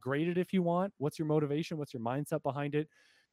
Grade 0.00 0.28
it 0.28 0.38
if 0.38 0.52
you 0.52 0.62
want. 0.62 0.92
What's 0.98 1.18
your 1.18 1.26
motivation? 1.26 1.76
What's 1.76 1.92
your 1.92 2.02
mindset 2.02 2.42
behind 2.42 2.74
it? 2.74 2.88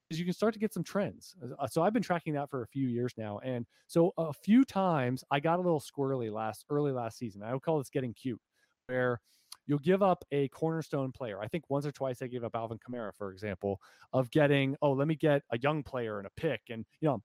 Because 0.07 0.19
you 0.19 0.25
can 0.25 0.33
start 0.33 0.53
to 0.53 0.59
get 0.59 0.73
some 0.73 0.83
trends. 0.83 1.35
Uh, 1.57 1.67
so 1.67 1.81
I've 1.81 1.93
been 1.93 2.03
tracking 2.03 2.33
that 2.33 2.49
for 2.49 2.63
a 2.63 2.67
few 2.67 2.87
years 2.87 3.13
now, 3.17 3.39
and 3.43 3.65
so 3.87 4.13
a 4.17 4.33
few 4.33 4.63
times 4.63 5.23
I 5.31 5.39
got 5.39 5.57
a 5.57 5.61
little 5.61 5.81
squirrely 5.81 6.31
last 6.31 6.65
early 6.69 6.91
last 6.91 7.17
season. 7.17 7.41
I 7.41 7.53
would 7.53 7.63
call 7.63 7.79
this 7.79 7.89
getting 7.89 8.13
cute, 8.13 8.41
where 8.87 9.21
you'll 9.69 9.77
give 9.77 10.01
up 10.01 10.25
a 10.31 10.47
cornerstone 10.47 11.11
player. 11.11 11.39
I 11.39 11.47
think 11.47 11.63
once 11.69 11.85
or 11.85 11.91
twice 11.91 12.23
I 12.23 12.27
gave 12.27 12.43
up 12.43 12.55
Alvin 12.55 12.79
Kamara, 12.79 13.13
for 13.15 13.31
example, 13.31 13.79
of 14.11 14.31
getting, 14.31 14.75
oh, 14.81 14.93
let 14.93 15.07
me 15.07 15.13
get 15.13 15.43
a 15.51 15.59
young 15.59 15.83
player 15.83 16.17
and 16.17 16.25
a 16.25 16.31
pick. 16.35 16.61
And, 16.71 16.83
you 16.99 17.07
know, 17.07 17.21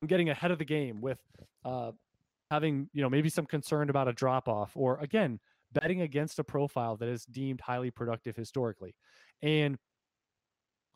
I'm 0.00 0.08
getting 0.08 0.30
ahead 0.30 0.50
of 0.50 0.58
the 0.58 0.64
game 0.64 1.02
with 1.02 1.18
uh, 1.66 1.92
having, 2.50 2.88
you 2.94 3.02
know, 3.02 3.10
maybe 3.10 3.28
some 3.28 3.44
concern 3.44 3.90
about 3.90 4.08
a 4.08 4.14
drop 4.14 4.48
off 4.48 4.72
or 4.74 4.98
again, 5.00 5.40
betting 5.74 6.00
against 6.00 6.38
a 6.38 6.44
profile 6.44 6.96
that 6.96 7.08
is 7.10 7.26
deemed 7.26 7.60
highly 7.60 7.90
productive 7.90 8.34
historically. 8.34 8.94
And 9.42 9.76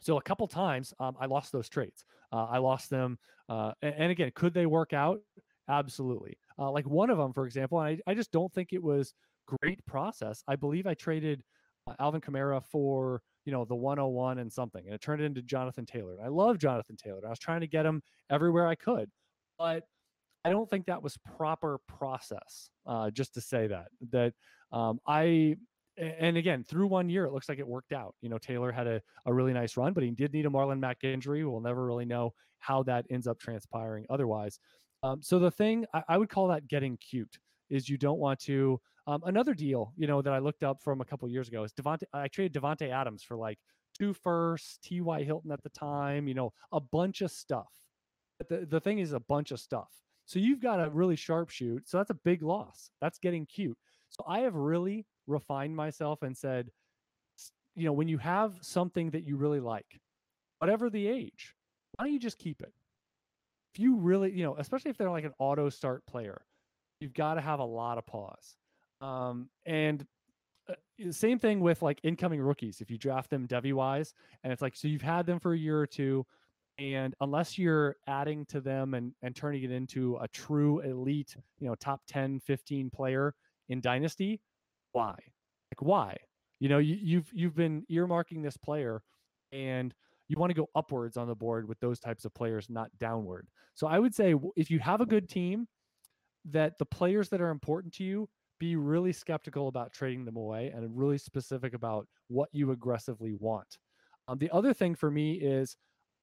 so 0.01 0.17
a 0.17 0.23
couple 0.23 0.49
times 0.49 0.95
um, 0.99 1.17
I 1.21 1.27
lost 1.27 1.53
those 1.53 1.69
trades. 1.69 2.03
Uh, 2.33 2.47
I 2.47 2.59
lost 2.59 2.89
them. 2.89 3.19
Uh, 3.47 3.73
and, 3.83 3.95
and, 3.99 4.11
again, 4.11 4.33
could 4.35 4.55
they 4.55 4.65
work 4.65 4.95
out? 4.95 5.21
Absolutely. 5.69 6.39
Uh, 6.59 6.71
like 6.71 6.87
one 6.87 7.11
of 7.11 7.19
them, 7.19 7.35
for 7.35 7.45
example, 7.45 7.77
I, 7.77 7.99
I 8.07 8.15
just 8.15 8.33
don't 8.33 8.51
think 8.55 8.73
it 8.73 8.83
was 8.83 9.13
great 9.47 9.85
process. 9.87 10.43
I 10.49 10.57
believe 10.57 10.87
I 10.87 10.95
traded 10.95 11.43
uh, 11.87 11.95
Alvin 11.99 12.21
Kamara 12.21 12.63
for 12.65 13.23
you 13.45 13.53
know 13.53 13.65
the 13.65 13.75
101 13.75 14.39
and 14.39 14.53
something, 14.53 14.85
and 14.85 14.95
it 14.95 15.01
turned 15.01 15.23
into 15.23 15.43
Jonathan 15.43 15.87
Taylor. 15.87 16.17
I 16.25 16.29
love 16.29 16.59
Jonathan 16.59 16.97
Taylor. 16.97 17.21
I 17.27 17.31
was 17.31 17.39
trying 17.39 17.61
to 17.61 17.67
get 17.67 17.87
him 17.87 18.03
everywhere 18.31 18.67
I 18.67 18.75
could. 18.75 19.11
but 19.59 19.85
I 20.45 20.51
don't 20.51 20.69
think 20.69 20.87
that 20.87 21.03
was 21.03 21.17
proper 21.37 21.79
process. 21.87 22.71
Uh, 22.87 23.11
just 23.11 23.35
to 23.35 23.41
say 23.41 23.69
that 23.69 23.87
that 24.11 24.35
um, 24.73 24.99
I 25.07 25.57
and 25.99 26.37
again 26.37 26.65
through 26.65 26.87
one 26.87 27.09
year 27.09 27.27
it 27.27 27.33
looks 27.33 27.49
like 27.49 27.59
it 27.59 27.67
worked 27.67 27.93
out. 27.93 28.15
You 28.23 28.29
know 28.29 28.39
Taylor 28.39 28.73
had 28.73 28.87
a, 28.87 29.01
a 29.27 29.33
really 29.33 29.53
nice 29.53 29.77
run, 29.77 29.93
but 29.93 30.03
he 30.03 30.11
did 30.11 30.33
need 30.33 30.47
a 30.47 30.51
Marlon 30.51 30.81
Mack 30.81 31.05
injury. 31.05 31.45
We'll 31.45 31.61
never 31.61 31.85
really 31.85 32.05
know 32.05 32.33
how 32.59 32.83
that 32.85 33.07
ends 33.11 33.27
up 33.27 33.39
transpiring 33.39 34.07
otherwise. 34.11 34.59
Um, 35.03 35.21
so 35.23 35.39
the 35.39 35.51
thing 35.51 35.85
I, 35.95 36.03
I, 36.09 36.19
would 36.19 36.29
call 36.29 36.47
that 36.49 36.69
getting 36.69 36.97
cute 36.97 37.39
is 37.71 37.89
you 37.89 37.99
don't 37.99 38.19
want 38.19 38.39
to. 38.41 38.81
Um, 39.07 39.23
another 39.25 39.55
deal, 39.55 39.93
you 39.97 40.07
know, 40.07 40.23
that 40.23 40.33
I 40.33 40.39
looked 40.39 40.63
up 40.63 40.81
from 40.81 41.01
a 41.01 41.05
couple 41.05 41.29
years 41.29 41.49
ago 41.49 41.65
is 41.65 41.73
Davante. 41.73 42.05
I 42.13 42.29
traded 42.29 42.61
Davante 42.61 42.91
Adams 42.91 43.23
for 43.23 43.37
like 43.37 43.59
two 43.99 44.13
firsts, 44.13 44.79
T.Y. 44.83 45.25
Hilton 45.25 45.51
at 45.51 45.63
the 45.63 45.71
time, 45.71 46.29
you 46.29 46.35
know, 46.35 46.53
a 46.71 46.81
bunch 46.81 47.21
of 47.21 47.31
stuff. 47.31 47.73
But 48.39 48.49
the, 48.49 48.67
the 48.67 48.81
thing 48.81 49.01
is 49.01 49.13
a 49.13 49.21
bunch 49.21 49.51
of 49.51 49.61
stuff. 49.61 49.91
So 50.25 50.39
you've 50.39 50.63
got 50.63 50.81
a 50.81 50.91
really 50.91 51.17
sharp 51.17 51.51
shoot. 51.51 51.89
So 51.89 51.99
that's 51.99 52.11
a 52.11 52.19
big 52.25 52.43
loss. 52.43 52.91
That's 53.01 53.19
getting 53.19 53.45
cute. 53.47 53.77
So 54.09 54.25
I 54.27 54.41
have 54.41 54.55
really 54.55 55.07
refined 55.27 55.75
myself 55.75 56.23
and 56.23 56.37
said, 56.37 56.71
you 57.75 57.85
know, 57.85 57.93
when 57.93 58.09
you 58.09 58.19
have 58.19 58.55
something 58.61 59.11
that 59.11 59.27
you 59.27 59.37
really 59.37 59.61
like, 59.61 60.01
whatever 60.59 60.91
the 60.91 61.09
age, 61.09 61.55
why 61.95 62.05
don't 62.05 62.13
you 62.13 62.21
just 62.21 62.39
keep 62.39 62.63
it? 62.63 62.73
If 63.75 63.81
you 63.81 63.97
really, 63.97 64.31
you 64.33 64.45
know, 64.45 64.57
especially 64.59 64.91
if 64.91 64.99
they're 64.99 65.11
like 65.11 65.25
an 65.25 65.33
auto 65.39 65.71
start 65.71 66.07
player, 66.07 66.43
you've 67.01 67.15
got 67.15 67.35
to 67.35 67.41
have 67.41 67.59
a 67.59 67.65
lot 67.65 67.99
of 67.99 68.07
pause. 68.07 68.57
Um, 69.03 69.49
and 69.67 70.07
uh, 70.71 70.75
same 71.11 71.39
thing 71.39 71.61
with 71.61 71.83
like 71.83 72.01
incoming 72.05 72.41
rookies. 72.41 72.81
If 72.81 72.91
you 72.91 72.97
draft 72.97 73.31
them 73.31 73.47
Devy 73.49 73.73
wise, 73.73 74.15
and 74.43 74.53
it's 74.53 74.63
like 74.63 74.77
so 74.77 74.89
you've 74.89 75.03
had 75.03 75.27
them 75.27 75.41
for 75.41 75.53
a 75.53 75.59
year 75.59 75.79
or 75.79 75.87
two, 75.87 76.25
and 76.79 77.15
unless 77.21 77.59
you're 77.59 77.97
adding 78.07 78.47
to 78.47 78.61
them 78.61 78.95
and 78.95 79.13
and 79.23 79.35
turning 79.35 79.65
it 79.65 79.73
into 79.73 80.17
a 80.21 80.29
true 80.29 80.81
elite, 80.81 81.37
you 81.59 81.69
know, 81.69 81.75
top 81.75 82.03
10, 82.07 82.41
15 82.41 82.91
player 82.91 83.35
in 83.69 83.81
dynasty, 83.81 84.41
why? 84.93 85.15
Like 85.71 85.83
why? 85.83 86.17
You 86.61 86.69
know, 86.69 86.79
you, 86.79 86.97
you've 87.01 87.29
you've 87.33 87.57
been 87.57 87.85
earmarking 87.91 88.43
this 88.43 88.57
player, 88.57 89.03
and 89.51 89.93
you 90.29 90.37
want 90.39 90.51
to 90.51 90.55
go 90.55 90.69
upwards 90.77 91.17
on 91.17 91.27
the 91.27 91.35
board 91.35 91.69
with 91.69 91.81
those 91.81 91.99
types 91.99 92.25
of 92.25 92.33
players, 92.35 92.71
not 92.71 92.89
downward. 92.99 93.49
So 93.75 93.89
I 93.89 93.99
would 93.99 94.15
say 94.15 94.35
if 94.55 94.71
you 94.71 94.79
have 94.79 95.01
a 95.01 95.07
good 95.07 95.29
team, 95.29 95.67
that 96.45 96.79
the 96.79 96.87
players 96.87 97.29
that 97.31 97.41
are 97.41 97.51
important 97.51 97.95
to 97.95 98.05
you 98.05 98.29
be 98.63 98.77
really 98.77 99.13
skeptical 99.13 99.67
about 99.67 99.93
trading 99.93 100.25
them 100.25 100.37
away 100.37 100.71
and 100.73 100.97
really 100.97 101.19
specific 101.19 101.75
about 101.75 102.07
what 102.29 102.49
you 102.53 102.71
aggressively 102.71 103.35
want. 103.41 103.67
Um, 104.29 104.39
the 104.39 104.49
other 104.53 104.73
thing 104.73 104.95
for 104.95 105.11
me 105.11 105.33
is 105.33 105.77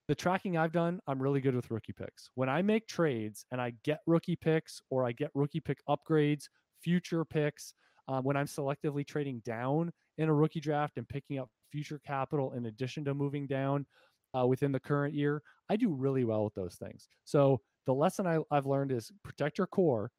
the 0.07 0.15
tracking 0.15 0.55
I've 0.55 0.71
done, 0.71 1.01
I'm 1.05 1.21
really 1.21 1.41
good 1.41 1.53
with 1.53 1.69
rookie 1.69 1.91
picks. 1.91 2.29
When 2.35 2.47
I 2.47 2.61
make 2.61 2.87
trades 2.87 3.45
and 3.51 3.59
I 3.59 3.73
get 3.83 3.99
rookie 4.07 4.37
picks 4.37 4.79
or 4.89 5.05
I 5.05 5.11
get 5.11 5.31
rookie 5.33 5.59
pick 5.59 5.79
upgrades, 5.89 6.45
future 6.81 7.25
picks, 7.25 7.73
uh, 8.07 8.21
when 8.21 8.37
I'm 8.37 8.47
selectively 8.47 9.05
trading 9.05 9.41
down 9.45 9.91
in 10.17 10.29
a 10.29 10.33
rookie 10.33 10.61
draft 10.61 10.95
and 10.95 11.09
picking 11.09 11.39
up 11.39 11.49
future 11.73 11.99
capital 12.07 12.53
in 12.53 12.67
addition 12.67 13.03
to 13.03 13.13
moving 13.13 13.47
down 13.47 13.85
uh, 14.33 14.47
within 14.47 14.71
the 14.71 14.79
current 14.79 15.13
year, 15.13 15.41
I 15.69 15.75
do 15.75 15.89
really 15.89 16.23
well 16.23 16.45
with 16.45 16.55
those 16.55 16.75
things. 16.75 17.09
So 17.25 17.59
the 17.85 17.93
lesson 17.93 18.25
I, 18.25 18.39
have 18.55 18.65
learned 18.65 18.93
is 18.93 19.11
protect 19.25 19.57
your 19.57 19.67
core 19.67 20.09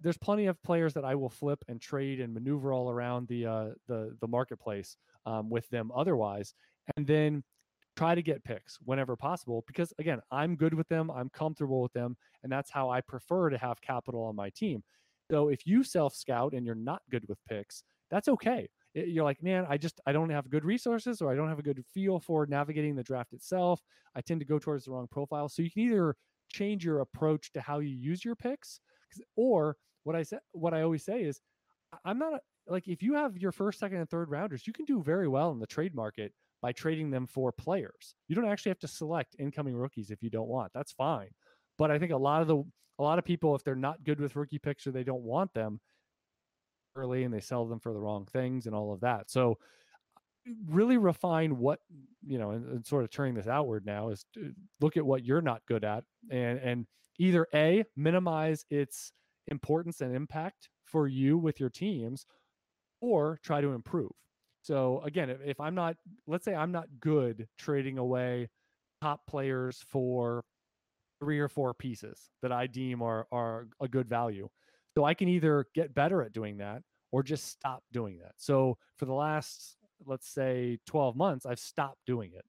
there's 0.00 0.18
plenty 0.18 0.46
of 0.46 0.62
players 0.62 0.94
that 0.94 1.04
I 1.04 1.14
will 1.14 1.30
flip 1.30 1.64
and 1.68 1.80
trade 1.80 2.20
and 2.20 2.32
maneuver 2.32 2.72
all 2.72 2.90
around 2.90 3.28
the 3.28 3.46
uh, 3.46 3.68
the 3.88 4.16
the 4.20 4.28
marketplace 4.28 4.96
um, 5.26 5.50
with 5.50 5.68
them 5.70 5.90
otherwise, 5.94 6.54
and 6.96 7.06
then 7.06 7.42
try 7.96 8.14
to 8.14 8.22
get 8.22 8.42
picks 8.44 8.78
whenever 8.84 9.16
possible 9.16 9.64
because 9.66 9.92
again 9.98 10.18
I'm 10.30 10.56
good 10.56 10.74
with 10.74 10.88
them, 10.88 11.10
I'm 11.10 11.30
comfortable 11.30 11.82
with 11.82 11.92
them, 11.92 12.16
and 12.42 12.50
that's 12.50 12.70
how 12.70 12.90
I 12.90 13.00
prefer 13.00 13.50
to 13.50 13.58
have 13.58 13.80
capital 13.80 14.22
on 14.24 14.36
my 14.36 14.50
team. 14.50 14.82
So 15.30 15.48
if 15.48 15.66
you 15.66 15.82
self 15.84 16.14
scout 16.14 16.52
and 16.52 16.64
you're 16.64 16.74
not 16.74 17.02
good 17.10 17.24
with 17.28 17.38
picks, 17.48 17.82
that's 18.10 18.28
okay. 18.28 18.68
It, 18.94 19.08
you're 19.08 19.24
like, 19.24 19.42
man, 19.42 19.66
I 19.68 19.78
just 19.78 20.00
I 20.06 20.12
don't 20.12 20.30
have 20.30 20.48
good 20.50 20.64
resources 20.64 21.20
or 21.20 21.32
I 21.32 21.34
don't 21.34 21.48
have 21.48 21.58
a 21.58 21.62
good 21.62 21.82
feel 21.92 22.20
for 22.20 22.46
navigating 22.46 22.94
the 22.94 23.02
draft 23.02 23.32
itself. 23.32 23.80
I 24.14 24.20
tend 24.20 24.40
to 24.40 24.46
go 24.46 24.58
towards 24.58 24.84
the 24.84 24.92
wrong 24.92 25.08
profile. 25.10 25.48
So 25.48 25.62
you 25.62 25.70
can 25.70 25.82
either 25.82 26.14
change 26.52 26.84
your 26.84 27.00
approach 27.00 27.50
to 27.52 27.60
how 27.60 27.80
you 27.80 27.96
use 27.96 28.24
your 28.24 28.36
picks 28.36 28.80
or 29.36 29.76
what 30.04 30.16
I 30.16 30.22
said, 30.22 30.40
what 30.52 30.74
I 30.74 30.82
always 30.82 31.04
say 31.04 31.22
is, 31.22 31.40
I'm 32.04 32.18
not 32.18 32.34
a, 32.34 32.40
like 32.66 32.88
if 32.88 33.02
you 33.02 33.14
have 33.14 33.36
your 33.36 33.52
first, 33.52 33.78
second, 33.78 33.98
and 33.98 34.08
third 34.08 34.30
rounders, 34.30 34.66
you 34.66 34.72
can 34.72 34.84
do 34.84 35.02
very 35.02 35.28
well 35.28 35.50
in 35.52 35.58
the 35.58 35.66
trade 35.66 35.94
market 35.94 36.32
by 36.60 36.72
trading 36.72 37.10
them 37.10 37.26
for 37.26 37.52
players. 37.52 38.14
You 38.28 38.36
don't 38.36 38.48
actually 38.48 38.70
have 38.70 38.78
to 38.80 38.88
select 38.88 39.36
incoming 39.38 39.74
rookies 39.74 40.10
if 40.10 40.22
you 40.22 40.30
don't 40.30 40.48
want. 40.48 40.72
That's 40.74 40.92
fine. 40.92 41.30
But 41.76 41.90
I 41.90 41.98
think 41.98 42.12
a 42.12 42.16
lot 42.16 42.42
of 42.42 42.48
the 42.48 42.62
a 42.98 43.02
lot 43.02 43.18
of 43.18 43.24
people, 43.24 43.56
if 43.56 43.64
they're 43.64 43.74
not 43.74 44.04
good 44.04 44.20
with 44.20 44.36
rookie 44.36 44.58
picks 44.58 44.86
or 44.86 44.92
they 44.92 45.02
don't 45.02 45.22
want 45.22 45.52
them 45.54 45.80
early 46.94 47.24
and 47.24 47.32
they 47.32 47.40
sell 47.40 47.66
them 47.66 47.80
for 47.80 47.92
the 47.92 47.98
wrong 47.98 48.26
things 48.26 48.66
and 48.66 48.74
all 48.74 48.92
of 48.92 49.00
that. 49.00 49.30
So 49.30 49.58
really 50.68 50.96
refine 50.96 51.56
what 51.58 51.78
you 52.26 52.38
know 52.38 52.50
and, 52.50 52.66
and, 52.66 52.86
sort 52.86 53.04
of 53.04 53.10
turning 53.10 53.34
this 53.34 53.46
outward 53.46 53.86
now 53.86 54.08
is 54.08 54.24
look 54.80 54.96
at 54.96 55.06
what 55.06 55.24
you're 55.24 55.40
not 55.40 55.62
good 55.68 55.84
at 55.84 56.02
and 56.30 56.58
and 56.58 56.86
either 57.22 57.46
a 57.54 57.84
minimize 57.96 58.64
its 58.70 59.12
importance 59.48 60.00
and 60.00 60.14
impact 60.14 60.68
for 60.84 61.06
you 61.06 61.38
with 61.38 61.60
your 61.60 61.70
teams 61.70 62.26
or 63.00 63.38
try 63.42 63.60
to 63.60 63.72
improve 63.72 64.10
so 64.62 65.00
again 65.04 65.30
if, 65.44 65.58
i'm 65.60 65.74
not 65.74 65.96
let's 66.26 66.44
say 66.44 66.54
i'm 66.54 66.72
not 66.72 66.86
good 67.00 67.46
trading 67.58 67.98
away 67.98 68.48
top 69.00 69.20
players 69.28 69.82
for 69.86 70.44
three 71.20 71.38
or 71.38 71.48
four 71.48 71.74
pieces 71.74 72.30
that 72.42 72.52
i 72.52 72.66
deem 72.66 73.02
are 73.02 73.26
are 73.32 73.66
a 73.80 73.88
good 73.88 74.08
value 74.08 74.48
so 74.96 75.04
i 75.04 75.14
can 75.14 75.28
either 75.28 75.66
get 75.74 75.94
better 75.94 76.22
at 76.22 76.32
doing 76.32 76.58
that 76.58 76.82
or 77.10 77.22
just 77.22 77.48
stop 77.48 77.82
doing 77.92 78.18
that 78.18 78.32
so 78.36 78.76
for 78.96 79.06
the 79.06 79.12
last 79.12 79.76
let's 80.06 80.28
say 80.28 80.78
12 80.86 81.16
months, 81.16 81.46
I've 81.46 81.58
stopped 81.58 82.00
doing 82.06 82.32
it. 82.34 82.44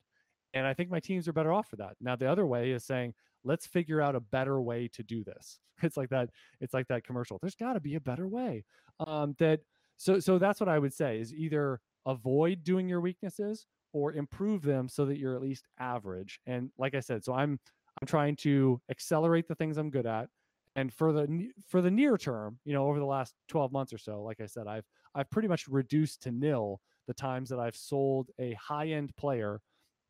And 0.54 0.68
I 0.68 0.74
think 0.74 0.90
my 0.90 1.00
teams 1.00 1.28
are 1.28 1.34
better 1.34 1.52
off 1.52 1.68
for 1.68 1.78
that. 1.78 1.96
Now, 2.00 2.16
the 2.16 2.30
other 2.30 2.46
way 2.46 2.72
is 2.72 2.84
saying, 2.84 3.14
let's 3.44 3.66
figure 3.66 4.02
out 4.02 4.16
a 4.16 4.20
better 4.20 4.62
way 4.62 4.90
to 4.94 5.04
do 5.04 5.24
this. 5.24 5.60
It's 5.82 5.98
like 5.98 6.10
that, 6.10 6.30
it's 6.62 6.74
like 6.74 6.88
that 6.88 7.04
commercial. 7.04 7.40
There's 7.42 7.56
got 7.56 7.74
to 7.74 7.80
be 7.82 7.96
a 7.96 8.00
better 8.00 8.28
way. 8.28 8.64
Um, 9.06 9.36
that 9.40 9.62
so 9.98 10.20
so 10.20 10.38
that's 10.38 10.60
what 10.60 10.70
I 10.70 10.80
would 10.80 10.94
say 10.94 11.20
is 11.20 11.34
either 11.34 11.82
avoid 12.06 12.64
doing 12.64 12.88
your 12.88 13.02
weaknesses 13.02 13.66
or 13.92 14.14
improve 14.14 14.62
them 14.62 14.88
so 14.88 15.06
that 15.06 15.18
you're 15.18 15.36
at 15.36 15.42
least 15.42 15.68
average. 15.80 16.40
And 16.46 16.70
like 16.78 16.96
I 16.96 17.02
said, 17.02 17.26
so 17.26 17.34
I'm 17.34 17.60
I'm 18.00 18.08
trying 18.08 18.36
to 18.38 18.80
accelerate 18.90 19.48
the 19.48 19.56
things 19.56 19.78
I'm 19.78 19.90
good 19.90 20.06
at 20.06 20.30
and 20.76 20.94
for 20.94 21.12
the 21.12 21.50
for 21.68 21.82
the 21.82 21.92
near 21.92 22.18
term 22.18 22.58
you 22.66 22.74
know 22.74 22.88
over 22.88 23.00
the 23.00 23.06
last 23.06 23.36
12 23.48 23.72
months 23.72 23.94
or 23.94 23.98
so 23.98 24.22
like 24.22 24.42
i 24.42 24.46
said 24.46 24.68
i've 24.68 24.86
i've 25.16 25.30
pretty 25.30 25.48
much 25.48 25.68
reduced 25.68 26.22
to 26.22 26.32
nil 26.32 26.80
the 27.08 27.14
times 27.14 27.50
that 27.50 27.60
i've 27.60 27.76
sold 27.76 28.30
a 28.40 28.54
high 28.54 28.88
end 28.88 29.16
player 29.16 29.62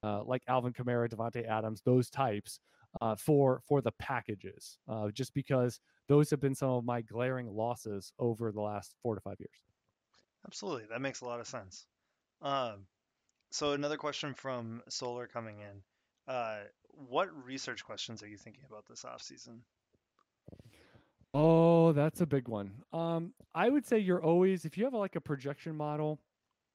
uh, 0.03 0.23
like 0.23 0.41
alvin 0.47 0.73
kamara 0.73 1.09
davante 1.09 1.47
adams 1.47 1.81
those 1.85 2.09
types 2.09 2.59
uh, 3.01 3.15
for 3.15 3.61
for 3.67 3.81
the 3.81 3.91
packages 3.93 4.77
uh, 4.87 5.09
just 5.11 5.33
because 5.33 5.79
those 6.07 6.29
have 6.29 6.39
been 6.39 6.55
some 6.55 6.69
of 6.69 6.85
my 6.85 7.01
glaring 7.01 7.47
losses 7.47 8.11
over 8.19 8.51
the 8.51 8.61
last 8.61 8.95
four 9.01 9.15
to 9.15 9.21
five 9.21 9.39
years. 9.39 9.63
Absolutely 10.45 10.85
that 10.89 11.01
makes 11.01 11.21
a 11.21 11.25
lot 11.25 11.39
of 11.39 11.47
sense. 11.47 11.85
Um, 12.41 12.85
so 13.51 13.71
another 13.71 13.97
question 13.97 14.33
from 14.33 14.81
solar 14.89 15.27
coming 15.27 15.59
in 15.59 15.81
uh, 16.27 16.59
what 16.89 17.29
research 17.45 17.83
questions 17.83 18.23
are 18.23 18.27
you 18.27 18.37
thinking 18.37 18.63
about 18.67 18.85
this 18.87 19.05
off 19.05 19.21
season? 19.21 19.61
Oh, 21.33 21.91
that's 21.93 22.21
a 22.21 22.25
big 22.25 22.47
one. 22.47 22.71
Um, 22.91 23.33
I 23.55 23.69
would 23.69 23.85
say 23.85 23.97
you're 23.97 24.23
always, 24.23 24.65
if 24.65 24.77
you 24.77 24.83
have 24.83 24.93
like 24.93 25.15
a 25.15 25.21
projection 25.21 25.75
model, 25.75 26.19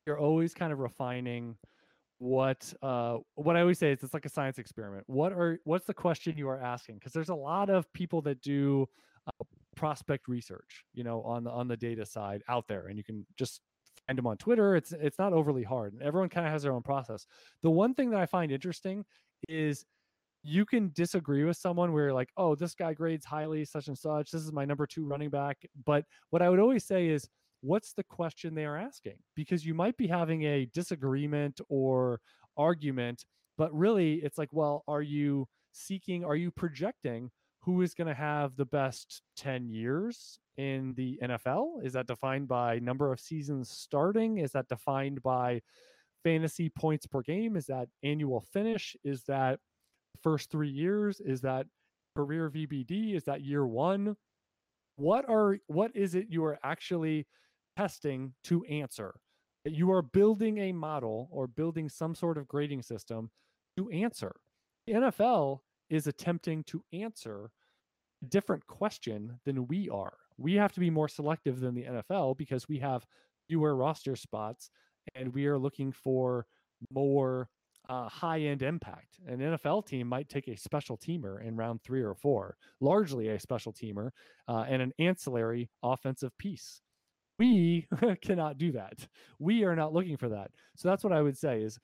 you're 0.07 0.19
always 0.19 0.55
kind 0.55 0.73
of 0.73 0.81
refining 0.81 1.57
what 2.19 2.73
uh 2.83 3.19
what 3.37 3.57
I 3.57 3.61
always 3.61 3.79
say 3.79 3.93
is 3.93 4.03
it's 4.03 4.15
like 4.15 4.27
a 4.27 4.31
science 4.31 4.59
experiment. 4.59 5.05
What 5.07 5.33
are 5.33 5.59
what's 5.65 5.87
the 5.87 5.95
question 5.95 6.37
you 6.37 6.49
are 6.49 6.61
asking? 6.61 6.97
Because 6.97 7.13
there's 7.13 7.29
a 7.29 7.35
lot 7.35 7.71
of 7.71 7.91
people 7.93 8.21
that 8.23 8.41
do 8.43 8.87
uh, 9.27 9.45
prospect 9.77 10.27
research, 10.29 10.85
you 10.95 11.05
know, 11.05 11.23
on 11.23 11.45
the 11.45 11.51
on 11.51 11.69
the 11.69 11.77
data 11.77 12.05
side 12.05 12.43
out 12.49 12.67
there, 12.69 12.89
and 12.89 12.99
you 12.99 13.05
can 13.05 13.25
just 13.39 13.61
find 14.07 14.19
them 14.19 14.27
on 14.27 14.37
Twitter. 14.37 14.75
It's 14.75 14.93
it's 14.93 15.19
not 15.19 15.33
overly 15.33 15.63
hard, 15.63 15.93
and 15.93 16.03
everyone 16.03 16.29
kind 16.29 16.47
of 16.47 16.53
has 16.53 16.63
their 16.63 16.73
own 16.73 16.83
process. 16.83 17.27
The 17.63 17.71
one 17.71 17.95
thing 17.95 18.11
that 18.11 18.21
I 18.21 18.27
find 18.27 18.51
interesting 18.51 19.05
is 19.49 19.85
you 20.43 20.65
can 20.65 20.91
disagree 20.95 21.45
with 21.45 21.57
someone 21.57 21.93
where 21.93 22.05
you're 22.05 22.15
like, 22.15 22.31
oh, 22.37 22.55
this 22.55 22.75
guy 22.75 22.95
grades 22.95 23.25
highly, 23.25 23.65
such 23.65 23.89
and 23.89 23.99
such. 23.99 24.31
This 24.31 24.43
is 24.43 24.53
my 24.53 24.65
number 24.65 24.87
two 24.87 25.05
running 25.05 25.31
back. 25.31 25.59
But 25.85 26.05
what 26.31 26.43
I 26.43 26.49
would 26.49 26.61
always 26.61 26.85
say 26.85 27.09
is, 27.09 27.29
what's 27.61 27.93
the 27.93 28.05
question 28.05 28.55
they 28.55 28.65
are 28.65 28.77
asking? 28.77 29.17
Because 29.35 29.65
you 29.65 29.75
might 29.75 29.97
be 29.97 30.07
having 30.07 30.43
a 30.45 30.67
disagreement 30.67 31.61
or 31.69 32.21
argument, 32.57 33.25
but 33.57 33.73
really 33.75 34.15
it's 34.17 34.39
like, 34.39 34.53
well, 34.53 34.85
are 34.89 35.03
you 35.03 35.47
seeking, 35.73 36.25
are 36.25 36.37
you 36.37 36.51
projecting 36.51 37.31
who 37.63 37.83
is 37.83 37.95
going 37.95 38.09
to 38.09 38.15
have 38.15 38.57
the 38.57 38.65
best 38.65 39.23
10 39.37 39.69
years 39.69 40.39
in 40.57 40.95
the 40.97 41.19
NFL? 41.23 41.85
Is 41.85 41.93
that 41.95 42.07
defined 42.07 42.49
by 42.49 42.79
number 42.79 43.13
of 43.13 43.21
seasons 43.21 43.71
starting? 43.71 44.39
Is 44.39 44.53
that 44.53 44.69
defined 44.69 45.23
by 45.23 45.61
fantasy 46.25 46.69
points 46.69 47.07
per 47.07 47.23
game? 47.23 47.57
Is 47.57 47.67
that 47.67 47.89
annual 48.03 48.41
finish? 48.53 48.97
Is 49.05 49.25
that 49.25 49.59
first 50.23 50.51
three 50.51 50.71
years? 50.71 51.21
Is 51.21 51.41
that 51.43 51.67
career 52.17 52.51
VBD? 52.51 53.15
Is 53.15 53.25
that 53.25 53.43
year 53.43 53.67
one? 53.67 54.17
What 54.97 55.29
are 55.29 55.59
what 55.69 55.93
is 55.95 56.17
it 56.17 56.27
you 56.29 56.45
are 56.45 56.59
actually 56.65 57.27
testing 57.79 58.33
to 58.43 58.65
answer? 58.65 59.15
You 59.65 59.93
are 59.93 60.03
building 60.03 60.59
a 60.59 60.73
model 60.73 61.29
or 61.31 61.47
building 61.47 61.89
some 61.89 62.13
sort 62.13 62.37
of 62.37 62.49
grading 62.49 62.83
system 62.83 63.31
to 63.77 63.89
answer. 63.91 64.35
The 64.89 64.95
NFL 64.95 65.61
is 65.89 66.09
attempting 66.09 66.65
to 66.65 66.83
answer 66.93 67.53
a 68.21 68.27
different 68.27 68.67
question 68.67 69.39
than 69.45 69.69
we 69.69 69.89
are. 69.91 70.15
We 70.39 70.55
have 70.55 70.73
to 70.73 70.81
be 70.81 70.91
more 70.91 71.09
selective 71.09 71.61
than 71.61 71.77
the 71.77 71.85
NFL 71.85 72.37
because 72.37 72.69
we 72.69 72.81
have 72.81 73.07
fewer 73.47 73.77
roster 73.77 74.17
spots 74.17 74.71
and 75.15 75.33
we 75.33 75.47
are 75.47 75.59
looking 75.59 75.93
for 75.93 76.47
more 76.93 77.49
uh, 77.89 78.09
high 78.09 78.41
end 78.41 78.63
impact. 78.63 79.21
An 79.29 79.39
NFL 79.39 79.87
team 79.87 80.09
might 80.09 80.29
take 80.29 80.49
a 80.49 80.57
special 80.57 80.99
teamer 80.99 81.41
in 81.47 81.57
round 81.57 81.81
three 81.83 82.03
or 82.03 82.17
four, 82.17 82.57
largely 82.81 83.29
a 83.29 83.39
special 83.39 83.73
teamer, 83.73 84.11
uh, 84.49 84.65
and 84.69 84.83
an 84.83 84.93
ancillary 84.99 85.71
offensive 85.85 86.37
piece. 86.39 86.83
We 87.39 87.87
cannot 88.23 88.59
do 88.59 88.73
that. 88.73 89.07
We 89.39 89.65
are 89.65 89.77
not 89.77 89.93
looking 89.93 90.17
for 90.17 90.29
that. 90.31 90.51
So 90.77 90.89
that's 90.89 91.05
what 91.05 91.13
I 91.13 91.23
would 91.23 91.37
say 91.37 91.63
is 91.63 91.79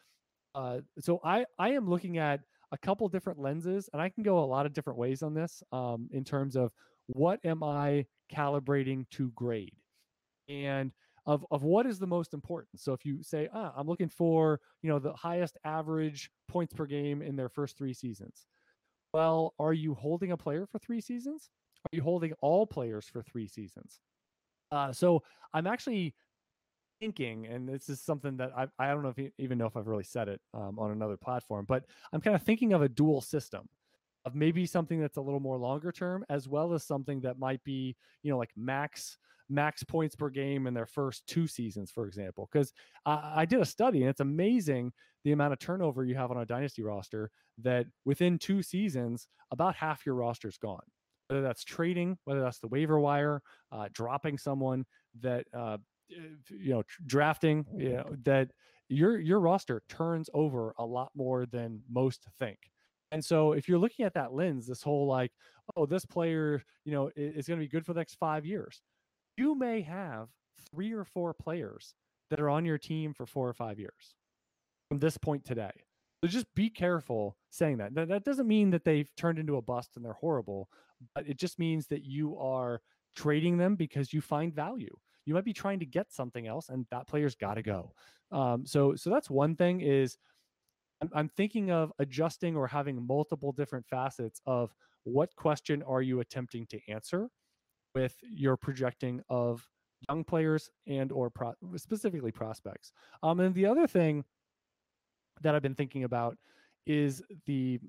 uh, 0.55 0.81
so 1.01 1.21
I, 1.25 1.47
I 1.59 1.71
am 1.71 1.89
looking 1.89 2.19
at 2.19 2.41
a 2.73 2.79
couple 2.79 3.09
different 3.09 3.39
lenses, 3.39 3.89
and 3.93 4.01
I 4.01 4.09
can 4.09 4.23
go 4.23 4.39
a 4.39 4.47
lot 4.47 4.67
of 4.67 4.73
different 4.73 4.99
ways 4.99 5.23
on 5.23 5.35
this 5.35 5.63
um, 5.73 6.09
in 6.13 6.25
terms 6.25 6.57
of 6.57 6.73
what 7.07 7.41
am 7.45 7.63
I 7.63 8.07
calibrating 8.33 9.09
to 9.11 9.31
grade 9.33 9.75
and 10.49 10.93
of, 11.27 11.45
of 11.51 11.63
what 11.63 11.87
is 11.87 11.99
the 11.99 12.07
most 12.07 12.35
important. 12.35 12.81
So 12.81 12.93
if 12.93 13.05
you 13.05 13.23
say, 13.23 13.49
ah, 13.53 13.73
I'm 13.77 13.87
looking 13.87 14.09
for, 14.09 14.61
you 14.83 14.91
know, 14.91 14.99
the 14.99 15.13
highest 15.15 15.57
average 15.65 16.31
points 16.49 16.75
per 16.75 16.87
game 16.87 17.23
in 17.23 17.37
their 17.37 17.49
first 17.49 17.79
three 17.79 17.95
seasons. 17.95 18.47
Well, 19.13 19.55
are 19.59 19.73
you 19.73 19.95
holding 19.95 20.33
a 20.33 20.37
player 20.37 20.67
for 20.67 20.79
three 20.79 21.01
seasons? 21.01 21.51
Are 21.85 21.97
you 21.97 22.03
holding 22.03 22.33
all 22.41 22.67
players 22.67 23.07
for 23.09 23.23
three 23.23 23.49
seasons? 23.49 24.01
Uh, 24.71 24.93
so 24.93 25.23
I'm 25.53 25.67
actually 25.67 26.15
thinking, 27.01 27.47
and 27.47 27.69
this 27.69 27.89
is 27.89 28.01
something 28.01 28.37
that 28.39 28.51
I, 28.57 28.67
I 28.79 28.89
don't 28.89 29.03
know 29.03 29.13
if 29.17 29.31
even 29.39 29.59
know 29.59 29.67
if 29.67 29.77
I've 29.77 29.87
really 29.87 30.05
said 30.05 30.29
it 30.29 30.41
um, 30.55 30.79
on 30.79 30.91
another 30.91 31.17
platform, 31.17 31.65
but 31.69 31.85
I'm 32.13 32.21
kind 32.21 32.35
of 32.35 32.43
thinking 32.43 32.73
of 32.73 32.83
a 32.83 32.89
dual 32.89 33.21
system 33.21 33.69
of 34.25 34.35
maybe 34.35 34.65
something 34.65 35.01
that's 35.01 35.19
a 35.19 35.21
little 35.21 35.41
more 35.41 35.59
longer 35.59 35.93
term, 35.93 36.25
as 36.31 36.49
well 36.49 36.73
as 36.73 36.83
something 36.85 37.21
that 37.21 37.39
might 37.39 37.63
be, 37.65 37.97
you 38.23 38.31
know, 38.31 38.39
like 38.39 38.51
max 38.57 39.19
max 39.51 39.85
points 39.85 40.17
per 40.17 40.31
game 40.31 40.67
in 40.67 40.73
their 40.73 40.87
first 40.87 41.27
two 41.27 41.47
seasons, 41.47 41.91
for 41.91 42.07
example. 42.07 42.49
Because 42.51 42.73
I, 43.05 43.33
I 43.37 43.45
did 43.45 43.61
a 43.61 43.67
study, 43.67 44.01
and 44.01 44.09
it's 44.09 44.21
amazing 44.21 44.93
the 45.25 45.33
amount 45.33 45.53
of 45.53 45.59
turnover 45.59 46.05
you 46.05 46.15
have 46.15 46.31
on 46.31 46.39
a 46.39 46.47
dynasty 46.47 46.83
roster. 46.83 47.31
That 47.59 47.87
within 48.05 48.39
two 48.39 48.63
seasons, 48.63 49.29
about 49.51 49.77
half 49.77 50.07
your 50.07 50.15
roster 50.17 50.49
is 50.49 50.57
gone 50.57 50.83
whether 51.29 51.43
that's 51.43 51.65
trading, 51.65 52.19
whether 52.25 52.41
that's 52.41 52.59
the 52.59 52.69
waiver 52.69 53.01
wire, 53.01 53.43
uh, 53.73 53.89
dropping 53.93 54.39
someone 54.39 54.85
that 55.21 55.47
uh, 55.57 55.79
you 56.09 56.75
know 56.75 56.83
drafting 57.07 57.65
you 57.77 57.95
know 57.95 58.17
that 58.25 58.51
your 58.89 59.19
your 59.19 59.41
roster 59.41 59.83
turns 59.89 60.29
over 60.35 60.75
a 60.79 60.85
lot 60.85 61.11
more 61.15 61.47
than 61.47 61.83
most 61.91 62.27
think. 62.39 62.59
And 63.13 63.25
so 63.25 63.53
if 63.53 63.69
you're 63.69 63.79
looking 63.79 64.05
at 64.05 64.15
that 64.15 64.33
lens 64.33 64.67
this 64.67 64.83
whole 64.83 65.07
like 65.07 65.33
oh 65.77 65.87
this 65.87 66.05
player 66.05 66.63
you 66.85 66.93
know 66.93 67.11
is 67.17 67.47
going 67.47 67.59
to 67.59 67.65
be 67.65 67.69
good 67.69 67.87
for 67.87 67.95
the 67.95 68.01
next 68.01 68.17
five 68.17 68.45
years 68.45 68.83
you 69.37 69.55
may 69.55 69.81
have 69.83 70.29
three 70.71 70.93
or 70.93 71.05
four 71.05 71.35
players 71.35 71.95
that 72.31 72.41
are 72.41 72.51
on 72.51 72.65
your 72.65 72.79
team 72.79 73.13
for 73.13 73.27
four 73.27 73.49
or 73.49 73.55
five 73.55 73.79
years 73.79 74.15
from 74.89 74.99
this 74.99 75.17
point 75.17 75.45
today. 75.45 75.73
So 76.23 76.29
just 76.29 76.53
be 76.55 76.71
careful 76.71 77.37
saying 77.51 77.79
that. 77.79 77.95
That 77.95 78.25
doesn't 78.25 78.49
mean 78.49 78.71
that 78.71 78.85
they've 78.85 79.11
turned 79.17 79.39
into 79.39 79.57
a 79.57 79.63
bust 79.63 79.91
and 79.97 80.05
they're 80.05 80.15
horrible, 80.15 80.69
but 81.15 81.29
it 81.29 81.39
just 81.39 81.59
means 81.59 81.87
that 81.89 82.05
you 82.05 82.39
are 82.39 82.81
trading 83.17 83.57
them 83.57 83.77
because 83.77 84.13
you 84.13 84.21
find 84.21 84.55
value. 84.55 84.95
You 85.27 85.35
might 85.35 85.45
be 85.45 85.53
trying 85.53 85.81
to 85.81 85.87
get 85.87 86.13
something 86.13 86.47
else 86.47 86.69
and 86.69 86.87
that 86.91 87.07
player's 87.07 87.35
got 87.35 87.55
to 87.55 87.63
go. 87.63 87.93
Um, 88.31 88.67
so 88.67 88.95
so 88.95 89.11
that's 89.11 89.31
one 89.31 89.57
thing 89.57 89.81
is 89.81 90.19
I'm, 91.01 91.11
I'm 91.15 91.29
thinking 91.29 91.71
of 91.71 91.93
adjusting 91.99 92.57
or 92.57 92.67
having 92.67 93.07
multiple 93.07 93.53
different 93.53 93.87
facets 93.87 94.41
of 94.47 94.75
what 95.05 95.35
question 95.37 95.83
are 95.83 96.03
you 96.03 96.21
attempting 96.21 96.67
to 96.69 96.81
answer 96.89 97.29
with 97.95 98.17
your 98.23 98.57
projecting 98.57 99.23
of 99.29 99.67
young 100.09 100.25
players 100.25 100.69
and 100.87 101.13
or 101.13 101.31
pro- 101.31 101.55
specifically 101.77 102.33
prospects. 102.33 102.93
Um, 103.23 103.41
and 103.41 103.55
the 103.55 103.67
other 103.67 103.87
thing 103.87 104.25
that 105.43 105.55
i've 105.55 105.63
been 105.63 105.75
thinking 105.75 106.05
about 106.05 106.37
is 106.87 107.23
the 107.47 107.81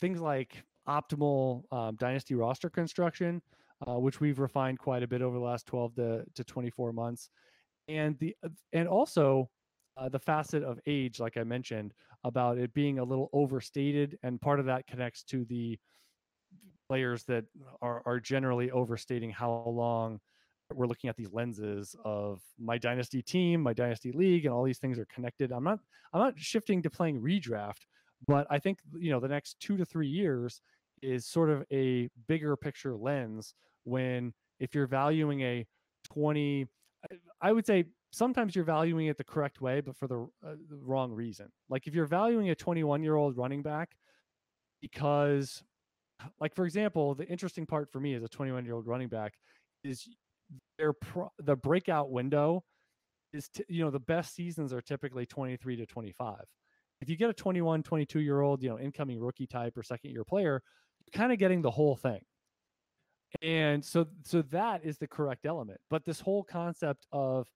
things 0.00 0.20
like 0.20 0.62
optimal 0.88 1.62
um, 1.72 1.96
dynasty 1.96 2.34
roster 2.34 2.70
construction 2.70 3.42
uh, 3.86 3.98
which 3.98 4.20
we've 4.20 4.38
refined 4.38 4.78
quite 4.78 5.02
a 5.02 5.06
bit 5.06 5.22
over 5.22 5.38
the 5.38 5.44
last 5.44 5.66
12 5.66 5.94
to, 5.96 6.24
to 6.34 6.44
24 6.44 6.92
months. 6.92 7.30
And 7.88 8.18
the 8.18 8.36
and 8.72 8.86
also 8.86 9.48
uh, 9.96 10.08
the 10.08 10.18
facet 10.18 10.62
of 10.62 10.78
age, 10.86 11.18
like 11.18 11.36
I 11.36 11.44
mentioned, 11.44 11.92
about 12.24 12.58
it 12.58 12.72
being 12.74 12.98
a 12.98 13.04
little 13.04 13.28
overstated, 13.32 14.18
and 14.22 14.40
part 14.40 14.60
of 14.60 14.66
that 14.66 14.86
connects 14.86 15.24
to 15.24 15.44
the 15.46 15.78
players 16.88 17.24
that 17.24 17.44
are 17.80 18.02
are 18.06 18.20
generally 18.20 18.70
overstating 18.70 19.30
how 19.30 19.64
long 19.66 20.20
we're 20.72 20.86
looking 20.86 21.10
at 21.10 21.16
these 21.16 21.32
lenses 21.32 21.96
of 22.04 22.40
my 22.58 22.78
dynasty 22.78 23.22
team, 23.22 23.60
my 23.60 23.72
dynasty 23.72 24.12
league, 24.12 24.44
and 24.44 24.54
all 24.54 24.62
these 24.62 24.78
things 24.78 24.98
are 24.98 25.06
connected. 25.06 25.50
I'm 25.50 25.64
not 25.64 25.80
I'm 26.12 26.20
not 26.20 26.38
shifting 26.38 26.82
to 26.82 26.90
playing 26.90 27.20
redraft, 27.20 27.86
but 28.26 28.46
I 28.50 28.58
think 28.58 28.78
you 28.98 29.10
know 29.10 29.20
the 29.20 29.28
next 29.28 29.58
two 29.60 29.76
to 29.76 29.84
three 29.84 30.08
years 30.08 30.60
is 31.02 31.26
sort 31.26 31.50
of 31.50 31.64
a 31.72 32.08
bigger 32.28 32.56
picture 32.56 32.96
lens 32.96 33.54
when 33.84 34.32
if 34.58 34.74
you're 34.74 34.86
valuing 34.86 35.40
a 35.40 35.66
20 36.12 36.66
i 37.40 37.50
would 37.50 37.64
say 37.64 37.84
sometimes 38.12 38.54
you're 38.54 38.64
valuing 38.64 39.06
it 39.06 39.16
the 39.16 39.24
correct 39.24 39.60
way 39.60 39.80
but 39.80 39.96
for 39.96 40.06
the, 40.06 40.20
uh, 40.46 40.54
the 40.68 40.76
wrong 40.82 41.12
reason. 41.12 41.50
Like 41.68 41.86
if 41.86 41.94
you're 41.94 42.06
valuing 42.06 42.50
a 42.50 42.54
21 42.54 43.02
year 43.02 43.16
old 43.16 43.36
running 43.36 43.62
back 43.62 43.90
because 44.80 45.62
like 46.40 46.54
for 46.54 46.66
example 46.66 47.14
the 47.14 47.26
interesting 47.26 47.66
part 47.66 47.90
for 47.90 48.00
me 48.00 48.14
as 48.14 48.22
a 48.22 48.28
21 48.28 48.64
year 48.64 48.74
old 48.74 48.86
running 48.86 49.08
back 49.08 49.34
is 49.84 50.08
their 50.78 50.92
pro- 50.92 51.32
the 51.38 51.56
breakout 51.56 52.10
window 52.10 52.64
is 53.32 53.48
t- 53.48 53.64
you 53.68 53.84
know 53.84 53.90
the 53.90 54.00
best 54.00 54.34
seasons 54.34 54.72
are 54.72 54.82
typically 54.82 55.24
23 55.24 55.76
to 55.76 55.86
25 55.86 56.36
if 57.00 57.08
you 57.08 57.16
get 57.16 57.30
a 57.30 57.34
21 57.34 57.82
22 57.82 58.20
year 58.20 58.40
old 58.40 58.62
you 58.62 58.68
know 58.68 58.78
incoming 58.78 59.18
rookie 59.18 59.46
type 59.46 59.76
or 59.76 59.82
second 59.82 60.10
year 60.10 60.24
player 60.24 60.62
you're 61.06 61.18
kind 61.18 61.32
of 61.32 61.38
getting 61.38 61.62
the 61.62 61.70
whole 61.70 61.96
thing 61.96 62.20
and 63.42 63.84
so 63.84 64.06
so 64.24 64.42
that 64.42 64.84
is 64.84 64.98
the 64.98 65.06
correct 65.06 65.46
element 65.46 65.80
but 65.88 66.04
this 66.04 66.20
whole 66.20 66.42
concept 66.42 67.06
of 67.12 67.46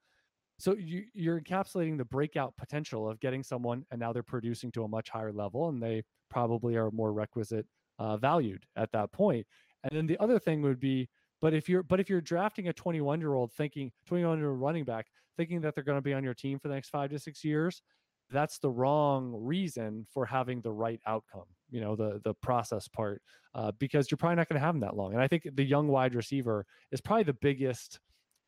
so 0.58 0.74
you 0.76 1.04
you're 1.14 1.40
encapsulating 1.40 1.98
the 1.98 2.04
breakout 2.04 2.56
potential 2.56 3.08
of 3.08 3.18
getting 3.20 3.42
someone 3.42 3.84
and 3.90 3.98
now 4.00 4.12
they're 4.12 4.22
producing 4.22 4.70
to 4.70 4.84
a 4.84 4.88
much 4.88 5.10
higher 5.10 5.32
level 5.32 5.68
and 5.68 5.82
they 5.82 6.02
probably 6.30 6.76
are 6.76 6.90
more 6.92 7.12
requisite 7.12 7.66
uh, 7.98 8.16
valued 8.16 8.64
at 8.76 8.90
that 8.92 9.10
point. 9.12 9.46
and 9.84 9.96
then 9.96 10.06
the 10.06 10.18
other 10.20 10.38
thing 10.38 10.62
would 10.62 10.80
be 10.80 11.08
but 11.40 11.52
if 11.52 11.68
you're 11.68 11.82
but 11.82 12.00
if 12.00 12.08
you're 12.08 12.20
drafting 12.20 12.68
a 12.68 12.72
21 12.72 13.20
year 13.20 13.34
old 13.34 13.52
thinking 13.52 13.90
21 14.06 14.38
year 14.38 14.50
old 14.50 14.60
running 14.60 14.84
back 14.84 15.06
thinking 15.36 15.60
that 15.60 15.74
they're 15.74 15.84
going 15.84 15.98
to 15.98 16.02
be 16.02 16.14
on 16.14 16.22
your 16.22 16.34
team 16.34 16.58
for 16.58 16.68
the 16.68 16.74
next 16.74 16.88
five 16.90 17.10
to 17.10 17.18
six 17.18 17.44
years 17.44 17.82
that's 18.30 18.58
the 18.58 18.70
wrong 18.70 19.34
reason 19.36 20.06
for 20.12 20.24
having 20.26 20.60
the 20.60 20.72
right 20.72 21.00
outcome 21.06 21.44
you 21.70 21.80
know 21.80 21.96
the 21.96 22.20
the 22.24 22.34
process 22.34 22.88
part 22.88 23.22
uh, 23.54 23.72
because 23.78 24.10
you're 24.10 24.18
probably 24.18 24.36
not 24.36 24.48
going 24.48 24.58
to 24.58 24.64
have 24.64 24.74
them 24.74 24.80
that 24.80 24.96
long 24.96 25.12
and 25.12 25.22
i 25.22 25.28
think 25.28 25.46
the 25.54 25.64
young 25.64 25.88
wide 25.88 26.14
receiver 26.14 26.64
is 26.92 27.00
probably 27.00 27.24
the 27.24 27.36
biggest 27.40 28.00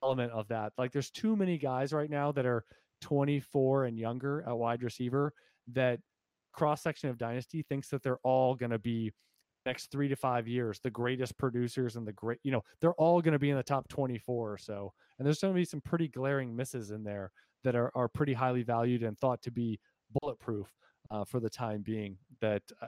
element 0.02 0.32
of 0.32 0.46
that 0.48 0.72
like 0.78 0.92
there's 0.92 1.10
too 1.10 1.36
many 1.36 1.58
guys 1.58 1.92
right 1.92 2.10
now 2.10 2.30
that 2.32 2.46
are 2.46 2.64
24 3.00 3.86
and 3.86 3.98
younger 3.98 4.44
at 4.46 4.56
wide 4.56 4.82
receiver 4.82 5.32
that 5.72 5.98
cross 6.52 6.82
section 6.82 7.10
of 7.10 7.18
dynasty 7.18 7.62
thinks 7.68 7.88
that 7.88 8.02
they're 8.02 8.18
all 8.22 8.54
going 8.54 8.70
to 8.70 8.78
be 8.78 9.12
next 9.66 9.90
three 9.90 10.08
to 10.08 10.16
five 10.16 10.46
years 10.46 10.78
the 10.82 10.90
greatest 10.90 11.36
producers 11.38 11.96
and 11.96 12.06
the 12.06 12.12
great 12.12 12.38
you 12.44 12.52
know 12.52 12.62
they're 12.80 12.94
all 12.94 13.20
going 13.20 13.32
to 13.32 13.38
be 13.38 13.50
in 13.50 13.56
the 13.56 13.62
top 13.62 13.88
24 13.88 14.52
or 14.52 14.56
so 14.56 14.92
and 15.18 15.26
there's 15.26 15.40
going 15.40 15.52
to 15.52 15.58
be 15.58 15.64
some 15.64 15.80
pretty 15.80 16.08
glaring 16.08 16.54
misses 16.54 16.92
in 16.92 17.02
there 17.02 17.32
that 17.66 17.74
are, 17.74 17.90
are 17.96 18.06
pretty 18.06 18.32
highly 18.32 18.62
valued 18.62 19.02
and 19.02 19.18
thought 19.18 19.42
to 19.42 19.50
be 19.50 19.78
bulletproof 20.20 20.68
uh, 21.10 21.24
for 21.24 21.40
the 21.40 21.50
time 21.50 21.82
being 21.82 22.16
that 22.40 22.62
uh, 22.80 22.86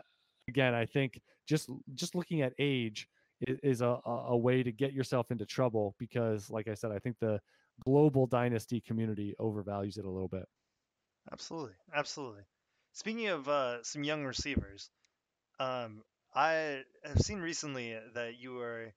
again 0.48 0.72
i 0.72 0.86
think 0.86 1.20
just 1.46 1.68
just 1.94 2.14
looking 2.14 2.42
at 2.42 2.52
age 2.60 3.08
is, 3.40 3.58
is 3.64 3.80
a, 3.80 3.98
a 4.06 4.36
way 4.36 4.62
to 4.62 4.70
get 4.70 4.92
yourself 4.92 5.32
into 5.32 5.44
trouble 5.44 5.96
because 5.98 6.48
like 6.48 6.68
i 6.68 6.74
said 6.74 6.92
i 6.92 6.98
think 7.00 7.16
the 7.20 7.40
global 7.84 8.26
dynasty 8.26 8.80
community 8.80 9.34
overvalues 9.40 9.98
it 9.98 10.04
a 10.04 10.10
little 10.10 10.28
bit. 10.28 10.44
Absolutely 11.32 11.74
absolutely. 11.94 12.42
Speaking 12.92 13.28
of 13.28 13.48
uh, 13.48 13.82
some 13.82 14.02
young 14.04 14.24
receivers 14.24 14.90
um, 15.58 16.02
i 16.34 16.82
have 17.04 17.20
seen 17.20 17.40
recently 17.40 17.96
that 18.14 18.38
you 18.38 18.60
are 18.60 18.92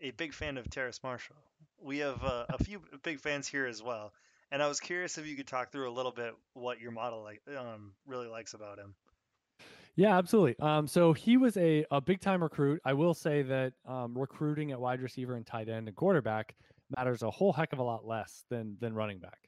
a 0.00 0.12
big 0.12 0.32
fan 0.32 0.58
of 0.58 0.68
terrace 0.70 1.00
marshall. 1.02 1.36
We 1.80 1.98
have 1.98 2.22
uh, 2.22 2.46
a 2.48 2.62
few 2.62 2.82
big 3.02 3.20
fans 3.20 3.48
here 3.48 3.66
as 3.66 3.82
well 3.82 4.12
and 4.54 4.62
I 4.62 4.68
was 4.68 4.78
curious 4.78 5.18
if 5.18 5.26
you 5.26 5.34
could 5.34 5.48
talk 5.48 5.72
through 5.72 5.90
a 5.90 5.92
little 5.92 6.12
bit 6.12 6.32
what 6.52 6.80
your 6.80 6.92
model 6.92 7.24
like 7.24 7.42
um, 7.58 7.90
really 8.06 8.28
likes 8.28 8.54
about 8.54 8.78
him. 8.78 8.94
Yeah, 9.96 10.16
absolutely. 10.16 10.54
Um, 10.60 10.86
so 10.86 11.12
he 11.12 11.36
was 11.36 11.56
a, 11.56 11.84
a 11.90 12.00
big 12.00 12.20
time 12.20 12.40
recruit. 12.40 12.80
I 12.84 12.92
will 12.92 13.14
say 13.14 13.42
that 13.42 13.72
um, 13.84 14.16
recruiting 14.16 14.70
at 14.70 14.80
wide 14.80 15.02
receiver 15.02 15.34
and 15.34 15.44
tight 15.44 15.68
end 15.68 15.88
and 15.88 15.96
quarterback 15.96 16.54
matters 16.96 17.24
a 17.24 17.30
whole 17.32 17.52
heck 17.52 17.72
of 17.72 17.80
a 17.80 17.82
lot 17.82 18.06
less 18.06 18.44
than 18.48 18.76
than 18.80 18.94
running 18.94 19.18
back. 19.18 19.38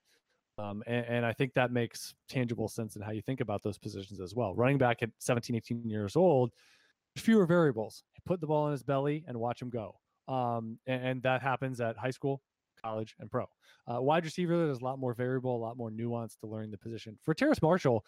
Um, 0.59 0.83
and, 0.89 1.07
and, 1.07 1.27
I 1.27 1.33
think 1.33 1.53
that 1.55 1.71
makes 1.71 2.15
tangible 2.31 2.67
sense 2.67 2.97
in 2.97 3.03
how 3.03 3.11
you 3.11 3.21
think 3.21 3.41
about 3.41 3.63
those 3.63 3.77
positions 3.77 4.21
as 4.21 4.35
well. 4.35 4.55
Running 4.55 4.79
back 4.79 5.03
at 5.03 5.11
17, 5.19 5.55
18 5.55 5.89
years 5.89 6.17
old, 6.17 6.51
fewer 7.15 7.45
variables. 7.45 8.03
Put 8.25 8.41
the 8.41 8.47
ball 8.47 8.67
in 8.67 8.73
his 8.73 8.83
belly 8.83 9.23
and 9.29 9.39
watch 9.39 9.61
him 9.61 9.69
go. 9.69 9.97
Um, 10.29 10.79
and, 10.87 11.05
and, 11.05 11.23
that 11.25 11.43
happens 11.43 11.79
at 11.83 11.99
high 11.99 12.11
school, 12.11 12.41
college, 12.87 13.15
and 13.19 13.31
pro. 13.31 13.45
Uh, 13.89 14.01
wide 14.01 14.25
receiver, 14.25 14.57
there's 14.67 14.81
a 14.81 14.85
lot 14.85 14.99
more 14.99 15.15
variable, 15.15 15.57
a 15.57 15.59
lot 15.59 15.77
more 15.77 15.91
nuance 15.91 16.37
to 16.37 16.47
learning 16.47 16.71
the 16.71 16.79
position. 16.79 17.19
For 17.25 17.35
Terrace 17.35 17.63
Marshall, 17.63 18.05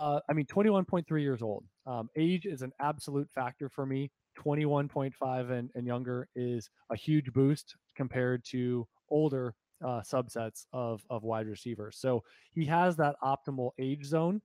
uh, 0.00 0.20
I 0.28 0.32
mean, 0.32 0.46
21.3 0.46 1.22
years 1.22 1.42
old. 1.42 1.64
Um, 1.86 2.08
age 2.16 2.46
is 2.46 2.62
an 2.62 2.72
absolute 2.80 3.28
factor 3.30 3.68
for 3.68 3.86
me. 3.86 4.10
21.5 4.38 5.50
and, 5.50 5.70
and 5.74 5.86
younger 5.86 6.28
is 6.34 6.68
a 6.90 6.96
huge 6.96 7.32
boost 7.32 7.76
compared 7.94 8.44
to 8.44 8.86
older 9.08 9.54
uh, 9.84 10.00
subsets 10.00 10.66
of 10.72 11.02
of 11.10 11.22
wide 11.22 11.46
receivers. 11.46 11.98
So 11.98 12.24
he 12.52 12.64
has 12.66 12.96
that 12.96 13.16
optimal 13.22 13.70
age 13.78 14.04
zone. 14.04 14.40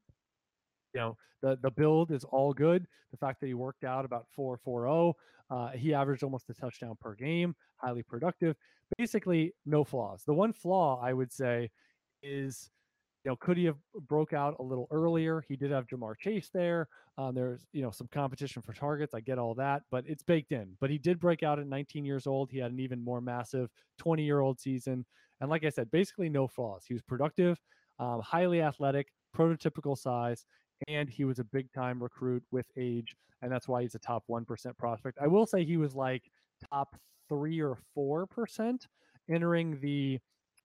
You 0.94 1.02
know, 1.02 1.18
the 1.42 1.58
the 1.62 1.72
build 1.72 2.12
is 2.12 2.24
all 2.24 2.54
good. 2.54 2.86
The 3.12 3.18
fact 3.18 3.40
that 3.42 3.48
he 3.48 3.54
worked 3.54 3.84
out 3.84 4.06
about 4.06 4.28
four 4.32 4.58
four 4.58 4.84
zero, 4.84 5.16
uh, 5.50 5.70
he 5.70 5.94
averaged 5.94 6.24
almost 6.24 6.50
a 6.50 6.54
touchdown 6.54 6.98
per 7.00 7.16
game, 7.16 7.56
highly 7.78 8.04
productive. 8.04 8.56
Basically, 8.98 9.54
no 9.66 9.84
flaws. 9.84 10.24
The 10.26 10.34
one 10.34 10.54
flaw 10.54 11.00
I 11.02 11.14
would 11.14 11.32
say 11.32 11.70
is 12.24 12.72
you 13.26 13.32
know, 13.32 13.36
could 13.36 13.58
he 13.58 13.66
have 13.66 13.78
broke 14.08 14.34
out 14.34 14.56
a 14.60 14.64
little 14.64 14.88
earlier? 14.92 15.44
He 15.48 15.58
did 15.58 15.72
have 15.72 15.88
Ja'Marr 15.88 16.18
Chase 16.18 16.50
there. 16.54 16.88
Um, 17.18 17.36
there's, 17.36 17.68
you 17.74 17.82
know, 17.82 17.92
some 17.92 18.08
competition 18.08 18.62
for 18.62 18.72
targets. 18.72 19.14
I 19.14 19.20
get 19.20 19.38
all 19.38 19.54
that, 19.56 19.84
but 19.92 20.06
it's 20.08 20.24
baked 20.24 20.54
in. 20.54 20.78
But 20.80 20.90
he 20.90 20.98
did 20.98 21.20
break 21.20 21.44
out 21.44 21.60
at 21.60 21.68
19 21.68 22.06
years 22.06 22.28
old. 22.28 22.50
He 22.50 22.60
had 22.60 22.72
an 22.72 22.80
even 22.80 23.04
more 23.04 23.20
massive 23.20 23.70
20 23.98 24.24
year 24.24 24.40
old 24.40 24.60
season. 24.60 25.06
And 25.42 25.50
like 25.50 25.66
I 25.66 25.70
said, 25.70 25.92
basically 25.92 26.30
no 26.30 26.48
flaws. 26.48 26.86
He 26.88 26.94
was 26.94 27.04
productive, 27.04 27.60
um, 28.00 28.22
highly 28.22 28.62
athletic, 28.62 29.08
prototypical 29.36 29.98
size, 29.98 30.46
and 30.88 31.10
he 31.10 31.26
was 31.26 31.40
a 31.40 31.44
big 31.44 31.72
time 31.74 32.02
recruit 32.02 32.44
with 32.52 32.66
age. 32.78 33.16
And 33.42 33.52
that's 33.52 33.68
why 33.68 33.82
he's 33.82 33.96
a 33.96 34.00
top 34.00 34.24
1% 34.30 34.78
prospect. 34.78 35.18
I 35.22 35.28
will 35.28 35.46
say 35.46 35.64
he 35.64 35.78
was 35.78 35.96
like 35.96 36.24
top 36.70 36.96
three 37.30 37.62
or 37.62 37.78
4% 37.98 38.86
entering 39.30 39.80
the 39.80 40.20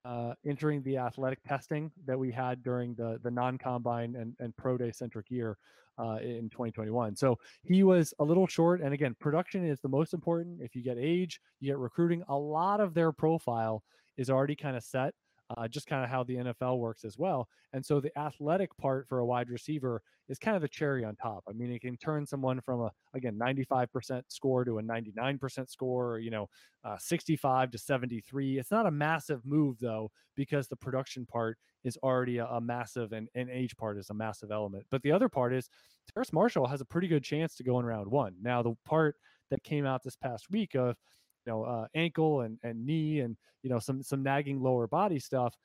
uh, 0.05 0.35
entering 0.47 0.83
the 0.83 0.99
athletic 0.99 1.43
testing 1.45 1.91
that 2.05 2.19
we 2.19 2.31
had 2.31 2.63
during 2.63 2.95
the 2.95 3.19
the 3.23 3.31
non 3.31 3.57
combine 3.57 4.17
and, 4.17 4.35
and 4.39 4.55
pro 4.57 4.77
day 4.77 4.93
centric 4.93 5.31
year 5.31 5.57
uh, 5.99 6.19
in 6.21 6.49
2021. 6.51 7.17
So 7.17 7.39
he 7.63 7.83
was 7.85 8.13
a 8.19 8.25
little 8.25 8.47
short. 8.47 8.81
And 8.83 8.93
again, 8.93 9.17
production 9.19 9.67
is 9.67 9.81
the 9.81 9.89
most 9.89 10.13
important. 10.13 10.61
If 10.61 10.75
you 10.75 10.83
get 10.83 10.99
age, 10.99 11.41
you 11.61 11.71
get 11.71 11.79
recruiting. 11.79 12.23
A 12.29 12.37
lot 12.37 12.81
of 12.81 12.95
their 12.95 13.13
profile 13.13 13.83
is 14.17 14.31
already 14.31 14.57
kind 14.57 14.77
of 14.77 14.83
set 14.83 15.15
uh, 15.51 15.69
just 15.69 15.87
kind 15.87 16.05
of 16.05 16.11
how 16.11 16.25
the 16.25 16.37
NFL 16.37 16.79
works 16.79 17.05
as 17.05 17.19
well. 17.19 17.49
And 17.73 17.85
so 17.85 18.01
the 18.01 18.17
athletic 18.19 18.77
part 18.77 19.07
for 19.09 19.19
a 19.19 19.27
wide 19.27 19.51
receiver 19.51 20.03
is 20.29 20.39
kind 20.39 20.57
of 20.57 20.63
the 20.63 20.69
cherry 20.69 21.05
on 21.05 21.17
top. 21.17 21.45
I 21.49 21.53
mean, 21.53 21.71
it 21.71 21.83
can 21.83 21.97
turn 21.99 22.27
someone 22.27 22.61
from 22.61 22.81
a 22.81 22.91
again 23.15 23.39
95% 23.39 24.23
score 24.29 24.65
to 24.65 24.79
a 24.79 24.83
99% 24.83 25.71
score, 25.71 26.13
or, 26.15 26.19
you 26.19 26.31
know, 26.31 26.49
uh, 26.85 26.97
65 26.99 27.71
to 27.73 27.79
73. 27.79 28.59
It's 28.59 28.71
not 28.71 28.87
a 28.87 28.91
massive 28.91 29.45
move 29.45 29.79
though, 29.81 30.11
because 30.35 30.69
the 30.69 30.77
production 30.77 31.27
part 31.27 31.59
is 31.85 31.99
already 32.03 32.39
a, 32.39 32.47
a 32.47 32.61
massive 32.61 33.13
and, 33.13 33.29
and 33.35 33.51
age 33.51 33.77
part 33.77 33.99
is 33.99 34.11
a 34.11 34.15
massive 34.15 34.51
element. 34.51 34.87
But 34.91 35.03
the 35.03 35.13
other 35.13 35.29
part 35.29 35.53
is 35.53 35.69
Terrace 36.15 36.33
Marshall 36.33 36.67
has 36.67 36.81
a 36.81 36.87
pretty 36.87 37.09
good 37.09 37.25
chance 37.25 37.55
to 37.57 37.65
go 37.65 37.79
in 37.79 37.87
round 37.87 38.11
one. 38.11 38.35
Now, 38.43 38.63
the 38.63 38.75
part 38.85 39.17
that 39.51 39.63
came 39.63 39.87
out 39.87 40.03
this 40.03 40.17
past 40.17 40.51
week 40.51 40.75
of 40.75 40.97
you 41.45 41.53
know 41.53 41.65
uh, 41.65 41.87
ankle 41.95 42.43
and 42.43 42.59
and 42.63 42.85
knee 42.85 43.21
and 43.21 43.37
you 43.63 43.71
know 43.71 43.79
some 43.79 44.03
some 44.03 44.23
nagging 44.23 44.61
lower 44.61 44.87
body 44.87 45.19
stuff 45.19 45.57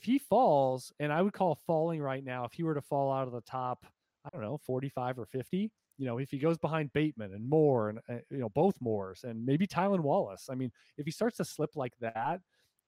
if 0.00 0.06
he 0.06 0.18
falls 0.18 0.92
and 1.00 1.12
i 1.12 1.22
would 1.22 1.32
call 1.32 1.58
falling 1.66 2.00
right 2.00 2.24
now 2.24 2.44
if 2.44 2.52
he 2.52 2.62
were 2.62 2.74
to 2.74 2.82
fall 2.82 3.12
out 3.12 3.26
of 3.26 3.32
the 3.32 3.40
top 3.42 3.86
i 4.24 4.28
don't 4.32 4.42
know 4.42 4.58
45 4.66 5.18
or 5.18 5.26
50 5.26 5.70
you 5.98 6.06
know 6.06 6.18
if 6.18 6.30
he 6.30 6.38
goes 6.38 6.58
behind 6.58 6.92
bateman 6.92 7.32
and 7.32 7.48
moore 7.48 7.90
and 7.90 7.98
uh, 8.08 8.20
you 8.30 8.38
know 8.38 8.48
both 8.50 8.74
moores 8.80 9.24
and 9.24 9.44
maybe 9.44 9.66
Tylan 9.66 10.00
wallace 10.00 10.48
i 10.50 10.54
mean 10.54 10.70
if 10.98 11.04
he 11.04 11.12
starts 11.12 11.36
to 11.38 11.44
slip 11.44 11.76
like 11.76 11.94
that 12.00 12.40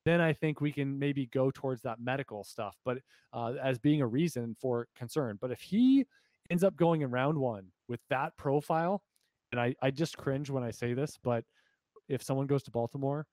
then 0.04 0.20
i 0.20 0.32
think 0.32 0.60
we 0.60 0.72
can 0.72 0.98
maybe 0.98 1.26
go 1.26 1.50
towards 1.50 1.82
that 1.82 2.00
medical 2.00 2.44
stuff 2.44 2.76
but 2.84 2.98
uh, 3.32 3.54
as 3.62 3.78
being 3.78 4.02
a 4.02 4.06
reason 4.06 4.56
for 4.60 4.88
concern 4.96 5.38
but 5.40 5.50
if 5.50 5.60
he 5.60 6.04
ends 6.50 6.64
up 6.64 6.76
going 6.76 7.02
in 7.02 7.10
round 7.10 7.36
one 7.36 7.66
with 7.88 8.00
that 8.08 8.36
profile 8.36 9.02
and 9.52 9.60
I, 9.60 9.74
I 9.80 9.90
just 9.90 10.16
cringe 10.16 10.50
when 10.50 10.62
I 10.62 10.70
say 10.70 10.94
this, 10.94 11.18
but 11.22 11.44
if 12.08 12.22
someone 12.22 12.46
goes 12.46 12.62
to 12.64 12.70
Baltimore, 12.70 13.26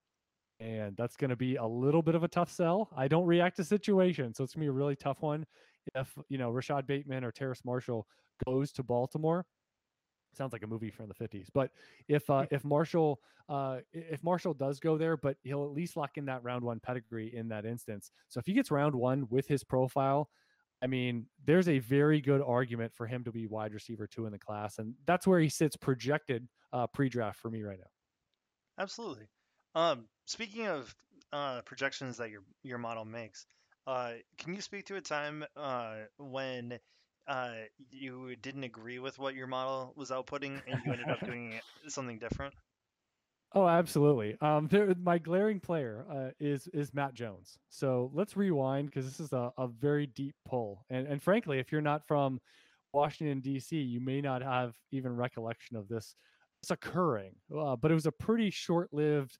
and 0.59 0.95
that's 0.95 1.15
going 1.15 1.29
to 1.29 1.35
be 1.35 1.57
a 1.57 1.65
little 1.65 2.01
bit 2.01 2.15
of 2.15 2.23
a 2.23 2.27
tough 2.27 2.51
sell. 2.51 2.89
I 2.95 3.07
don't 3.07 3.25
react 3.25 3.57
to 3.57 3.63
situations, 3.63 4.37
so 4.37 4.43
it's 4.43 4.53
going 4.53 4.65
to 4.65 4.71
be 4.71 4.75
a 4.75 4.79
really 4.79 4.95
tough 4.95 5.21
one. 5.21 5.45
If 5.93 6.17
you 6.29 6.37
know 6.37 6.49
Rashod 6.51 6.87
Bateman 6.87 7.23
or 7.23 7.31
Terrace 7.31 7.61
Marshall 7.65 8.07
goes 8.45 8.71
to 8.73 8.83
Baltimore, 8.83 9.45
sounds 10.35 10.53
like 10.53 10.63
a 10.63 10.67
movie 10.67 10.89
from 10.89 11.07
the 11.07 11.13
50s 11.13 11.47
but 11.53 11.71
if 12.07 12.29
uh, 12.29 12.45
if 12.51 12.63
marshall 12.63 13.19
uh, 13.47 13.77
if 13.93 14.23
marshall 14.23 14.53
does 14.53 14.79
go 14.79 14.97
there 14.97 15.17
but 15.17 15.37
he'll 15.43 15.63
at 15.63 15.71
least 15.71 15.95
lock 15.97 16.17
in 16.17 16.25
that 16.25 16.43
round 16.43 16.63
one 16.63 16.79
pedigree 16.79 17.33
in 17.35 17.47
that 17.47 17.65
instance 17.65 18.11
so 18.29 18.39
if 18.39 18.45
he 18.45 18.53
gets 18.53 18.71
round 18.71 18.93
one 18.93 19.25
with 19.29 19.47
his 19.47 19.63
profile 19.63 20.29
i 20.81 20.87
mean 20.87 21.25
there's 21.45 21.69
a 21.69 21.79
very 21.79 22.19
good 22.19 22.41
argument 22.41 22.93
for 22.93 23.07
him 23.07 23.23
to 23.23 23.31
be 23.31 23.47
wide 23.47 23.73
receiver 23.73 24.07
two 24.07 24.25
in 24.25 24.31
the 24.31 24.39
class 24.39 24.79
and 24.79 24.93
that's 25.05 25.25
where 25.25 25.39
he 25.39 25.49
sits 25.49 25.75
projected 25.75 26.47
uh, 26.73 26.87
pre-draft 26.87 27.39
for 27.39 27.49
me 27.49 27.63
right 27.63 27.79
now 27.79 27.94
Absolutely. 28.77 29.27
Um, 29.73 30.07
speaking 30.25 30.67
of 30.67 30.95
uh, 31.33 31.61
projections 31.63 32.17
that 32.17 32.29
your 32.29 32.43
your 32.63 32.77
model 32.77 33.03
makes, 33.05 33.45
uh, 33.87 34.15
can 34.37 34.53
you 34.55 34.61
speak 34.61 34.85
to 34.85 34.95
a 34.95 35.01
time 35.01 35.45
uh, 35.55 36.05
when 36.17 36.79
uh, 37.27 37.63
you 37.89 38.35
didn't 38.37 38.63
agree 38.63 38.99
with 38.99 39.19
what 39.19 39.35
your 39.35 39.47
model 39.47 39.93
was 39.95 40.09
outputting 40.11 40.61
and 40.67 40.83
you 40.83 40.91
ended 40.93 41.09
up 41.09 41.23
doing 41.25 41.59
something 41.87 42.19
different? 42.19 42.53
Oh, 43.53 43.67
absolutely. 43.67 44.37
Um, 44.41 44.67
there, 44.67 44.93
my 44.95 45.17
glaring 45.17 45.59
player 45.61 46.05
uh, 46.09 46.31
is 46.39 46.67
is 46.67 46.93
Matt 46.93 47.13
Jones. 47.13 47.57
So 47.69 48.11
let's 48.13 48.35
rewind 48.35 48.87
because 48.89 49.05
this 49.05 49.19
is 49.19 49.31
a, 49.31 49.51
a 49.57 49.67
very 49.67 50.07
deep 50.07 50.35
pull, 50.45 50.83
and 50.89 51.07
and 51.07 51.21
frankly, 51.23 51.59
if 51.59 51.71
you're 51.71 51.81
not 51.81 52.05
from 52.05 52.41
Washington 52.93 53.39
D.C., 53.41 53.77
you 53.79 54.01
may 54.01 54.19
not 54.21 54.41
have 54.41 54.75
even 54.91 55.15
recollection 55.15 55.77
of 55.77 55.87
this 55.87 56.15
occurring, 56.71 57.35
uh, 57.57 57.75
but 57.75 57.91
it 57.91 57.93
was 57.93 58.05
a 58.05 58.11
pretty 58.11 58.49
short-lived 58.49 59.37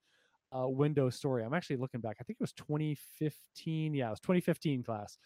uh, 0.56 0.68
window 0.68 1.10
story. 1.10 1.44
I'm 1.44 1.54
actually 1.54 1.78
looking 1.78 2.02
back. 2.02 2.18
I 2.20 2.24
think 2.24 2.38
it 2.40 2.44
was 2.44 2.54
2015. 2.54 3.94
Yeah, 3.94 4.08
it 4.08 4.10
was 4.12 4.20
2015 4.20 4.84
class. 4.84 5.18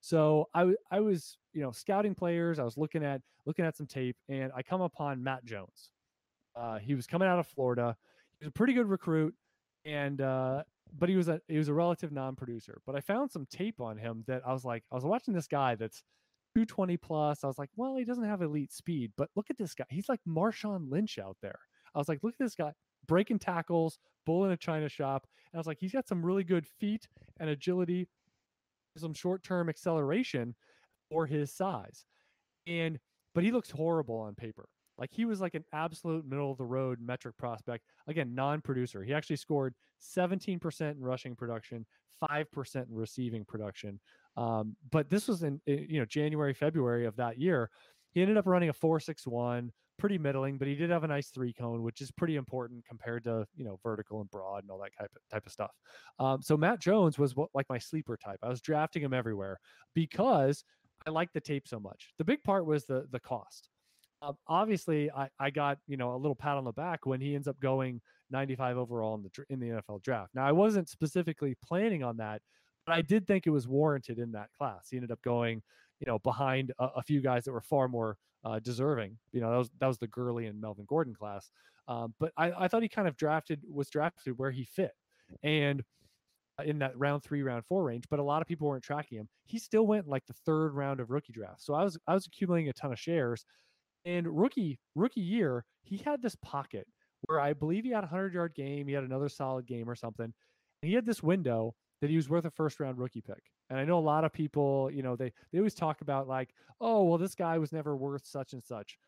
So 0.00 0.48
I 0.54 0.72
I 0.90 1.00
was 1.00 1.38
you 1.52 1.60
know 1.62 1.72
scouting 1.72 2.14
players. 2.14 2.58
I 2.58 2.64
was 2.64 2.76
looking 2.76 3.04
at 3.04 3.20
looking 3.46 3.64
at 3.64 3.76
some 3.76 3.86
tape, 3.86 4.16
and 4.28 4.52
I 4.54 4.62
come 4.62 4.80
upon 4.80 5.22
Matt 5.22 5.44
Jones. 5.44 5.90
Uh, 6.54 6.78
he 6.78 6.94
was 6.94 7.06
coming 7.06 7.28
out 7.28 7.38
of 7.38 7.46
Florida. 7.46 7.96
He 8.38 8.44
was 8.44 8.50
a 8.50 8.52
pretty 8.52 8.74
good 8.74 8.88
recruit, 8.88 9.34
and 9.84 10.20
uh, 10.20 10.62
but 10.96 11.08
he 11.08 11.16
was 11.16 11.28
a 11.28 11.40
he 11.48 11.58
was 11.58 11.68
a 11.68 11.74
relative 11.74 12.12
non-producer. 12.12 12.80
But 12.86 12.94
I 12.94 13.00
found 13.00 13.30
some 13.30 13.46
tape 13.50 13.80
on 13.80 13.98
him 13.98 14.24
that 14.26 14.42
I 14.46 14.52
was 14.52 14.64
like 14.64 14.84
I 14.92 14.94
was 14.94 15.04
watching 15.04 15.34
this 15.34 15.48
guy 15.48 15.74
that's 15.74 16.02
220 16.66 16.96
plus. 16.96 17.44
I 17.44 17.46
was 17.46 17.58
like, 17.58 17.70
well, 17.76 17.96
he 17.96 18.04
doesn't 18.04 18.24
have 18.24 18.42
elite 18.42 18.72
speed, 18.72 19.12
but 19.16 19.30
look 19.36 19.50
at 19.50 19.58
this 19.58 19.74
guy. 19.74 19.84
He's 19.90 20.08
like 20.08 20.20
Marshawn 20.26 20.90
Lynch 20.90 21.18
out 21.18 21.36
there. 21.42 21.58
I 21.94 21.98
was 21.98 22.08
like, 22.08 22.20
look 22.22 22.34
at 22.34 22.44
this 22.44 22.54
guy 22.54 22.72
breaking 23.06 23.38
tackles, 23.38 23.98
bull 24.26 24.44
in 24.44 24.50
a 24.50 24.56
china 24.56 24.88
shop. 24.88 25.26
And 25.52 25.58
I 25.58 25.60
was 25.60 25.66
like, 25.66 25.78
he's 25.80 25.92
got 25.92 26.08
some 26.08 26.24
really 26.24 26.44
good 26.44 26.66
feet 26.66 27.08
and 27.40 27.48
agility, 27.50 28.08
some 28.96 29.14
short 29.14 29.42
term 29.42 29.68
acceleration 29.68 30.54
for 31.10 31.26
his 31.26 31.52
size. 31.52 32.04
And, 32.66 32.98
but 33.34 33.44
he 33.44 33.50
looks 33.50 33.70
horrible 33.70 34.18
on 34.18 34.34
paper. 34.34 34.68
Like 34.98 35.10
he 35.12 35.24
was 35.24 35.40
like 35.40 35.54
an 35.54 35.64
absolute 35.72 36.26
middle 36.26 36.50
of 36.50 36.58
the 36.58 36.64
road 36.64 36.98
metric 37.00 37.36
prospect. 37.36 37.84
Again, 38.08 38.34
non 38.34 38.60
producer. 38.60 39.02
He 39.02 39.14
actually 39.14 39.36
scored 39.36 39.74
17% 40.02 40.90
in 40.90 41.00
rushing 41.00 41.36
production, 41.36 41.86
5% 42.22 42.76
in 42.76 42.84
receiving 42.90 43.44
production. 43.44 44.00
Um, 44.36 44.76
but 44.90 45.08
this 45.08 45.28
was 45.28 45.42
in, 45.42 45.60
you 45.66 46.00
know, 46.00 46.04
January, 46.04 46.54
February 46.54 47.06
of 47.06 47.16
that 47.16 47.38
year. 47.38 47.70
He 48.12 48.22
ended 48.22 48.36
up 48.36 48.46
running 48.46 48.68
a 48.68 48.72
461, 48.72 49.70
pretty 49.98 50.18
middling, 50.18 50.58
but 50.58 50.68
he 50.68 50.74
did 50.74 50.90
have 50.90 51.04
a 51.04 51.08
nice 51.08 51.30
three 51.30 51.52
cone, 51.52 51.82
which 51.82 52.00
is 52.00 52.10
pretty 52.10 52.36
important 52.36 52.84
compared 52.86 53.24
to, 53.24 53.46
you 53.56 53.64
know, 53.64 53.78
vertical 53.82 54.20
and 54.20 54.30
broad 54.30 54.62
and 54.62 54.70
all 54.70 54.78
that 54.78 54.92
type 54.98 55.10
of, 55.14 55.22
type 55.30 55.46
of 55.46 55.52
stuff. 55.52 55.70
Um, 56.18 56.40
so 56.42 56.56
Matt 56.56 56.80
Jones 56.80 57.18
was 57.18 57.36
what, 57.36 57.50
like 57.54 57.66
my 57.68 57.78
sleeper 57.78 58.16
type. 58.16 58.38
I 58.42 58.48
was 58.48 58.60
drafting 58.60 59.02
him 59.02 59.12
everywhere 59.12 59.58
because 59.94 60.64
I 61.06 61.10
liked 61.10 61.34
the 61.34 61.40
tape 61.40 61.68
so 61.68 61.78
much. 61.78 62.12
The 62.18 62.24
big 62.24 62.42
part 62.42 62.66
was 62.66 62.84
the 62.84 63.06
the 63.10 63.20
cost. 63.20 63.68
Um, 64.20 64.36
obviously, 64.48 65.10
I, 65.12 65.28
I 65.38 65.50
got 65.50 65.78
you 65.86 65.96
know 65.96 66.14
a 66.14 66.18
little 66.18 66.34
pat 66.34 66.56
on 66.56 66.64
the 66.64 66.72
back 66.72 67.06
when 67.06 67.20
he 67.20 67.34
ends 67.34 67.48
up 67.48 67.58
going 67.60 68.00
95 68.30 68.76
overall 68.78 69.14
in 69.14 69.22
the 69.22 69.44
in 69.50 69.60
the 69.60 69.68
NFL 69.82 70.02
draft. 70.02 70.34
Now, 70.34 70.46
I 70.46 70.52
wasn't 70.52 70.88
specifically 70.88 71.56
planning 71.64 72.02
on 72.02 72.16
that, 72.18 72.42
But 72.86 72.94
I 72.96 73.02
did 73.02 73.26
think 73.26 73.46
it 73.46 73.50
was 73.50 73.68
warranted 73.68 74.18
in 74.18 74.32
that 74.32 74.50
class. 74.58 74.88
He 74.90 74.96
ended 74.96 75.12
up 75.12 75.22
going, 75.22 75.62
you 76.00 76.06
know, 76.06 76.18
behind 76.20 76.72
a, 76.78 76.86
a 76.96 77.02
few 77.02 77.20
guys 77.20 77.44
that 77.44 77.52
were 77.52 77.60
far 77.62 77.88
more 77.88 78.16
uh, 78.44 78.58
deserving. 78.60 79.18
You 79.32 79.40
know, 79.40 79.50
that 79.52 79.58
was 79.58 79.70
that 79.80 79.86
was 79.88 79.98
the 79.98 80.08
Gurley 80.08 80.46
and 80.46 80.60
Melvin 80.60 80.86
Gordon 80.88 81.14
class. 81.14 81.50
Um, 81.88 82.14
but 82.20 82.32
I, 82.36 82.52
I 82.64 82.68
thought 82.68 82.82
he 82.82 82.88
kind 82.88 83.08
of 83.08 83.16
drafted 83.16 83.62
was 83.70 83.90
drafted 83.90 84.38
where 84.38 84.50
he 84.50 84.64
fit, 84.64 84.92
and 85.42 85.82
in 86.64 86.78
that 86.80 86.98
round 86.98 87.22
three, 87.22 87.42
round 87.42 87.64
four 87.66 87.84
range. 87.84 88.04
But 88.10 88.18
a 88.18 88.22
lot 88.22 88.42
of 88.42 88.48
people 88.48 88.66
weren't 88.68 88.82
tracking 88.82 89.18
him. 89.18 89.28
He 89.46 89.58
still 89.58 89.86
went 89.86 90.08
like 90.08 90.26
the 90.26 90.32
third 90.32 90.74
round 90.74 91.00
of 91.00 91.10
rookie 91.10 91.32
draft. 91.32 91.62
So 91.62 91.74
I 91.74 91.84
was 91.84 91.98
I 92.06 92.14
was 92.14 92.26
accumulating 92.26 92.68
a 92.68 92.72
ton 92.72 92.92
of 92.92 92.98
shares. 92.98 93.44
And 94.04 94.26
rookie 94.26 94.78
rookie 94.94 95.20
year, 95.20 95.64
he 95.82 95.98
had 95.98 96.22
this 96.22 96.36
pocket 96.36 96.86
where 97.22 97.40
I 97.40 97.52
believe 97.52 97.84
he 97.84 97.90
had 97.90 98.04
a 98.04 98.08
hundred 98.08 98.34
yard 98.34 98.54
game. 98.54 98.86
He 98.88 98.94
had 98.94 99.04
another 99.04 99.28
solid 99.28 99.66
game 99.66 99.88
or 99.88 99.94
something. 99.94 100.32
And 100.82 100.88
he 100.88 100.94
had 100.94 101.06
this 101.06 101.22
window 101.22 101.74
that 102.00 102.10
he 102.10 102.16
was 102.16 102.28
worth 102.28 102.44
a 102.44 102.50
first 102.50 102.80
round 102.80 102.98
rookie 102.98 103.20
pick. 103.20 103.42
And 103.70 103.78
I 103.78 103.84
know 103.84 103.98
a 103.98 104.00
lot 104.00 104.24
of 104.24 104.32
people, 104.32 104.90
you 104.92 105.02
know, 105.02 105.16
they 105.16 105.32
they 105.52 105.58
always 105.58 105.74
talk 105.74 106.00
about 106.00 106.28
like, 106.28 106.50
oh, 106.80 107.04
well, 107.04 107.18
this 107.18 107.34
guy 107.34 107.58
was 107.58 107.72
never 107.72 107.96
worth 107.96 108.26
such 108.26 108.52
and 108.52 108.64
such 108.64 108.98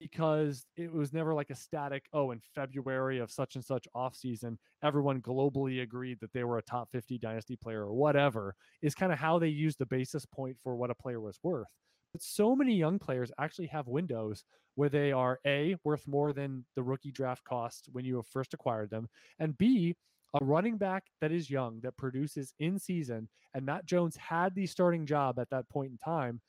because 0.00 0.64
it 0.76 0.90
was 0.90 1.12
never 1.12 1.34
like 1.34 1.50
a 1.50 1.54
static, 1.54 2.06
oh, 2.14 2.30
in 2.30 2.40
February 2.54 3.18
of 3.18 3.30
such 3.30 3.54
and 3.54 3.64
such 3.64 3.86
off 3.94 4.16
season, 4.16 4.58
everyone 4.82 5.20
globally 5.20 5.82
agreed 5.82 6.18
that 6.20 6.32
they 6.32 6.42
were 6.42 6.56
a 6.56 6.62
top 6.62 6.90
50 6.90 7.18
dynasty 7.18 7.54
player 7.54 7.82
or 7.82 7.92
whatever, 7.92 8.54
is 8.80 8.94
kind 8.94 9.12
of 9.12 9.18
how 9.18 9.38
they 9.38 9.48
use 9.48 9.76
the 9.76 9.84
basis 9.86 10.24
point 10.24 10.56
for 10.64 10.74
what 10.74 10.90
a 10.90 10.94
player 10.94 11.20
was 11.20 11.38
worth. 11.42 11.68
But 12.12 12.22
so 12.22 12.56
many 12.56 12.74
young 12.74 12.98
players 12.98 13.30
actually 13.38 13.68
have 13.68 13.86
windows 13.86 14.44
where 14.74 14.88
they 14.88 15.12
are 15.12 15.38
A, 15.46 15.76
worth 15.84 16.06
more 16.06 16.32
than 16.32 16.64
the 16.74 16.82
rookie 16.82 17.12
draft 17.12 17.44
cost 17.44 17.88
when 17.92 18.04
you 18.04 18.16
have 18.16 18.26
first 18.26 18.54
acquired 18.54 18.90
them, 18.90 19.08
and 19.38 19.56
B, 19.56 19.96
a 20.40 20.44
running 20.44 20.76
back 20.76 21.04
that 21.20 21.32
is 21.32 21.50
young 21.50 21.80
that 21.82 21.96
produces 21.96 22.54
in 22.58 22.78
season, 22.78 23.28
and 23.54 23.66
Matt 23.66 23.84
Jones 23.84 24.16
had 24.16 24.54
the 24.54 24.66
starting 24.66 25.06
job 25.06 25.38
at 25.38 25.50
that 25.50 25.68
point 25.68 25.90
in 25.90 25.98
time. 25.98 26.40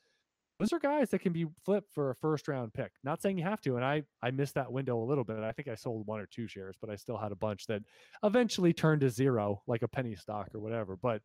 Those 0.59 0.73
are 0.73 0.79
guys 0.79 1.09
that 1.09 1.21
can 1.21 1.33
be 1.33 1.47
flipped 1.65 1.91
for 1.91 2.11
a 2.11 2.15
first 2.15 2.47
round 2.47 2.71
pick. 2.75 2.91
Not 3.03 3.19
saying 3.19 3.39
you 3.39 3.43
have 3.43 3.61
to, 3.61 3.77
and 3.77 3.83
I 3.83 4.03
I 4.21 4.29
missed 4.29 4.53
that 4.53 4.71
window 4.71 5.01
a 5.01 5.05
little 5.05 5.23
bit. 5.23 5.39
I 5.39 5.51
think 5.51 5.67
I 5.67 5.73
sold 5.73 6.05
one 6.05 6.19
or 6.19 6.27
two 6.27 6.47
shares, 6.47 6.75
but 6.79 6.91
I 6.91 6.95
still 6.95 7.17
had 7.17 7.31
a 7.31 7.35
bunch 7.35 7.65
that 7.65 7.81
eventually 8.23 8.71
turned 8.71 9.01
to 9.01 9.09
zero, 9.09 9.63
like 9.65 9.81
a 9.81 9.87
penny 9.87 10.15
stock 10.15 10.49
or 10.53 10.59
whatever. 10.59 10.95
But 11.01 11.23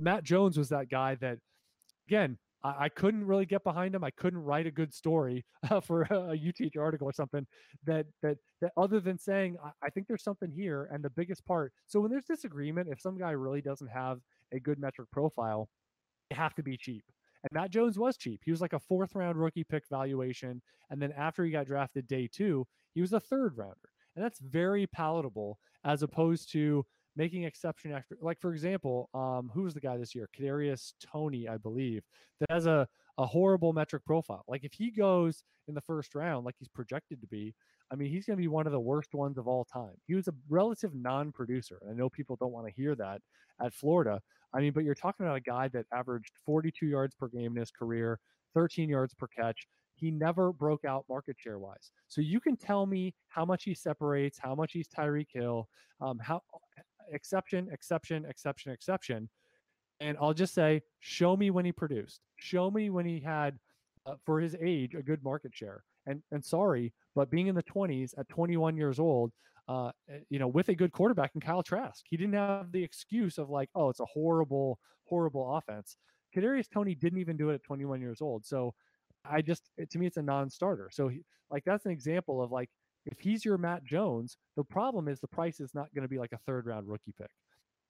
Matt 0.00 0.24
Jones 0.24 0.56
was 0.56 0.70
that 0.70 0.88
guy 0.88 1.16
that, 1.16 1.38
again, 2.08 2.38
I, 2.62 2.84
I 2.84 2.88
couldn't 2.88 3.26
really 3.26 3.46
get 3.46 3.64
behind 3.64 3.94
him. 3.94 4.04
I 4.04 4.10
couldn't 4.10 4.40
write 4.40 4.66
a 4.66 4.70
good 4.70 4.92
story 4.92 5.44
uh, 5.70 5.80
for 5.80 6.02
a 6.02 6.34
UTH 6.34 6.76
article 6.78 7.08
or 7.08 7.12
something 7.12 7.46
that 7.84 8.06
that 8.22 8.38
that 8.60 8.72
other 8.76 9.00
than 9.00 9.18
saying 9.18 9.56
I, 9.64 9.70
I 9.86 9.90
think 9.90 10.06
there's 10.06 10.24
something 10.24 10.50
here. 10.50 10.88
And 10.92 11.02
the 11.02 11.10
biggest 11.10 11.44
part, 11.46 11.72
so 11.86 12.00
when 12.00 12.10
there's 12.10 12.24
disagreement, 12.24 12.88
if 12.90 13.00
some 13.00 13.18
guy 13.18 13.30
really 13.30 13.60
doesn't 13.60 13.88
have 13.88 14.18
a 14.52 14.60
good 14.60 14.78
metric 14.78 15.08
profile, 15.12 15.68
they 16.30 16.36
have 16.36 16.54
to 16.56 16.62
be 16.62 16.76
cheap. 16.76 17.04
And 17.44 17.50
Matt 17.52 17.70
Jones 17.70 17.98
was 17.98 18.16
cheap. 18.16 18.40
He 18.44 18.50
was 18.50 18.60
like 18.60 18.72
a 18.72 18.80
fourth 18.80 19.14
round 19.14 19.38
rookie 19.38 19.64
pick 19.64 19.84
valuation. 19.88 20.60
And 20.90 21.00
then 21.00 21.12
after 21.12 21.44
he 21.44 21.50
got 21.50 21.66
drafted 21.66 22.08
day 22.08 22.28
two, 22.30 22.66
he 22.94 23.00
was 23.00 23.12
a 23.12 23.20
third 23.20 23.56
rounder. 23.56 23.76
And 24.16 24.24
that's 24.24 24.40
very 24.40 24.86
palatable 24.86 25.58
as 25.84 26.02
opposed 26.02 26.50
to 26.52 26.84
making 27.18 27.44
exception 27.44 27.92
after 27.92 28.16
like 28.22 28.40
for 28.40 28.52
example 28.54 29.10
um 29.12 29.50
who 29.52 29.64
was 29.64 29.74
the 29.74 29.80
guy 29.80 29.98
this 29.98 30.14
year? 30.14 30.28
Kadarius 30.38 30.94
Toney 31.04 31.48
i 31.48 31.58
believe. 31.58 32.02
That 32.40 32.52
has 32.52 32.66
a 32.66 32.88
a 33.18 33.26
horrible 33.26 33.72
metric 33.72 34.04
profile. 34.06 34.44
Like 34.48 34.64
if 34.64 34.72
he 34.72 34.92
goes 34.92 35.42
in 35.66 35.74
the 35.74 35.80
first 35.82 36.14
round 36.14 36.46
like 36.46 36.54
he's 36.58 36.68
projected 36.68 37.20
to 37.20 37.26
be 37.26 37.54
i 37.92 37.94
mean 37.96 38.10
he's 38.10 38.24
going 38.24 38.38
to 38.38 38.40
be 38.40 38.48
one 38.48 38.66
of 38.66 38.72
the 38.72 38.80
worst 38.80 39.12
ones 39.14 39.36
of 39.36 39.48
all 39.48 39.64
time. 39.66 39.94
He 40.06 40.14
was 40.14 40.28
a 40.28 40.34
relative 40.48 40.94
non-producer 40.94 41.78
i 41.90 41.92
know 41.92 42.08
people 42.08 42.36
don't 42.36 42.52
want 42.52 42.66
to 42.66 42.72
hear 42.72 42.94
that 42.94 43.20
at 43.62 43.74
florida. 43.74 44.20
I 44.54 44.60
mean 44.60 44.72
but 44.72 44.84
you're 44.84 44.94
talking 44.94 45.26
about 45.26 45.36
a 45.36 45.40
guy 45.40 45.68
that 45.68 45.86
averaged 45.92 46.32
42 46.46 46.86
yards 46.86 47.14
per 47.16 47.28
game 47.28 47.52
in 47.56 47.60
his 47.60 47.70
career 47.70 48.20
13 48.54 48.88
yards 48.88 49.14
per 49.14 49.26
catch. 49.26 49.66
He 49.94 50.10
never 50.10 50.52
broke 50.52 50.84
out 50.84 51.04
market 51.08 51.36
share 51.38 51.58
wise. 51.58 51.90
So 52.08 52.20
you 52.20 52.40
can 52.40 52.56
tell 52.56 52.86
me 52.86 53.14
how 53.28 53.44
much 53.44 53.64
he 53.64 53.74
separates, 53.74 54.38
how 54.38 54.54
much 54.54 54.72
he's 54.72 54.88
Tyreek 54.88 55.26
Hill, 55.32 55.68
um, 56.00 56.18
how 56.20 56.42
exception, 57.12 57.68
exception, 57.72 58.24
exception, 58.24 58.72
exception. 58.72 59.28
And 60.00 60.16
I'll 60.20 60.34
just 60.34 60.54
say, 60.54 60.82
show 61.00 61.36
me 61.36 61.50
when 61.50 61.64
he 61.64 61.72
produced. 61.72 62.20
Show 62.36 62.70
me 62.70 62.90
when 62.90 63.04
he 63.04 63.20
had, 63.20 63.58
uh, 64.06 64.14
for 64.24 64.40
his 64.40 64.56
age, 64.60 64.94
a 64.94 65.02
good 65.02 65.22
market 65.22 65.54
share. 65.54 65.82
And 66.06 66.22
and 66.30 66.44
sorry, 66.44 66.92
but 67.14 67.30
being 67.30 67.48
in 67.48 67.54
the 67.54 67.62
20s 67.62 68.14
at 68.16 68.28
21 68.28 68.76
years 68.76 68.98
old, 68.98 69.32
uh, 69.68 69.90
eh, 70.08 70.20
you 70.30 70.38
know, 70.38 70.48
with 70.48 70.68
a 70.70 70.74
good 70.74 70.92
quarterback 70.92 71.32
in 71.34 71.40
Kyle 71.40 71.62
Trask, 71.62 72.04
he 72.08 72.16
didn't 72.16 72.34
have 72.34 72.72
the 72.72 72.82
excuse 72.82 73.38
of 73.38 73.50
like, 73.50 73.68
oh, 73.74 73.90
it's 73.90 74.00
a 74.00 74.06
horrible, 74.06 74.78
horrible 75.06 75.56
offense. 75.56 75.96
Kadarius 76.34 76.70
Toney 76.70 76.94
didn't 76.94 77.18
even 77.18 77.36
do 77.36 77.50
it 77.50 77.54
at 77.54 77.62
21 77.62 78.00
years 78.00 78.20
old. 78.20 78.46
So 78.46 78.74
I 79.24 79.42
just, 79.42 79.70
to 79.90 79.98
me, 79.98 80.06
it's 80.06 80.16
a 80.16 80.22
non-starter. 80.22 80.88
So 80.92 81.08
he, 81.08 81.22
like 81.50 81.64
that's 81.64 81.86
an 81.86 81.92
example 81.92 82.42
of 82.42 82.50
like 82.50 82.70
if 83.06 83.18
he's 83.20 83.44
your 83.44 83.58
Matt 83.58 83.84
Jones, 83.84 84.36
the 84.56 84.64
problem 84.64 85.08
is 85.08 85.20
the 85.20 85.28
price 85.28 85.60
is 85.60 85.74
not 85.74 85.92
going 85.94 86.02
to 86.02 86.08
be 86.08 86.18
like 86.18 86.32
a 86.32 86.38
third 86.46 86.66
round 86.66 86.88
rookie 86.88 87.14
pick. 87.18 87.30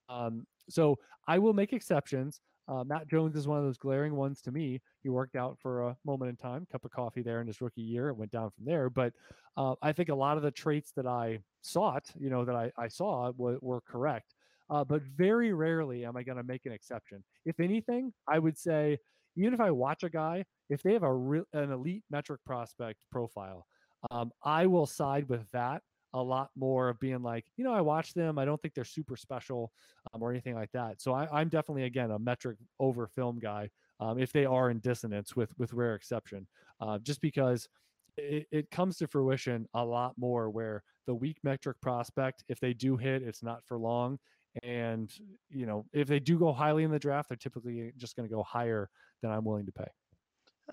Um, 0.08 0.46
so 0.68 0.96
I 1.26 1.38
will 1.38 1.52
make 1.52 1.72
exceptions. 1.72 2.40
Uh, 2.68 2.84
Matt 2.84 3.08
Jones 3.08 3.34
is 3.34 3.48
one 3.48 3.58
of 3.58 3.64
those 3.64 3.78
glaring 3.78 4.14
ones 4.14 4.42
to 4.42 4.52
me. 4.52 4.80
He 5.02 5.08
worked 5.08 5.36
out 5.36 5.58
for 5.58 5.88
a 5.88 5.96
moment 6.04 6.28
in 6.28 6.36
time, 6.36 6.66
cup 6.70 6.84
of 6.84 6.90
coffee 6.90 7.22
there 7.22 7.40
in 7.40 7.46
his 7.46 7.60
rookie 7.60 7.80
year. 7.80 8.08
It 8.08 8.16
went 8.16 8.30
down 8.30 8.50
from 8.50 8.66
there. 8.66 8.90
But 8.90 9.14
uh, 9.56 9.74
I 9.82 9.92
think 9.92 10.10
a 10.10 10.14
lot 10.14 10.36
of 10.36 10.42
the 10.42 10.50
traits 10.50 10.92
that 10.96 11.06
I 11.06 11.40
sought, 11.62 12.04
you 12.18 12.28
know, 12.28 12.44
that 12.44 12.54
I, 12.54 12.70
I 12.76 12.88
saw 12.88 13.32
were, 13.36 13.58
were 13.62 13.80
correct. 13.80 14.34
Uh, 14.70 14.84
but 14.84 15.02
very 15.02 15.54
rarely 15.54 16.04
am 16.04 16.16
I 16.16 16.22
going 16.22 16.36
to 16.36 16.44
make 16.44 16.66
an 16.66 16.72
exception. 16.72 17.24
If 17.46 17.58
anything, 17.58 18.12
I 18.28 18.38
would 18.38 18.58
say, 18.58 18.98
even 19.36 19.54
if 19.54 19.60
I 19.60 19.70
watch 19.70 20.02
a 20.02 20.10
guy, 20.10 20.44
if 20.68 20.82
they 20.82 20.92
have 20.92 21.04
a 21.04 21.14
real 21.14 21.44
an 21.54 21.72
elite 21.72 22.04
metric 22.10 22.40
prospect 22.44 22.98
profile, 23.10 23.66
um, 24.10 24.30
I 24.42 24.66
will 24.66 24.86
side 24.86 25.28
with 25.28 25.50
that 25.52 25.82
a 26.14 26.22
lot 26.22 26.50
more 26.56 26.88
of 26.88 26.98
being 27.00 27.22
like, 27.22 27.44
you 27.56 27.64
know, 27.64 27.72
I 27.72 27.80
watch 27.80 28.14
them. 28.14 28.38
I 28.38 28.44
don't 28.44 28.60
think 28.60 28.74
they're 28.74 28.84
super 28.84 29.16
special 29.16 29.72
um, 30.12 30.22
or 30.22 30.30
anything 30.30 30.54
like 30.54 30.72
that. 30.72 31.00
So 31.00 31.12
I, 31.12 31.40
am 31.40 31.48
definitely 31.48 31.84
again 31.84 32.10
a 32.10 32.18
metric 32.18 32.56
over 32.80 33.06
film 33.06 33.38
guy 33.38 33.68
um, 34.00 34.18
if 34.18 34.32
they 34.32 34.44
are 34.44 34.70
in 34.70 34.78
dissonance 34.78 35.36
with 35.36 35.50
with 35.58 35.72
rare 35.72 35.94
exception, 35.94 36.46
uh, 36.80 36.98
just 36.98 37.20
because 37.20 37.68
it, 38.16 38.46
it 38.50 38.70
comes 38.70 38.96
to 38.98 39.06
fruition 39.06 39.66
a 39.74 39.84
lot 39.84 40.14
more 40.16 40.50
where 40.50 40.82
the 41.06 41.14
weak 41.14 41.38
metric 41.42 41.76
prospect, 41.80 42.44
if 42.48 42.60
they 42.60 42.72
do 42.72 42.96
hit, 42.96 43.22
it's 43.22 43.42
not 43.42 43.64
for 43.64 43.78
long. 43.78 44.18
And 44.62 45.12
you 45.50 45.66
know, 45.66 45.84
if 45.92 46.08
they 46.08 46.20
do 46.20 46.38
go 46.38 46.52
highly 46.52 46.84
in 46.84 46.90
the 46.90 46.98
draft, 46.98 47.28
they're 47.28 47.36
typically 47.36 47.92
just 47.96 48.16
going 48.16 48.28
to 48.28 48.34
go 48.34 48.42
higher 48.42 48.88
than 49.20 49.30
I'm 49.30 49.44
willing 49.44 49.66
to 49.66 49.72
pay. 49.72 49.88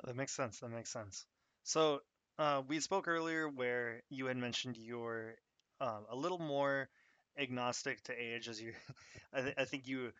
that 0.05 0.15
makes 0.15 0.33
sense. 0.33 0.59
That 0.59 0.69
makes 0.69 0.91
sense. 0.91 1.25
So 1.63 1.99
uh, 2.37 2.61
we 2.67 2.79
spoke 2.79 3.07
earlier 3.07 3.47
where 3.47 4.01
you 4.09 4.25
had 4.27 4.37
mentioned 4.37 4.77
you're 4.77 5.35
um, 5.79 6.05
a 6.09 6.15
little 6.15 6.39
more 6.39 6.89
agnostic 7.37 8.01
to 8.03 8.13
age, 8.13 8.47
as 8.47 8.61
you, 8.61 8.73
I, 9.33 9.41
th- 9.41 9.55
I 9.57 9.65
think 9.65 9.87
you 9.87 10.11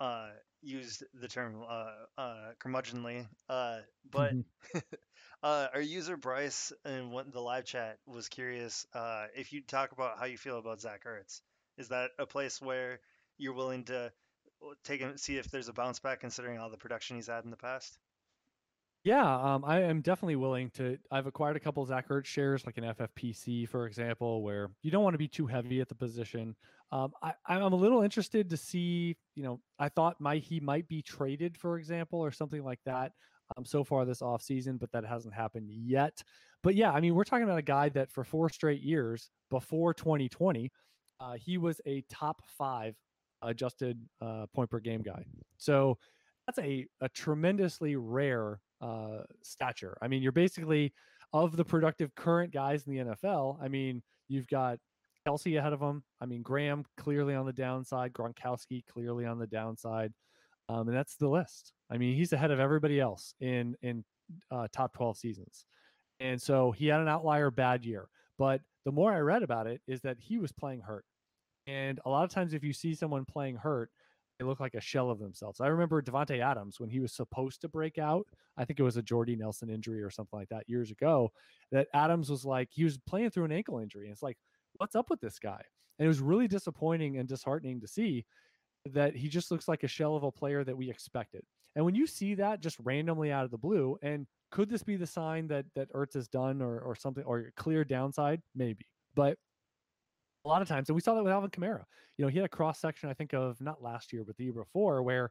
uh, 0.00 0.28
used 0.62 1.04
the 1.14 1.28
term 1.28 1.62
uh, 1.68 1.90
uh, 2.18 2.50
curmudgeonly. 2.60 3.26
Uh, 3.48 3.78
but 4.10 4.34
mm-hmm. 4.34 4.78
uh, 5.42 5.68
our 5.74 5.80
user 5.80 6.16
Bryce 6.16 6.72
in 6.84 7.10
what, 7.10 7.32
the 7.32 7.40
live 7.40 7.64
chat 7.64 7.98
was 8.06 8.28
curious 8.28 8.86
uh, 8.94 9.26
if 9.34 9.52
you 9.52 9.62
talk 9.62 9.92
about 9.92 10.18
how 10.18 10.26
you 10.26 10.38
feel 10.38 10.58
about 10.58 10.80
Zach 10.80 11.04
Ertz. 11.04 11.40
Is 11.78 11.88
that 11.88 12.10
a 12.18 12.26
place 12.26 12.60
where 12.60 13.00
you're 13.38 13.52
willing 13.52 13.84
to 13.84 14.06
uh, 14.06 14.74
take 14.84 15.02
and 15.02 15.20
see 15.20 15.36
if 15.36 15.50
there's 15.50 15.68
a 15.68 15.72
bounce 15.72 15.98
back 15.98 16.20
considering 16.20 16.58
all 16.58 16.70
the 16.70 16.78
production 16.78 17.16
he's 17.16 17.26
had 17.26 17.44
in 17.44 17.50
the 17.50 17.56
past? 17.56 17.98
Yeah, 19.06 19.36
um, 19.36 19.64
I 19.64 19.82
am 19.82 20.00
definitely 20.00 20.34
willing 20.34 20.68
to. 20.70 20.98
I've 21.12 21.28
acquired 21.28 21.54
a 21.54 21.60
couple 21.60 21.80
of 21.80 21.88
Zach 21.88 22.08
Ertz 22.08 22.24
shares, 22.24 22.66
like 22.66 22.76
an 22.76 22.82
FFPC, 22.82 23.68
for 23.68 23.86
example, 23.86 24.42
where 24.42 24.68
you 24.82 24.90
don't 24.90 25.04
want 25.04 25.14
to 25.14 25.18
be 25.18 25.28
too 25.28 25.46
heavy 25.46 25.80
at 25.80 25.88
the 25.88 25.94
position. 25.94 26.56
Um, 26.90 27.12
I, 27.22 27.34
I'm 27.46 27.62
a 27.62 27.68
little 27.68 28.02
interested 28.02 28.50
to 28.50 28.56
see. 28.56 29.16
You 29.36 29.44
know, 29.44 29.60
I 29.78 29.90
thought 29.90 30.20
my 30.20 30.38
he 30.38 30.58
might 30.58 30.88
be 30.88 31.02
traded, 31.02 31.56
for 31.56 31.78
example, 31.78 32.18
or 32.18 32.32
something 32.32 32.64
like 32.64 32.80
that. 32.84 33.12
Um, 33.56 33.64
so 33.64 33.84
far 33.84 34.04
this 34.04 34.22
offseason, 34.22 34.76
but 34.80 34.90
that 34.90 35.04
hasn't 35.04 35.34
happened 35.34 35.70
yet. 35.70 36.20
But 36.64 36.74
yeah, 36.74 36.90
I 36.90 36.98
mean, 36.98 37.14
we're 37.14 37.22
talking 37.22 37.44
about 37.44 37.58
a 37.60 37.62
guy 37.62 37.90
that 37.90 38.10
for 38.10 38.24
four 38.24 38.48
straight 38.48 38.82
years 38.82 39.30
before 39.52 39.94
2020, 39.94 40.72
uh, 41.20 41.34
he 41.34 41.58
was 41.58 41.80
a 41.86 42.02
top 42.10 42.42
five 42.58 42.96
adjusted 43.40 44.00
uh, 44.20 44.46
point 44.52 44.68
per 44.68 44.80
game 44.80 45.02
guy. 45.02 45.22
So 45.58 45.96
that's 46.44 46.58
a, 46.58 46.86
a 47.00 47.08
tremendously 47.08 47.94
rare 47.94 48.58
uh, 48.80 49.22
stature. 49.42 49.96
I 50.02 50.08
mean, 50.08 50.22
you're 50.22 50.32
basically 50.32 50.92
of 51.32 51.56
the 51.56 51.64
productive 51.64 52.14
current 52.14 52.52
guys 52.52 52.86
in 52.86 52.94
the 52.94 53.04
NFL. 53.04 53.58
I 53.62 53.68
mean, 53.68 54.02
you've 54.28 54.48
got 54.48 54.78
Kelce 55.26 55.58
ahead 55.58 55.72
of 55.72 55.80
him. 55.80 56.02
I 56.20 56.26
mean, 56.26 56.42
Graham 56.42 56.84
clearly 56.96 57.34
on 57.34 57.46
the 57.46 57.52
downside, 57.52 58.12
Gronkowski 58.12 58.84
clearly 58.86 59.26
on 59.26 59.38
the 59.38 59.46
downside, 59.46 60.12
um, 60.68 60.88
and 60.88 60.96
that's 60.96 61.16
the 61.16 61.28
list. 61.28 61.72
I 61.90 61.98
mean, 61.98 62.16
he's 62.16 62.32
ahead 62.32 62.50
of 62.50 62.60
everybody 62.60 63.00
else 63.00 63.34
in 63.40 63.76
in 63.82 64.04
uh, 64.50 64.68
top 64.72 64.92
12 64.94 65.18
seasons, 65.18 65.66
and 66.20 66.40
so 66.40 66.70
he 66.72 66.86
had 66.86 67.00
an 67.00 67.08
outlier 67.08 67.50
bad 67.50 67.84
year. 67.84 68.08
But 68.38 68.60
the 68.84 68.92
more 68.92 69.12
I 69.12 69.18
read 69.18 69.42
about 69.42 69.66
it, 69.66 69.80
is 69.88 70.00
that 70.02 70.18
he 70.20 70.38
was 70.38 70.52
playing 70.52 70.80
hurt, 70.80 71.04
and 71.66 71.98
a 72.04 72.10
lot 72.10 72.24
of 72.24 72.30
times 72.30 72.54
if 72.54 72.62
you 72.62 72.72
see 72.72 72.94
someone 72.94 73.24
playing 73.24 73.56
hurt, 73.56 73.90
they 74.38 74.44
look 74.44 74.60
like 74.60 74.74
a 74.74 74.80
shell 74.80 75.10
of 75.10 75.18
themselves. 75.18 75.60
I 75.60 75.68
remember 75.68 76.02
Davante 76.02 76.40
Adams 76.40 76.78
when 76.78 76.90
he 76.90 77.00
was 77.00 77.12
supposed 77.12 77.60
to 77.62 77.68
break 77.68 77.98
out. 77.98 78.26
I 78.56 78.64
think 78.64 78.78
it 78.78 78.82
was 78.82 78.96
a 78.96 79.02
Jordy 79.02 79.36
Nelson 79.36 79.70
injury 79.70 80.02
or 80.02 80.10
something 80.10 80.38
like 80.38 80.48
that 80.50 80.68
years 80.68 80.90
ago. 80.90 81.32
That 81.72 81.88
Adams 81.94 82.30
was 82.30 82.44
like 82.44 82.68
he 82.70 82.84
was 82.84 82.98
playing 82.98 83.30
through 83.30 83.44
an 83.44 83.52
ankle 83.52 83.78
injury. 83.78 84.06
And 84.06 84.12
it's 84.12 84.22
like, 84.22 84.38
what's 84.76 84.94
up 84.94 85.10
with 85.10 85.20
this 85.20 85.38
guy? 85.38 85.62
And 85.98 86.04
it 86.04 86.08
was 86.08 86.20
really 86.20 86.48
disappointing 86.48 87.18
and 87.18 87.28
disheartening 87.28 87.80
to 87.80 87.88
see 87.88 88.26
that 88.92 89.16
he 89.16 89.28
just 89.28 89.50
looks 89.50 89.68
like 89.68 89.82
a 89.82 89.88
shell 89.88 90.16
of 90.16 90.22
a 90.22 90.30
player 90.30 90.62
that 90.64 90.76
we 90.76 90.90
expected. 90.90 91.42
And 91.74 91.84
when 91.84 91.94
you 91.94 92.06
see 92.06 92.34
that 92.34 92.60
just 92.60 92.78
randomly 92.82 93.32
out 93.32 93.44
of 93.44 93.50
the 93.50 93.58
blue, 93.58 93.98
and 94.02 94.26
could 94.50 94.68
this 94.68 94.82
be 94.82 94.96
the 94.96 95.06
sign 95.06 95.48
that 95.48 95.66
that 95.74 95.92
Ertz 95.92 96.14
has 96.14 96.28
done 96.28 96.62
or 96.62 96.78
or 96.80 96.94
something 96.94 97.24
or 97.24 97.52
clear 97.56 97.84
downside? 97.84 98.42
Maybe, 98.54 98.86
but 99.14 99.38
a 100.46 100.48
lot 100.48 100.62
of 100.62 100.68
times, 100.68 100.88
and 100.88 100.94
we 100.94 101.02
saw 101.02 101.14
that 101.14 101.24
with 101.24 101.32
Alvin 101.32 101.50
Kamara. 101.50 101.82
You 102.16 102.24
know, 102.24 102.30
he 102.30 102.38
had 102.38 102.46
a 102.46 102.48
cross 102.48 102.80
section, 102.80 103.10
I 103.10 103.14
think, 103.14 103.34
of 103.34 103.60
not 103.60 103.82
last 103.82 104.12
year, 104.12 104.24
but 104.24 104.36
the 104.36 104.44
year 104.44 104.52
before, 104.52 105.02
where 105.02 105.30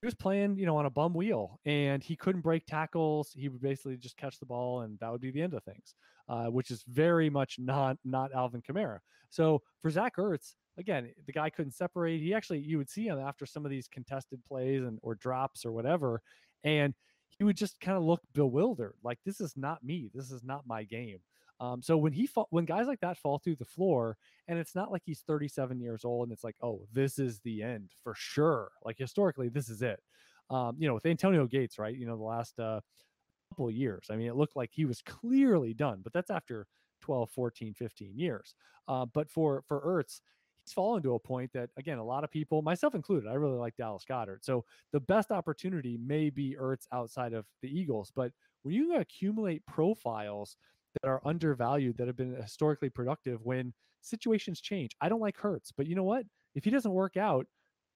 he 0.00 0.06
was 0.06 0.14
playing, 0.14 0.58
you 0.58 0.66
know, 0.66 0.76
on 0.76 0.84
a 0.84 0.90
bum 0.90 1.14
wheel 1.14 1.58
and 1.64 2.04
he 2.04 2.14
couldn't 2.14 2.42
break 2.42 2.66
tackles. 2.66 3.32
He 3.34 3.48
would 3.48 3.62
basically 3.62 3.96
just 3.96 4.18
catch 4.18 4.38
the 4.38 4.46
ball, 4.46 4.82
and 4.82 4.98
that 5.00 5.10
would 5.10 5.22
be 5.22 5.30
the 5.30 5.40
end 5.40 5.54
of 5.54 5.64
things, 5.64 5.94
uh, 6.28 6.46
which 6.46 6.70
is 6.70 6.84
very 6.86 7.30
much 7.30 7.56
not 7.58 7.96
not 8.04 8.32
Alvin 8.34 8.62
Kamara. 8.62 8.98
So 9.30 9.62
for 9.80 9.90
Zach 9.90 10.16
Ertz, 10.16 10.54
again, 10.78 11.10
the 11.26 11.32
guy 11.32 11.48
couldn't 11.48 11.72
separate. 11.72 12.20
He 12.20 12.34
actually, 12.34 12.60
you 12.60 12.76
would 12.76 12.90
see 12.90 13.06
him 13.06 13.18
after 13.18 13.46
some 13.46 13.64
of 13.64 13.70
these 13.70 13.88
contested 13.88 14.44
plays 14.46 14.82
and 14.82 14.98
or 15.02 15.14
drops 15.14 15.64
or 15.64 15.72
whatever, 15.72 16.20
and 16.62 16.94
he 17.30 17.44
would 17.44 17.56
just 17.56 17.80
kind 17.80 17.96
of 17.96 18.04
look 18.04 18.20
bewildered, 18.32 18.94
like 19.02 19.18
this 19.24 19.40
is 19.40 19.56
not 19.56 19.82
me. 19.82 20.10
This 20.14 20.30
is 20.30 20.44
not 20.44 20.66
my 20.66 20.84
game. 20.84 21.18
Um, 21.60 21.82
so 21.82 21.96
when 21.96 22.12
he 22.12 22.26
fall, 22.26 22.48
when 22.50 22.64
guys 22.64 22.86
like 22.86 23.00
that 23.00 23.18
fall 23.18 23.38
through 23.38 23.56
the 23.56 23.64
floor, 23.64 24.16
and 24.48 24.58
it's 24.58 24.74
not 24.74 24.90
like 24.90 25.02
he's 25.04 25.20
37 25.20 25.80
years 25.80 26.04
old 26.04 26.28
and 26.28 26.32
it's 26.32 26.44
like, 26.44 26.56
oh, 26.62 26.86
this 26.92 27.18
is 27.18 27.40
the 27.40 27.62
end 27.62 27.90
for 28.02 28.14
sure. 28.16 28.70
Like 28.84 28.98
historically, 28.98 29.48
this 29.48 29.68
is 29.68 29.82
it. 29.82 30.00
Um, 30.50 30.76
you 30.78 30.86
know, 30.86 30.94
with 30.94 31.06
Antonio 31.06 31.46
Gates, 31.46 31.78
right? 31.78 31.96
You 31.96 32.06
know, 32.06 32.16
the 32.16 32.22
last 32.22 32.58
uh, 32.58 32.80
couple 33.50 33.70
years. 33.70 34.06
I 34.10 34.16
mean, 34.16 34.26
it 34.26 34.36
looked 34.36 34.56
like 34.56 34.70
he 34.72 34.84
was 34.84 35.00
clearly 35.02 35.74
done, 35.74 36.00
but 36.02 36.12
that's 36.12 36.30
after 36.30 36.66
12, 37.02 37.30
14, 37.30 37.74
15 37.74 38.18
years. 38.18 38.54
Uh, 38.88 39.06
but 39.06 39.30
for 39.30 39.62
for 39.66 39.80
Ertz, 39.80 40.20
he's 40.64 40.72
fallen 40.72 41.02
to 41.02 41.14
a 41.14 41.18
point 41.18 41.52
that 41.52 41.70
again, 41.76 41.98
a 41.98 42.04
lot 42.04 42.24
of 42.24 42.30
people, 42.30 42.62
myself 42.62 42.94
included, 42.94 43.28
I 43.28 43.34
really 43.34 43.58
like 43.58 43.76
Dallas 43.76 44.04
Goedert. 44.08 44.44
So 44.44 44.64
the 44.92 45.00
best 45.00 45.30
opportunity 45.30 45.98
may 45.98 46.30
be 46.30 46.56
Ertz 46.60 46.86
outside 46.92 47.32
of 47.32 47.46
the 47.62 47.68
Eagles, 47.68 48.12
but 48.14 48.32
when 48.62 48.74
you 48.74 48.96
accumulate 48.96 49.64
profiles 49.66 50.56
that 50.94 51.08
are 51.08 51.20
undervalued 51.24 51.96
that 51.98 52.06
have 52.06 52.16
been 52.16 52.34
historically 52.34 52.88
productive 52.88 53.40
when 53.42 53.72
situations 54.00 54.60
change. 54.60 54.92
I 55.00 55.08
don't 55.08 55.20
like 55.20 55.38
Hurts, 55.38 55.72
but 55.76 55.86
you 55.86 55.94
know 55.94 56.04
what? 56.04 56.24
If 56.54 56.64
he 56.64 56.70
doesn't 56.70 56.92
work 56.92 57.16
out, 57.16 57.46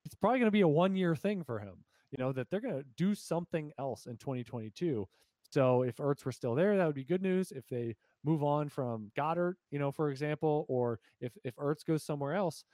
it's 0.05 0.15
probably 0.15 0.39
going 0.39 0.49
to 0.49 0.53
be 0.53 0.63
a 0.63 0.69
one 0.69 0.97
year 0.97 1.15
thing 1.15 1.43
for 1.45 1.59
him. 1.59 1.85
You 2.11 2.19
know, 2.19 2.33
that 2.33 2.49
they're 2.51 2.61
going 2.61 2.79
to 2.79 2.87
do 2.97 3.15
something 3.15 3.71
else 3.79 4.07
in 4.07 4.17
2022. 4.17 5.07
So 5.51 5.83
if 5.83 5.97
Ertz 5.97 6.25
were 6.25 6.33
still 6.33 6.55
there, 6.55 6.77
that 6.77 6.87
would 6.87 6.95
be 6.95 7.05
good 7.05 7.23
news. 7.23 7.53
If 7.53 7.67
they 7.69 7.97
move 8.25 8.43
on 8.43 8.69
from 8.69 9.11
Goedert, 9.17 9.55
you 9.71 9.79
know, 9.79 9.93
for 9.93 10.11
example, 10.11 10.65
or 10.69 11.01
if 11.21 11.33
if 11.45 11.55
Ertz 11.57 11.85
goes 11.87 12.03
somewhere 12.05 12.35
else, 12.35 12.65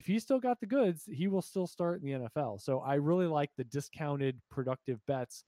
if 0.00 0.06
he's 0.06 0.22
still 0.22 0.40
got 0.40 0.60
the 0.60 0.66
goods, 0.66 1.04
he 1.10 1.28
will 1.28 1.42
still 1.42 1.66
start 1.66 2.02
in 2.02 2.06
the 2.06 2.28
NFL. 2.28 2.60
So 2.60 2.80
I 2.80 2.94
really 2.94 3.26
like 3.26 3.50
the 3.56 3.64
discounted 3.64 4.40
productive 4.50 4.98
bets 5.06 5.44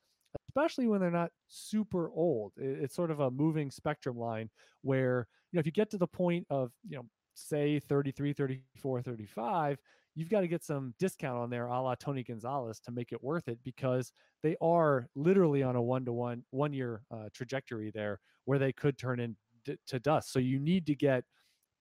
especially 0.48 0.86
when 0.86 1.00
they're 1.00 1.10
not 1.10 1.30
super 1.48 2.10
old. 2.10 2.52
It's 2.56 2.94
sort 2.94 3.10
of 3.10 3.20
a 3.20 3.30
moving 3.30 3.70
spectrum 3.70 4.16
line 4.16 4.50
where, 4.82 5.26
you 5.50 5.56
know, 5.56 5.60
if 5.60 5.66
you 5.66 5.72
get 5.72 5.90
to 5.90 5.98
the 5.98 6.06
point 6.06 6.46
of, 6.50 6.70
you 6.88 6.96
know, 6.96 7.04
say 7.34 7.80
33, 7.80 8.32
34, 8.32 9.02
35, 9.02 9.78
you've 10.14 10.30
got 10.30 10.42
to 10.42 10.48
get 10.48 10.62
some 10.62 10.94
discount 10.98 11.38
on 11.38 11.50
there 11.50 11.66
a 11.66 11.80
la 11.80 11.94
Tony 11.94 12.22
Gonzalez 12.22 12.78
to 12.80 12.92
make 12.92 13.12
it 13.12 13.22
worth 13.22 13.48
it 13.48 13.58
because 13.64 14.12
they 14.42 14.56
are 14.60 15.08
literally 15.16 15.62
on 15.62 15.76
a 15.76 15.82
one 15.82 16.04
to 16.04 16.12
one, 16.12 16.44
one 16.50 16.72
year 16.72 17.02
uh, 17.10 17.28
trajectory 17.34 17.90
there 17.92 18.20
where 18.44 18.58
they 18.58 18.72
could 18.72 18.96
turn 18.96 19.18
into 19.18 19.98
dust. 20.00 20.32
So 20.32 20.38
you 20.38 20.60
need 20.60 20.86
to 20.86 20.94
get 20.94 21.24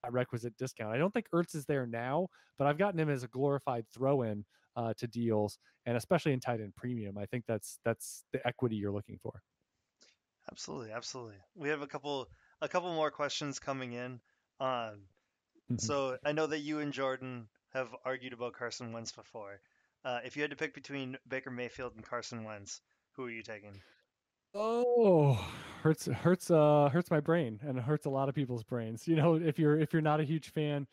a 0.04 0.12
requisite 0.12 0.58
discount. 0.58 0.94
I 0.94 0.98
don't 0.98 1.14
think 1.14 1.28
Ertz 1.34 1.56
is 1.56 1.66
there 1.66 1.86
now, 1.86 2.28
but 2.58 2.68
I've 2.68 2.78
gotten 2.78 3.00
him 3.00 3.10
as 3.10 3.24
a 3.24 3.28
glorified 3.28 3.86
throw 3.94 4.24
in 4.24 4.46
uh, 4.76 4.94
to 4.98 5.08
deals, 5.08 5.58
and 5.86 5.98
especially 5.98 6.34
in 6.34 6.40
tight 6.40 6.62
end 6.62 6.76
premium. 6.76 7.18
I 7.18 7.26
think 7.26 7.46
that's 7.48 7.80
that's 7.84 8.24
the 8.32 8.46
equity 8.48 8.76
you're 8.76 8.92
looking 8.92 9.20
for. 9.22 9.42
Absolutely, 10.52 10.92
absolutely. 10.92 11.38
We 11.56 11.70
have 11.70 11.82
a 11.82 11.88
couple 11.88 12.28
a 12.62 12.68
couple 12.68 12.94
more 12.94 13.12
questions 13.12 13.60
coming 13.60 13.94
in. 13.94 14.20
Um, 14.60 14.70
mm-hmm. 15.72 15.78
so 15.78 16.18
I 16.26 16.32
know 16.32 16.48
that 16.48 16.60
you 16.60 16.80
and 16.80 16.94
Jordan 16.94 17.48
have 17.74 17.90
argued 18.06 18.34
about 18.34 18.54
Carson 18.54 18.92
Wentz 18.92 19.12
before. 19.12 19.60
Uh, 20.06 20.20
if 20.26 20.36
you 20.36 20.42
had 20.42 20.52
to 20.52 20.58
pick 20.58 20.74
between 20.74 21.18
Baker 21.28 21.50
Mayfield 21.50 21.94
and 21.96 22.04
Carson 22.04 22.44
Wentz, 22.44 22.82
who 23.14 23.26
are 23.26 23.32
you 23.32 23.42
taking? 23.42 23.82
Oh, 24.54 25.34
hurts 25.82 26.06
hurts 26.06 26.52
uh 26.52 26.90
hurts 26.92 27.10
my 27.10 27.20
brain 27.20 27.60
and 27.66 27.78
it 27.78 27.84
hurts 27.84 28.06
a 28.06 28.10
lot 28.10 28.30
of 28.30 28.36
people's 28.36 28.64
brains. 28.64 29.08
You 29.08 29.16
know, 29.16 29.36
if 29.36 29.58
you're 29.58 29.80
if 29.80 29.94
you're 29.94 30.02
not 30.02 30.20
a 30.20 30.24
huge 30.24 30.52
fan 30.52 30.88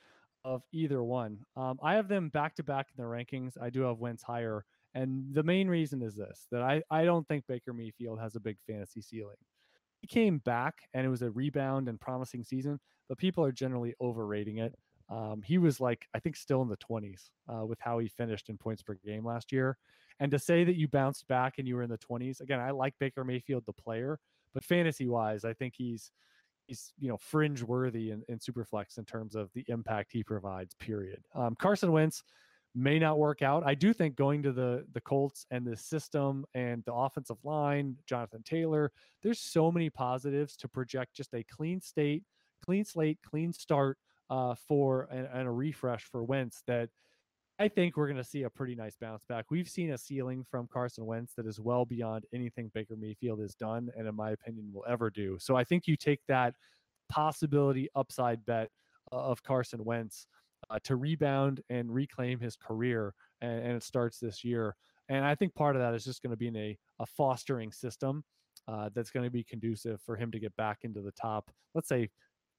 of 0.45 0.63
either 0.73 1.03
one. 1.03 1.39
Um, 1.57 1.79
I 1.83 1.95
have 1.95 2.09
them 2.09 2.29
back 2.29 2.57
to 2.57 2.63
back 2.63 2.89
in 2.97 3.03
the 3.03 3.09
rankings. 3.09 3.61
I 3.61 3.71
do 3.71 3.83
have 3.83 3.99
Wentz 3.99 4.23
higher. 4.23 4.65
And 4.95 5.33
the 5.33 5.43
main 5.43 5.69
reason 5.69 6.03
is 6.03 6.17
this 6.17 6.47
that 6.51 6.63
I, 6.63 6.83
I 6.91 7.05
don't 7.05 7.27
think 7.29 7.47
Baker 7.47 7.73
Mayfield 7.73 8.19
has 8.21 8.37
a 8.37 8.41
big 8.41 8.59
fantasy 8.67 9.01
ceiling. 9.01 9.37
He 10.01 10.07
came 10.07 10.39
back 10.39 10.75
and 10.95 11.07
it 11.07 11.11
was 11.11 11.23
a 11.23 11.31
rebound 11.31 11.89
and 11.89 12.01
promising 12.01 12.43
season, 12.43 12.81
but 13.09 13.19
people 13.19 13.45
are 13.45 13.53
generally 13.53 13.95
overrating 14.01 14.59
it. 14.59 14.75
Um, 15.11 15.43
he 15.45 15.59
was 15.59 15.81
like, 15.81 16.07
I 16.15 16.21
think, 16.21 16.37
still 16.37 16.63
in 16.63 16.69
the 16.69 16.77
20s 16.77 17.31
uh, 17.49 17.67
with 17.67 17.79
how 17.81 17.99
he 17.99 18.09
finished 18.09 18.49
in 18.49 18.57
points 18.57 18.83
per 18.83 18.95
game 19.05 19.25
last 19.25 19.53
year. 19.53 19.77
And 20.21 20.31
to 20.31 20.39
say 20.39 20.65
that 20.65 20.77
you 20.77 20.87
bounced 20.87 21.27
back 21.29 21.55
and 21.59 21.67
you 21.67 21.75
were 21.75 21.83
in 21.83 21.91
the 21.91 21.99
20s, 21.99 22.41
again, 22.41 22.61
I 22.61 22.71
like 22.71 22.95
Baker 23.01 23.25
Mayfield, 23.25 23.65
the 23.67 23.73
player, 23.73 24.19
but 24.55 24.65
fantasy 24.65 25.09
wise, 25.09 25.45
I 25.45 25.53
think 25.53 25.75
he's 25.77 26.13
he's 26.71 26.93
you 26.99 27.09
know 27.09 27.17
fringe 27.19 27.63
worthy 27.63 28.13
in, 28.13 28.23
in 28.29 28.39
superflex 28.39 28.97
in 28.97 29.05
terms 29.05 29.35
of 29.35 29.51
the 29.55 29.65
impact 29.69 30.13
he 30.13 30.23
provides 30.23 30.75
period. 30.75 31.23
Um, 31.35 31.55
carson 31.57 31.93
wentz 31.93 32.23
may 32.73 33.01
not 33.01 33.19
work 33.19 33.43
out. 33.43 33.65
I 33.67 33.75
do 33.75 33.93
think 33.93 34.15
going 34.15 34.43
to 34.45 34.53
the 34.53 34.87
the 34.93 35.01
colts 35.01 35.45
and 35.51 35.67
the 35.67 35.77
system 35.77 36.47
and 36.55 36.85
the 36.87 36.95
offensive 36.95 37.39
line 37.45 37.97
jonathan 38.07 38.43
taylor 38.45 38.93
there's 39.23 39.41
so 39.41 39.73
many 39.73 39.91
positives 39.91 40.57
to 40.57 40.69
project 40.69 41.15
just 41.15 41.35
a 41.35 41.43
clean 41.45 41.81
state 41.81 42.23
clean 42.65 42.85
slate 42.85 43.19
clean 43.29 43.53
start 43.53 43.99
uh, 44.31 44.55
for 44.69 45.09
and, 45.11 45.29
and 45.35 45.49
a 45.49 45.51
refresh 45.51 46.05
for 46.05 46.23
wentz 46.23 46.63
that 46.69 46.89
I 47.61 47.69
think 47.69 47.99
we're 47.99 48.07
going 48.07 48.17
to 48.17 48.25
see 48.25 48.45
a 48.45 48.51
pretty 48.51 48.75
nice 48.75 48.97
bounce 48.99 49.27
back. 49.27 49.51
We've 49.51 49.69
seen 49.69 49.93
a 49.93 49.99
ceiling 49.99 50.47
from 50.51 50.67
Carson 50.73 51.05
Wentz 51.05 51.35
that 51.35 51.47
is 51.47 51.61
well 51.61 51.85
beyond 51.85 52.25
anything 52.33 52.71
Baker 52.73 52.97
Mayfield 52.97 53.39
has 53.41 53.55
done, 53.55 53.91
and 53.99 54.09
in 54.09 54.17
my 54.17 54.31
opinion, 54.31 54.71
will 54.73 54.87
ever 54.89 55.11
do. 55.11 55.37
So 55.39 55.57
I 55.57 55.65
think 55.65 55.87
you 55.87 55.95
take 55.95 56.21
that 56.27 56.55
possibility 57.11 57.91
upside 57.95 58.47
bet 58.47 58.71
uh, 59.13 59.17
of 59.17 59.43
Carson 59.43 59.85
Wentz 59.85 60.27
uh, 60.71 60.79
to 60.85 60.97
rebound 60.97 61.61
and 61.69 61.93
reclaim 61.93 62.41
his 62.41 62.57
career, 62.57 63.13
and, 63.43 63.63
and, 63.63 63.77
it 63.77 63.83
starts 63.83 64.19
this 64.19 64.43
year. 64.43 64.75
And 65.11 65.23
I 65.23 65.35
think 65.35 65.55
part 65.55 65.77
of 65.77 65.83
that 65.83 65.93
is 65.93 66.03
just 66.03 66.23
going 66.23 66.31
to 66.31 66.39
be 66.39 66.49
in 66.49 66.57
a, 66.57 66.79
a 66.99 67.05
fostering 67.05 67.73
system 67.73 68.25
uh, 68.69 68.89
that's 68.95 69.11
going 69.11 69.25
to 69.25 69.31
be 69.31 69.45
conducive 69.45 70.01
for 70.01 70.17
him 70.17 70.31
to 70.31 70.39
get 70.39 70.57
back 70.57 70.79
into 70.83 71.03
the 71.03 71.13
top, 71.13 71.51
let's 71.75 71.89
say 71.89 72.09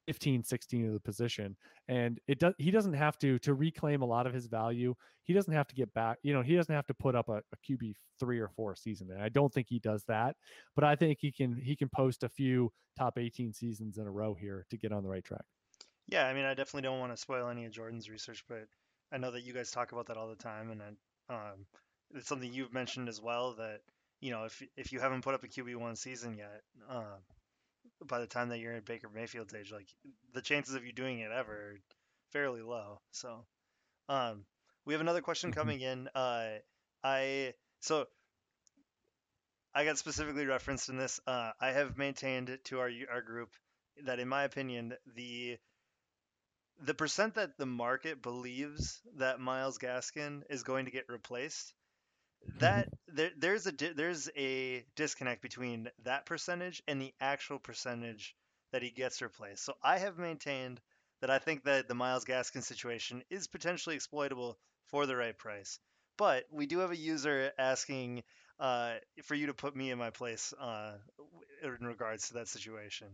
15 0.07 0.43
16 0.43 0.87
of 0.87 0.93
the 0.93 0.99
position 0.99 1.55
and 1.87 2.19
it 2.27 2.39
does 2.39 2.53
he 2.57 2.71
doesn't 2.71 2.93
have 2.93 3.17
to 3.19 3.37
to 3.39 3.53
reclaim 3.53 4.01
a 4.01 4.05
lot 4.05 4.25
of 4.25 4.33
his 4.33 4.47
value 4.47 4.93
he 5.23 5.33
doesn't 5.33 5.53
have 5.53 5.67
to 5.67 5.75
get 5.75 5.93
back 5.93 6.17
you 6.23 6.33
know 6.33 6.41
he 6.41 6.55
doesn't 6.55 6.73
have 6.73 6.87
to 6.87 6.93
put 6.93 7.15
up 7.15 7.29
a, 7.29 7.37
a 7.37 7.57
qb 7.69 7.93
three 8.19 8.39
or 8.39 8.49
four 8.49 8.75
season 8.75 9.09
and 9.11 9.21
i 9.21 9.29
don't 9.29 9.53
think 9.53 9.67
he 9.69 9.79
does 9.79 10.03
that 10.07 10.35
but 10.75 10.83
i 10.83 10.95
think 10.95 11.19
he 11.21 11.31
can 11.31 11.55
he 11.55 11.75
can 11.75 11.89
post 11.89 12.23
a 12.23 12.29
few 12.29 12.71
top 12.97 13.17
18 13.17 13.53
seasons 13.53 13.97
in 13.97 14.07
a 14.07 14.11
row 14.11 14.33
here 14.33 14.65
to 14.69 14.77
get 14.77 14.91
on 14.91 15.01
the 15.01 15.09
right 15.09 15.23
track. 15.23 15.45
Yeah 16.07 16.25
i 16.27 16.33
mean 16.33 16.45
i 16.45 16.53
definitely 16.53 16.81
don't 16.81 16.99
want 16.99 17.13
to 17.13 17.17
spoil 17.17 17.47
any 17.49 17.65
of 17.65 17.71
jordan's 17.71 18.09
research 18.09 18.43
but 18.49 18.65
i 19.11 19.17
know 19.17 19.31
that 19.31 19.43
you 19.43 19.53
guys 19.53 19.71
talk 19.71 19.91
about 19.91 20.07
that 20.07 20.17
all 20.17 20.29
the 20.29 20.35
time 20.35 20.71
and 20.71 20.81
I, 20.81 21.33
um, 21.33 21.65
it's 22.13 22.27
something 22.27 22.51
you've 22.51 22.73
mentioned 22.73 23.07
as 23.07 23.21
well 23.21 23.55
that 23.57 23.81
you 24.19 24.31
know 24.31 24.45
if 24.45 24.61
if 24.75 24.91
you 24.91 24.99
haven't 24.99 25.23
put 25.23 25.35
up 25.35 25.43
a 25.43 25.47
qb 25.47 25.75
one 25.75 25.95
season 25.95 26.35
yet 26.37 26.61
um, 26.89 27.21
by 28.07 28.19
the 28.19 28.27
time 28.27 28.49
that 28.49 28.59
you're 28.59 28.73
in 28.73 28.83
Baker 28.83 29.09
Mayfield's 29.13 29.53
age, 29.53 29.71
like 29.71 29.87
the 30.33 30.41
chances 30.41 30.75
of 30.75 30.85
you 30.85 30.93
doing 30.93 31.19
it 31.19 31.31
ever 31.31 31.51
are 31.51 31.79
fairly 32.31 32.61
low. 32.61 32.99
So, 33.11 33.45
um, 34.09 34.45
we 34.85 34.93
have 34.93 35.01
another 35.01 35.21
question 35.21 35.51
mm-hmm. 35.51 35.59
coming 35.59 35.81
in. 35.81 36.07
Uh, 36.13 36.47
I 37.03 37.53
so 37.79 38.07
I 39.73 39.85
got 39.85 39.97
specifically 39.97 40.45
referenced 40.45 40.89
in 40.89 40.97
this. 40.97 41.19
Uh, 41.25 41.51
I 41.59 41.71
have 41.71 41.97
maintained 41.97 42.57
to 42.65 42.79
our 42.79 42.91
our 43.11 43.21
group 43.21 43.49
that, 44.05 44.19
in 44.19 44.27
my 44.27 44.43
opinion, 44.43 44.93
the 45.15 45.57
the 46.83 46.93
percent 46.93 47.35
that 47.35 47.57
the 47.57 47.65
market 47.65 48.21
believes 48.21 49.01
that 49.17 49.39
Myles 49.39 49.77
Gaskin 49.77 50.41
is 50.49 50.63
going 50.63 50.85
to 50.85 50.91
get 50.91 51.09
replaced 51.09 51.73
that 52.59 52.89
there, 53.07 53.31
there's 53.37 53.67
a 53.67 53.71
there's 53.71 54.29
a 54.37 54.83
disconnect 54.95 55.41
between 55.41 55.89
that 56.03 56.25
percentage 56.25 56.81
and 56.87 57.01
the 57.01 57.13
actual 57.19 57.59
percentage 57.59 58.35
that 58.71 58.81
he 58.81 58.89
gets 58.89 59.21
replaced. 59.21 59.65
So 59.65 59.73
I 59.83 59.97
have 59.97 60.17
maintained 60.17 60.79
that 61.21 61.29
I 61.29 61.39
think 61.39 61.63
that 61.65 61.87
the 61.87 61.95
Myles 61.95 62.25
Gaskin 62.25 62.63
situation 62.63 63.23
is 63.29 63.47
potentially 63.47 63.95
exploitable 63.95 64.57
for 64.87 65.05
the 65.05 65.15
right 65.15 65.37
price. 65.37 65.79
But 66.17 66.45
we 66.51 66.65
do 66.65 66.79
have 66.79 66.91
a 66.91 66.97
user 66.97 67.51
asking 67.57 68.23
uh, 68.59 68.93
for 69.23 69.35
you 69.35 69.47
to 69.47 69.53
put 69.53 69.75
me 69.75 69.91
in 69.91 69.97
my 69.97 70.09
place 70.09 70.53
uh, 70.59 70.93
in 71.63 71.85
regards 71.85 72.27
to 72.27 72.35
that 72.35 72.47
situation. 72.47 73.07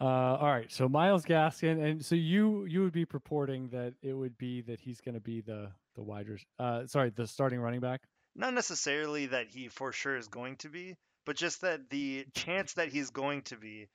Uh, 0.00 0.04
all 0.04 0.48
right, 0.48 0.72
so 0.72 0.88
Myles 0.88 1.24
Gaskin, 1.24 1.82
and 1.82 2.04
so 2.04 2.16
you 2.16 2.64
you 2.64 2.82
would 2.82 2.92
be 2.92 3.04
purporting 3.04 3.68
that 3.68 3.94
it 4.02 4.12
would 4.12 4.36
be 4.36 4.60
that 4.62 4.80
he's 4.80 5.00
going 5.00 5.14
to 5.14 5.20
be 5.20 5.40
the 5.40 5.70
the 5.94 6.02
wide 6.02 6.26
uh, 6.58 6.86
sorry, 6.86 7.10
the 7.10 7.26
starting 7.26 7.60
running 7.60 7.80
back. 7.80 8.02
Not 8.34 8.54
necessarily 8.54 9.26
that 9.26 9.48
he 9.48 9.68
for 9.68 9.92
sure 9.92 10.16
is 10.16 10.28
going 10.28 10.56
to 10.56 10.68
be, 10.68 10.96
but 11.24 11.36
just 11.36 11.60
that 11.60 11.88
the 11.90 12.26
chance 12.34 12.74
that 12.74 12.88
he's 12.88 13.10
going 13.10 13.42
to 13.42 13.56
be 13.56 13.88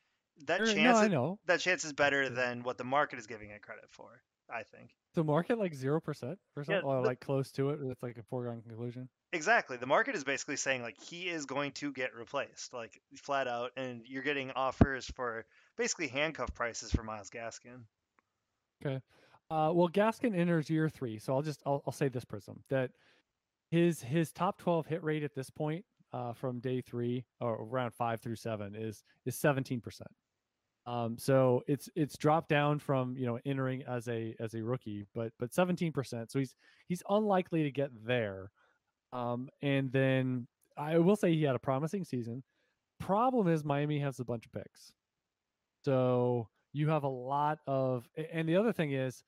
that 0.45 0.59
chance 0.59 0.77
no, 0.77 0.95
I 0.95 1.05
is, 1.05 1.11
know. 1.11 1.39
that 1.47 1.59
chance 1.59 1.83
is 1.83 1.91
better 1.93 2.29
than 2.29 2.63
what 2.63 2.77
the 2.77 2.85
market 2.85 3.19
is 3.19 3.27
giving 3.27 3.49
it 3.49 3.61
credit 3.61 3.85
for. 3.89 4.21
I 4.49 4.63
think 4.63 4.89
the 5.13 5.23
market 5.23 5.59
like 5.59 5.75
zero 5.75 5.99
percent 5.99 6.39
or 6.55 6.63
something, 6.63 6.81
Yeah, 6.83 6.89
or 6.89 7.01
the- 7.01 7.07
like 7.07 7.19
close 7.19 7.51
to 7.53 7.71
it. 7.71 7.79
It's 7.83 8.01
like 8.01 8.17
a 8.17 8.23
foregone 8.23 8.61
conclusion. 8.61 9.09
exactly. 9.33 9.77
The 9.77 9.85
market 9.85 10.15
is 10.15 10.23
basically 10.23 10.55
saying 10.55 10.81
like 10.81 10.99
he 11.01 11.27
is 11.29 11.45
going 11.45 11.73
to 11.73 11.91
get 11.91 12.15
replaced, 12.15 12.73
like 12.73 12.99
flat 13.17 13.47
out, 13.47 13.71
and 13.75 14.01
you're 14.07 14.23
getting 14.23 14.51
offers 14.51 15.05
for 15.15 15.45
basically 15.77 16.07
handcuff 16.07 16.53
prices 16.55 16.91
for 16.91 17.03
Myles 17.03 17.29
Gaskin. 17.29 17.83
Uh, 19.51 19.71
well, 19.73 19.89
Gaskin 19.89 20.37
enters 20.37 20.69
year 20.69 20.89
three, 20.89 21.17
so 21.17 21.33
I'll 21.33 21.41
just 21.41 21.61
I'll, 21.65 21.81
I'll 21.87 21.93
say 21.93 22.07
this 22.07 22.25
prism 22.25 22.63
that 22.69 22.91
his 23.71 24.01
his 24.01 24.31
top 24.31 24.59
twelve 24.59 24.85
hit 24.85 25.03
rate 25.03 25.23
at 25.23 25.33
this 25.33 25.49
point 25.49 25.83
uh, 26.13 26.33
from 26.33 26.59
day 26.59 26.81
three 26.81 27.25
or 27.41 27.55
around 27.55 27.93
five 27.93 28.21
through 28.21 28.35
seven 28.35 28.75
is 28.75 29.03
is 29.25 29.35
seventeen 29.35 29.81
percent. 29.81 30.11
Um, 30.85 31.17
so 31.17 31.63
it's 31.67 31.89
it's 31.95 32.17
dropped 32.17 32.49
down 32.49 32.79
from 32.79 33.15
you 33.17 33.25
know 33.25 33.39
entering 33.45 33.83
as 33.83 34.07
a 34.07 34.35
as 34.39 34.53
a 34.53 34.63
rookie, 34.63 35.05
but 35.13 35.31
but 35.39 35.53
seventeen 35.53 35.91
percent. 35.91 36.31
So 36.31 36.39
he's 36.39 36.55
he's 36.87 37.03
unlikely 37.09 37.63
to 37.63 37.71
get 37.71 37.89
there. 38.05 38.51
Um, 39.11 39.49
and 39.61 39.91
then 39.91 40.47
I 40.77 40.97
will 40.99 41.15
say 41.15 41.33
he 41.33 41.43
had 41.43 41.55
a 41.55 41.59
promising 41.59 42.05
season. 42.05 42.43
Problem 42.99 43.47
is 43.47 43.63
Miami 43.63 43.99
has 43.99 44.19
a 44.19 44.25
bunch 44.25 44.45
of 44.45 44.51
picks, 44.51 44.93
so 45.85 46.49
you 46.73 46.89
have 46.89 47.03
a 47.03 47.09
lot 47.09 47.59
of. 47.65 48.07
And 48.31 48.47
the 48.47 48.55
other 48.55 48.73
thing 48.73 48.91
is, 48.91 49.23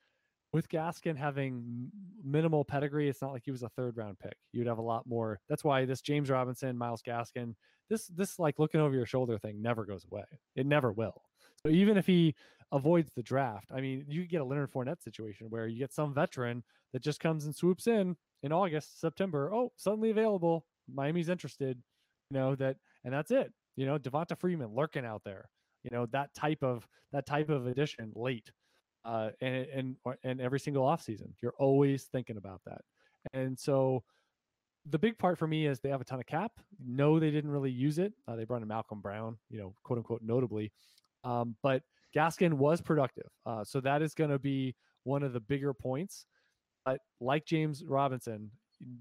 with 0.53 0.67
Gaskin 0.69 1.15
having 1.15 1.89
minimal 2.23 2.65
pedigree, 2.65 3.07
it's 3.09 3.21
not 3.21 3.31
like 3.31 3.43
he 3.45 3.51
was 3.51 3.63
a 3.63 3.69
third 3.69 3.97
round 3.97 4.19
pick. 4.19 4.35
You'd 4.51 4.67
have 4.67 4.79
a 4.79 4.83
lot 4.83 5.07
more. 5.07 5.39
That's 5.47 5.63
why 5.63 5.85
this 5.85 6.01
James 6.01 6.29
Robinson, 6.29 6.77
Myles 6.77 7.01
Gaskin, 7.01 7.55
this 7.89 8.07
this 8.07 8.37
like 8.39 8.59
looking 8.59 8.81
over 8.81 8.95
your 8.95 9.05
shoulder 9.05 9.37
thing 9.37 9.61
never 9.61 9.85
goes 9.85 10.05
away. 10.11 10.23
It 10.55 10.65
never 10.65 10.91
will. 10.91 11.21
So 11.63 11.71
even 11.71 11.97
if 11.97 12.05
he 12.05 12.35
avoids 12.71 13.11
the 13.15 13.23
draft, 13.23 13.71
I 13.73 13.81
mean, 13.81 14.05
you 14.07 14.25
get 14.25 14.41
a 14.41 14.45
Leonard 14.45 14.71
Fournette 14.71 15.03
situation 15.03 15.47
where 15.49 15.67
you 15.67 15.79
get 15.79 15.93
some 15.93 16.13
veteran 16.13 16.63
that 16.93 17.03
just 17.03 17.19
comes 17.19 17.45
and 17.45 17.55
swoops 17.55 17.87
in 17.87 18.15
in 18.43 18.51
August, 18.51 18.99
September. 18.99 19.53
Oh, 19.53 19.71
suddenly 19.77 20.09
available. 20.09 20.65
Miami's 20.93 21.29
interested. 21.29 21.81
You 22.29 22.39
know 22.39 22.55
that, 22.55 22.77
and 23.03 23.13
that's 23.13 23.31
it. 23.31 23.51
You 23.77 23.85
know, 23.85 23.97
Devonta 23.97 24.37
Freeman 24.37 24.73
lurking 24.73 25.05
out 25.05 25.21
there. 25.23 25.49
You 25.83 25.95
know 25.95 26.05
that 26.07 26.33
type 26.33 26.61
of 26.61 26.87
that 27.13 27.25
type 27.25 27.49
of 27.49 27.67
addition 27.67 28.11
late 28.15 28.51
uh, 29.05 29.29
and 29.41 29.65
and 29.73 29.95
and 30.23 30.41
every 30.41 30.59
single 30.59 30.85
offseason. 30.85 31.31
You're 31.41 31.55
always 31.57 32.05
thinking 32.05 32.37
about 32.37 32.61
that. 32.65 32.81
And 33.33 33.57
so 33.57 34.03
the 34.89 34.99
big 34.99 35.17
part 35.17 35.37
for 35.37 35.47
me 35.47 35.67
is 35.67 35.79
they 35.79 35.89
have 35.89 36.01
a 36.01 36.05
ton 36.05 36.19
of 36.19 36.25
cap. 36.25 36.51
No, 36.83 37.19
they 37.19 37.31
didn't 37.31 37.51
really 37.51 37.71
use 37.71 37.99
it. 37.99 38.13
Uh, 38.27 38.35
they 38.35 38.45
brought 38.45 38.61
in 38.61 38.67
Malcolm 38.67 38.99
Brown, 38.99 39.37
you 39.49 39.59
know, 39.59 39.75
quote 39.83 39.99
unquote, 39.99 40.21
notably. 40.23 40.71
Um, 41.23 41.55
but 41.61 41.83
Gaskin 42.15 42.53
was 42.53 42.81
productive. 42.81 43.29
Uh, 43.45 43.63
so 43.63 43.79
that 43.81 44.01
is 44.01 44.13
going 44.13 44.31
to 44.31 44.39
be 44.39 44.75
one 45.03 45.23
of 45.23 45.33
the 45.33 45.39
bigger 45.39 45.73
points. 45.73 46.25
But 46.83 46.99
like 47.19 47.45
James 47.45 47.83
Robinson, 47.85 48.49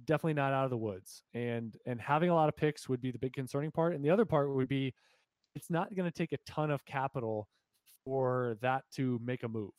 definitely 0.04 0.34
not 0.34 0.52
out 0.52 0.64
of 0.64 0.70
the 0.70 0.76
woods. 0.76 1.22
And 1.32 1.76
and 1.86 2.00
having 2.00 2.30
a 2.30 2.34
lot 2.34 2.48
of 2.48 2.56
picks 2.56 2.88
would 2.88 3.00
be 3.00 3.10
the 3.10 3.18
big 3.18 3.32
concerning 3.32 3.70
part. 3.70 3.94
And 3.94 4.04
the 4.04 4.10
other 4.10 4.26
part 4.26 4.54
would 4.54 4.68
be 4.68 4.94
it's 5.54 5.70
not 5.70 5.94
going 5.94 6.10
to 6.10 6.16
take 6.16 6.32
a 6.32 6.38
ton 6.46 6.70
of 6.70 6.84
capital 6.84 7.48
for 8.04 8.56
that 8.60 8.84
to 8.96 9.18
make 9.24 9.42
a 9.42 9.48
move. 9.48 9.72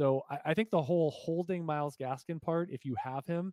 So 0.00 0.22
I, 0.30 0.38
I 0.46 0.54
think 0.54 0.70
the 0.70 0.80
whole 0.80 1.10
holding 1.10 1.66
Myles 1.66 1.94
Gaskin 1.94 2.40
part, 2.40 2.70
if 2.70 2.86
you 2.86 2.94
have 3.02 3.26
him, 3.26 3.52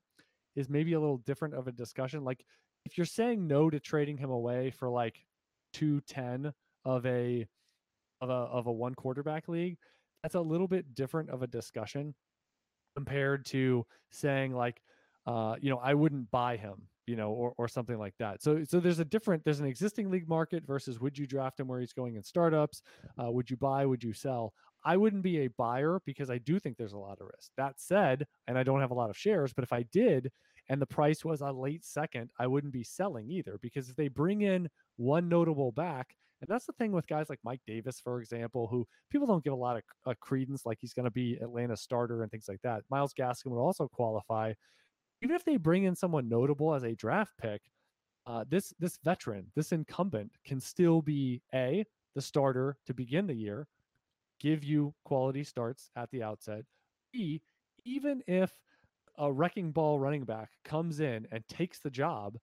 is 0.55 0.69
maybe 0.69 0.93
a 0.93 0.99
little 0.99 1.17
different 1.17 1.53
of 1.53 1.67
a 1.67 1.73
discussion. 1.73 2.23
Like 2.23 2.45
if 2.85 2.97
you're 2.97 3.05
saying 3.05 3.45
no 3.45 3.69
to 3.69 3.81
trading 3.81 4.17
him 4.17 4.29
away 4.29 4.71
for 4.71 4.89
like 4.89 5.25
two 5.73 5.99
ten 6.07 6.53
of 6.85 7.05
a 7.05 7.45
of 8.21 8.29
a 8.29 8.33
of 8.33 8.67
a 8.67 8.71
one 8.71 8.95
quarterback 8.95 9.49
league, 9.49 9.77
that's 10.23 10.35
a 10.35 10.41
little 10.41 10.69
bit 10.69 10.95
different 10.95 11.29
of 11.31 11.41
a 11.43 11.47
discussion 11.47 12.15
compared 12.95 13.45
to 13.47 13.85
saying 14.11 14.55
like 14.55 14.81
uh, 15.27 15.57
you 15.59 15.69
know, 15.69 15.79
I 15.83 15.93
wouldn't 15.93 16.31
buy 16.31 16.55
him, 16.55 16.87
you 17.05 17.17
know, 17.17 17.31
or 17.31 17.53
or 17.57 17.67
something 17.67 17.97
like 17.97 18.13
that. 18.19 18.41
So 18.41 18.63
so 18.63 18.79
there's 18.79 18.99
a 18.99 19.05
different 19.05 19.43
there's 19.43 19.59
an 19.59 19.65
existing 19.65 20.09
league 20.09 20.29
market 20.29 20.65
versus 20.65 21.01
would 21.01 21.17
you 21.17 21.27
draft 21.27 21.59
him 21.59 21.67
where 21.67 21.81
he's 21.81 21.91
going 21.91 22.15
in 22.15 22.23
startups? 22.23 22.81
Uh, 23.21 23.29
would 23.29 23.49
you 23.49 23.57
buy? 23.57 23.85
Would 23.85 24.01
you 24.01 24.13
sell? 24.13 24.53
I 24.87 24.95
wouldn't 24.95 25.21
be 25.21 25.39
a 25.39 25.49
buyer 25.49 25.99
because 26.05 26.29
I 26.29 26.37
do 26.37 26.59
think 26.59 26.77
there's 26.77 26.93
a 26.93 26.97
lot 26.97 27.19
of 27.19 27.27
risk. 27.27 27.51
That 27.57 27.73
said, 27.75 28.25
and 28.47 28.57
I 28.57 28.63
don't 28.63 28.79
have 28.79 28.91
a 28.91 28.95
lot 28.95 29.09
of 29.09 29.17
shares, 29.17 29.51
but 29.51 29.65
if 29.65 29.73
I 29.73 29.83
did 29.91 30.31
and 30.69 30.81
the 30.81 30.85
price 30.85 31.25
was 31.25 31.41
a 31.41 31.51
late 31.51 31.83
second, 31.83 32.29
I 32.39 32.47
wouldn't 32.47 32.71
be 32.71 32.83
selling 32.83 33.29
either 33.29 33.59
because 33.61 33.89
if 33.89 33.97
they 33.97 34.07
bring 34.07 34.43
in 34.43 34.69
one 34.95 35.27
notable 35.27 35.73
back, 35.73 36.15
and 36.39 36.47
that's 36.47 36.65
the 36.65 36.71
thing 36.71 36.93
with 36.93 37.05
guys 37.05 37.29
like 37.29 37.39
Mike 37.43 37.59
Davis, 37.67 37.99
for 37.99 38.21
example, 38.21 38.65
who 38.65 38.87
people 39.09 39.27
don't 39.27 39.43
give 39.43 39.51
a 39.51 39.57
lot 39.57 39.81
of 40.05 40.19
credence, 40.21 40.65
like 40.65 40.77
he's 40.79 40.93
going 40.93 41.03
to 41.03 41.11
be 41.11 41.37
Atlanta 41.41 41.75
starter 41.75 42.23
and 42.23 42.31
things 42.31 42.47
like 42.47 42.61
that. 42.63 42.83
Myles 42.89 43.13
Gaskin 43.13 43.47
would 43.47 43.59
also 43.59 43.89
qualify. 43.89 44.53
Even 45.21 45.35
if 45.35 45.43
they 45.43 45.57
bring 45.57 45.83
in 45.83 45.95
someone 45.97 46.29
notable 46.29 46.73
as 46.73 46.83
a 46.83 46.95
draft 46.95 47.33
pick, 47.37 47.61
uh, 48.25 48.45
this 48.47 48.73
this 48.79 48.99
veteran, 49.03 49.47
this 49.53 49.73
incumbent, 49.73 50.31
can 50.45 50.61
still 50.61 51.01
be 51.01 51.41
a 51.53 51.83
the 52.15 52.21
starter 52.21 52.77
to 52.85 52.93
begin 52.93 53.27
the 53.27 53.33
year, 53.33 53.67
give 54.39 54.63
you 54.63 54.93
quality 55.05 55.43
starts 55.43 55.89
at 55.95 56.09
the 56.11 56.23
outset. 56.23 56.63
B, 57.11 57.41
even 57.85 58.21
if 58.27 58.51
a 59.17 59.31
wrecking 59.31 59.71
ball 59.71 59.99
running 59.99 60.23
back 60.23 60.49
comes 60.63 60.99
in 60.99 61.27
and 61.31 61.47
takes 61.47 61.79
the 61.79 61.89
job, 61.89 62.37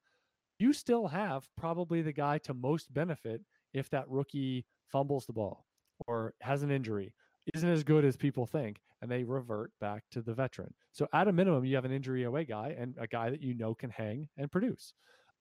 you 0.59 0.73
still 0.73 1.07
have 1.09 1.49
probably 1.57 2.03
the 2.03 2.13
guy 2.13 2.39
to 2.39 2.55
most 2.55 2.93
benefit 2.93 3.43
if 3.73 3.91
that 3.91 4.09
rookie 4.09 4.65
fumbles 4.91 5.27
the 5.27 5.33
ball 5.33 5.67
or 6.07 6.35
has 6.41 6.63
an 6.63 6.71
injury, 6.71 7.13
isn't 7.55 7.69
as 7.69 7.85
good 7.85 8.05
as 8.05 8.17
people 8.17 8.47
think, 8.47 8.81
and 9.03 9.11
they 9.11 9.25
revert 9.25 9.71
back 9.81 10.05
to 10.11 10.23
the 10.23 10.33
veteran. 10.33 10.73
So 10.93 11.07
at 11.13 11.29
a 11.29 11.33
minimum, 11.33 11.65
you 11.65 11.75
have 11.75 11.85
an 11.85 11.93
injury 11.93 12.25
away 12.25 12.45
guy 12.45 12.75
and 12.79 12.95
a 12.99 13.07
guy 13.07 13.31
that 13.31 13.43
you 13.43 13.55
know 13.55 13.75
can 13.75 13.91
hang 13.91 14.29
and 14.37 14.51
produce. 14.51 14.93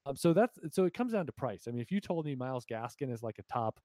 Um, 0.06 0.16
so 0.16 0.34
that's 0.34 0.60
so 0.72 0.86
it 0.86 0.94
comes 0.94 1.14
down 1.14 1.26
to 1.28 1.32
price. 1.32 1.64
I 1.68 1.72
mean, 1.72 1.82
if 1.82 1.92
you 1.92 2.02
told 2.02 2.26
me 2.26 2.36
Myles 2.36 2.66
Gaskin 2.66 3.12
is 3.12 3.24
like 3.24 3.40
a 3.40 3.54
top 3.54 3.80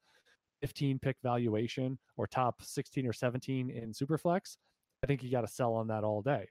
15 0.60 0.98
pick 0.98 1.16
valuation 1.22 1.98
or 2.16 2.26
top 2.26 2.62
16 2.62 3.06
or 3.06 3.12
17 3.12 3.70
in 3.70 3.92
Superflex, 3.92 4.56
I 5.02 5.06
think 5.06 5.22
you 5.22 5.30
got 5.30 5.42
to 5.42 5.48
sell 5.48 5.74
on 5.74 5.88
that 5.88 6.04
all 6.04 6.22
day, 6.22 6.48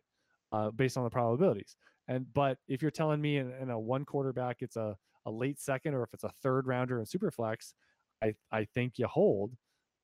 uh, 0.51 0.71
based 0.71 0.97
on 0.97 1.03
the 1.03 1.09
probabilities. 1.09 1.75
And 2.07 2.25
but 2.33 2.57
if 2.67 2.81
you're 2.81 2.91
telling 2.91 3.21
me 3.21 3.37
in, 3.37 3.51
in 3.61 3.69
a 3.69 3.79
one 3.79 4.05
quarterback, 4.05 4.57
it's 4.61 4.77
a 4.77 4.95
a 5.25 5.31
late 5.31 5.59
second, 5.59 5.93
or 5.93 6.03
if 6.03 6.13
it's 6.13 6.23
a 6.23 6.31
third 6.41 6.67
rounder 6.67 6.99
in 6.99 7.05
Superflex, 7.05 7.73
I 8.23 8.33
I 8.51 8.65
think 8.73 8.93
you 8.97 9.07
hold. 9.07 9.51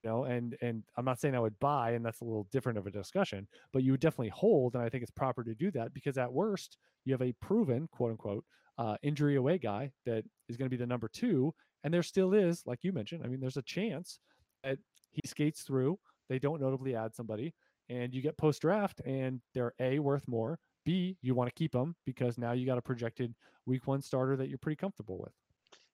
You 0.04 0.10
know, 0.10 0.24
and 0.26 0.58
and 0.62 0.84
I'm 0.98 1.06
not 1.06 1.22
saying 1.22 1.34
I 1.34 1.40
would 1.40 1.58
buy, 1.60 1.92
and 1.92 2.06
that's 2.06 2.20
a 2.20 2.26
little 2.26 2.48
different 2.52 2.78
of 2.78 2.88
a 2.88 2.92
discussion, 2.92 3.48
but 3.72 3.84
you 3.84 3.92
would 3.92 4.02
definitely 4.02 4.30
hold, 4.30 4.76
and 4.76 4.84
I 4.84 4.90
think 4.90 5.02
it's 5.02 5.12
proper 5.12 5.46
to 5.46 5.56
do 5.56 5.72
that 5.72 5.94
because 5.94 6.18
at 6.18 6.32
worst 6.32 6.78
you 7.06 7.14
have 7.14 7.22
a 7.22 7.34
proven 7.40 7.88
quote 7.90 8.12
unquote 8.12 8.44
uh, 8.78 8.98
injury 9.02 9.38
away 9.38 9.58
guy 9.58 9.92
that 10.06 10.26
is 10.50 10.58
going 10.58 10.66
to 10.66 10.76
be 10.76 10.80
the 10.80 10.86
number 10.86 11.08
two, 11.08 11.54
and 11.84 11.94
there 11.94 12.04
still 12.04 12.34
is, 12.34 12.64
like 12.66 12.84
you 12.84 12.92
mentioned, 12.92 13.24
I 13.24 13.28
mean, 13.28 13.40
there's 13.40 13.58
a 13.58 13.62
chance 13.64 14.20
that 14.64 14.78
he 15.12 15.22
skates 15.28 15.62
through. 15.62 16.00
They 16.30 16.40
don't 16.40 16.62
notably 16.62 16.96
add 16.96 17.14
somebody, 17.14 17.54
and 17.90 18.14
you 18.14 18.22
get 18.22 18.38
post 18.38 18.62
draft, 18.62 19.02
and 19.06 19.42
they're 19.54 19.74
a 19.80 20.00
worth 20.00 20.28
more. 20.28 20.60
B, 20.86 21.18
you 21.22 21.36
want 21.36 21.50
to 21.50 21.54
keep 21.54 21.72
them 21.72 21.96
because 22.06 22.38
now 22.38 22.52
you 22.52 22.66
got 22.66 22.78
a 22.78 22.82
projected 22.82 23.34
week 23.66 23.88
one 23.88 24.02
starter 24.02 24.36
that 24.38 24.50
you're 24.50 24.58
pretty 24.58 24.76
comfortable 24.76 25.18
with. 25.18 25.32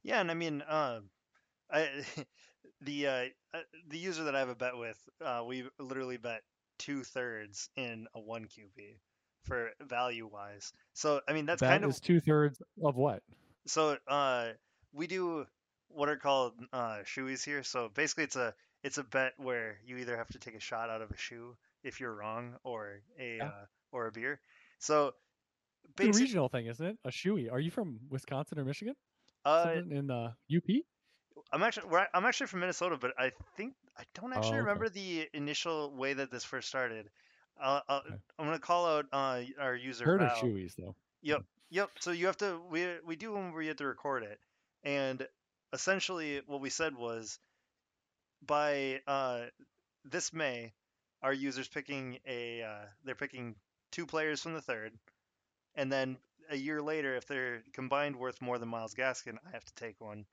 Yeah, 0.03 0.21
and 0.21 0.31
I 0.31 0.33
mean, 0.33 0.61
uh, 0.61 1.01
I, 1.71 1.89
the 2.81 3.07
uh, 3.07 3.25
uh, 3.53 3.59
the 3.87 3.97
user 3.97 4.23
that 4.23 4.35
I 4.35 4.39
have 4.39 4.49
a 4.49 4.55
bet 4.55 4.77
with, 4.77 4.97
uh, 5.23 5.43
we 5.45 5.67
literally 5.79 6.17
bet 6.17 6.41
two 6.77 7.03
thirds 7.03 7.69
in 7.75 8.07
a 8.15 8.19
one 8.19 8.45
QB 8.45 8.97
for 9.43 9.71
value 9.81 10.27
wise. 10.31 10.71
So 10.93 11.21
I 11.27 11.33
mean, 11.33 11.45
that's 11.45 11.61
That 11.61 11.81
kind 11.81 11.83
of 11.83 11.99
two 12.01 12.19
thirds 12.19 12.61
of 12.83 12.95
what? 12.95 13.23
so. 13.65 13.97
Uh, 14.07 14.49
we 14.91 15.05
do 15.07 15.45
what 15.89 16.09
are 16.09 16.17
called 16.17 16.53
uh, 16.73 16.99
shoeies 17.05 17.43
here. 17.43 17.63
So 17.63 17.89
basically, 17.89 18.25
it's 18.25 18.35
a 18.35 18.53
it's 18.83 18.97
a 18.97 19.03
bet 19.03 19.33
where 19.37 19.79
you 19.85 19.97
either 19.97 20.17
have 20.17 20.29
to 20.29 20.39
take 20.39 20.55
a 20.55 20.59
shot 20.59 20.89
out 20.89 21.01
of 21.01 21.11
a 21.11 21.17
shoe 21.17 21.55
if 21.83 21.99
you're 21.99 22.13
wrong, 22.15 22.55
or 22.63 23.01
a 23.19 23.39
Yeah. 23.39 23.47
uh, 23.47 23.65
or 23.91 24.07
a 24.07 24.11
beer. 24.11 24.39
So 24.79 25.13
It's 25.97 26.17
a 26.17 26.19
regional 26.19 26.49
thing, 26.49 26.67
isn't 26.67 26.85
it? 26.85 26.97
A 27.03 27.09
shoey. 27.09 27.51
Are 27.51 27.59
you 27.59 27.71
from 27.71 27.99
Wisconsin 28.09 28.59
or 28.59 28.65
Michigan? 28.65 28.95
uh, 29.45 29.61
Something 29.63 29.91
in 29.91 30.07
the 30.07 30.33
UP? 30.47 30.85
I'm 31.51 31.63
actually 31.63 31.87
I'm 32.13 32.25
actually 32.25 32.47
from 32.47 32.59
Minnesota, 32.61 32.97
but 32.97 33.13
I 33.17 33.31
think 33.55 33.73
I 33.97 34.03
don't 34.13 34.33
actually 34.33 34.57
Oh, 34.57 34.61
okay. 34.61 34.65
remember 34.65 34.89
the 34.89 35.29
initial 35.33 35.91
way 35.95 36.13
that 36.13 36.31
this 36.31 36.43
first 36.43 36.67
started. 36.67 37.09
Uh, 37.61 37.81
uh, 37.87 38.01
Okay. 38.05 38.15
I'm 38.37 38.45
gonna 38.45 38.59
call 38.59 38.85
out 38.87 39.05
uh, 39.11 39.43
our 39.59 39.75
user 39.75 40.05
Heard 40.05 40.21
of 40.21 40.29
Val. 40.29 40.41
shoeys 40.41 40.75
though. 40.75 40.95
Yep. 41.21 41.43
Yep. 41.69 41.91
So 41.99 42.11
you 42.11 42.27
have 42.27 42.37
to 42.37 42.59
we 42.69 42.87
we 43.05 43.15
do 43.15 43.33
when 43.33 43.53
we 43.53 43.67
have 43.67 43.77
to 43.77 43.85
record 43.85 44.23
it, 44.23 44.39
and 44.83 45.27
essentially 45.73 46.41
what 46.47 46.61
we 46.61 46.69
said 46.69 46.95
was 46.95 47.39
by 48.41 49.01
uh, 49.07 49.41
this 50.05 50.33
May, 50.33 50.73
our 51.21 51.33
users 51.33 51.67
picking 51.67 52.19
a 52.25 52.63
uh, 52.63 52.85
they're 53.03 53.15
picking 53.15 53.55
two 53.91 54.05
players 54.05 54.41
from 54.41 54.53
the 54.53 54.61
third, 54.61 54.93
and 55.75 55.91
then 55.91 56.17
a 56.49 56.55
year 56.55 56.81
later, 56.81 57.15
if 57.15 57.27
they're 57.27 57.63
combined 57.73 58.15
worth 58.15 58.41
more 58.41 58.57
than 58.57 58.69
Myles 58.69 58.95
Gaskin, 58.95 59.37
I 59.47 59.51
have 59.51 59.65
to 59.65 59.75
take 59.75 59.99
one 59.99 60.25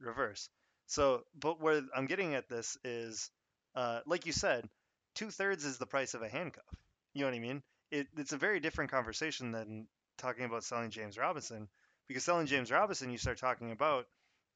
reverse. 0.00 0.48
So, 0.86 1.24
but 1.38 1.60
where 1.60 1.82
I'm 1.94 2.06
getting 2.06 2.34
at 2.34 2.48
this 2.48 2.78
is, 2.84 3.30
uh, 3.74 4.00
like 4.06 4.26
you 4.26 4.32
said, 4.32 4.68
two 5.14 5.30
thirds 5.30 5.64
is 5.64 5.78
the 5.78 5.86
price 5.86 6.14
of 6.14 6.22
a 6.22 6.28
handcuff. 6.28 6.64
You 7.12 7.22
know 7.22 7.28
what 7.28 7.36
I 7.36 7.40
mean? 7.40 7.62
It, 7.90 8.06
it's 8.16 8.32
a 8.32 8.38
very 8.38 8.60
different 8.60 8.90
conversation 8.90 9.52
than 9.52 9.86
talking 10.18 10.44
about 10.44 10.64
selling 10.64 10.90
James 10.90 11.18
Robinson 11.18 11.68
because 12.06 12.24
selling 12.24 12.46
James 12.46 12.70
Robinson, 12.70 13.10
you 13.10 13.18
start 13.18 13.38
talking 13.38 13.70
about, 13.70 14.06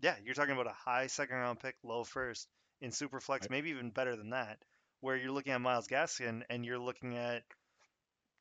yeah, 0.03 0.17
you're 0.25 0.35
talking 0.35 0.53
about 0.53 0.67
a 0.67 0.75
high 0.75 1.07
second 1.07 1.37
round 1.37 1.61
pick, 1.61 1.77
low 1.83 2.05
first 2.05 2.49
in 2.81 2.91
Superflex, 2.91 3.29
Right. 3.43 3.51
maybe 3.51 3.71
even 3.71 3.91
better 3.91 4.17
than 4.17 4.31
that, 4.31 4.59
where 5.01 5.17
you're 5.17 5.31
looking 5.33 5.53
at 5.53 5.61
Myles 5.61 5.87
Gaskin 5.89 6.43
and 6.51 6.65
you're 6.65 6.79
looking 6.79 7.17
at 7.17 7.43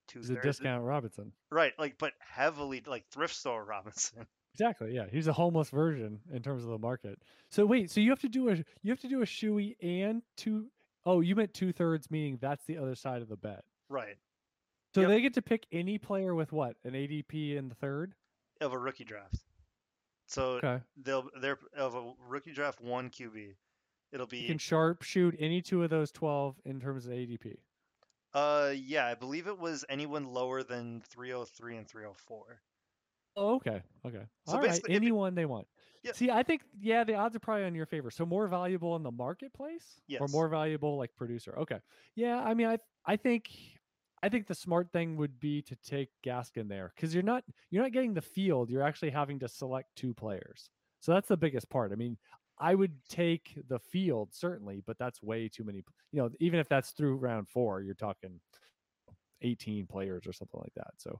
two 0.07 0.19
He's 0.19 0.29
a 0.31 0.35
discount 0.41 0.83
Robinson. 0.83 1.31
right? 1.51 1.73
Like, 1.79 1.97
but 1.97 2.13
heavily 2.19 2.83
like 2.85 3.05
thrift 3.11 3.35
store 3.35 3.63
Robinson. 3.69 4.25
Exactly. 4.55 4.93
Yeah, 4.93 5.05
he's 5.09 5.27
a 5.27 5.33
homeless 5.33 5.69
version 5.69 6.19
in 6.33 6.41
terms 6.41 6.63
of 6.63 6.69
the 6.69 6.77
market. 6.77 7.19
So 7.49 7.65
wait, 7.65 7.89
so 7.89 8.01
you 8.01 8.09
have 8.09 8.19
to 8.21 8.29
do 8.29 8.49
a 8.49 8.55
you 8.81 8.89
have 8.91 8.99
to 9.01 9.07
do 9.07 9.21
a 9.21 9.25
shoey 9.25 9.75
and 9.81 10.21
two 10.35 10.67
oh 11.05 11.21
you 11.21 11.35
meant 11.35 11.53
two 11.53 11.71
thirds, 11.71 12.11
meaning 12.11 12.38
that's 12.41 12.65
the 12.65 12.77
other 12.77 12.95
side 12.95 13.21
of 13.21 13.29
the 13.29 13.38
bet. 13.38 13.63
right. 13.89 14.17
So 14.93 15.01
Yep. 15.01 15.09
they 15.09 15.21
get 15.21 15.33
to 15.35 15.41
pick 15.41 15.65
any 15.71 15.97
player 15.97 16.35
with 16.35 16.51
what 16.51 16.75
an 16.83 16.95
ADP 16.95 17.55
in 17.55 17.69
the 17.69 17.75
third. 17.75 18.13
Of 18.59 18.73
a 18.73 18.77
rookie 18.77 19.05
draft. 19.05 19.38
So 20.31 20.61
Okay, 20.63 20.81
they'll 20.97 21.29
they're 21.39 21.59
of 21.75 21.95
a 21.95 22.13
rookie 22.19 22.53
draft 22.53 22.81
one 22.81 23.09
QB. 23.09 23.57
It'll 24.11 24.27
be 24.27 24.39
you 24.39 24.43
can 24.45 24.57
sharpshoot 24.57 25.35
any 25.39 25.61
two 25.61 25.83
of 25.83 25.89
those 25.89 26.11
twelve 26.11 26.59
in 26.65 26.79
terms 26.81 27.05
of 27.05 27.13
ADP. 27.13 27.59
uh 28.33 28.73
yeah, 28.75 29.07
I 29.07 29.15
believe 29.15 29.47
it 29.47 29.57
was 29.57 29.85
anyone 29.87 30.25
lower 30.25 30.63
than 30.63 30.99
303 30.99 31.77
and 31.77 31.87
304. 31.87 32.61
Oh, 33.35 33.55
okay, 33.55 33.81
okay. 34.05 34.25
So 34.43 34.57
All 34.57 34.63
right, 34.63 34.81
anyone 34.87 35.35
they 35.35 35.45
want. 35.45 35.67
Yeah. 36.03 36.13
See, 36.13 36.29
I 36.29 36.43
think 36.43 36.63
yeah, 36.77 37.03
the 37.05 37.15
odds 37.15 37.35
are 37.35 37.39
probably 37.39 37.63
on 37.65 37.75
your 37.75 37.85
favor. 37.85 38.11
So 38.11 38.25
more 38.25 38.47
valuable 38.47 38.95
in 38.97 39.03
the 39.03 39.11
marketplace, 39.11 40.01
or 40.17 40.27
more 40.27 40.49
valuable 40.49 40.97
like 40.97 41.15
producer. 41.15 41.57
Okay, 41.59 41.79
yeah. 42.15 42.41
I 42.43 42.53
mean, 42.53 42.67
I 42.67 42.79
I 43.05 43.15
think 43.15 43.49
I 44.23 44.30
think 44.30 44.48
the 44.48 44.56
smart 44.56 44.91
thing 44.91 45.18
would 45.18 45.39
be 45.39 45.61
to 45.64 45.76
take 45.77 46.10
Gaskin 46.26 46.68
there 46.69 46.91
because 46.95 47.14
you're 47.14 47.23
not 47.23 47.43
you're 47.69 47.84
not 47.84 47.91
getting 47.91 48.14
the 48.14 48.22
field. 48.22 48.69
You're 48.69 48.84
actually 48.84 49.10
having 49.11 49.39
to 49.39 49.48
select 49.48 49.89
two 49.95 50.14
players. 50.14 50.69
So 50.99 51.11
that's 51.14 51.27
the 51.27 51.38
biggest 51.38 51.69
part. 51.69 51.91
I 51.91 51.95
mean, 51.95 52.18
I 52.60 52.76
would 52.76 52.93
take 53.10 53.57
the 53.68 53.80
field 53.80 54.30
certainly, 54.34 54.84
but 54.85 54.98
that's 54.99 55.22
way 55.23 55.49
too 55.49 55.64
many. 55.64 55.84
You 56.11 56.22
know, 56.22 56.30
even 56.39 56.60
if 56.60 56.69
that's 56.69 56.91
through 56.91 57.15
round 57.15 57.49
four, 57.49 57.81
you're 57.81 57.95
talking 57.95 58.39
18 59.41 59.88
players 59.88 60.27
or 60.27 60.34
something 60.34 60.60
like 60.60 60.73
that. 60.76 60.91
So. 60.98 61.19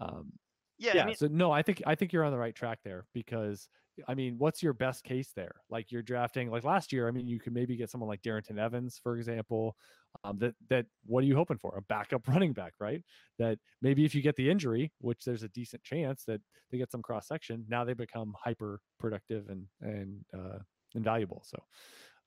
Um, 0.00 0.32
Yeah, 0.78 0.92
yeah 0.96 1.02
I 1.02 1.06
mean, 1.06 1.14
so 1.14 1.28
no 1.28 1.52
i 1.52 1.62
think 1.62 1.82
i 1.86 1.94
think 1.94 2.12
you're 2.12 2.24
on 2.24 2.32
the 2.32 2.38
right 2.38 2.54
track 2.54 2.80
there 2.82 3.06
because 3.12 3.68
i 4.08 4.14
mean 4.14 4.36
what's 4.38 4.62
your 4.62 4.72
best 4.72 5.04
case 5.04 5.32
there? 5.34 5.54
Like 5.70 5.90
you're 5.90 6.02
drafting 6.02 6.50
like 6.50 6.64
last 6.64 6.92
year 6.92 7.08
i 7.08 7.10
mean 7.10 7.26
you 7.26 7.38
could 7.38 7.52
maybe 7.52 7.76
get 7.76 7.90
someone 7.90 8.08
like 8.08 8.22
Darrynton 8.22 8.58
Evans 8.58 8.98
for 9.02 9.16
example 9.16 9.76
um, 10.24 10.38
that 10.38 10.54
that 10.68 10.86
what 11.06 11.24
are 11.24 11.26
you 11.26 11.36
hoping 11.36 11.58
for? 11.58 11.76
A 11.76 11.82
backup 11.82 12.26
running 12.28 12.52
back 12.52 12.74
right? 12.80 13.02
That 13.38 13.58
maybe 13.80 14.04
if 14.04 14.14
you 14.14 14.22
get 14.22 14.36
the 14.36 14.50
injury 14.50 14.92
which 15.00 15.24
there's 15.24 15.42
a 15.42 15.48
decent 15.48 15.82
chance 15.82 16.24
that 16.24 16.40
they 16.70 16.78
get 16.78 16.90
some 16.90 17.02
cross 17.02 17.26
section 17.28 17.64
now 17.68 17.84
they 17.84 17.94
become 17.94 18.34
hyper 18.42 18.80
productive 18.98 19.48
and 19.48 19.66
and 19.80 20.24
uh 20.34 20.58
invaluable 20.94 21.42
so 21.44 21.62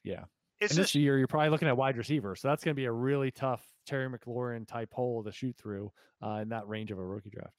yeah. 0.03 0.25
It's 0.61 0.71
and 0.71 0.77
just 0.77 0.93
this 0.93 0.95
year 0.95 1.17
you're 1.17 1.27
probably 1.27 1.49
looking 1.49 1.67
at 1.67 1.75
wide 1.75 1.97
receiver 1.97 2.35
so 2.35 2.47
that's 2.47 2.63
going 2.63 2.73
to 2.73 2.79
be 2.79 2.85
a 2.85 2.91
really 2.91 3.29
tough 3.29 3.61
terry 3.85 4.09
mclaurin 4.09 4.67
type 4.67 4.93
hole 4.93 5.23
to 5.23 5.31
shoot 5.31 5.55
through 5.57 5.91
uh, 6.23 6.39
in 6.41 6.49
that 6.49 6.67
range 6.67 6.91
of 6.91 6.97
a 6.97 7.03
rookie 7.03 7.29
draft. 7.29 7.53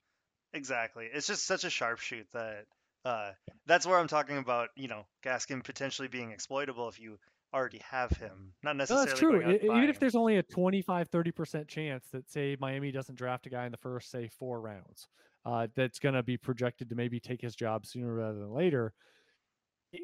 Exactly. 0.52 1.08
It's 1.12 1.26
just 1.26 1.46
such 1.46 1.64
a 1.64 1.68
sharpshoot 1.68 2.26
that 2.32 2.64
uh 3.06 3.32
that's 3.66 3.86
where 3.86 3.98
I'm 3.98 4.08
talking 4.08 4.38
about, 4.38 4.70
you 4.76 4.88
know, 4.88 5.06
Gaskin 5.24 5.64
potentially 5.64 6.08
being 6.08 6.30
exploitable 6.32 6.88
if 6.88 7.00
you 7.00 7.18
already 7.54 7.78
have 7.78 8.10
him. 8.12 8.54
Not 8.62 8.76
No, 8.88 8.96
necessarily 8.96 9.06
that's 9.06 9.18
true. 9.18 9.40
going 9.40 9.44
out 9.44 9.56
and 9.56 9.64
E- 9.64 9.76
Even 9.76 9.90
if 9.90 9.98
there's 9.98 10.14
only 10.14 10.36
a 10.36 10.42
25, 10.42 11.08
30% 11.10 11.68
chance 11.68 12.08
that, 12.10 12.30
say, 12.30 12.56
Miami 12.60 12.92
doesn't 12.92 13.16
draft 13.16 13.46
a 13.46 13.50
guy 13.50 13.66
in 13.66 13.72
the 13.72 13.78
first, 13.78 14.10
say, 14.10 14.28
four 14.28 14.60
rounds, 14.60 15.08
uh, 15.44 15.66
that's 15.74 15.98
going 15.98 16.14
to 16.14 16.22
be 16.22 16.36
projected 16.36 16.88
to 16.90 16.94
maybe 16.94 17.18
take 17.18 17.40
his 17.40 17.56
job 17.56 17.84
sooner 17.84 18.12
rather 18.14 18.38
than 18.38 18.52
later. 18.52 18.94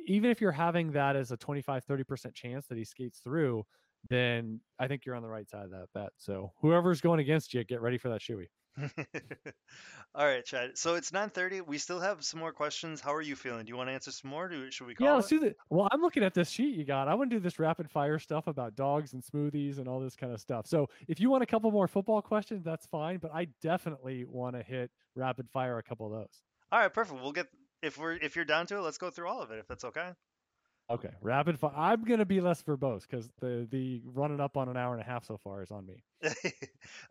Even 0.07 0.31
if 0.31 0.41
you're 0.41 0.53
having 0.53 0.93
that 0.93 1.17
as 1.17 1.33
a 1.33 1.37
25, 1.37 1.85
30% 1.85 2.35
chance 2.35 2.67
that 2.69 2.79
he 2.79 2.85
skates 2.85 3.19
through, 3.21 3.65
then 4.09 4.61
I 4.79 4.89
think 4.89 5.05
you're 5.05 5.15
on 5.15 5.23
the 5.23 5.29
right 5.29 5.49
side 5.49 5.65
of 5.65 5.71
that 5.73 5.89
bet. 5.93 6.11
So 6.17 6.53
whoever's 6.61 7.01
going 7.01 7.21
against 7.21 7.53
you, 7.53 7.63
get 7.65 7.81
ready 7.83 7.99
for 7.99 8.09
that 8.09 8.21
shoey. 8.21 8.47
All 10.15 10.27
right, 10.27 10.45
Chad. 10.45 10.77
So 10.77 10.95
it's 10.95 11.11
9:30. 11.11 11.67
We 11.67 11.79
still 11.79 12.01
have 12.01 12.25
some 12.25 12.41
more 12.41 12.53
questions. 12.53 13.01
How 13.01 13.15
are 13.15 13.23
you 13.23 13.37
feeling? 13.37 13.65
Do 13.65 13.71
you 13.71 13.77
want 13.77 13.89
to 13.89 13.93
answer 13.93 14.11
some 14.11 14.31
more? 14.31 14.49
Do 14.49 14.71
should 14.71 14.87
we 14.87 14.95
call 14.95 15.07
Yeah, 15.07 15.15
let's 15.15 15.29
do 15.29 15.41
that. 15.41 15.57
Well, 15.71 15.89
I'm 15.93 16.01
looking 16.01 16.23
at 16.23 16.35
this 16.35 16.49
sheet 16.49 16.75
you 16.75 16.85
got. 16.85 17.09
I 17.09 17.15
want 17.15 17.31
to 17.31 17.37
do 17.37 17.41
this 17.41 17.59
rapid 17.59 17.91
fire 17.91 18.19
stuff 18.19 18.47
about 18.47 18.75
dogs 18.75 19.13
and 19.13 19.23
smoothies 19.23 19.79
and 19.79 19.89
all 19.89 20.01
this 20.01 20.17
kind 20.17 20.33
of 20.33 20.41
stuff. 20.41 20.67
So 20.67 20.89
if 21.09 21.21
you 21.21 21.31
want 21.31 21.43
a 21.43 21.47
couple 21.47 21.71
more 21.71 21.89
football 21.89 22.23
questions, 22.23 22.65
that's 22.65 22.87
fine. 22.87 23.19
But 23.19 23.33
I 23.35 23.49
definitely 23.61 24.25
want 24.25 24.57
to 24.57 24.63
hit 24.63 24.91
rapid 25.15 25.49
fire 25.51 25.79
a 25.79 25.83
couple 25.83 26.07
of 26.07 26.13
those. 26.13 26.43
All 26.71 26.81
right, 26.81 26.93
perfect. 26.93 27.21
We'll 27.21 27.33
get 27.33 27.49
if 27.83 27.99
we're 27.99 28.15
if 28.15 28.37
you're 28.37 28.45
down 28.45 28.67
to 28.69 28.79
it, 28.79 28.81
let's 28.81 28.99
go 28.99 29.11
through 29.11 29.29
all 29.29 29.43
of 29.43 29.51
it 29.51 29.59
if 29.59 29.67
that's 29.67 29.85
okay. 29.85 30.11
Okay, 30.91 31.11
rapid 31.23 31.59
fire. 31.59 31.73
I'm 31.77 32.05
gonna 32.05 32.27
be 32.27 32.41
less 32.41 32.63
verbose 32.63 33.03
because 33.03 33.31
the 33.41 33.67
the 33.71 34.03
running 34.05 34.41
up 34.41 34.57
on 34.57 34.69
an 34.69 34.77
hour 34.77 34.93
and 34.93 35.01
a 35.01 35.05
half 35.05 35.25
so 35.25 35.37
far 35.37 35.63
is 35.63 35.71
on 35.71 35.87
me. 35.87 36.03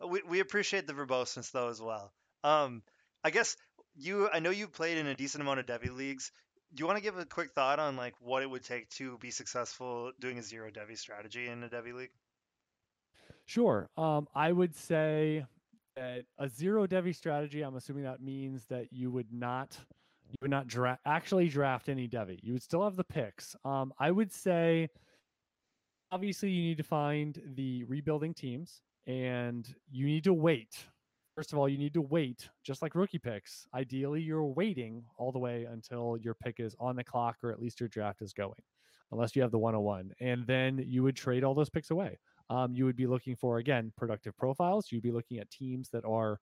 we 0.08 0.22
we 0.28 0.40
appreciate 0.40 0.86
the 0.86 0.92
verboseness 0.92 1.50
though 1.50 1.68
as 1.68 1.80
well. 1.80 2.12
Um, 2.44 2.82
I 3.24 3.30
guess 3.30 3.56
you 3.96 4.28
I 4.32 4.40
know 4.40 4.50
you 4.50 4.68
played 4.68 4.98
in 4.98 5.06
a 5.06 5.14
decent 5.14 5.42
amount 5.42 5.60
of 5.60 5.66
Devy 5.66 5.94
leagues. 5.94 6.32
Do 6.74 6.80
you 6.80 6.86
want 6.86 6.98
to 6.98 7.02
give 7.02 7.18
a 7.18 7.24
quick 7.24 7.52
thought 7.52 7.78
on 7.78 7.96
like 7.96 8.14
what 8.20 8.42
it 8.42 8.50
would 8.50 8.64
take 8.64 8.88
to 8.90 9.18
be 9.18 9.30
successful 9.30 10.12
doing 10.20 10.38
a 10.38 10.42
zero 10.42 10.70
Devy 10.70 10.96
strategy 10.96 11.48
in 11.48 11.62
a 11.62 11.68
Devy 11.68 11.92
league? 11.94 12.12
Sure. 13.46 13.90
Um, 13.96 14.28
I 14.34 14.52
would 14.52 14.74
say 14.74 15.44
that 15.96 16.24
a 16.38 16.48
zero 16.48 16.86
Devy 16.86 17.14
strategy. 17.14 17.62
I'm 17.62 17.76
assuming 17.76 18.04
that 18.04 18.22
means 18.22 18.64
that 18.66 18.92
you 18.92 19.10
would 19.10 19.32
not 19.32 19.76
you 20.32 20.38
would 20.42 20.50
not 20.50 20.66
draft 20.66 21.00
actually 21.04 21.48
draft 21.48 21.88
any 21.88 22.08
Devy. 22.08 22.38
You 22.42 22.54
would 22.54 22.62
still 22.62 22.82
have 22.84 22.96
the 22.96 23.04
picks. 23.04 23.54
Um, 23.64 23.92
I 23.98 24.10
would 24.10 24.32
say 24.32 24.88
obviously 26.10 26.50
you 26.50 26.62
need 26.62 26.78
to 26.78 26.82
find 26.82 27.40
the 27.54 27.84
rebuilding 27.84 28.34
teams 28.34 28.82
and 29.06 29.74
you 29.90 30.06
need 30.06 30.24
to 30.24 30.34
wait. 30.34 30.76
First 31.34 31.52
of 31.52 31.58
all, 31.58 31.68
you 31.68 31.78
need 31.78 31.94
to 31.94 32.02
wait, 32.02 32.50
just 32.62 32.82
like 32.82 32.94
rookie 32.94 33.18
picks. 33.18 33.66
Ideally, 33.74 34.20
you're 34.20 34.44
waiting 34.44 35.04
all 35.16 35.32
the 35.32 35.38
way 35.38 35.66
until 35.70 36.18
your 36.20 36.34
pick 36.34 36.60
is 36.60 36.76
on 36.78 36.96
the 36.96 37.04
clock 37.04 37.38
or 37.42 37.50
at 37.50 37.60
least 37.60 37.80
your 37.80 37.88
draft 37.88 38.20
is 38.20 38.34
going, 38.34 38.60
unless 39.12 39.34
you 39.34 39.40
have 39.40 39.50
the 39.50 39.58
101. 39.58 40.12
And 40.20 40.46
then 40.46 40.84
you 40.86 41.02
would 41.02 41.16
trade 41.16 41.42
all 41.42 41.54
those 41.54 41.70
picks 41.70 41.90
away. 41.90 42.18
Um, 42.50 42.74
you 42.74 42.84
would 42.84 42.96
be 42.96 43.06
looking 43.06 43.34
for, 43.34 43.58
again, 43.58 43.92
productive 43.96 44.36
profiles. 44.36 44.92
You'd 44.92 45.02
be 45.02 45.10
looking 45.10 45.38
at 45.38 45.50
teams 45.50 45.88
that 45.90 46.04
are 46.04 46.38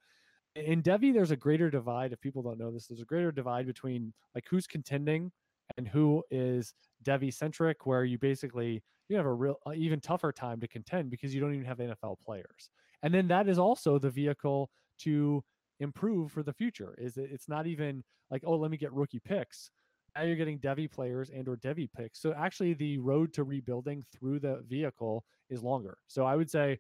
in 0.57 0.83
Devy, 0.83 1.13
there's 1.13 1.31
a 1.31 1.37
greater 1.37 1.71
divide. 1.71 2.13
If 2.13 2.21
people 2.21 2.43
don't 2.43 2.59
know 2.59 2.71
this, 2.71 2.87
there's 2.87 3.01
a 3.01 3.07
greater 3.07 3.33
divide 3.33 3.67
between 3.67 4.13
like 4.35 4.45
who's 4.49 4.67
contending 4.67 5.31
and 5.77 5.87
who 5.87 6.23
is 6.31 6.75
Devy 7.05 7.33
centric, 7.33 7.87
where 7.87 8.05
you 8.05 8.19
basically 8.19 8.83
you 9.09 9.17
have 9.17 9.27
a 9.27 9.33
real 9.33 9.57
uh, 9.67 9.73
even 9.75 10.01
tougher 10.01 10.33
time 10.33 10.61
to 10.61 10.69
contend 10.69 11.11
because 11.11 11.35
you 11.35 11.41
don't 11.41 11.55
even 11.55 11.67
have 11.67 11.79
NFL 11.79 12.21
players. 12.21 12.71
And 13.03 13.15
then 13.15 13.29
that 13.29 13.49
is 13.49 13.59
also 13.59 13.99
the 13.99 14.11
vehicle 14.11 14.71
to 15.01 15.43
improve 15.79 16.33
for 16.33 16.43
the 16.43 16.53
future. 16.53 16.95
Is 16.99 17.17
it, 17.17 17.31
it's 17.33 17.49
not 17.49 17.67
even 17.67 18.03
like 18.31 18.43
oh 18.45 18.57
let 18.57 18.71
me 18.71 18.77
get 18.77 18.93
rookie 18.93 19.21
picks. 19.21 19.71
Now 20.17 20.23
you're 20.23 20.37
getting 20.37 20.59
Devy 20.59 20.91
players 20.91 21.31
and 21.31 21.47
or 21.49 21.57
Devy 21.57 21.89
picks. 21.97 22.21
So 22.21 22.35
actually, 22.37 22.75
the 22.75 22.99
road 22.99 23.33
to 23.35 23.45
rebuilding 23.45 24.05
through 24.13 24.41
the 24.41 24.65
vehicle 24.69 25.25
is 25.49 25.63
longer. 25.63 25.99
So 26.09 26.25
I 26.25 26.35
would 26.35 26.51
say 26.51 26.79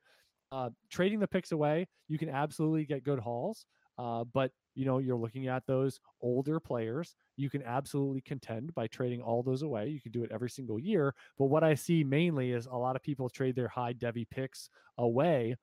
uh, 0.52 0.70
trading 0.90 1.20
the 1.20 1.28
picks 1.28 1.52
away, 1.52 1.86
you 2.09 2.18
can 2.18 2.28
absolutely 2.28 2.85
get 2.85 3.05
good 3.05 3.18
hauls. 3.18 3.66
Uh, 3.98 4.24
but 4.24 4.51
you 4.74 4.85
know, 4.86 4.98
you're 4.98 5.16
looking 5.16 5.48
at 5.48 5.66
those 5.66 6.01
older 6.22 6.59
players. 6.59 7.14
You 7.36 7.51
can 7.51 7.62
absolutely 7.62 8.22
contend 8.22 8.74
by 8.74 8.86
trading 8.86 9.20
all 9.20 9.43
those 9.43 9.62
away. 9.62 9.89
You 9.89 10.01
can 10.01 10.12
do 10.12 10.24
it 10.24 10.31
every 10.32 10.48
single 10.48 10.78
year. 10.78 11.14
But 11.39 11.47
what 11.47 11.64
I 11.64 11.74
see 11.74 12.05
mainly 12.05 12.52
is 12.52 12.66
a 12.66 12.77
lot 12.77 12.97
of 12.97 13.02
people 13.02 13.28
trade 13.28 13.56
their 13.56 13.68
high 13.68 13.93
Devy 13.93 14.28
picks 14.31 14.70
away 14.97 15.56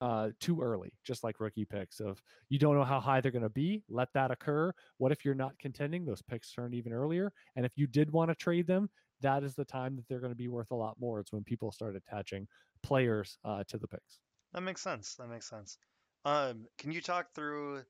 uh, 0.00 0.30
too 0.40 0.60
early, 0.60 0.92
just 1.04 1.22
like 1.24 1.40
rookie 1.40 1.64
picks. 1.64 2.00
Of 2.00 2.22
you 2.48 2.58
don't 2.58 2.76
know 2.76 2.84
how 2.84 3.00
high 3.00 3.20
they're 3.20 3.30
going 3.30 3.42
to 3.42 3.48
be, 3.48 3.82
let 3.88 4.12
that 4.14 4.30
occur. 4.30 4.72
What 4.98 5.12
if 5.12 5.24
you're 5.24 5.34
not 5.34 5.58
contending? 5.58 6.04
Those 6.04 6.22
picks 6.22 6.52
turn 6.52 6.74
even 6.74 6.92
earlier. 6.92 7.32
And 7.56 7.64
if 7.64 7.72
you 7.76 7.86
did 7.86 8.12
want 8.12 8.30
to 8.30 8.34
trade 8.34 8.66
them, 8.66 8.90
that 9.20 9.44
is 9.44 9.54
the 9.54 9.64
time 9.64 9.94
that 9.96 10.08
they're 10.08 10.20
going 10.20 10.32
to 10.32 10.36
be 10.36 10.48
worth 10.48 10.72
a 10.72 10.76
lot 10.76 10.96
more. 11.00 11.20
It's 11.20 11.32
when 11.32 11.44
people 11.44 11.70
start 11.70 11.94
attaching 11.96 12.48
players 12.82 13.38
uh, 13.44 13.64
to 13.68 13.78
the 13.78 13.88
picks. 13.88 14.18
That 14.52 14.62
makes 14.62 14.82
sense. 14.82 15.14
That 15.14 15.28
makes 15.28 15.48
sense. 15.48 15.78
Um, 16.24 16.66
can 16.78 16.92
you 16.92 17.00
talk 17.00 17.34
through 17.34 17.82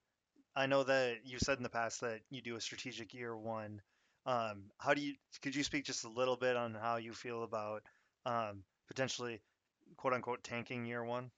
I 0.54 0.66
know 0.66 0.82
that 0.84 1.18
you 1.24 1.38
said 1.38 1.56
in 1.56 1.62
the 1.62 1.70
past 1.70 2.00
that 2.02 2.20
you 2.30 2.42
do 2.42 2.56
a 2.56 2.60
strategic 2.60 3.14
year 3.14 3.36
one. 3.36 3.80
Um, 4.26 4.64
how 4.78 4.94
do 4.94 5.00
you, 5.00 5.14
could 5.40 5.54
you 5.54 5.62
speak 5.62 5.84
just 5.84 6.04
a 6.04 6.08
little 6.08 6.36
bit 6.36 6.56
on 6.56 6.74
how 6.74 6.96
you 6.96 7.12
feel 7.12 7.42
about 7.42 7.82
um, 8.26 8.62
potentially 8.86 9.40
quote 9.96 10.12
unquote 10.12 10.44
tanking 10.44 10.84
year 10.84 11.04
one? 11.04 11.30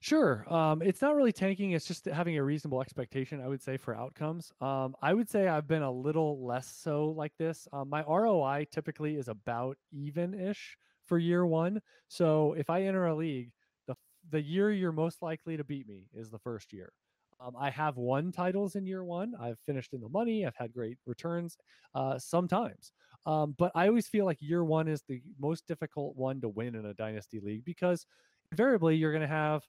Sure. 0.00 0.44
Um, 0.52 0.82
it's 0.82 1.00
not 1.00 1.16
really 1.16 1.32
tanking. 1.32 1.72
It's 1.72 1.86
just 1.86 2.04
having 2.04 2.36
a 2.36 2.44
reasonable 2.44 2.82
expectation, 2.82 3.40
I 3.40 3.48
would 3.48 3.62
say, 3.62 3.78
for 3.78 3.96
outcomes. 3.96 4.52
Um, 4.60 4.94
I 5.00 5.14
would 5.14 5.30
say 5.30 5.48
I've 5.48 5.66
been 5.66 5.82
a 5.82 5.90
little 5.90 6.44
less 6.44 6.70
so 6.70 7.06
like 7.06 7.32
this. 7.38 7.66
Um, 7.72 7.88
my 7.88 8.02
ROI 8.02 8.66
typically 8.70 9.16
is 9.16 9.28
about 9.28 9.78
even 9.90 10.34
ish 10.34 10.76
for 11.10 11.18
year 11.18 11.44
one. 11.44 11.82
So 12.06 12.54
if 12.56 12.70
I 12.70 12.84
enter 12.84 13.06
a 13.06 13.16
league, 13.16 13.50
the, 13.88 13.96
the 14.30 14.40
year 14.40 14.70
you're 14.70 14.92
most 14.92 15.22
likely 15.22 15.56
to 15.56 15.64
beat 15.64 15.88
me 15.88 16.06
is 16.14 16.30
the 16.30 16.38
first 16.38 16.72
year. 16.72 16.92
Um, 17.40 17.56
I 17.58 17.68
have 17.70 17.96
won 17.96 18.30
titles 18.30 18.76
in 18.76 18.86
year 18.86 19.02
one. 19.02 19.34
I've 19.40 19.58
finished 19.66 19.92
in 19.92 20.00
the 20.00 20.08
money. 20.08 20.46
I've 20.46 20.54
had 20.54 20.72
great 20.72 20.98
returns 21.06 21.56
uh, 21.96 22.16
sometimes. 22.18 22.92
Um, 23.26 23.56
but 23.58 23.72
I 23.74 23.88
always 23.88 24.06
feel 24.06 24.24
like 24.24 24.38
year 24.40 24.62
one 24.62 24.86
is 24.86 25.02
the 25.08 25.20
most 25.40 25.66
difficult 25.66 26.16
one 26.16 26.40
to 26.42 26.48
win 26.48 26.76
in 26.76 26.86
a 26.86 26.94
dynasty 26.94 27.40
league 27.40 27.64
because 27.64 28.06
invariably 28.52 28.94
you're 28.94 29.12
going 29.12 29.22
to 29.22 29.26
have 29.26 29.64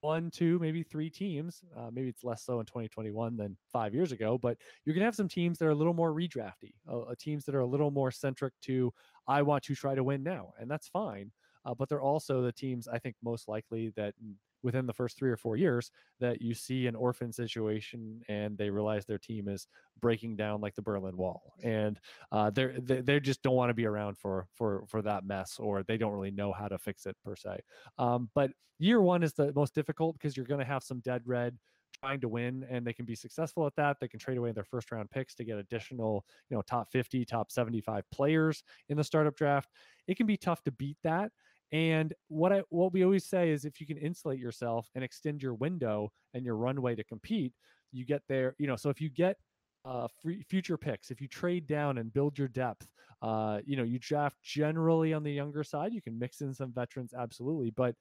one, 0.00 0.30
two, 0.30 0.58
maybe 0.58 0.82
three 0.82 1.10
teams. 1.10 1.62
Uh, 1.76 1.90
maybe 1.92 2.08
it's 2.08 2.24
less 2.24 2.44
so 2.44 2.60
in 2.60 2.66
2021 2.66 3.36
than 3.36 3.56
five 3.72 3.94
years 3.94 4.12
ago, 4.12 4.38
but 4.38 4.56
going 4.86 5.00
to 5.00 5.04
have 5.04 5.14
some 5.14 5.28
teams 5.28 5.58
that 5.58 5.66
are 5.66 5.70
a 5.70 5.74
little 5.74 5.94
more 5.94 6.12
redrafty, 6.12 6.74
uh, 6.88 7.00
uh, 7.00 7.14
teams 7.18 7.44
that 7.44 7.54
are 7.54 7.60
a 7.60 7.66
little 7.66 7.90
more 7.90 8.10
centric 8.10 8.52
to, 8.62 8.92
I 9.26 9.42
want 9.42 9.64
to 9.64 9.74
try 9.74 9.94
to 9.94 10.04
win 10.04 10.22
now. 10.22 10.52
And 10.58 10.70
that's 10.70 10.88
fine. 10.88 11.30
Uh, 11.64 11.74
but 11.74 11.88
they're 11.88 12.00
also 12.00 12.40
the 12.42 12.52
teams 12.52 12.88
I 12.88 12.98
think 12.98 13.16
most 13.22 13.48
likely 13.48 13.92
that 13.96 14.14
within 14.62 14.86
the 14.86 14.92
first 14.92 15.16
three 15.16 15.30
or 15.30 15.36
four 15.36 15.56
years 15.56 15.90
that 16.20 16.42
you 16.42 16.54
see 16.54 16.86
an 16.86 16.96
orphan 16.96 17.32
situation 17.32 18.22
and 18.28 18.56
they 18.58 18.70
realize 18.70 19.06
their 19.06 19.18
team 19.18 19.48
is 19.48 19.66
breaking 20.00 20.36
down 20.36 20.60
like 20.60 20.74
the 20.74 20.82
Berlin 20.82 21.16
Wall, 21.16 21.54
and 21.62 21.98
uh, 22.32 22.50
they're 22.50 22.74
they, 22.80 23.00
they 23.00 23.20
just 23.20 23.42
don't 23.42 23.54
want 23.54 23.70
to 23.70 23.74
be 23.74 23.86
around 23.86 24.16
for 24.16 24.46
for 24.54 24.84
for 24.86 25.02
that 25.02 25.24
mess, 25.24 25.58
or 25.58 25.82
they 25.82 25.96
don't 25.96 26.12
really 26.12 26.30
know 26.30 26.52
how 26.52 26.68
to 26.68 26.78
fix 26.78 27.06
it 27.06 27.16
per 27.24 27.36
se. 27.36 27.60
Um, 27.98 28.30
but 28.34 28.50
year 28.78 29.00
one 29.00 29.22
is 29.22 29.32
the 29.32 29.52
most 29.54 29.74
difficult 29.74 30.14
because 30.14 30.36
you're 30.36 30.46
going 30.46 30.60
to 30.60 30.66
have 30.66 30.82
some 30.82 31.00
dead 31.00 31.22
red 31.26 31.58
trying 32.00 32.20
to 32.20 32.28
win 32.28 32.64
and 32.70 32.86
they 32.86 32.92
can 32.92 33.04
be 33.04 33.14
successful 33.14 33.66
at 33.66 33.74
that. 33.76 33.98
They 34.00 34.08
can 34.08 34.20
trade 34.20 34.38
away 34.38 34.52
their 34.52 34.64
first 34.64 34.92
round 34.92 35.10
picks 35.10 35.34
to 35.36 35.44
get 35.44 35.58
additional 35.58 36.24
you 36.48 36.56
know 36.56 36.62
top 36.62 36.90
50 36.92 37.24
top 37.24 37.50
75 37.50 38.04
players 38.12 38.62
in 38.88 38.96
the 38.96 39.04
startup 39.04 39.36
draft. 39.36 39.70
It 40.06 40.16
can 40.16 40.26
be 40.26 40.36
tough 40.36 40.62
to 40.64 40.70
beat 40.72 40.96
that 41.02 41.32
and 41.72 42.14
what 42.28 42.52
I 42.52 42.62
what 42.70 42.92
we 42.92 43.04
always 43.04 43.26
say 43.26 43.50
is 43.50 43.64
if 43.64 43.80
you 43.80 43.86
can 43.86 43.98
insulate 43.98 44.38
yourself 44.38 44.88
and 44.94 45.04
extend 45.04 45.42
your 45.42 45.54
window 45.54 46.10
and 46.34 46.44
your 46.44 46.56
runway 46.56 46.94
to 46.94 47.04
compete, 47.04 47.52
you 47.92 48.04
get 48.04 48.22
there. 48.28 48.54
You 48.58 48.66
know, 48.66 48.76
so 48.76 48.88
if 48.88 49.00
you 49.00 49.10
get 49.10 49.36
uh, 49.84 50.08
free, 50.22 50.42
future 50.42 50.78
picks, 50.78 51.10
if 51.10 51.20
you 51.20 51.28
trade 51.28 51.66
down 51.66 51.98
and 51.98 52.12
build 52.12 52.38
your 52.38 52.48
depth, 52.48 52.88
uh, 53.20 53.58
you 53.64 53.76
know, 53.76 53.82
you 53.82 53.98
draft 53.98 54.36
generally 54.42 55.12
on 55.12 55.22
the 55.22 55.32
younger 55.32 55.62
side. 55.62 55.92
You 55.92 56.02
can 56.02 56.18
mix 56.18 56.40
in 56.40 56.54
some 56.54 56.72
veterans, 56.72 57.12
absolutely, 57.12 57.70
but 57.70 57.94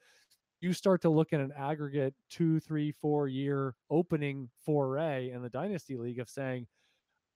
you 0.62 0.74
start 0.74 1.02
to 1.02 1.10
look 1.10 1.34
at 1.34 1.40
an 1.40 1.52
aggregate 1.58 2.16
two, 2.30 2.60
three, 2.62 2.92
four 2.92 3.28
year 3.28 3.76
opening 3.90 4.50
foray 4.66 5.32
in 5.32 5.42
the 5.42 5.50
dynasty 5.50 5.98
league 5.98 6.20
of 6.20 6.30
saying, 6.30 6.68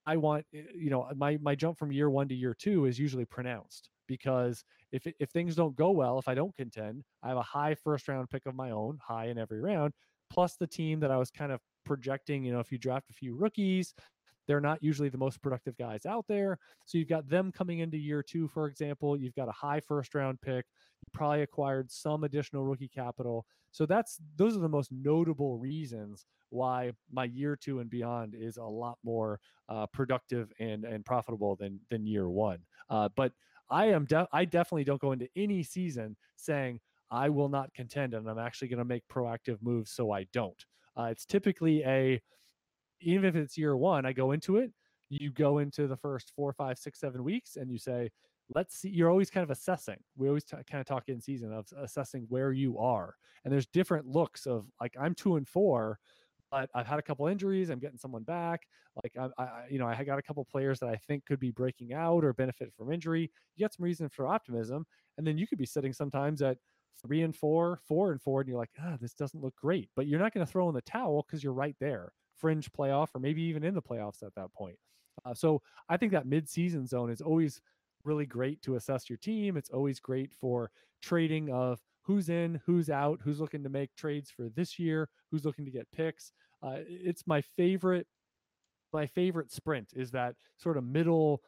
I 0.05 0.17
want, 0.17 0.45
eh, 0.55 0.61
you 0.75 0.89
know, 0.89 1.07
my 1.15 1.37
my 1.41 1.55
jump 1.55 1.77
from 1.77 1.91
year 1.91 2.09
one 2.09 2.29
to 2.29 2.35
year 2.35 2.55
two 2.57 2.85
is 2.85 2.97
usually 2.97 3.25
pronounced 3.25 3.89
because 4.07 4.63
if 4.91 5.07
if 5.19 5.29
things 5.29 5.55
don't 5.55 5.75
go 5.75 5.91
well, 5.91 6.19
if 6.19 6.27
I 6.27 6.35
don't 6.35 6.55
contend, 6.55 7.03
I 7.23 7.29
have 7.29 7.37
a 7.37 7.41
high 7.43 7.75
first 7.75 8.07
round 8.07 8.29
pick 8.29 8.45
of 8.45 8.55
my 8.55 8.71
own, 8.71 8.97
high 9.01 9.27
in 9.27 9.37
every 9.37 9.61
round, 9.61 9.93
plus 10.29 10.55
the 10.55 10.67
team 10.67 10.99
that 11.01 11.11
I 11.11 11.17
was 11.17 11.31
kind 11.31 11.51
of 11.51 11.59
projecting. 11.85 12.43
You 12.43 12.53
know, 12.53 12.59
if 12.59 12.71
you 12.71 12.77
draft 12.77 13.09
a 13.09 13.13
few 13.13 13.35
rookies, 13.35 13.93
they're 14.47 14.61
not 14.61 14.83
usually 14.83 15.09
the 15.09 15.17
most 15.17 15.41
productive 15.41 15.77
guys 15.77 16.05
out 16.05 16.25
there. 16.27 16.57
So 16.85 16.97
you've 16.97 17.07
got 17.07 17.29
them 17.29 17.51
coming 17.51 17.79
into 17.79 17.97
year 17.97 18.23
two, 18.23 18.47
for 18.47 18.67
example. 18.67 19.17
You've 19.17 19.35
got 19.35 19.47
a 19.47 19.53
high 19.53 19.79
first 19.79 20.13
round 20.15 20.41
pick. 20.41 20.65
You 21.01 21.09
probably 21.13 21.41
acquired 21.41 21.91
some 21.91 22.23
additional 22.23 22.65
rookie 22.65 22.89
capital. 22.89 23.45
So 23.71 23.85
that's 23.85 24.19
those 24.35 24.57
are 24.57 24.59
the 24.59 24.69
most 24.69 24.91
notable 24.91 25.57
reasons 25.57 26.25
why 26.49 26.91
my 27.11 27.23
year 27.25 27.55
two 27.55 27.79
and 27.79 27.89
beyond 27.89 28.35
is 28.37 28.57
a 28.57 28.63
lot 28.63 28.97
more 29.03 29.39
uh, 29.69 29.85
productive 29.87 30.51
and 30.59 30.83
and 30.83 31.05
profitable 31.05 31.55
than 31.55 31.79
than 31.89 32.05
year 32.05 32.29
one. 32.29 32.59
Uh, 32.89 33.07
but 33.15 33.31
I 33.71 33.85
am 33.87 34.05
de- 34.05 34.27
I 34.33 34.45
definitely 34.45 34.83
don't 34.83 35.01
go 35.01 35.13
into 35.13 35.27
any 35.35 35.63
season 35.63 36.17
saying 36.35 36.79
I 37.09 37.29
will 37.29 37.49
not 37.49 37.73
contend 37.73 38.13
and 38.13 38.29
I'm 38.29 38.37
actually 38.39 38.67
going 38.67 38.79
to 38.79 38.85
make 38.85 39.07
proactive 39.07 39.57
moves 39.61 39.91
so 39.91 40.11
I 40.11 40.25
don't. 40.33 40.63
Uh, 40.97 41.05
it's 41.05 41.25
typically 41.25 41.83
a 41.85 42.21
even 43.01 43.25
if 43.25 43.35
it's 43.35 43.57
year 43.57 43.75
one, 43.75 44.05
I 44.05 44.13
go 44.13 44.31
into 44.31 44.57
it. 44.57 44.71
You 45.09 45.31
go 45.31 45.57
into 45.57 45.87
the 45.87 45.97
first 45.97 46.31
four, 46.35 46.53
five, 46.53 46.77
six, 46.77 46.99
seven 46.99 47.23
weeks, 47.23 47.55
and 47.55 47.69
you 47.71 47.77
say, 47.77 48.09
"Let's 48.53 48.75
see." 48.75 48.89
You're 48.89 49.09
always 49.09 49.29
kind 49.29 49.43
of 49.43 49.49
assessing. 49.49 49.97
We 50.15 50.27
always 50.27 50.45
t- 50.45 50.55
kind 50.69 50.79
of 50.79 50.87
talk 50.87 51.09
in 51.09 51.19
season 51.19 51.51
of 51.51 51.67
assessing 51.77 52.25
where 52.29 52.51
you 52.53 52.77
are, 52.77 53.15
and 53.43 53.51
there's 53.53 53.67
different 53.67 54.05
looks 54.05 54.45
of 54.45 54.67
like 54.79 54.95
I'm 54.99 55.15
two 55.15 55.35
and 55.35 55.47
four 55.47 55.99
but 56.51 56.69
I've 56.75 56.85
had 56.85 56.99
a 56.99 57.01
couple 57.01 57.27
injuries. 57.27 57.69
I'm 57.69 57.79
getting 57.79 57.97
someone 57.97 58.23
back. 58.23 58.61
Like 59.01 59.13
I, 59.17 59.41
I, 59.41 59.67
you 59.69 59.79
know, 59.79 59.87
I 59.87 60.03
got 60.03 60.19
a 60.19 60.21
couple 60.21 60.43
players 60.45 60.79
that 60.79 60.89
I 60.89 60.97
think 60.97 61.25
could 61.25 61.39
be 61.39 61.51
breaking 61.51 61.93
out 61.93 62.23
or 62.23 62.33
benefit 62.33 62.73
from 62.77 62.91
injury. 62.91 63.31
You 63.55 63.65
get 63.65 63.73
some 63.73 63.85
reason 63.85 64.09
for 64.09 64.27
optimism, 64.27 64.85
and 65.17 65.25
then 65.25 65.37
you 65.37 65.47
could 65.47 65.57
be 65.57 65.65
sitting 65.65 65.93
sometimes 65.93 66.41
at 66.41 66.57
three 67.01 67.21
and 67.23 67.35
four, 67.35 67.79
four 67.87 68.11
and 68.11 68.21
four, 68.21 68.41
and 68.41 68.49
you're 68.49 68.57
like, 68.57 68.69
ah, 68.81 68.97
this 68.99 69.13
doesn't 69.13 69.41
look 69.41 69.55
great. 69.55 69.89
But 69.95 70.07
you're 70.07 70.19
not 70.19 70.33
going 70.33 70.45
to 70.45 70.51
throw 70.51 70.67
in 70.67 70.75
the 70.75 70.81
towel 70.81 71.25
because 71.25 71.43
you're 71.43 71.53
right 71.53 71.75
there, 71.79 72.11
fringe 72.37 72.71
playoff, 72.71 73.07
or 73.15 73.19
maybe 73.19 73.41
even 73.43 73.63
in 73.63 73.73
the 73.73 73.81
playoffs 73.81 74.21
at 74.21 74.35
that 74.35 74.53
point. 74.53 74.75
Uh, 75.25 75.33
so 75.33 75.61
I 75.89 75.97
think 75.97 76.11
that 76.11 76.25
mid-season 76.25 76.85
zone 76.85 77.09
is 77.09 77.21
always 77.21 77.61
really 78.03 78.25
great 78.25 78.61
to 78.63 78.75
assess 78.75 79.09
your 79.09 79.17
team. 79.17 79.57
It's 79.57 79.69
always 79.69 79.99
great 79.99 80.33
for 80.33 80.71
trading 81.01 81.51
of 81.51 81.79
who's 82.03 82.29
in, 82.29 82.61
who's 82.65 82.89
out, 82.89 83.19
who's 83.23 83.39
looking 83.39 83.63
to 83.63 83.69
make 83.69 83.95
trades 83.95 84.29
for 84.29 84.49
this 84.49 84.79
year, 84.79 85.09
who's 85.29 85.45
looking 85.45 85.65
to 85.65 85.71
get 85.71 85.91
picks. 85.91 86.31
Uh, 86.63 86.77
it's 86.87 87.25
my 87.27 87.41
favorite. 87.41 88.07
My 88.93 89.07
favorite 89.07 89.51
sprint 89.51 89.93
is 89.95 90.11
that 90.11 90.35
sort 90.57 90.77
of 90.77 90.83
middle 90.83 91.41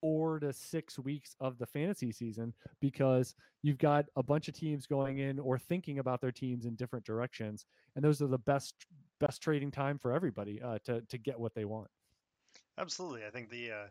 four 0.00 0.40
to 0.40 0.52
six 0.52 0.98
weeks 0.98 1.34
of 1.40 1.58
the 1.58 1.66
fantasy 1.66 2.10
season 2.10 2.54
because 2.80 3.34
you've 3.62 3.78
got 3.78 4.06
a 4.16 4.22
bunch 4.22 4.48
of 4.48 4.54
teams 4.54 4.86
going 4.86 5.18
in 5.18 5.38
or 5.38 5.58
thinking 5.58 5.98
about 5.98 6.20
their 6.20 6.32
teams 6.32 6.66
in 6.66 6.74
different 6.74 7.04
directions, 7.04 7.66
and 7.94 8.04
those 8.04 8.20
are 8.22 8.26
the 8.26 8.38
best 8.38 8.74
best 9.18 9.42
trading 9.42 9.70
time 9.70 9.98
for 9.98 10.12
everybody 10.12 10.60
uh, 10.62 10.78
to 10.84 11.00
to 11.02 11.18
get 11.18 11.38
what 11.38 11.54
they 11.54 11.64
want. 11.64 11.88
Absolutely, 12.78 13.24
I 13.26 13.30
think 13.30 13.50
the 13.50 13.70
uh, 13.70 13.86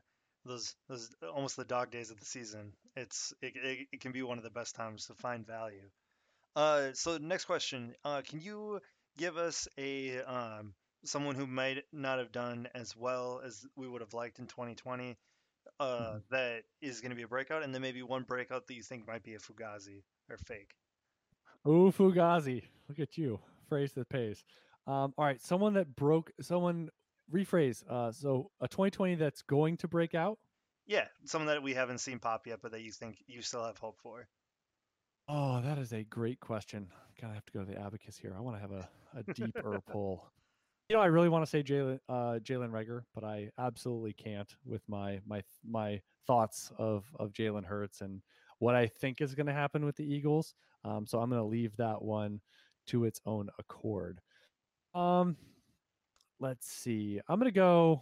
those 0.46 0.76
those 0.88 1.10
almost 1.34 1.58
the 1.58 1.66
dog 1.66 1.92
days 1.92 2.12
of 2.12 2.20
the 2.20 2.26
season. 2.26 2.74
It's 2.96 3.34
it, 3.42 3.54
it, 3.56 3.88
it 3.92 4.02
can 4.02 4.12
be 4.12 4.24
one 4.24 4.38
of 4.38 4.44
the 4.44 4.50
best 4.50 4.76
times 4.76 5.06
to 5.08 5.14
find 5.14 5.46
value. 5.46 5.90
Uh, 6.56 6.90
so 6.94 7.18
next 7.18 7.46
question, 7.46 7.94
uh, 8.04 8.22
can 8.28 8.42
you 8.42 8.80
give 9.18 9.38
us 9.38 9.68
a 9.78 10.22
um, 10.22 10.74
someone 11.06 11.36
who 11.36 11.48
might 11.48 11.84
not 11.94 12.20
have 12.20 12.32
done 12.32 12.68
as 12.76 12.96
well 12.96 13.42
as 13.46 13.66
we 13.76 13.88
would 13.88 14.02
have 14.02 14.14
liked 14.14 14.40
in 14.40 14.48
2020 14.48 15.18
uh, 15.80 15.86
mm-hmm. 15.86 16.18
that 16.32 16.64
is 16.82 17.02
going 17.02 17.12
to 17.12 17.16
be 17.16 17.24
a 17.24 17.28
breakout, 17.28 17.64
and 17.64 17.74
then 17.74 17.82
maybe 17.82 18.02
one 18.02 18.24
breakout 18.24 18.68
that 18.68 18.74
you 18.74 18.84
think 18.84 19.08
might 19.08 19.24
be 19.24 19.36
a 19.36 19.40
fugazi 19.40 20.04
or 20.30 20.38
fake. 20.38 20.74
Oh, 21.66 21.92
fugazi! 21.92 22.64
Look 22.88 23.00
at 23.00 23.18
you, 23.18 23.40
phrase 23.68 23.94
that 23.94 24.10
pays. 24.10 24.44
Um, 24.88 25.14
all 25.18 25.26
right, 25.26 25.42
someone 25.42 25.74
that 25.76 25.96
broke, 25.96 26.32
someone 26.42 26.90
rephrase. 27.32 27.84
Uh, 27.90 28.12
so 28.12 28.50
a 28.62 28.68
2020 28.68 29.16
that's 29.16 29.42
going 29.44 29.78
to 29.78 29.88
break 29.88 30.16
out. 30.16 30.40
Yeah, 30.88 31.06
someone 31.26 31.48
that 31.48 31.62
we 31.62 31.76
haven't 31.76 32.00
seen 32.00 32.20
pop 32.20 32.48
yet, 32.48 32.60
but 32.64 32.72
that 32.72 32.82
you 32.82 32.92
think 32.92 33.18
you 33.28 33.42
still 33.42 33.64
have 33.64 33.78
hope 33.78 34.00
for. 34.02 34.28
Oh, 35.32 35.62
that 35.62 35.78
is 35.78 35.94
a 35.94 36.04
great 36.06 36.40
question. 36.40 36.88
Kind 37.22 37.30
of 37.30 37.36
have 37.36 37.46
to 37.46 37.54
go 37.54 37.60
to 37.60 37.72
the 37.72 37.80
abacus 37.80 38.18
here. 38.18 38.34
I 38.36 38.42
want 38.42 38.58
to 38.58 38.62
have 38.62 38.72
a, 38.72 38.90
a 39.16 39.34
deeper 39.34 39.80
pull. 39.92 40.26
You 40.90 40.96
know, 40.96 41.04
I 41.04 41.06
really 41.06 41.30
want 41.30 41.46
to 41.46 41.50
say 41.50 41.62
Jalen 41.62 42.00
uh, 42.10 42.40
Jalen 42.40 42.72
Reagor, 42.72 43.04
but 43.14 43.24
I 43.24 43.52
absolutely 43.60 44.14
can't 44.14 44.52
with 44.66 44.82
my 44.90 45.20
my 45.28 45.44
my 45.64 46.02
thoughts 46.26 46.72
of 46.80 47.06
of 47.20 47.32
Jalen 47.32 47.64
Hurts 47.64 48.02
and 48.02 48.24
what 48.58 48.74
I 48.74 48.88
think 48.88 49.22
is 49.22 49.36
going 49.36 49.46
to 49.46 49.54
happen 49.54 49.86
with 49.86 49.96
the 49.98 50.04
Eagles. 50.04 50.56
Um, 50.84 51.06
so 51.06 51.20
I'm 51.20 51.30
going 51.30 51.42
to 51.42 51.48
leave 51.48 51.78
that 51.78 52.02
one 52.02 52.42
to 52.88 53.06
its 53.06 53.22
own 53.28 53.50
accord. 53.60 54.22
Um, 54.96 55.38
let's 56.40 56.72
see. 56.72 57.22
I'm 57.30 57.40
going 57.40 57.52
to 57.52 57.56
go. 57.56 58.02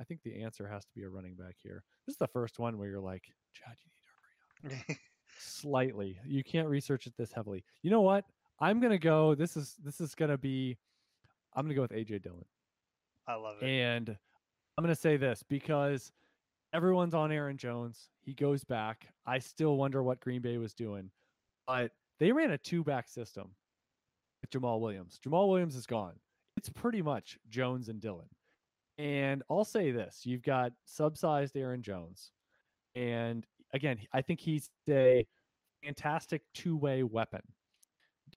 I 0.00 0.04
think 0.04 0.20
the 0.24 0.42
answer 0.42 0.66
has 0.66 0.84
to 0.84 0.90
be 0.96 1.04
a 1.04 1.08
running 1.08 1.36
back 1.36 1.54
here. 1.62 1.84
This 2.06 2.14
is 2.14 2.18
the 2.18 2.26
first 2.26 2.58
one 2.58 2.76
where 2.76 2.88
you're 2.88 2.98
like, 2.98 3.32
Chad, 3.54 3.76
you 3.84 4.70
need 4.72 4.72
to 4.72 4.74
hurry 4.74 4.94
up. 4.94 4.98
slightly. 5.38 6.18
You 6.24 6.42
can't 6.44 6.68
research 6.68 7.06
it 7.06 7.14
this 7.16 7.32
heavily. 7.32 7.64
You 7.82 7.90
know 7.90 8.00
what? 8.00 8.24
I'm 8.60 8.80
gonna 8.80 8.98
go. 8.98 9.34
This 9.34 9.56
is 9.56 9.76
this 9.82 10.00
is 10.00 10.14
gonna 10.14 10.38
be. 10.38 10.76
I'm 11.54 11.64
gonna 11.64 11.74
go 11.74 11.82
with 11.82 11.92
AJ 11.92 12.22
Dillon. 12.22 12.44
I 13.26 13.34
love 13.34 13.56
it. 13.60 13.66
And 13.66 14.16
I'm 14.76 14.84
gonna 14.84 14.94
say 14.94 15.16
this 15.16 15.42
because 15.42 16.12
everyone's 16.72 17.14
on 17.14 17.32
Aaron 17.32 17.56
Jones. 17.56 18.08
He 18.22 18.34
goes 18.34 18.64
back. 18.64 19.08
I 19.26 19.38
still 19.38 19.76
wonder 19.76 20.02
what 20.02 20.20
Green 20.20 20.42
Bay 20.42 20.58
was 20.58 20.74
doing, 20.74 21.10
but 21.66 21.92
they 22.18 22.32
ran 22.32 22.50
a 22.52 22.58
two 22.58 22.82
back 22.84 23.08
system 23.08 23.50
with 24.40 24.50
Jamaal 24.50 24.80
Williams. 24.80 25.18
Jamaal 25.24 25.48
Williams 25.48 25.76
is 25.76 25.86
gone. 25.86 26.14
it's 26.56 26.68
pretty 26.70 27.02
much 27.02 27.38
Jones 27.48 27.88
and 27.88 28.00
Dillon. 28.00 28.28
And 28.98 29.42
I'll 29.50 29.64
say 29.64 29.90
this 29.90 30.22
you've 30.24 30.42
got 30.42 30.72
subsized 30.86 31.56
Aaron 31.56 31.82
Jones. 31.82 32.32
And 32.94 33.46
again, 33.76 33.98
I 34.12 34.22
think 34.22 34.40
he's 34.40 34.70
a 34.88 35.26
fantastic 35.84 36.42
two 36.54 36.76
way 36.76 37.02
weapon. 37.02 37.42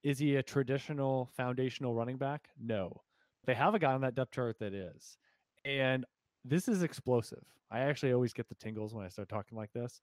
Is 0.03 0.20
he 0.20 0.36
a 0.36 0.44
traditional 0.44 1.32
foundational 1.36 1.95
running 1.95 2.18
back? 2.18 2.49
No. 2.61 3.02
They 3.45 3.56
have 3.56 3.74
a 3.74 3.80
guy 3.80 3.94
on 3.94 4.02
that 4.02 4.16
depth 4.16 4.32
chart 4.32 4.60
that 4.60 4.74
is. 4.74 5.18
And 5.66 6.06
this 6.45 6.68
is 6.68 6.84
explosive. 6.84 7.44
I 7.72 7.80
actually 7.80 8.14
always 8.14 8.34
get 8.34 8.48
the 8.49 8.56
tingles 8.56 8.94
when 8.94 9.06
I 9.06 9.10
start 9.10 9.30
talking 9.30 9.57
like 9.57 9.74
this. 9.74 10.02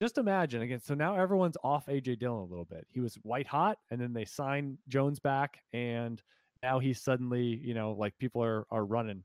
Just 0.00 0.18
imagine 0.18 0.62
again. 0.62 0.80
So 0.80 0.94
now 0.94 1.16
everyone's 1.16 1.56
off 1.62 1.86
AJ 1.86 2.18
Dillon 2.18 2.42
a 2.42 2.44
little 2.44 2.64
bit. 2.64 2.86
He 2.90 3.00
was 3.00 3.14
white 3.22 3.46
hot, 3.46 3.78
and 3.90 4.00
then 4.00 4.12
they 4.12 4.24
sign 4.24 4.78
Jones 4.88 5.20
back, 5.20 5.60
and 5.72 6.20
now 6.62 6.78
he's 6.78 7.00
suddenly, 7.00 7.60
you 7.62 7.74
know, 7.74 7.92
like 7.92 8.18
people 8.18 8.42
are 8.42 8.66
are 8.70 8.84
running, 8.84 9.22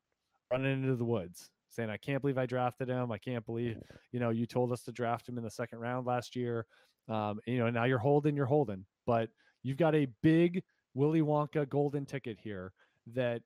running 0.52 0.84
into 0.84 0.95
the 0.95 1.06
woods, 1.06 1.49
saying, 1.78 1.90
"I 1.90 1.98
can't 1.98 2.22
believe 2.22 2.38
I 2.38 2.45
drafted 2.45 2.90
him. 2.90 3.12
I 3.12 3.18
can't 3.18 3.45
believe, 3.45 3.78
you 4.12 4.20
know, 4.20 4.32
you 4.32 4.45
told 4.45 4.72
us 4.72 4.82
to 4.84 4.91
draft 4.91 5.30
him 5.30 5.38
in 5.38 5.44
the 5.44 5.49
second 5.49 5.80
round 5.80 6.06
last 6.06 6.36
year." 6.36 6.66
Um, 7.08 7.40
you 7.45 7.58
know, 7.58 7.70
now 7.70 7.86
you're 7.86 7.99
holding, 7.99 8.36
you're 8.36 8.45
holding, 8.45 8.86
but 9.06 9.30
you've 9.64 9.78
got 9.78 9.95
a 9.95 10.08
big 10.22 10.64
Willy 10.94 11.22
Wonka 11.22 11.70
golden 11.70 12.06
ticket 12.06 12.38
here 12.41 12.74
that 13.14 13.41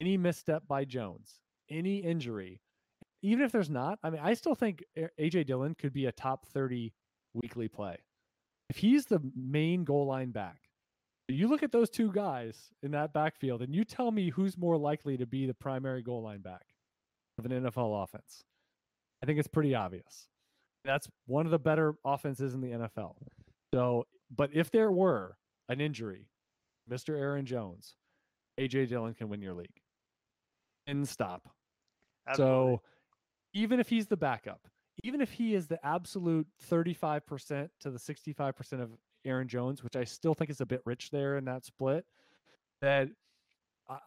any 0.00 0.16
misstep 0.16 0.66
by 0.66 0.84
Jones, 0.84 1.40
any 1.68 1.98
injury, 1.98 2.60
even 3.22 3.44
if 3.44 3.52
there's 3.52 3.70
not, 3.70 3.98
I 4.02 4.10
mean, 4.10 4.20
I 4.22 4.34
still 4.34 4.54
think 4.54 4.84
AJ 5.18 5.46
Dillon 5.46 5.74
could 5.74 5.92
be 5.92 6.06
a 6.06 6.12
top 6.12 6.46
30 6.46 6.92
weekly 7.34 7.68
play. 7.68 7.96
If 8.70 8.76
he's 8.76 9.06
the 9.06 9.20
main 9.36 9.84
goal 9.84 10.06
line 10.06 10.30
back, 10.30 10.60
you 11.28 11.48
look 11.48 11.62
at 11.62 11.72
those 11.72 11.90
two 11.90 12.12
guys 12.12 12.70
in 12.82 12.90
that 12.92 13.12
backfield 13.12 13.62
and 13.62 13.74
you 13.74 13.84
tell 13.84 14.10
me 14.10 14.30
who's 14.30 14.58
more 14.58 14.76
likely 14.76 15.16
to 15.16 15.26
be 15.26 15.46
the 15.46 15.54
primary 15.54 16.02
goal 16.02 16.22
line 16.22 16.40
back 16.40 16.73
of 17.38 17.44
an 17.44 17.52
NFL 17.52 18.02
offense. 18.02 18.44
I 19.22 19.26
think 19.26 19.38
it's 19.38 19.48
pretty 19.48 19.74
obvious. 19.74 20.28
That's 20.84 21.08
one 21.26 21.46
of 21.46 21.52
the 21.52 21.58
better 21.58 21.94
offenses 22.04 22.54
in 22.54 22.60
the 22.60 22.68
NFL. 22.68 23.14
So, 23.72 24.04
but 24.34 24.50
if 24.52 24.70
there 24.70 24.92
were 24.92 25.36
an 25.68 25.80
injury, 25.80 26.28
Mr. 26.90 27.18
Aaron 27.18 27.46
Jones, 27.46 27.96
AJ 28.60 28.88
Dillon 28.88 29.14
can 29.14 29.28
win 29.28 29.40
your 29.40 29.54
league. 29.54 29.80
And 30.86 31.08
stop. 31.08 31.48
Absolutely. 32.28 32.54
So 32.76 32.82
even 33.54 33.80
if 33.80 33.88
he's 33.88 34.06
the 34.06 34.16
backup, 34.16 34.60
even 35.02 35.20
if 35.20 35.32
he 35.32 35.54
is 35.54 35.66
the 35.66 35.84
absolute 35.84 36.46
35% 36.70 37.68
to 37.80 37.90
the 37.90 37.98
65% 37.98 38.82
of 38.82 38.90
Aaron 39.24 39.48
Jones, 39.48 39.82
which 39.82 39.96
I 39.96 40.04
still 40.04 40.34
think 40.34 40.50
is 40.50 40.60
a 40.60 40.66
bit 40.66 40.82
rich 40.84 41.10
there 41.10 41.36
in 41.38 41.46
that 41.46 41.64
split, 41.64 42.04
that 42.82 43.08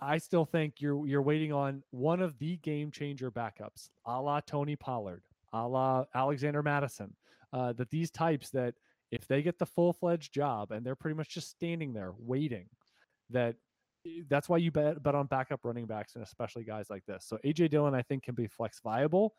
I 0.02 0.18
still 0.18 0.46
think 0.46 0.76
you're 0.80 1.06
you're 1.06 1.22
waiting 1.22 1.54
on 1.54 1.84
one 1.92 2.22
of 2.22 2.38
the 2.40 2.58
game 2.58 2.92
changer 2.92 3.32
backups, 3.32 3.90
a 4.06 4.20
la 4.22 4.40
Tony 4.40 4.76
Pollard, 4.76 5.24
a 5.54 5.68
la 5.68 6.06
Alexander 6.16 6.64
Mattison. 6.64 7.16
Uh, 7.54 7.74
that 7.74 7.90
these 7.90 8.12
types 8.12 8.50
that 8.50 8.74
if 9.12 9.26
they 9.28 9.42
get 9.42 9.58
the 9.58 9.66
full 9.66 9.94
fledged 9.94 10.34
job 10.34 10.72
and 10.72 10.86
they're 10.86 10.96
pretty 10.96 11.16
much 11.16 11.30
just 11.30 11.50
standing 11.50 11.94
there 11.94 12.14
waiting, 12.18 12.68
that 13.30 13.56
that's 14.30 14.50
why 14.50 14.58
you 14.58 14.72
bet 14.72 15.02
bet 15.04 15.16
on 15.16 15.28
backup 15.28 15.60
running 15.64 15.86
backs 15.86 16.16
and 16.16 16.24
especially 16.24 16.64
guys 16.64 16.90
like 16.90 17.06
this. 17.06 17.26
So 17.26 17.38
AJ 17.46 17.70
Dillon, 17.70 17.94
I 17.94 18.02
think, 18.02 18.24
can 18.24 18.36
be 18.36 18.48
flex 18.48 18.80
viable 18.84 19.34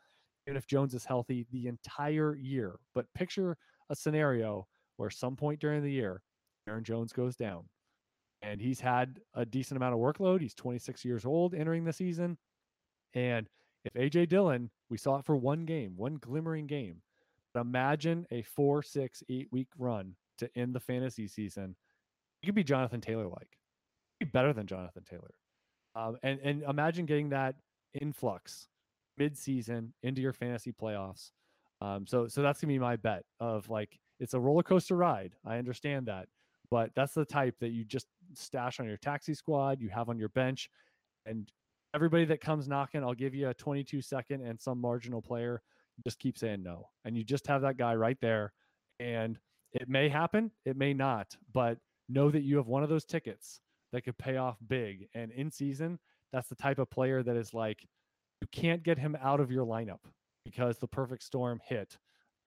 even 0.47 0.57
if 0.57 0.65
Jones 0.65 0.93
is 0.95 1.05
healthy 1.05 1.45
the 1.51 1.67
entire 1.67 2.35
year. 2.35 2.79
But 2.95 3.05
picture 3.13 3.55
a 3.89 3.95
scenario 3.95 4.67
where 4.97 5.09
some 5.09 5.35
point 5.35 5.59
during 5.59 5.83
the 5.83 5.91
year, 5.91 6.23
Aaron 6.67 6.83
Jones 6.83 7.13
goes 7.13 7.35
down 7.35 7.65
and 8.41 8.61
he's 8.61 8.79
had 8.79 9.19
a 9.33 9.45
decent 9.45 9.77
amount 9.77 9.93
of 9.93 9.99
workload. 9.99 10.41
He's 10.41 10.53
26 10.53 11.03
years 11.03 11.25
old 11.25 11.53
entering 11.53 11.83
the 11.83 11.93
season. 11.93 12.37
And 13.13 13.47
if 13.85 13.93
AJ 13.93 14.29
Dillon, 14.29 14.69
we 14.89 14.97
saw 14.97 15.17
it 15.17 15.25
for 15.25 15.35
one 15.35 15.65
game, 15.65 15.93
one 15.95 16.15
glimmering 16.15 16.67
game, 16.67 17.01
but 17.53 17.61
imagine 17.61 18.25
a 18.31 18.41
four, 18.43 18.83
six, 18.83 19.23
eight 19.29 19.47
week 19.51 19.69
run 19.77 20.15
to 20.37 20.49
end 20.55 20.73
the 20.73 20.79
fantasy 20.79 21.27
season. 21.27 21.75
You 22.41 22.47
could 22.47 22.55
be 22.55 22.63
Jonathan 22.63 23.01
Taylor 23.01 23.27
like 23.27 23.57
be 24.19 24.25
better 24.25 24.53
than 24.53 24.67
Jonathan 24.67 25.03
Taylor. 25.09 25.33
Um, 25.95 26.17
and 26.23 26.39
and 26.43 26.63
imagine 26.63 27.05
getting 27.05 27.29
that 27.29 27.55
influx 27.99 28.67
mid-season 29.17 29.93
into 30.03 30.21
your 30.21 30.33
fantasy 30.33 30.71
playoffs. 30.71 31.31
Um, 31.81 32.05
so 32.05 32.27
so 32.27 32.41
that's 32.41 32.61
gonna 32.61 32.73
be 32.73 32.79
my 32.79 32.95
bet 32.95 33.23
of 33.39 33.69
like 33.69 33.99
it's 34.19 34.33
a 34.33 34.39
roller 34.39 34.63
coaster 34.63 34.95
ride. 34.95 35.35
I 35.45 35.57
understand 35.57 36.07
that, 36.07 36.27
but 36.69 36.91
that's 36.95 37.13
the 37.13 37.25
type 37.25 37.55
that 37.59 37.69
you 37.69 37.85
just 37.85 38.07
stash 38.33 38.79
on 38.79 38.87
your 38.87 38.97
taxi 38.97 39.33
squad, 39.33 39.81
you 39.81 39.89
have 39.89 40.09
on 40.09 40.17
your 40.19 40.29
bench, 40.29 40.69
and 41.25 41.51
everybody 41.93 42.25
that 42.25 42.41
comes 42.41 42.67
knocking, 42.67 43.03
I'll 43.03 43.13
give 43.13 43.35
you 43.35 43.49
a 43.49 43.53
22 43.53 44.01
second 44.01 44.41
and 44.41 44.59
some 44.59 44.79
marginal 44.79 45.21
player. 45.21 45.61
Just 46.05 46.19
keep 46.19 46.37
saying 46.37 46.63
no, 46.63 46.89
and 47.05 47.17
you 47.17 47.23
just 47.23 47.47
have 47.47 47.61
that 47.61 47.77
guy 47.77 47.95
right 47.95 48.17
there, 48.21 48.53
and 48.99 49.37
it 49.73 49.87
may 49.87 50.09
happen, 50.09 50.51
it 50.65 50.77
may 50.77 50.93
not, 50.93 51.35
but 51.53 51.77
know 52.07 52.31
that 52.31 52.41
you 52.41 52.57
have 52.57 52.67
one 52.67 52.83
of 52.83 52.89
those 52.89 53.05
tickets 53.05 53.61
that 53.91 54.03
could 54.03 54.17
pay 54.17 54.37
off 54.37 54.57
big. 54.67 55.07
And 55.13 55.31
in 55.31 55.51
season, 55.51 55.99
that's 56.31 56.47
the 56.47 56.55
type 56.55 56.79
of 56.79 56.89
player 56.89 57.23
that 57.23 57.35
is 57.35 57.53
like, 57.53 57.85
you 58.41 58.47
can't 58.51 58.83
get 58.83 58.97
him 58.97 59.17
out 59.21 59.39
of 59.39 59.51
your 59.51 59.65
lineup 59.65 59.99
because 60.45 60.77
the 60.77 60.87
perfect 60.87 61.23
storm 61.23 61.59
hit. 61.67 61.97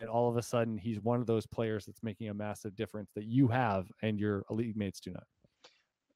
And 0.00 0.08
all 0.08 0.28
of 0.28 0.36
a 0.36 0.42
sudden, 0.42 0.78
he's 0.78 1.00
one 1.00 1.20
of 1.20 1.26
those 1.26 1.46
players 1.46 1.86
that's 1.86 2.02
making 2.02 2.28
a 2.28 2.34
massive 2.34 2.74
difference 2.74 3.10
that 3.14 3.24
you 3.24 3.46
have 3.48 3.86
and 4.02 4.18
your 4.18 4.44
elite 4.50 4.76
mates 4.76 5.00
do 5.00 5.12
not. 5.12 5.26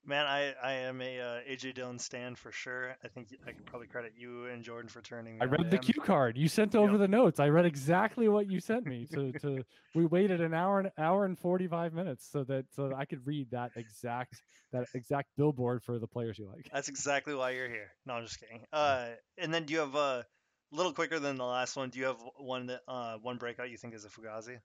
Man, 0.07 0.25
I, 0.25 0.53
I 0.63 0.71
am 0.71 1.01
a 1.01 1.19
uh, 1.19 1.39
AJ 1.51 1.75
Dillon 1.75 1.99
stand 1.99 2.37
for 2.37 2.49
sure. 2.49 2.95
I 3.03 3.09
think 3.09 3.27
I 3.45 3.51
could 3.51 3.65
probably 3.65 3.87
credit 3.87 4.13
you 4.17 4.45
and 4.45 4.63
Jordan 4.63 4.87
for 4.87 5.01
turning. 5.01 5.37
I 5.41 5.45
read 5.45 5.69
the 5.69 5.77
cue 5.77 6.01
card. 6.01 6.37
You 6.37 6.47
sent 6.47 6.75
over 6.75 6.93
yep. 6.93 7.01
the 7.01 7.07
notes. 7.09 7.41
I 7.41 7.49
read 7.49 7.65
exactly 7.65 8.29
what 8.29 8.49
you 8.49 8.61
sent 8.61 8.85
me. 8.85 9.05
To, 9.11 9.33
to 9.33 9.65
we 9.93 10.05
waited 10.05 10.39
an 10.39 10.53
hour 10.53 10.79
an 10.79 10.91
hour 10.97 11.25
and 11.25 11.37
forty 11.37 11.67
five 11.67 11.93
minutes 11.93 12.25
so 12.31 12.45
that 12.45 12.67
so 12.73 12.87
that 12.87 12.95
I 12.95 13.03
could 13.03 13.27
read 13.27 13.51
that 13.51 13.71
exact 13.75 14.41
that 14.71 14.87
exact 14.93 15.27
billboard 15.35 15.83
for 15.83 15.99
the 15.99 16.07
players 16.07 16.39
you 16.39 16.47
like. 16.47 16.69
That's 16.71 16.87
exactly 16.87 17.35
why 17.35 17.51
you're 17.51 17.69
here. 17.69 17.91
No, 18.05 18.13
I'm 18.13 18.23
just 18.23 18.39
kidding. 18.39 18.63
Uh, 18.71 19.07
and 19.37 19.53
then 19.53 19.65
do 19.65 19.73
you 19.73 19.79
have 19.81 19.95
a 19.95 19.97
uh, 19.97 20.23
little 20.71 20.93
quicker 20.93 21.19
than 21.19 21.35
the 21.35 21.45
last 21.45 21.75
one? 21.75 21.89
Do 21.89 21.99
you 21.99 22.05
have 22.05 22.23
one 22.37 22.67
that 22.67 22.79
uh 22.87 23.17
one 23.21 23.35
breakout 23.35 23.69
you 23.69 23.77
think 23.77 23.93
is 23.93 24.05
a 24.05 24.09
Fugazi? 24.09 24.59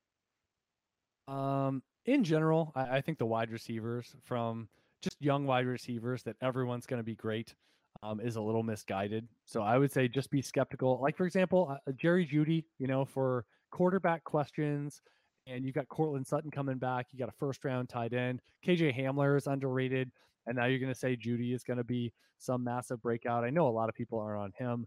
Um, 1.26 1.82
in 2.04 2.22
general, 2.22 2.70
I, 2.76 2.98
I 2.98 3.00
think 3.00 3.18
the 3.18 3.26
wide 3.26 3.50
receivers 3.50 4.14
from 4.22 4.68
just 5.02 5.16
young 5.20 5.46
wide 5.46 5.66
receivers 5.66 6.22
that 6.22 6.36
everyone's 6.42 6.86
going 6.86 7.00
to 7.00 7.04
be 7.04 7.14
great 7.14 7.54
um, 8.02 8.20
is 8.20 8.36
a 8.36 8.40
little 8.40 8.62
misguided. 8.62 9.28
So 9.44 9.62
I 9.62 9.78
would 9.78 9.92
say 9.92 10.08
just 10.08 10.30
be 10.30 10.42
skeptical. 10.42 10.98
Like 11.00 11.16
for 11.16 11.26
example, 11.26 11.76
uh, 11.86 11.92
Jerry 11.92 12.26
Jeudy, 12.26 12.64
you 12.78 12.86
know, 12.86 13.04
for 13.04 13.44
quarterback 13.70 14.24
questions, 14.24 15.00
and 15.46 15.64
you've 15.64 15.74
got 15.74 15.88
Courtland 15.88 16.26
Sutton 16.26 16.50
coming 16.50 16.78
back. 16.78 17.06
You 17.12 17.18
got 17.18 17.28
a 17.28 17.38
first 17.38 17.64
round 17.64 17.88
tight 17.88 18.12
end. 18.12 18.40
KJ 18.66 18.96
Hamler 18.96 19.36
is 19.36 19.46
underrated, 19.46 20.10
and 20.46 20.56
now 20.56 20.66
you're 20.66 20.78
going 20.78 20.92
to 20.92 20.98
say 20.98 21.16
Jeudy 21.16 21.54
is 21.54 21.64
going 21.64 21.78
to 21.78 21.84
be 21.84 22.12
some 22.38 22.64
massive 22.64 23.02
breakout. 23.02 23.44
I 23.44 23.50
know 23.50 23.68
a 23.68 23.70
lot 23.70 23.88
of 23.88 23.94
people 23.94 24.18
aren't 24.18 24.40
on 24.40 24.52
him. 24.58 24.86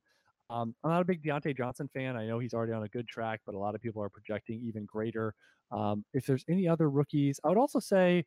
Um, 0.50 0.76
I'm 0.84 0.92
not 0.92 1.02
a 1.02 1.06
big 1.06 1.24
Diontae 1.24 1.58
Johnson 1.58 1.90
fan. 1.94 2.16
I 2.16 2.28
know 2.28 2.40
he's 2.40 2.54
already 2.54 2.74
on 2.74 2.84
a 2.84 2.88
good 2.90 3.08
track, 3.08 3.42
but 3.46 3.56
a 3.56 3.58
lot 3.58 3.74
of 3.76 3.82
people 3.82 4.04
are 4.04 4.10
projecting 4.10 4.62
even 4.64 4.86
greater. 4.86 5.34
Um, 5.72 6.06
if 6.14 6.26
there's 6.26 6.46
any 6.48 6.68
other 6.68 6.90
rookies, 6.90 7.40
I 7.44 7.50
would 7.50 7.58
also 7.58 7.80
say 7.80 8.26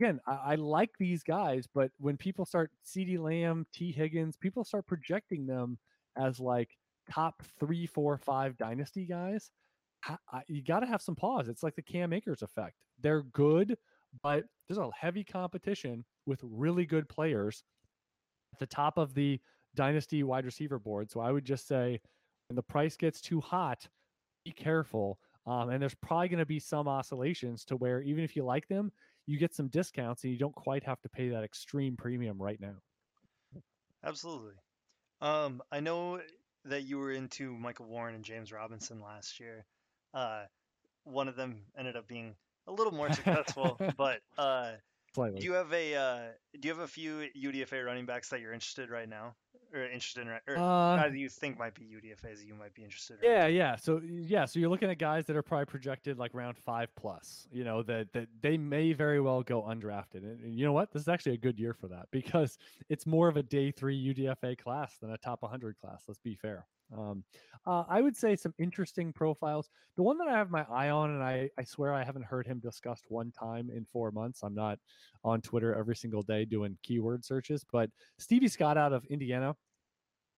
again, 0.00 0.20
I, 0.26 0.52
I, 0.52 0.54
like 0.56 0.90
these 0.98 1.22
guys, 1.22 1.66
but 1.72 1.90
when 1.98 2.16
people 2.16 2.44
start 2.44 2.70
CeeDee 2.84 3.18
Lamb, 3.18 3.66
Tee 3.72 3.92
Higgins, 3.92 4.36
people 4.36 4.64
start 4.64 4.86
projecting 4.86 5.46
them 5.46 5.78
as 6.16 6.40
like 6.40 6.70
top 7.10 7.42
three, 7.58 7.86
four, 7.86 8.18
five 8.18 8.56
dynasty 8.56 9.06
guys. 9.06 9.50
I, 10.06 10.16
I, 10.32 10.42
you 10.48 10.62
got 10.62 10.80
to 10.80 10.86
have 10.86 11.02
some 11.02 11.16
pause. 11.16 11.48
It's 11.48 11.62
like 11.62 11.76
the 11.76 11.82
Cam 11.82 12.12
Akers 12.12 12.42
effect. 12.42 12.74
They're 13.00 13.22
good, 13.22 13.76
but 14.22 14.44
there's 14.68 14.78
a 14.78 14.90
heavy 14.98 15.24
competition 15.24 16.04
with 16.26 16.40
really 16.42 16.86
good 16.86 17.08
players 17.08 17.64
at 18.52 18.58
the 18.58 18.66
top 18.66 18.98
of 18.98 19.14
the 19.14 19.40
dynasty 19.74 20.22
wide 20.22 20.44
receiver 20.44 20.78
board. 20.78 21.10
So 21.10 21.20
I 21.20 21.30
would 21.30 21.44
just 21.44 21.68
say 21.68 22.00
when 22.48 22.56
the 22.56 22.62
price 22.62 22.96
gets 22.96 23.20
too 23.20 23.40
hot, 23.40 23.86
be 24.44 24.52
careful. 24.52 25.18
Um, 25.46 25.70
and 25.70 25.80
there's 25.80 25.94
probably 25.94 26.28
going 26.28 26.40
to 26.40 26.46
be 26.46 26.58
some 26.58 26.88
oscillations 26.88 27.64
to 27.66 27.76
where 27.76 28.02
even 28.02 28.24
if 28.24 28.34
you 28.34 28.44
like 28.44 28.66
them, 28.68 28.90
you 29.26 29.38
get 29.38 29.54
some 29.54 29.68
discounts 29.68 30.24
and 30.24 30.32
you 30.32 30.38
don't 30.38 30.54
quite 30.54 30.84
have 30.84 31.00
to 31.02 31.08
pay 31.08 31.28
that 31.30 31.44
extreme 31.44 31.96
premium 31.96 32.40
right 32.40 32.60
now. 32.60 32.74
Absolutely. 34.04 34.54
Um, 35.20 35.62
I 35.72 35.80
know 35.80 36.20
that 36.64 36.84
you 36.84 36.98
were 36.98 37.12
into 37.12 37.52
Michael 37.52 37.86
Warren 37.86 38.14
and 38.14 38.24
James 38.24 38.52
Robinson 38.52 39.00
last 39.00 39.40
year. 39.40 39.64
Uh, 40.14 40.44
one 41.04 41.28
of 41.28 41.36
them 41.36 41.62
ended 41.76 41.96
up 41.96 42.06
being 42.06 42.34
a 42.66 42.72
little 42.72 42.92
more 42.92 43.12
successful, 43.12 43.78
but 43.96 44.20
uh, 44.38 44.72
do 45.40 45.44
you 45.44 45.52
have 45.52 45.72
a 45.72 45.94
uh, 45.94 46.18
do 46.60 46.68
you 46.68 46.74
have 46.74 46.82
a 46.82 46.88
few 46.88 47.28
UDFA 47.36 47.84
running 47.84 48.06
backs 48.06 48.28
that 48.30 48.40
you're 48.40 48.52
interested 48.52 48.90
right 48.90 49.08
now 49.08 49.34
or 49.74 49.84
interested 49.84 50.22
in, 50.22 50.28
or 50.28 50.58
Uh, 50.58 50.96
that 50.96 51.16
you 51.16 51.28
think 51.28 51.58
might 51.58 51.74
be 51.74 51.84
UDFA's 51.84 52.40
that 52.40 52.46
you 52.46 52.54
might 52.54 52.74
be 52.74 52.82
interested 52.82 53.18
in? 53.22 53.30
Yeah, 53.30 53.46
yeah. 53.46 53.76
So 53.76 54.00
yeah, 54.04 54.44
so 54.44 54.58
you're 54.58 54.68
looking 54.68 54.90
at 54.90 54.98
guys 54.98 55.26
that 55.26 55.36
are 55.36 55.42
probably 55.42 55.66
projected 55.66 56.18
like 56.18 56.34
round 56.34 56.56
five 56.56 56.94
plus. 56.96 57.46
You 57.50 57.64
know 57.64 57.82
that 57.84 58.12
that 58.12 58.28
they 58.40 58.56
may 58.56 58.92
very 58.92 59.20
well 59.20 59.42
go 59.42 59.62
undrafted, 59.62 60.22
and, 60.22 60.40
and 60.40 60.54
you 60.54 60.64
know 60.64 60.72
what? 60.72 60.92
This 60.92 61.02
is 61.02 61.08
actually 61.08 61.34
a 61.34 61.38
good 61.38 61.58
year 61.58 61.74
for 61.74 61.88
that 61.88 62.06
because 62.10 62.58
it's 62.88 63.06
more 63.06 63.28
of 63.28 63.36
a 63.36 63.42
day 63.42 63.70
three 63.70 64.14
UDFA 64.14 64.58
class 64.58 64.96
than 64.98 65.10
a 65.10 65.18
top 65.18 65.42
100 65.42 65.76
class. 65.78 66.02
Let's 66.06 66.20
be 66.20 66.34
fair. 66.34 66.66
Um, 66.96 67.24
uh, 67.66 67.84
I 67.88 68.00
would 68.00 68.16
say 68.16 68.36
some 68.36 68.54
interesting 68.58 69.12
profiles. 69.12 69.68
The 69.96 70.02
one 70.02 70.18
that 70.18 70.28
I 70.28 70.32
have 70.38 70.50
my 70.50 70.64
eye 70.70 70.90
on, 70.90 71.10
and 71.10 71.22
I, 71.22 71.50
I 71.58 71.64
swear 71.64 71.92
I 71.92 72.04
haven't 72.04 72.24
heard 72.24 72.46
him 72.46 72.60
discussed 72.60 73.06
one 73.08 73.32
time 73.32 73.70
in 73.74 73.86
four 73.92 74.10
months. 74.12 74.42
I'm 74.42 74.54
not 74.54 74.78
on 75.24 75.40
Twitter 75.40 75.74
every 75.74 75.96
single 75.96 76.22
day 76.22 76.44
doing 76.44 76.78
keyword 76.82 77.24
searches, 77.24 77.64
but 77.72 77.90
Stevie 78.18 78.48
Scott 78.48 78.78
out 78.78 78.92
of 78.92 79.04
Indiana. 79.06 79.56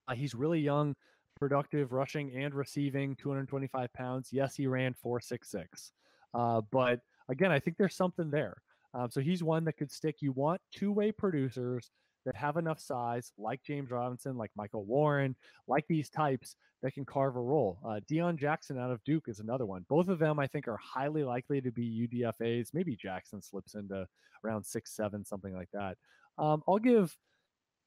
Uh, 0.06 0.14
he's 0.14 0.34
really 0.34 0.60
young, 0.60 0.94
productive, 1.38 1.92
rushing 1.92 2.34
and 2.34 2.54
receiving, 2.54 3.14
225 3.16 3.92
pounds. 3.92 4.30
Yes, 4.32 4.56
he 4.56 4.66
ran 4.66 4.94
466. 4.94 5.92
Uh, 6.32 6.62
but 6.70 7.00
again, 7.28 7.52
I 7.52 7.58
think 7.58 7.76
there's 7.76 7.96
something 7.96 8.30
there. 8.30 8.62
Um, 8.94 9.10
so 9.10 9.20
he's 9.20 9.42
one 9.42 9.64
that 9.64 9.76
could 9.76 9.92
stick. 9.92 10.16
You 10.20 10.32
want 10.32 10.62
two 10.74 10.92
way 10.92 11.12
producers 11.12 11.90
that 12.24 12.36
have 12.36 12.56
enough 12.56 12.80
size, 12.80 13.32
like 13.38 13.62
James 13.62 13.90
Robinson, 13.90 14.36
like 14.36 14.50
Michael 14.56 14.84
Warren, 14.84 15.36
like 15.66 15.86
these 15.88 16.10
types 16.10 16.56
that 16.82 16.94
can 16.94 17.04
carve 17.04 17.36
a 17.36 17.40
role. 17.40 17.78
Uh, 17.84 18.00
Deon 18.10 18.36
Jackson 18.36 18.78
out 18.78 18.90
of 18.90 19.02
Duke 19.04 19.28
is 19.28 19.40
another 19.40 19.66
one. 19.66 19.84
Both 19.88 20.08
of 20.08 20.18
them, 20.18 20.38
I 20.38 20.46
think, 20.46 20.68
are 20.68 20.76
highly 20.76 21.24
likely 21.24 21.60
to 21.60 21.70
be 21.70 22.08
UDFA's. 22.08 22.72
Maybe 22.72 22.96
Jackson 22.96 23.42
slips 23.42 23.74
into 23.74 24.06
around 24.44 24.64
six, 24.64 24.94
seven, 24.94 25.24
something 25.24 25.54
like 25.54 25.70
that. 25.72 25.96
Um, 26.38 26.62
I'll 26.68 26.78
give. 26.78 27.16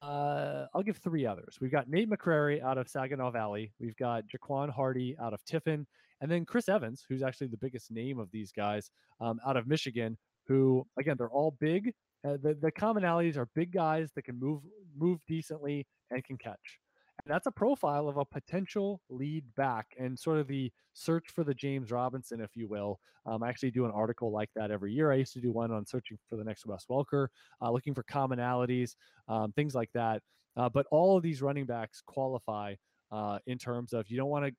Uh, 0.02 0.66
I'll 0.74 0.82
give 0.82 0.96
three 0.96 1.24
others. 1.24 1.58
We've 1.60 1.70
got 1.70 1.88
Nate 1.88 2.10
McCrary 2.10 2.60
out 2.60 2.76
of 2.76 2.88
Saginaw 2.88 3.30
Valley. 3.30 3.72
We've 3.78 3.96
got 3.96 4.24
Jaquan 4.26 4.68
Hardy 4.68 5.14
out 5.22 5.32
of 5.32 5.44
Tiffin, 5.44 5.86
and 6.20 6.28
then 6.28 6.44
Chris 6.44 6.68
Evans, 6.68 7.04
who's 7.08 7.22
actually 7.22 7.46
the 7.46 7.56
biggest 7.56 7.92
name 7.92 8.18
of 8.18 8.28
these 8.32 8.50
guys, 8.50 8.90
um, 9.20 9.38
out 9.46 9.56
of 9.56 9.68
Michigan. 9.68 10.18
Who 10.48 10.84
again, 10.98 11.14
they're 11.16 11.30
all 11.30 11.56
big, 11.60 11.94
uh, 12.26 12.36
the, 12.42 12.56
the 12.60 12.72
commonalities 12.72 13.36
are 13.36 13.48
big 13.54 13.72
guys 13.72 14.10
that 14.14 14.22
can 14.22 14.38
move 14.38 14.62
move 14.96 15.20
decently 15.26 15.86
and 16.10 16.22
can 16.24 16.36
catch. 16.36 16.78
And 17.24 17.32
that's 17.32 17.46
a 17.46 17.52
profile 17.52 18.08
of 18.08 18.16
a 18.16 18.24
potential 18.24 19.00
lead 19.08 19.44
back 19.56 19.86
and 19.98 20.18
sort 20.18 20.38
of 20.38 20.48
the 20.48 20.72
search 20.92 21.26
for 21.28 21.44
the 21.44 21.54
James 21.54 21.90
Robinson, 21.92 22.40
if 22.40 22.56
you 22.56 22.66
will. 22.66 22.98
Um, 23.26 23.42
I 23.42 23.48
actually 23.48 23.70
do 23.70 23.84
an 23.84 23.92
article 23.92 24.32
like 24.32 24.50
that 24.56 24.70
every 24.70 24.92
year. 24.92 25.12
I 25.12 25.16
used 25.16 25.32
to 25.34 25.40
do 25.40 25.52
one 25.52 25.70
on 25.70 25.86
searching 25.86 26.18
for 26.28 26.36
the 26.36 26.44
next 26.44 26.66
Wes 26.66 26.84
Welker, 26.90 27.28
uh, 27.60 27.70
looking 27.70 27.94
for 27.94 28.02
commonalities, 28.02 28.96
um, 29.28 29.52
things 29.52 29.74
like 29.74 29.90
that. 29.94 30.22
Uh, 30.56 30.68
but 30.68 30.86
all 30.90 31.16
of 31.16 31.22
these 31.22 31.40
running 31.40 31.64
backs 31.64 32.02
qualify 32.04 32.74
uh, 33.12 33.38
in 33.46 33.58
terms 33.58 33.92
of 33.92 34.10
you 34.10 34.16
don't 34.16 34.30
want 34.30 34.44
to 34.44 34.52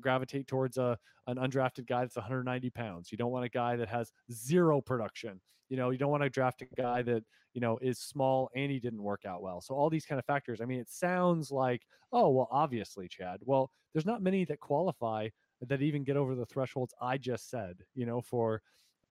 gravitate 0.00 0.46
towards 0.46 0.76
a 0.76 0.98
an 1.26 1.36
undrafted 1.36 1.86
guy 1.86 2.00
that's 2.00 2.16
190 2.16 2.70
pounds. 2.70 3.10
You 3.10 3.18
don't 3.18 3.30
want 3.30 3.44
a 3.44 3.48
guy 3.48 3.76
that 3.76 3.88
has 3.88 4.12
zero 4.32 4.80
production. 4.80 5.40
You 5.68 5.76
know, 5.76 5.90
you 5.90 5.98
don't 5.98 6.10
want 6.10 6.22
to 6.22 6.30
draft 6.30 6.62
a 6.62 6.66
guy 6.80 7.02
that 7.02 7.24
you 7.54 7.60
know 7.60 7.78
is 7.80 7.98
small 7.98 8.50
and 8.54 8.70
he 8.70 8.78
didn't 8.78 9.02
work 9.02 9.24
out 9.26 9.42
well. 9.42 9.60
So 9.60 9.74
all 9.74 9.90
these 9.90 10.06
kind 10.06 10.18
of 10.18 10.24
factors. 10.24 10.60
I 10.60 10.64
mean, 10.64 10.80
it 10.80 10.90
sounds 10.90 11.50
like 11.50 11.82
oh 12.12 12.30
well, 12.30 12.48
obviously, 12.50 13.08
Chad. 13.08 13.40
Well, 13.42 13.70
there's 13.92 14.06
not 14.06 14.22
many 14.22 14.44
that 14.46 14.60
qualify 14.60 15.28
that 15.66 15.80
even 15.80 16.04
get 16.04 16.16
over 16.16 16.34
the 16.34 16.46
thresholds 16.46 16.94
I 17.00 17.16
just 17.16 17.48
said. 17.48 17.76
You 17.94 18.06
know, 18.06 18.20
for 18.20 18.60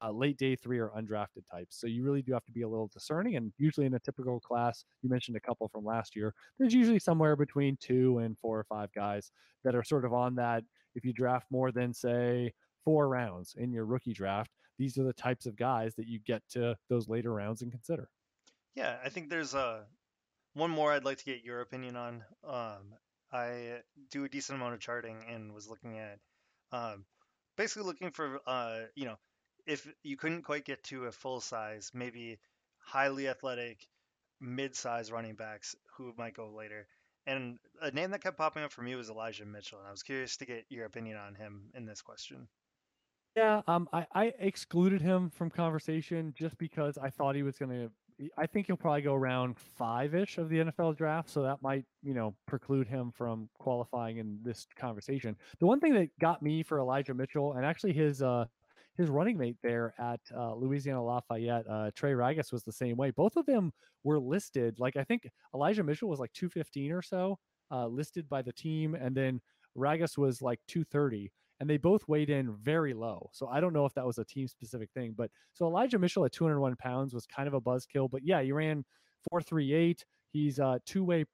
uh, 0.03 0.11
late 0.11 0.37
day 0.37 0.55
three 0.55 0.79
or 0.79 0.91
undrafted 0.97 1.43
types. 1.49 1.79
So 1.79 1.87
you 1.87 2.03
really 2.03 2.21
do 2.21 2.33
have 2.33 2.45
to 2.45 2.51
be 2.51 2.63
a 2.63 2.69
little 2.69 2.89
discerning. 2.93 3.35
And 3.35 3.53
usually 3.57 3.85
in 3.85 3.93
a 3.93 3.99
typical 3.99 4.39
class, 4.39 4.83
you 5.01 5.09
mentioned 5.09 5.37
a 5.37 5.39
couple 5.39 5.67
from 5.69 5.85
last 5.85 6.15
year, 6.15 6.33
there's 6.59 6.73
usually 6.73 6.99
somewhere 6.99 7.35
between 7.35 7.77
two 7.79 8.19
and 8.19 8.37
four 8.39 8.59
or 8.59 8.65
five 8.65 8.91
guys 8.93 9.31
that 9.63 9.75
are 9.75 9.83
sort 9.83 10.05
of 10.05 10.13
on 10.13 10.35
that. 10.35 10.63
If 10.95 11.05
you 11.05 11.13
draft 11.13 11.47
more 11.49 11.71
than, 11.71 11.93
say, 11.93 12.53
four 12.83 13.07
rounds 13.07 13.55
in 13.57 13.71
your 13.71 13.85
rookie 13.85 14.13
draft, 14.13 14.51
these 14.77 14.97
are 14.97 15.03
the 15.03 15.13
types 15.13 15.45
of 15.45 15.55
guys 15.55 15.95
that 15.95 16.07
you 16.07 16.19
get 16.25 16.41
to 16.51 16.75
those 16.89 17.07
later 17.07 17.33
rounds 17.33 17.61
and 17.61 17.71
consider. 17.71 18.09
Yeah, 18.75 18.97
I 19.03 19.09
think 19.09 19.29
there's 19.29 19.53
a 19.53 19.59
uh, 19.59 19.79
one 20.55 20.69
more 20.69 20.91
I'd 20.91 21.05
like 21.05 21.17
to 21.19 21.25
get 21.25 21.43
your 21.43 21.61
opinion 21.61 21.95
on. 21.95 22.23
Um, 22.47 22.93
I 23.31 23.79
do 24.11 24.25
a 24.25 24.29
decent 24.29 24.57
amount 24.57 24.75
of 24.75 24.79
charting 24.79 25.17
and 25.27 25.53
was 25.53 25.67
looking 25.67 25.97
at 25.97 26.19
um, 26.71 27.05
basically 27.57 27.87
looking 27.87 28.11
for 28.11 28.39
uh, 28.45 28.81
you 28.95 29.05
know 29.05 29.15
if 29.65 29.87
you 30.03 30.17
couldn't 30.17 30.43
quite 30.43 30.65
get 30.65 30.83
to 30.85 31.05
a 31.05 31.11
full 31.11 31.39
size, 31.39 31.91
maybe 31.93 32.39
highly 32.79 33.27
athletic, 33.27 33.87
mid 34.39 34.75
size 34.75 35.11
running 35.11 35.35
backs 35.35 35.75
who 35.95 36.13
might 36.17 36.35
go 36.35 36.49
later. 36.49 36.87
And 37.25 37.57
a 37.81 37.91
name 37.91 38.11
that 38.11 38.21
kept 38.21 38.37
popping 38.37 38.63
up 38.63 38.71
for 38.71 38.81
me 38.81 38.95
was 38.95 39.09
Elijah 39.09 39.45
Mitchell, 39.45 39.79
and 39.79 39.87
I 39.87 39.91
was 39.91 40.03
curious 40.03 40.35
to 40.37 40.45
get 40.45 40.65
your 40.69 40.85
opinion 40.85 41.17
on 41.17 41.35
him 41.35 41.69
in 41.73 41.85
this 41.85 42.01
question. 42.01 42.47
Yeah, 43.35 43.61
um, 43.67 43.87
I, 43.93 44.05
I 44.13 44.33
excluded 44.39 45.01
him 45.01 45.29
from 45.29 45.49
conversation 45.49 46.33
just 46.37 46.57
because 46.57 46.97
I 46.97 47.09
thought 47.09 47.35
he 47.35 47.43
was 47.43 47.57
going 47.57 47.71
to. 47.71 47.91
I 48.37 48.45
think 48.45 48.67
he'll 48.67 48.77
probably 48.77 49.01
go 49.01 49.15
around 49.15 49.57
five 49.57 50.13
ish 50.13 50.37
of 50.37 50.49
the 50.49 50.57
NFL 50.57 50.97
draft, 50.97 51.29
so 51.29 51.41
that 51.41 51.61
might 51.63 51.85
you 52.03 52.13
know 52.13 52.35
preclude 52.45 52.87
him 52.87 53.11
from 53.11 53.49
qualifying 53.57 54.17
in 54.17 54.37
this 54.43 54.67
conversation. 54.75 55.35
The 55.59 55.65
one 55.65 55.79
thing 55.79 55.93
that 55.93 56.09
got 56.19 56.43
me 56.43 56.61
for 56.61 56.77
Elijah 56.77 57.13
Mitchell, 57.13 57.53
and 57.53 57.65
actually 57.65 57.93
his 57.93 58.21
uh, 58.21 58.45
his 58.95 59.09
running 59.09 59.37
mate 59.37 59.57
there 59.63 59.93
at 59.99 60.19
uh, 60.35 60.53
Louisiana 60.53 61.03
Lafayette, 61.03 61.65
uh, 61.67 61.91
Trey 61.95 62.11
Ragas, 62.11 62.51
was 62.51 62.63
the 62.63 62.71
same 62.71 62.95
way. 62.95 63.11
Both 63.11 63.35
of 63.35 63.45
them 63.45 63.71
were 64.03 64.19
listed. 64.19 64.79
Like 64.79 64.95
I 64.95 65.03
think 65.03 65.27
Elijah 65.53 65.83
Mitchell 65.83 66.09
was 66.09 66.19
like 66.19 66.31
215 66.33 66.91
or 66.91 67.01
so 67.01 67.39
uh, 67.71 67.87
listed 67.87 68.29
by 68.29 68.41
the 68.41 68.53
team, 68.53 68.95
and 68.95 69.15
then 69.15 69.41
Ragas 69.77 70.17
was 70.17 70.41
like 70.41 70.59
230, 70.67 71.31
and 71.59 71.69
they 71.69 71.77
both 71.77 72.07
weighed 72.07 72.29
in 72.29 72.55
very 72.55 72.93
low. 72.93 73.29
So 73.33 73.47
I 73.47 73.59
don't 73.59 73.73
know 73.73 73.85
if 73.85 73.93
that 73.95 74.05
was 74.05 74.19
a 74.19 74.25
team 74.25 74.47
specific 74.47 74.89
thing, 74.93 75.13
but 75.17 75.31
so 75.53 75.65
Elijah 75.65 75.97
Mitchell 75.97 76.25
at 76.25 76.31
201 76.31 76.75
pounds 76.75 77.13
was 77.13 77.25
kind 77.25 77.47
of 77.47 77.55
a 77.55 77.61
buzzkill. 77.61 78.09
But 78.09 78.21
yeah, 78.23 78.41
he 78.41 78.51
ran 78.51 78.85
438. 79.31 80.05
He's 80.31 80.59
a 80.59 80.79
two 80.85 81.03
way, 81.03 81.19
you 81.19 81.25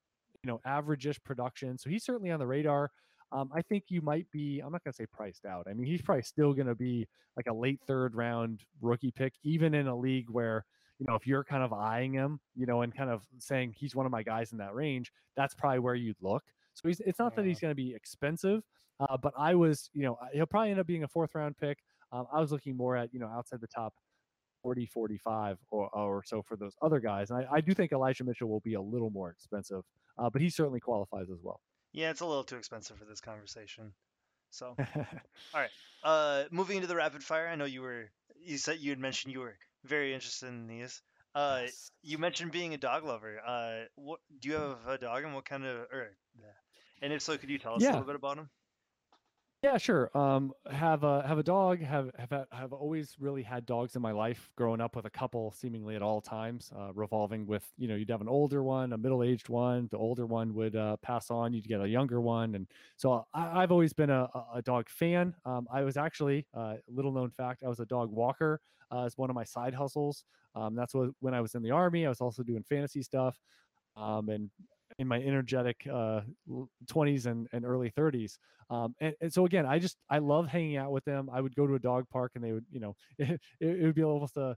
know, 0.47 0.61
average-ish 0.65 1.21
production, 1.23 1.77
so 1.77 1.89
he's 1.89 2.05
certainly 2.05 2.31
on 2.31 2.39
the 2.39 2.47
radar 2.47 2.91
um, 3.31 3.49
I 3.53 3.61
think 3.61 3.85
you 3.89 4.01
might 4.01 4.29
be, 4.31 4.59
I'm 4.59 4.71
not 4.71 4.83
going 4.83 4.91
to 4.91 4.95
say 4.95 5.05
priced 5.05 5.45
out. 5.45 5.67
I 5.69 5.73
mean, 5.73 5.85
he's 5.85 6.01
probably 6.01 6.23
still 6.23 6.53
going 6.53 6.67
to 6.67 6.75
be 6.75 7.07
like 7.37 7.47
a 7.47 7.53
late 7.53 7.79
third 7.85 8.15
round 8.15 8.61
rookie 8.81 9.11
pick, 9.11 9.33
even 9.43 9.73
in 9.73 9.87
a 9.87 9.95
league 9.95 10.29
where, 10.29 10.65
you 10.97 11.05
know, 11.07 11.15
if 11.15 11.27
you're 11.27 11.43
kind 11.43 11.63
of 11.63 11.71
eyeing 11.71 12.13
him, 12.13 12.39
you 12.55 12.65
know, 12.65 12.81
and 12.81 12.95
kind 12.95 13.09
of 13.09 13.21
saying 13.37 13.73
he's 13.77 13.95
one 13.95 14.05
of 14.05 14.11
my 14.11 14.23
guys 14.23 14.51
in 14.51 14.57
that 14.57 14.73
range, 14.73 15.11
that's 15.37 15.53
probably 15.53 15.79
where 15.79 15.95
you'd 15.95 16.17
look. 16.21 16.43
So 16.73 16.87
he's, 16.87 16.99
it's 17.01 17.19
not 17.19 17.35
that 17.35 17.45
he's 17.45 17.59
going 17.59 17.71
to 17.71 17.75
be 17.75 17.93
expensive, 17.93 18.63
uh, 18.99 19.17
but 19.17 19.33
I 19.37 19.55
was, 19.55 19.89
you 19.93 20.03
know, 20.03 20.17
he'll 20.33 20.45
probably 20.45 20.71
end 20.71 20.79
up 20.79 20.87
being 20.87 21.03
a 21.03 21.07
fourth 21.07 21.35
round 21.35 21.57
pick. 21.57 21.77
Um, 22.11 22.25
I 22.33 22.39
was 22.39 22.51
looking 22.51 22.75
more 22.75 22.97
at, 22.97 23.13
you 23.13 23.19
know, 23.19 23.27
outside 23.27 23.61
the 23.61 23.67
top 23.67 23.93
40, 24.63 24.87
45 24.87 25.57
or, 25.71 25.89
or 25.89 26.23
so 26.25 26.41
for 26.41 26.57
those 26.57 26.73
other 26.81 26.99
guys. 26.99 27.29
And 27.29 27.39
I, 27.39 27.57
I 27.57 27.61
do 27.61 27.73
think 27.73 27.91
Elijah 27.91 28.23
Mitchell 28.23 28.49
will 28.49 28.59
be 28.61 28.73
a 28.73 28.81
little 28.81 29.09
more 29.09 29.29
expensive, 29.29 29.83
uh, 30.17 30.29
but 30.29 30.41
he 30.41 30.49
certainly 30.49 30.79
qualifies 30.79 31.29
as 31.29 31.39
well. 31.41 31.61
Yeah, 31.91 32.11
it's 32.11 32.21
a 32.21 32.25
little 32.25 32.43
too 32.43 32.57
expensive 32.57 32.97
for 32.97 33.05
this 33.05 33.21
conversation. 33.21 33.93
So, 34.51 34.75
all 34.95 35.61
right. 35.61 35.69
Uh, 36.03 36.43
moving 36.51 36.77
into 36.77 36.87
the 36.87 36.95
rapid 36.95 37.23
fire. 37.23 37.47
I 37.47 37.55
know 37.55 37.65
you 37.65 37.81
were 37.81 38.09
you 38.41 38.57
said 38.57 38.79
you 38.79 38.89
had 38.91 38.99
mentioned 38.99 39.33
you 39.33 39.41
were 39.41 39.57
very 39.83 40.13
interested 40.13 40.47
in 40.47 40.67
these. 40.67 41.01
Uh, 41.35 41.61
yes. 41.63 41.91
you 42.01 42.17
mentioned 42.17 42.51
being 42.51 42.73
a 42.73 42.77
dog 42.77 43.05
lover. 43.05 43.39
Uh, 43.45 43.85
what 43.95 44.19
do 44.39 44.49
you 44.49 44.55
have 44.55 44.77
a 44.87 44.97
dog, 44.97 45.23
and 45.23 45.35
what 45.35 45.45
kind 45.45 45.65
of 45.65 45.77
or, 45.91 46.15
and 47.01 47.13
if 47.13 47.21
so, 47.21 47.37
could 47.37 47.49
you 47.49 47.59
tell 47.59 47.75
us 47.75 47.81
yeah. 47.81 47.89
a 47.89 47.91
little 47.91 48.07
bit 48.07 48.15
about 48.15 48.37
him? 48.37 48.49
Yeah, 49.61 49.77
sure. 49.77 50.09
Um, 50.17 50.53
have 50.71 51.03
a 51.03 51.27
have 51.27 51.37
a 51.37 51.43
dog. 51.43 51.81
Have 51.81 52.11
have 52.17 52.47
have 52.49 52.71
always 52.71 53.19
really 53.19 53.43
had 53.43 53.65
dogs 53.65 53.97
in 53.97 54.01
my 54.01 54.13
life. 54.13 54.53
Growing 54.55 54.79
up 54.79 54.95
with 54.95 55.05
a 55.05 55.09
couple, 55.09 55.51
seemingly 55.51 55.97
at 55.97 56.01
all 56.01 56.21
times, 56.21 56.71
uh, 56.73 56.93
revolving 56.93 57.45
with 57.45 57.69
you 57.77 57.89
know 57.89 57.95
you'd 57.95 58.09
have 58.09 58.21
an 58.21 58.29
older 58.29 58.63
one, 58.63 58.93
a 58.93 58.97
middle 58.97 59.21
aged 59.21 59.49
one. 59.49 59.89
The 59.91 59.97
older 59.97 60.25
one 60.25 60.53
would 60.53 60.77
uh, 60.77 60.95
pass 60.97 61.29
on. 61.29 61.51
You'd 61.51 61.67
get 61.67 61.81
a 61.81 61.89
younger 61.89 62.21
one, 62.21 62.55
and 62.55 62.71
so 62.95 63.25
I, 63.33 63.59
have 63.59 63.71
always 63.73 63.91
been 63.91 64.09
a, 64.09 64.29
a 64.53 64.61
dog 64.61 64.87
fan. 64.87 65.35
Um, 65.43 65.67
I 65.69 65.81
was 65.83 65.97
actually 65.97 66.47
uh, 66.53 66.77
little 66.87 67.11
known 67.11 67.29
fact. 67.29 67.61
I 67.61 67.67
was 67.67 67.81
a 67.81 67.85
dog 67.85 68.11
walker 68.11 68.61
uh, 68.91 69.03
as 69.03 69.17
one 69.17 69.29
of 69.29 69.35
my 69.35 69.43
side 69.43 69.73
hustles. 69.73 70.23
Um, 70.55 70.73
that's 70.73 70.93
what 70.93 71.09
when 71.19 71.33
I 71.33 71.41
was 71.41 71.53
in 71.53 71.63
the 71.63 71.71
army. 71.71 72.05
I 72.05 72.09
was 72.09 72.21
also 72.21 72.43
doing 72.43 72.63
fantasy 72.63 73.01
stuff. 73.03 73.37
Um, 73.95 74.29
and 74.29 74.51
in 74.99 75.07
my 75.07 75.17
energetic 75.17 75.87
uh, 75.91 76.21
20s 76.85 77.25
and, 77.25 77.47
and 77.53 77.65
early 77.65 77.89
30s. 77.89 78.37
Um, 78.69 78.93
and, 78.99 79.15
and, 79.21 79.33
so 79.33 79.45
again, 79.45 79.65
I 79.65 79.79
just 79.79 79.97
I 80.09 80.19
love 80.19 80.47
hanging 80.47 80.77
out 80.77 80.91
with 80.91 81.03
them. 81.05 81.29
I 81.33 81.41
would 81.41 81.55
go 81.55 81.65
to 81.65 81.73
a 81.73 81.79
dog 81.79 82.05
park 82.11 82.33
and 82.35 82.43
they 82.43 82.51
would, 82.51 82.65
you 82.69 82.79
know, 82.79 82.95
it, 83.17 83.39
it 83.59 83.81
would 83.81 83.95
be 83.95 84.03
almost 84.03 84.37
a 84.37 84.55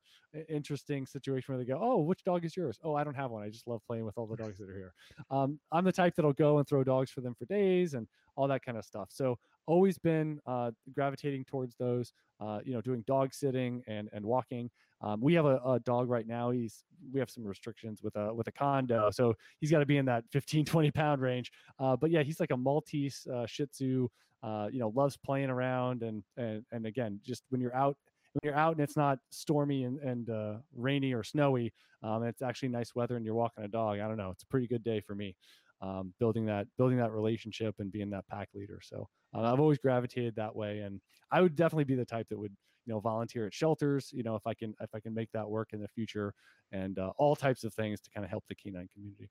interesting 0.51 1.07
situation 1.07 1.55
where 1.55 1.59
they 1.59 1.71
go, 1.71 1.79
"Oh, 1.81 2.03
which 2.03 2.23
dog 2.25 2.45
is 2.45 2.55
yours?" 2.55 2.79
"Oh, 2.85 2.95
I 2.95 3.05
don't 3.05 3.15
have 3.15 3.31
one. 3.31 3.43
I 3.43 3.49
just 3.49 3.67
love 3.67 3.81
playing 3.87 4.05
with 4.05 4.19
all 4.19 4.27
the 4.27 4.37
dogs 4.37 4.59
that 4.59 4.69
are 4.69 4.75
here." 4.75 4.93
Um, 5.31 5.59
I'm 5.71 5.85
the 5.85 5.93
type 5.93 6.15
that'll 6.17 6.35
go 6.35 6.59
and 6.59 6.69
throw 6.69 6.85
dogs 6.85 7.11
for 7.11 7.23
them 7.23 7.35
for 7.35 7.47
days 7.47 7.95
and 7.95 8.07
all 8.37 8.49
that 8.49 8.63
kind 8.63 8.77
of 8.77 8.85
stuff. 8.85 9.09
So 9.11 9.39
always 9.67 9.97
been 9.97 10.41
uh, 10.47 10.73
gravitating 10.93 11.47
towards 11.47 11.75
those. 11.77 12.13
Uh, 12.39 12.59
you 12.65 12.75
know, 12.75 12.83
doing 12.83 13.05
dog 13.07 13.33
sitting 13.33 13.83
and 13.87 14.11
and 14.13 14.27
walking. 14.27 14.71
Um, 15.03 15.21
we 15.21 15.35
have 15.35 15.47
a, 15.47 15.57
a, 15.67 15.81
dog 15.81 16.09
right 16.09 16.27
now. 16.27 16.51
He's 16.51 16.85
we 17.13 17.19
have 17.19 17.31
some 17.31 17.45
restrictions 17.45 18.03
with 18.03 18.15
a 18.17 18.33
with 18.33 18.47
a 18.47 18.53
condo, 18.53 19.11
so 19.11 19.35
he's 19.61 19.71
got 19.71 19.81
to 19.81 19.87
be 19.87 19.97
in 19.97 20.05
that 20.07 20.25
15, 20.31 20.65
20 20.67 20.91
pound 20.93 21.21
range. 21.21 21.51
Uh, 21.79 21.97
but 21.97 22.11
yeah, 22.11 22.23
he's 22.23 22.41
like 22.41 22.53
a 22.53 22.57
Maltese 22.57 23.27
uh, 23.33 23.47
Shih 23.47 23.67
Tzu. 23.67 24.09
Uh, 24.43 24.69
you 24.73 24.81
know, 24.81 24.93
loves 24.97 25.17
playing 25.17 25.51
around 25.51 26.03
and 26.03 26.23
and 26.37 26.65
and 26.73 26.87
again, 26.87 27.21
just 27.25 27.45
when 27.51 27.61
you're 27.61 27.75
out 27.77 27.97
when 28.33 28.51
you're 28.51 28.59
out 28.59 28.73
and 28.73 28.81
it's 28.81 28.97
not 28.97 29.19
stormy 29.31 29.85
and, 29.85 30.01
and 30.01 30.31
uh, 30.31 30.55
rainy 30.75 31.13
or 31.13 31.23
snowy, 31.23 31.73
um, 32.03 32.23
and 32.23 32.27
it's 32.27 32.43
actually 32.43 32.69
nice 32.69 32.95
weather 32.95 33.17
and 33.17 33.25
you're 33.25 33.35
walking 33.35 33.65
a 33.65 33.69
dog, 33.69 34.01
I 34.01 34.09
don't 34.09 34.17
know, 34.17 34.31
it's 34.31 34.43
a 34.43 34.47
pretty 34.47 34.67
good 34.67 34.83
day 34.83 35.01
for 35.01 35.15
me. 35.15 35.37
Um, 35.81 36.15
building 36.21 36.47
that 36.47 36.69
building 36.79 36.99
that 36.99 37.11
relationship 37.11 37.75
and 37.81 37.91
being 37.91 38.11
that 38.11 38.27
pack 38.29 38.49
leader. 38.55 38.79
So 38.81 39.09
uh, 39.35 39.53
I've 39.53 39.59
always 39.59 39.79
gravitated 39.79 40.37
that 40.37 40.55
way, 40.55 40.79
and 40.81 41.01
I 41.33 41.41
would 41.41 41.57
definitely 41.57 41.85
be 41.85 41.97
the 41.97 42.05
type 42.05 42.29
that 42.31 42.39
would 42.39 42.57
you 42.87 42.93
know 42.93 43.01
volunteer 43.01 43.47
at 43.47 43.55
shelters. 43.55 44.11
You 44.13 44.23
know 44.23 44.35
if 44.35 44.47
I 44.47 44.55
can 44.55 44.75
if 44.81 44.91
I 44.95 45.01
can 45.01 45.15
make 45.15 45.31
that 45.33 45.49
work 45.49 45.71
in 45.73 45.81
the 45.81 45.89
future, 45.89 46.35
and 46.71 46.99
uh, 46.99 47.13
all 47.19 47.37
types 47.37 47.65
of 47.65 47.75
things 47.75 48.01
to 48.01 48.11
kind 48.11 48.25
of 48.25 48.31
help 48.31 48.45
the 48.49 48.55
canine 48.55 48.89
community. 48.93 49.29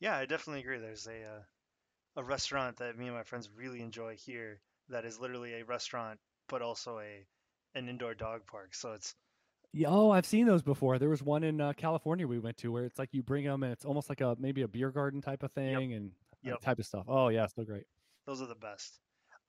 Yeah, 0.00 0.16
I 0.16 0.26
definitely 0.26 0.60
agree. 0.60 0.78
There's 0.78 1.06
a 1.06 1.22
uh, 1.22 1.42
a 2.16 2.24
restaurant 2.24 2.76
that 2.78 2.98
me 2.98 3.06
and 3.06 3.16
my 3.16 3.22
friends 3.22 3.50
really 3.56 3.80
enjoy 3.80 4.16
here 4.16 4.60
that 4.88 5.04
is 5.04 5.18
literally 5.18 5.54
a 5.54 5.64
restaurant 5.64 6.18
but 6.48 6.62
also 6.62 6.98
a 6.98 7.24
an 7.74 7.88
indoor 7.88 8.14
dog 8.14 8.46
park. 8.46 8.74
So 8.74 8.92
it's 8.92 9.14
yeah, 9.72 9.88
oh, 9.90 10.10
I've 10.10 10.26
seen 10.26 10.46
those 10.46 10.62
before. 10.62 11.00
There 11.00 11.08
was 11.08 11.22
one 11.22 11.42
in 11.42 11.60
uh, 11.60 11.72
California 11.72 12.28
we 12.28 12.38
went 12.38 12.56
to 12.58 12.70
where 12.70 12.84
it's 12.84 12.98
like 12.98 13.08
you 13.12 13.24
bring 13.24 13.44
them 13.44 13.64
and 13.64 13.72
it's 13.72 13.84
almost 13.84 14.08
like 14.08 14.20
a 14.20 14.36
maybe 14.38 14.62
a 14.62 14.68
beer 14.68 14.90
garden 14.90 15.20
type 15.20 15.42
of 15.42 15.50
thing 15.50 15.90
yep. 15.90 15.98
and 15.98 16.10
yep. 16.44 16.60
type 16.60 16.78
of 16.78 16.86
stuff. 16.86 17.06
Oh 17.08 17.28
yeah, 17.28 17.46
so 17.46 17.64
great. 17.64 17.84
Those 18.26 18.40
are 18.40 18.46
the 18.46 18.54
best. 18.54 19.00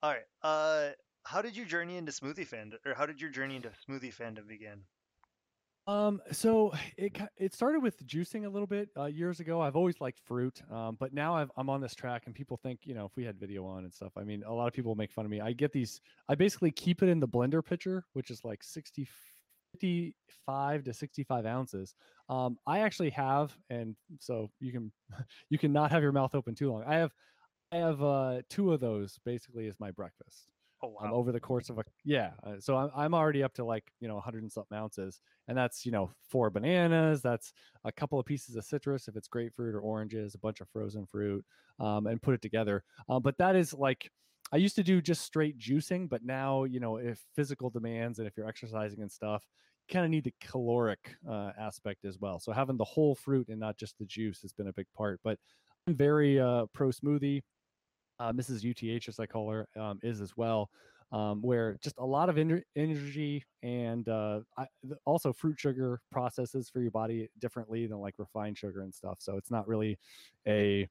All 0.02 0.10
right. 0.10 0.24
Uh, 0.42 0.90
how 1.26 1.42
did 1.42 1.56
your 1.56 1.66
journey 1.66 1.96
into 1.96 2.12
smoothie 2.12 2.48
fandom, 2.48 2.76
or 2.86 2.94
how 2.94 3.04
did 3.04 3.20
your 3.20 3.30
journey 3.30 3.56
into 3.56 3.70
smoothie 3.88 4.14
fandom 4.14 4.46
begin? 4.46 4.80
Um, 5.88 6.20
so 6.32 6.72
it 6.96 7.16
it 7.36 7.54
started 7.54 7.82
with 7.82 8.04
juicing 8.06 8.46
a 8.46 8.48
little 8.48 8.66
bit 8.66 8.88
uh, 8.96 9.06
years 9.06 9.40
ago. 9.40 9.60
I've 9.60 9.76
always 9.76 10.00
liked 10.00 10.20
fruit, 10.24 10.62
um, 10.70 10.96
but 10.98 11.12
now 11.12 11.36
i 11.36 11.42
am 11.58 11.68
on 11.68 11.80
this 11.80 11.94
track, 11.94 12.22
and 12.26 12.34
people 12.34 12.56
think, 12.56 12.80
you 12.84 12.94
know, 12.94 13.06
if 13.06 13.12
we 13.16 13.24
had 13.24 13.38
video 13.38 13.66
on 13.66 13.84
and 13.84 13.92
stuff, 13.92 14.12
I 14.16 14.22
mean, 14.22 14.42
a 14.44 14.52
lot 14.52 14.66
of 14.68 14.72
people 14.72 14.94
make 14.94 15.12
fun 15.12 15.24
of 15.24 15.30
me. 15.30 15.40
I 15.40 15.52
get 15.52 15.72
these. 15.72 16.00
I 16.28 16.36
basically 16.36 16.70
keep 16.70 17.02
it 17.02 17.08
in 17.08 17.20
the 17.20 17.28
blender 17.28 17.64
pitcher, 17.64 18.04
which 18.14 18.30
is 18.30 18.44
like 18.44 18.62
60, 18.62 19.08
55 19.80 20.84
to 20.84 20.92
65 20.92 21.46
ounces. 21.46 21.94
Um, 22.28 22.56
I 22.66 22.80
actually 22.80 23.10
have, 23.10 23.56
and 23.68 23.96
so 24.20 24.50
you 24.60 24.72
can 24.72 24.92
you 25.50 25.58
can 25.58 25.72
not 25.72 25.90
have 25.90 26.02
your 26.02 26.12
mouth 26.12 26.34
open 26.36 26.54
too 26.54 26.72
long. 26.72 26.84
I 26.86 26.96
have 26.96 27.12
I 27.72 27.76
have 27.76 28.02
uh, 28.02 28.42
two 28.48 28.72
of 28.72 28.80
those 28.80 29.18
basically 29.24 29.66
as 29.66 29.78
my 29.80 29.90
breakfast. 29.90 30.48
Oh, 30.82 30.88
wow. 30.88 31.06
um, 31.06 31.12
over 31.12 31.32
the 31.32 31.40
course 31.40 31.70
of 31.70 31.78
a 31.78 31.84
yeah. 32.04 32.32
Uh, 32.42 32.56
so 32.60 32.76
I'm 32.76 32.90
I'm 32.94 33.14
already 33.14 33.42
up 33.42 33.54
to 33.54 33.64
like 33.64 33.92
you 34.00 34.08
know 34.08 34.14
100 34.16 34.42
and 34.42 34.52
something 34.52 34.76
ounces, 34.76 35.20
and 35.48 35.56
that's 35.56 35.86
you 35.86 35.92
know 35.92 36.12
four 36.28 36.50
bananas. 36.50 37.22
That's 37.22 37.52
a 37.84 37.92
couple 37.92 38.18
of 38.18 38.26
pieces 38.26 38.56
of 38.56 38.64
citrus 38.64 39.08
if 39.08 39.16
it's 39.16 39.28
grapefruit 39.28 39.74
or 39.74 39.80
oranges, 39.80 40.34
a 40.34 40.38
bunch 40.38 40.60
of 40.60 40.68
frozen 40.68 41.06
fruit, 41.06 41.44
um, 41.80 42.06
and 42.06 42.20
put 42.20 42.34
it 42.34 42.42
together. 42.42 42.84
Um, 43.08 43.22
but 43.22 43.38
that 43.38 43.56
is 43.56 43.72
like 43.72 44.10
I 44.52 44.58
used 44.58 44.76
to 44.76 44.82
do 44.84 45.00
just 45.00 45.22
straight 45.22 45.58
juicing, 45.58 46.08
but 46.08 46.22
now 46.24 46.64
you 46.64 46.78
know 46.80 46.96
if 46.98 47.20
physical 47.34 47.70
demands 47.70 48.18
and 48.18 48.28
if 48.28 48.36
you're 48.36 48.48
exercising 48.48 49.00
and 49.00 49.10
stuff, 49.10 49.44
you 49.88 49.92
kind 49.92 50.04
of 50.04 50.10
need 50.10 50.24
the 50.24 50.34
caloric 50.40 51.16
uh, 51.28 51.52
aspect 51.58 52.04
as 52.04 52.18
well. 52.18 52.38
So 52.38 52.52
having 52.52 52.76
the 52.76 52.84
whole 52.84 53.14
fruit 53.14 53.48
and 53.48 53.58
not 53.58 53.78
just 53.78 53.98
the 53.98 54.04
juice 54.04 54.42
has 54.42 54.52
been 54.52 54.68
a 54.68 54.72
big 54.72 54.86
part. 54.94 55.20
But 55.24 55.38
I'm 55.86 55.96
very 55.96 56.38
uh, 56.40 56.66
pro 56.72 56.88
smoothie 56.88 57.42
uh, 58.18 58.32
Mrs. 58.32 58.64
UTH, 58.64 59.08
as 59.08 59.20
I 59.20 59.26
call 59.26 59.50
her, 59.50 59.68
um, 59.76 59.98
is 60.02 60.20
as 60.20 60.36
well, 60.36 60.70
um, 61.12 61.40
where 61.42 61.78
just 61.82 61.96
a 61.98 62.04
lot 62.04 62.28
of 62.28 62.38
en- 62.38 62.64
energy 62.74 63.44
and 63.62 64.08
uh, 64.08 64.40
I, 64.56 64.66
also 65.04 65.32
fruit 65.32 65.58
sugar 65.58 66.00
processes 66.10 66.68
for 66.68 66.80
your 66.80 66.90
body 66.90 67.28
differently 67.38 67.86
than 67.86 67.98
like 67.98 68.14
refined 68.18 68.58
sugar 68.58 68.82
and 68.82 68.94
stuff. 68.94 69.18
So 69.20 69.36
it's 69.36 69.50
not 69.50 69.68
really 69.68 69.98
a 70.46 70.88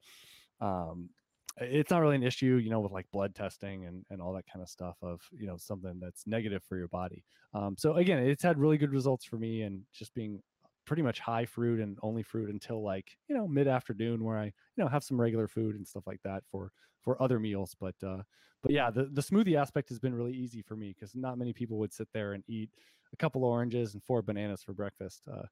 um, 0.62 1.10
it's 1.58 1.92
not 1.92 2.02
really 2.02 2.16
an 2.16 2.24
issue, 2.24 2.60
you 2.62 2.70
know, 2.70 2.82
with 2.82 2.92
like 2.92 3.10
blood 3.12 3.34
testing 3.34 3.86
and, 3.86 4.06
and 4.10 4.22
all 4.22 4.34
that 4.34 4.46
kind 4.52 4.62
of 4.62 4.70
stuff 4.70 4.98
of, 5.02 5.22
you 5.32 5.48
know, 5.48 5.56
something 5.58 6.00
that's 6.02 6.28
negative 6.28 6.62
for 6.68 6.78
your 6.78 6.90
body. 6.90 7.24
Um, 7.54 7.76
so 7.78 7.94
again, 7.94 8.20
it's 8.20 8.44
had 8.44 8.60
really 8.60 8.78
good 8.78 8.92
results 8.92 9.24
for 9.24 9.38
me 9.38 9.62
and 9.62 9.82
just 9.94 10.14
being 10.14 10.42
pretty 10.86 11.02
much 11.02 11.20
high 11.20 11.46
fruit 11.46 11.80
and 11.80 11.98
only 12.02 12.24
fruit 12.24 12.50
until 12.50 12.84
like 12.84 13.18
you 13.28 13.36
know 13.36 13.48
mid 13.48 13.68
afternoon 13.68 14.24
where 14.24 14.38
i 14.38 14.46
you 14.46 14.54
know 14.78 14.88
have 14.88 15.04
some 15.04 15.20
regular 15.20 15.48
food 15.48 15.76
and 15.76 15.88
stuff 15.88 16.04
like 16.06 16.22
that 16.24 16.44
for 16.52 16.72
for 17.02 17.22
other 17.22 17.40
meals 17.40 17.76
but 17.80 17.96
uh 18.06 18.22
but 18.62 18.72
yeah 18.72 18.90
the 18.90 19.06
the 19.14 19.22
smoothie 19.22 19.60
aspect 19.60 19.90
has 19.90 20.00
been 20.00 20.14
really 20.14 20.34
easy 20.34 20.62
for 20.62 20.76
me 20.76 20.94
because 20.94 21.16
not 21.16 21.38
many 21.38 21.54
people 21.54 21.78
would 21.78 21.94
sit 21.94 22.08
there 22.14 22.34
and 22.34 22.44
eat 22.48 22.70
a 23.14 23.18
couple 23.18 23.44
oranges 23.44 23.94
and 23.94 24.04
four 24.04 24.22
bananas 24.22 24.64
for 24.64 24.74
breakfast 24.74 25.22
uh 25.32 25.46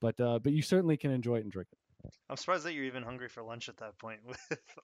but 0.00 0.18
uh 0.20 0.38
but 0.38 0.52
you 0.52 0.62
certainly 0.62 0.96
can 0.96 1.10
enjoy 1.10 1.36
it 1.36 1.44
and 1.44 1.52
drink 1.52 1.68
it 1.72 1.78
I'm 2.28 2.36
surprised 2.36 2.64
that 2.64 2.74
you're 2.74 2.84
even 2.84 3.02
hungry 3.02 3.28
for 3.28 3.42
lunch 3.42 3.68
at 3.68 3.76
that 3.78 3.98
point 3.98 4.20
with 4.26 4.38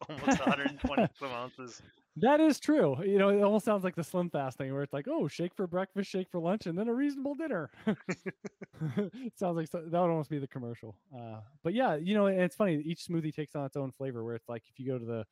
almost 0.09 0.41
120 0.41 1.09
some 1.19 1.31
ounces. 1.31 1.83
That 2.17 2.41
is 2.41 2.61
true. 2.61 3.03
You 3.05 3.19
know, 3.19 3.29
it 3.31 3.43
almost 3.43 3.65
sounds 3.65 3.85
like 3.85 3.95
the 3.95 4.05
slim 4.05 4.31
fast 4.31 4.59
thing 4.59 4.73
where 4.73 4.83
it's 4.83 4.93
like, 4.93 5.07
oh, 5.09 5.29
shake 5.29 5.55
for 5.55 5.67
breakfast, 5.67 6.11
shake 6.11 6.29
for 6.31 6.41
lunch, 6.41 6.67
and 6.67 6.79
then 6.79 6.89
a 6.89 6.95
reasonable 6.95 7.35
dinner. 7.35 7.71
it 7.87 9.33
sounds 9.39 9.57
like 9.57 9.71
that 9.71 9.85
would 9.85 9.95
almost 9.95 10.31
be 10.31 10.39
the 10.39 10.47
commercial. 10.47 10.97
Uh, 11.15 11.41
but 11.63 11.73
yeah, 11.75 11.97
you 11.97 12.15
know, 12.15 12.27
it's 12.27 12.57
funny. 12.57 12.83
Each 12.85 13.07
smoothie 13.07 13.35
takes 13.35 13.55
on 13.55 13.65
its 13.65 13.77
own 13.77 13.93
flavor. 13.93 14.25
Where 14.25 14.35
it's 14.35 14.49
like 14.49 14.65
if 14.69 14.79
you 14.79 14.87
go 14.87 14.99
to 14.99 15.05
the 15.05 15.25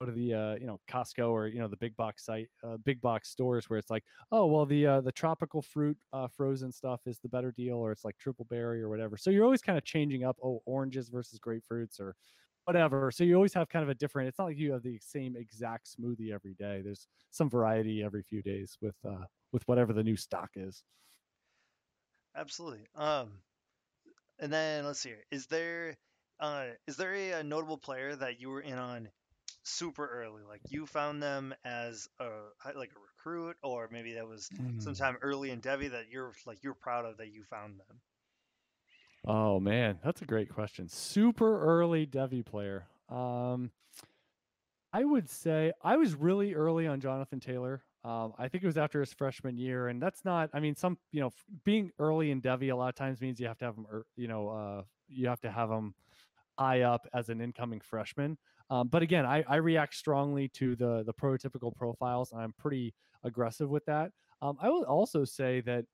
to 0.00 0.12
the 0.12 0.34
uh, 0.34 0.54
you 0.54 0.66
know 0.66 0.80
Costco 0.90 1.30
or 1.30 1.46
you 1.46 1.58
know 1.58 1.68
the 1.68 1.76
big 1.76 1.96
box 1.96 2.24
site, 2.24 2.48
uh, 2.62 2.76
big 2.78 3.00
box 3.00 3.30
stores 3.30 3.68
where 3.68 3.78
it's 3.78 3.90
like, 3.90 4.04
oh 4.32 4.46
well, 4.46 4.66
the 4.66 4.86
uh, 4.86 5.00
the 5.00 5.12
tropical 5.12 5.62
fruit 5.62 5.96
uh, 6.12 6.28
frozen 6.28 6.72
stuff 6.72 7.00
is 7.06 7.18
the 7.20 7.28
better 7.28 7.52
deal, 7.52 7.76
or 7.76 7.92
it's 7.92 8.04
like 8.04 8.16
triple 8.18 8.46
berry 8.50 8.82
or 8.82 8.88
whatever. 8.88 9.16
So 9.16 9.30
you're 9.30 9.44
always 9.44 9.62
kind 9.62 9.78
of 9.78 9.84
changing 9.84 10.24
up, 10.24 10.36
oh, 10.42 10.62
oranges 10.66 11.08
versus 11.08 11.38
grapefruits 11.38 12.00
or 12.00 12.14
whatever. 12.64 13.10
So 13.10 13.24
you 13.24 13.34
always 13.34 13.54
have 13.54 13.68
kind 13.68 13.82
of 13.82 13.88
a 13.88 13.94
different. 13.94 14.28
It's 14.28 14.38
not 14.38 14.46
like 14.46 14.58
you 14.58 14.72
have 14.72 14.82
the 14.82 14.98
same 15.00 15.36
exact 15.36 15.88
smoothie 15.88 16.32
every 16.32 16.54
day. 16.54 16.82
There's 16.82 17.06
some 17.30 17.48
variety 17.48 18.02
every 18.02 18.22
few 18.22 18.42
days 18.42 18.76
with 18.80 18.96
uh, 19.06 19.26
with 19.52 19.66
whatever 19.68 19.92
the 19.92 20.04
new 20.04 20.16
stock 20.16 20.50
is. 20.56 20.82
Absolutely. 22.36 22.86
Um, 22.96 23.30
and 24.40 24.52
then 24.52 24.84
let's 24.84 25.00
see. 25.00 25.14
Is 25.30 25.46
there 25.46 25.96
uh, 26.40 26.66
is 26.86 26.96
there 26.96 27.14
a, 27.14 27.32
a 27.32 27.42
notable 27.44 27.78
player 27.78 28.16
that 28.16 28.40
you 28.40 28.50
were 28.50 28.60
in 28.60 28.78
on 28.78 29.08
super 29.64 30.06
early 30.06 30.42
like 30.48 30.60
you 30.68 30.86
found 30.86 31.22
them 31.22 31.54
as 31.64 32.08
a 32.20 32.28
like 32.76 32.90
a 32.90 33.00
recruit 33.00 33.56
or 33.62 33.88
maybe 33.90 34.12
that 34.14 34.26
was 34.26 34.48
mm. 34.60 34.82
sometime 34.82 35.16
early 35.22 35.50
in 35.50 35.60
Devy 35.60 35.90
that 35.90 36.04
you're 36.10 36.32
like 36.46 36.58
you're 36.62 36.74
proud 36.74 37.04
of 37.04 37.16
that 37.16 37.32
you 37.32 37.42
found 37.44 37.78
them 37.78 38.00
oh 39.26 39.58
man 39.58 39.98
that's 40.04 40.22
a 40.22 40.26
great 40.26 40.48
question 40.52 40.88
super 40.88 41.60
early 41.62 42.06
Devy 42.06 42.44
player 42.44 42.86
um 43.08 43.70
i 44.92 45.02
would 45.02 45.28
say 45.28 45.72
i 45.82 45.96
was 45.96 46.14
really 46.14 46.54
early 46.54 46.86
on 46.86 47.00
jonathan 47.00 47.40
taylor 47.40 47.82
um, 48.04 48.34
I 48.38 48.48
think 48.48 48.62
it 48.62 48.66
was 48.66 48.76
after 48.76 49.00
his 49.00 49.14
freshman 49.14 49.56
year, 49.56 49.88
and 49.88 50.00
that's 50.00 50.26
not. 50.26 50.50
I 50.52 50.60
mean, 50.60 50.76
some 50.76 50.98
you 51.10 51.22
know, 51.22 51.30
being 51.64 51.90
early 51.98 52.30
in 52.30 52.42
Devy 52.42 52.70
a 52.70 52.76
lot 52.76 52.90
of 52.90 52.94
times 52.94 53.22
means 53.22 53.40
you 53.40 53.46
have 53.46 53.56
to 53.58 53.64
have 53.64 53.76
them. 53.76 53.86
You 54.14 54.28
know, 54.28 54.48
uh, 54.50 54.82
you 55.08 55.26
have 55.28 55.40
to 55.40 55.50
have 55.50 55.70
them 55.70 55.94
eye 56.58 56.82
up 56.82 57.08
as 57.14 57.30
an 57.30 57.40
incoming 57.40 57.80
freshman. 57.80 58.36
Um, 58.70 58.88
but 58.88 59.02
again, 59.02 59.26
I, 59.26 59.44
I, 59.46 59.56
react 59.56 59.94
strongly 59.94 60.48
to 60.54 60.74
the 60.74 61.04
the 61.04 61.12
prototypical 61.12 61.74
profiles, 61.74 62.32
and 62.32 62.40
I'm 62.40 62.54
pretty 62.58 62.94
aggressive 63.22 63.68
with 63.68 63.84
that. 63.86 64.10
Um, 64.40 64.56
I 64.60 64.70
will 64.70 64.84
also 64.84 65.24
say 65.24 65.60
that 65.62 65.84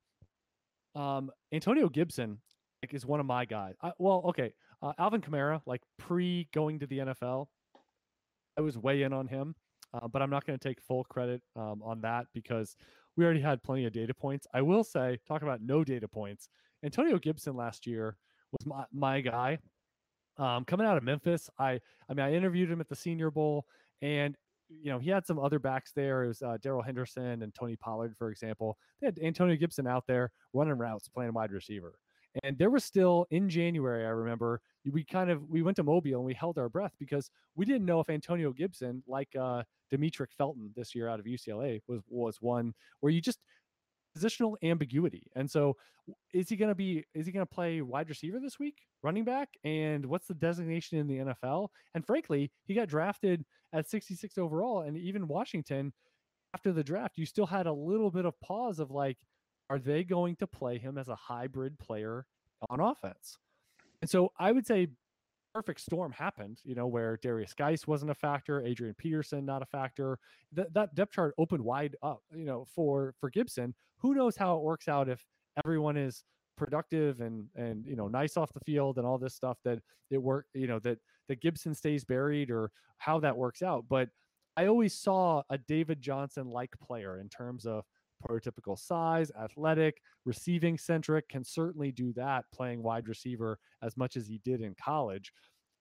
um, 0.95 1.31
Antonio 1.53 1.89
Gibson 1.89 2.39
like, 2.83 2.95
is 2.95 3.05
one 3.05 3.21
of 3.21 3.27
my 3.27 3.45
guys. 3.45 3.75
I, 3.83 3.93
well, 3.99 4.23
okay, 4.29 4.53
uh, 4.83 4.93
Alvin 4.99 5.21
Kamara, 5.21 5.61
like 5.67 5.83
pre 5.99 6.49
going 6.55 6.79
to 6.79 6.87
the 6.87 6.99
NFL, 6.99 7.47
I 8.57 8.61
was 8.61 8.79
way 8.79 9.03
in 9.03 9.13
on 9.13 9.27
him, 9.27 9.55
uh, 9.95 10.09
but 10.09 10.23
I'm 10.23 10.31
not 10.31 10.47
going 10.47 10.59
to 10.59 10.69
take 10.69 10.81
full 10.81 11.05
credit 11.05 11.43
um, 11.57 11.83
on 11.83 12.01
that 12.03 12.27
because 12.35 12.77
we 13.17 13.25
already 13.25 13.41
had 13.41 13.63
plenty 13.63 13.85
of 13.85 13.93
data 13.93 14.15
points. 14.15 14.47
I 14.55 14.63
will 14.63 14.85
say, 14.85 15.19
talk 15.27 15.43
about 15.43 15.61
no 15.61 15.85
data 15.85 16.09
points. 16.09 16.49
Antonio 16.85 17.19
Gibson 17.19 17.57
last 17.57 17.87
year 17.87 18.17
was 18.53 18.67
my, 18.67 18.85
my 18.93 19.21
guy. 19.21 19.59
Um, 20.41 20.65
coming 20.65 20.87
out 20.87 20.97
of 20.97 21.03
Memphis, 21.03 21.51
I 21.59 21.81
I 22.09 22.15
mean 22.15 22.25
I 22.25 22.33
interviewed 22.33 22.71
him 22.71 22.81
at 22.81 22.89
the 22.89 22.97
Senior 22.97 23.31
Bowl, 23.31 23.67
and 24.01 24.35
you 24.71 24.91
know 24.91 24.99
he 24.99 25.11
had 25.11 25.27
some 25.27 25.39
other 25.39 25.59
backs 25.59 25.93
there. 25.95 26.25
It 26.25 26.29
was 26.29 26.43
uh, 26.43 26.57
Darrell 26.63 26.83
Henderson 26.83 27.43
and 27.43 27.55
Tony 27.55 27.77
Pollard, 27.77 28.17
for 28.17 28.31
example. 28.31 28.79
They 29.01 29.09
had 29.09 29.19
Antonio 29.23 29.55
Gibson 29.57 29.87
out 29.87 30.05
there 30.09 30.31
running 30.55 30.79
routes, 30.79 31.09
playing 31.09 31.35
wide 31.35 31.53
receiver. 31.53 31.95
And 32.45 32.57
there 32.57 32.71
was 32.71 32.85
still 32.85 33.27
in 33.31 33.49
January, 33.49 34.07
I 34.07 34.11
remember 34.11 34.61
we 34.91 35.05
kind 35.05 35.31
of 35.31 35.49
we 35.49 35.63
went 35.63 35.77
to 35.77 35.83
Mobile 35.83 36.15
and 36.15 36.25
we 36.25 36.33
held 36.33 36.59
our 36.59 36.69
breath 36.69 36.93
because 36.99 37.31
we 37.55 37.67
didn't 37.67 37.85
know 37.85 38.01
if 38.01 38.09
Antonio 38.09 38.53
Gibson, 38.53 39.03
like 39.07 39.29
uh 39.39 39.63
Demetric 39.93 40.29
Felton 40.39 40.73
this 40.77 40.95
year 40.95 41.09
out 41.09 41.21
of 41.21 41.27
UCLA, 41.27 41.81
was 41.87 42.01
was 42.09 42.39
one 42.41 42.73
where 43.01 43.13
you 43.13 43.21
just 43.21 43.41
positional 44.17 44.57
ambiguity. 44.63 45.31
And 45.35 45.51
so 45.51 45.77
is 46.33 46.49
he 46.49 46.57
going 46.57 46.71
to 46.71 46.75
be 46.75 47.05
is 47.15 47.27
he 47.27 47.33
going 47.33 47.47
to 47.47 47.55
play 47.55 47.83
wide 47.83 48.09
receiver 48.09 48.41
this 48.41 48.59
week, 48.59 48.79
running 49.03 49.25
back, 49.25 49.49
and 49.65 50.07
what's 50.07 50.27
the 50.27 50.35
designation 50.35 50.99
in 50.99 51.07
the 51.07 51.19
NFL? 51.19 51.69
And 51.95 52.05
frankly, 52.05 52.51
he 52.65 52.75
got 52.75 52.89
drafted 52.89 53.45
at 53.73 53.89
66 53.89 54.37
overall 54.39 54.83
and 54.83 54.97
even 54.97 55.29
Washington 55.29 55.93
after 56.55 56.73
the 56.73 56.85
draft, 56.85 57.17
you 57.17 57.27
still 57.27 57.47
had 57.47 57.67
a 57.67 57.73
little 57.73 58.11
bit 58.11 58.25
of 58.25 58.39
pause 58.41 58.79
of 58.79 58.91
like, 58.91 59.19
are 59.69 59.79
they 59.79 60.03
going 60.03 60.37
to 60.37 60.47
play 60.47 60.79
him 60.79 60.99
as 60.99 61.09
a 61.09 61.15
hybrid 61.15 61.79
player 61.79 62.27
on 62.69 62.81
offense? 62.81 63.39
And 64.01 64.11
so 64.11 64.33
I 64.39 64.53
would 64.53 64.67
say 64.67 64.89
perfect 65.55 65.81
storm 65.81 66.13
happened, 66.13 66.61
you 66.65 66.75
know, 66.75 66.87
where 66.87 67.19
Darius 67.23 67.55
Guice 67.55 67.87
wasn't 67.87 68.11
a 68.11 68.15
factor, 68.15 68.63
Adrian 68.65 68.95
Peterson 68.99 69.45
not 69.45 69.63
a 69.63 69.67
factor. 69.67 70.19
That 70.53 70.73
that 70.75 70.95
depth 70.95 71.13
chart 71.13 71.35
opened 71.39 71.63
wide 71.65 71.97
up, 72.03 72.23
you 72.35 72.45
know, 72.45 72.67
for 72.75 73.15
for 73.21 73.31
Gibson. 73.31 73.75
Who 73.99 74.15
knows 74.15 74.37
how 74.37 74.57
it 74.57 74.63
works 74.63 74.89
out 74.89 75.09
if 75.09 75.25
everyone 75.65 75.97
is 75.97 76.25
productive 76.57 77.21
and 77.21 77.47
and 77.57 77.87
you 77.87 77.97
know 77.97 78.07
nice 78.07 78.37
off 78.37 78.53
the 78.53 78.61
field 78.61 78.99
and 78.99 79.07
all 79.07 79.17
this 79.17 79.35
stuff 79.35 79.57
that 79.65 79.79
it 80.11 80.23
work 80.23 80.45
you 80.53 80.67
know 80.67 80.79
that 80.81 80.99
that 81.29 81.41
Gibson 81.41 81.75
stays 81.75 82.05
buried 82.05 82.51
or 82.51 82.71
how 82.99 83.19
that 83.21 83.35
works 83.35 83.63
out 83.63 83.87
but 83.89 84.11
I 84.59 84.67
always 84.67 84.93
saw 84.93 85.43
a 85.49 85.57
David 85.57 86.03
Johnson 86.03 86.51
like 86.51 86.71
player 86.87 87.19
in 87.19 87.31
terms 87.31 87.65
of 87.65 87.85
prototypical 88.27 88.79
size, 88.79 89.31
athletic, 89.41 90.01
receiving 90.25 90.79
centric, 90.79 91.29
can 91.29 91.45
certainly 91.45 91.93
do 91.93 92.13
that 92.15 92.45
playing 92.53 92.83
wide 92.83 93.09
receiver 93.09 93.59
as 93.83 93.97
much 93.97 94.17
as 94.17 94.27
he 94.27 94.41
did 94.45 94.61
in 94.61 94.75
college. 94.83 95.33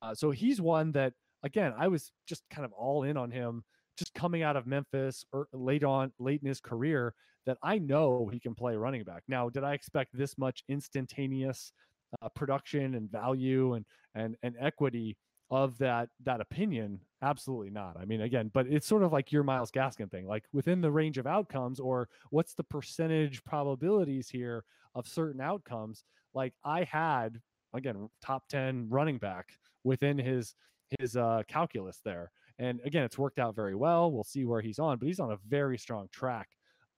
Uh, 0.01 0.13
so 0.13 0.31
he's 0.31 0.61
one 0.61 0.91
that, 0.93 1.13
again, 1.43 1.73
I 1.77 1.87
was 1.87 2.11
just 2.27 2.43
kind 2.49 2.65
of 2.65 2.71
all 2.73 3.03
in 3.03 3.17
on 3.17 3.31
him 3.31 3.63
just 3.97 4.13
coming 4.13 4.43
out 4.43 4.55
of 4.55 4.65
Memphis 4.65 5.25
or 5.33 5.47
late 5.51 5.83
on, 5.83 6.11
late 6.19 6.41
in 6.41 6.47
his 6.47 6.61
career, 6.61 7.13
that 7.45 7.57
I 7.61 7.79
know 7.79 8.29
he 8.31 8.39
can 8.39 8.55
play 8.55 8.75
running 8.75 9.03
back. 9.03 9.23
Now, 9.27 9.49
did 9.49 9.63
I 9.63 9.73
expect 9.73 10.17
this 10.17 10.37
much 10.37 10.63
instantaneous 10.69 11.73
uh, 12.21 12.29
production 12.29 12.95
and 12.95 13.11
value 13.11 13.73
and 13.73 13.85
and 14.15 14.35
and 14.41 14.55
equity 14.59 15.17
of 15.51 15.77
that 15.79 16.09
that 16.23 16.41
opinion 16.41 16.99
absolutely 17.21 17.69
not. 17.69 17.97
I 17.99 18.05
mean 18.05 18.21
again 18.21 18.51
but 18.53 18.67
it's 18.67 18.87
sort 18.87 19.03
of 19.03 19.11
like 19.11 19.31
your 19.31 19.43
Myles 19.43 19.71
Gaskin 19.71 20.09
thing 20.11 20.27
like 20.27 20.43
within 20.53 20.81
the 20.81 20.91
range 20.91 21.17
of 21.17 21.27
outcomes 21.27 21.79
or 21.79 22.07
what's 22.29 22.53
the 22.53 22.63
percentage 22.63 23.43
probabilities 23.43 24.29
here 24.29 24.63
of 24.95 25.07
certain 25.07 25.41
outcomes 25.41 26.03
like 26.33 26.53
i 26.63 26.83
had 26.83 27.39
again 27.73 28.09
top 28.21 28.47
10 28.49 28.87
running 28.89 29.17
back 29.17 29.47
within 29.83 30.17
his 30.17 30.55
his 30.99 31.15
uh 31.15 31.43
calculus 31.47 31.99
there. 32.03 32.31
And 32.59 32.79
again 32.85 33.03
it's 33.03 33.17
worked 33.17 33.39
out 33.39 33.55
very 33.55 33.75
well. 33.75 34.11
We'll 34.11 34.23
see 34.23 34.45
where 34.45 34.61
he's 34.61 34.79
on 34.79 34.97
but 34.97 35.07
he's 35.07 35.19
on 35.19 35.31
a 35.31 35.37
very 35.47 35.77
strong 35.77 36.07
track 36.11 36.47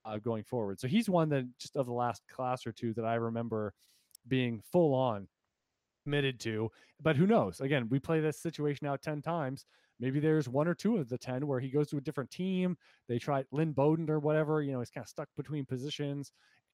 uh, 0.04 0.18
going 0.18 0.44
forward. 0.44 0.80
So 0.80 0.88
he's 0.88 1.10
one 1.10 1.30
that 1.30 1.46
just 1.60 1.78
of 1.78 1.86
the 1.86 1.94
last 1.94 2.22
class 2.30 2.66
or 2.68 2.72
two 2.74 2.94
that 2.96 3.06
i 3.06 3.16
remember 3.16 3.74
being 4.28 4.62
full 4.72 4.94
on 4.94 5.28
committed 6.04 6.40
to. 6.42 6.70
But 7.02 7.16
who 7.16 7.28
knows? 7.28 7.62
Again, 7.62 7.88
we 7.90 8.00
play 8.00 8.20
this 8.20 8.40
situation 8.40 8.88
out 8.88 9.02
10 9.02 9.22
times. 9.22 9.66
Maybe 10.00 10.20
there's 10.20 10.50
one 10.50 10.68
or 10.68 10.74
two 10.74 10.98
of 10.98 11.10
the 11.10 11.18
10 11.18 11.46
where 11.46 11.60
he 11.60 11.70
goes 11.70 11.90
to 11.90 11.98
a 11.98 12.02
different 12.02 12.32
team. 12.32 12.78
They 13.08 13.20
try 13.20 13.44
Lynn 13.52 13.72
Bowden 13.72 14.10
or 14.10 14.20
whatever, 14.20 14.62
you 14.62 14.72
know, 14.72 14.80
he's 14.80 14.90
kind 14.90 15.04
of 15.04 15.10
stuck 15.10 15.30
between 15.38 15.66
positions. 15.66 16.32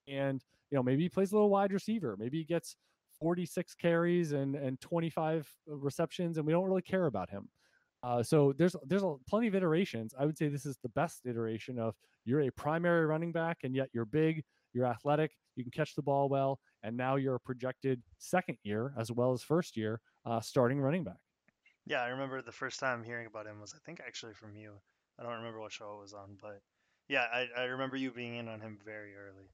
And, 0.07 0.41
you 0.71 0.77
know, 0.77 0.83
maybe 0.83 1.03
he 1.03 1.09
plays 1.09 1.31
a 1.31 1.35
little 1.35 1.49
wide 1.49 1.73
receiver. 1.73 2.15
Maybe 2.17 2.37
he 2.37 2.45
gets 2.45 2.75
46 3.19 3.75
carries 3.75 4.31
and, 4.31 4.55
and 4.55 4.79
25 4.79 5.49
receptions, 5.67 6.37
and 6.37 6.45
we 6.45 6.53
don't 6.53 6.65
really 6.65 6.81
care 6.81 7.07
about 7.07 7.29
him. 7.29 7.49
Uh, 8.03 8.21
so 8.21 8.53
there's 8.57 8.75
there's 8.85 9.03
a, 9.03 9.15
plenty 9.27 9.47
of 9.47 9.55
iterations. 9.55 10.13
I 10.17 10.25
would 10.25 10.37
say 10.37 10.47
this 10.47 10.65
is 10.65 10.77
the 10.83 10.89
best 10.89 11.25
iteration 11.25 11.79
of 11.79 11.95
you're 12.25 12.41
a 12.41 12.51
primary 12.51 13.05
running 13.05 13.31
back 13.31 13.59
and 13.63 13.75
yet 13.75 13.89
you're 13.91 14.05
big, 14.05 14.43
you're 14.73 14.85
athletic, 14.85 15.31
you 15.57 15.63
can 15.63 15.71
catch 15.71 15.95
the 15.95 16.01
ball 16.01 16.29
well, 16.29 16.59
and 16.83 16.95
now 16.95 17.15
you're 17.15 17.35
a 17.35 17.39
projected 17.39 18.01
second 18.19 18.57
year 18.63 18.93
as 18.97 19.11
well 19.11 19.33
as 19.33 19.41
first 19.41 19.75
year 19.75 19.99
uh, 20.25 20.39
starting 20.39 20.79
running 20.79 21.03
back. 21.03 21.17
Yeah, 21.85 22.01
I 22.01 22.07
remember 22.07 22.41
the 22.41 22.51
first 22.51 22.79
time 22.79 23.03
hearing 23.03 23.27
about 23.27 23.47
him 23.47 23.61
was 23.61 23.73
I 23.73 23.79
think 23.85 24.01
actually 24.05 24.33
from 24.33 24.55
you. 24.55 24.73
I 25.19 25.23
don't 25.23 25.37
remember 25.37 25.59
what 25.59 25.71
show 25.71 25.95
it 25.97 26.01
was 26.01 26.13
on, 26.13 26.37
but 26.41 26.61
yeah, 27.07 27.25
I, 27.33 27.47
I 27.57 27.63
remember 27.63 27.95
you 27.95 28.11
being 28.11 28.35
in 28.35 28.47
on 28.47 28.59
him 28.59 28.77
very 28.83 29.15
early. 29.15 29.49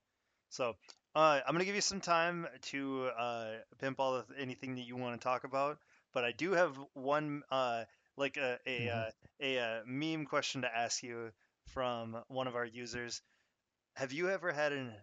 So 0.49 0.73
uh, 1.15 1.39
I'm 1.45 1.53
gonna 1.53 1.65
give 1.65 1.75
you 1.75 1.81
some 1.81 2.01
time 2.01 2.47
to 2.63 3.09
uh, 3.17 3.51
pimp 3.79 3.99
all 3.99 4.15
of 4.15 4.25
anything 4.37 4.75
that 4.75 4.87
you 4.87 4.95
want 4.95 5.19
to 5.19 5.23
talk 5.23 5.43
about, 5.43 5.77
but 6.13 6.23
I 6.23 6.31
do 6.31 6.51
have 6.51 6.77
one 6.93 7.43
uh, 7.51 7.83
like 8.17 8.37
a 8.37 8.59
a, 8.65 8.79
mm-hmm. 8.79 8.99
Uh, 8.99 9.11
a, 9.41 9.55
a 9.55 9.63
uh, 9.63 9.79
meme 9.85 10.25
question 10.25 10.61
to 10.61 10.75
ask 10.75 11.03
you 11.03 11.31
from 11.67 12.17
one 12.27 12.47
of 12.47 12.55
our 12.55 12.65
users. 12.65 13.21
Have 13.95 14.11
you 14.11 14.29
ever 14.29 14.51
had 14.51 14.73
an 14.73 14.93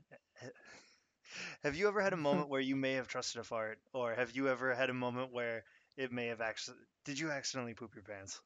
have 1.63 1.77
you 1.77 1.89
ever 1.89 2.01
had 2.01 2.13
a 2.13 2.17
moment 2.17 2.49
where 2.49 2.61
you 2.61 2.77
may 2.77 2.95
have 2.95 3.09
trusted 3.09 3.41
a 3.41 3.45
fart, 3.45 3.79
or 3.93 4.15
have 4.15 4.33
you 4.33 4.49
ever 4.49 4.75
had 4.75 4.91
a 4.91 4.95
moment 4.95 5.33
where 5.33 5.65
it 5.97 6.13
may 6.13 6.27
have 6.27 6.41
actually? 6.41 6.77
Did 7.05 7.19
you 7.19 7.31
accidentally 7.31 7.75
poop 7.75 7.95
your 7.95 8.05
pants? 8.05 8.41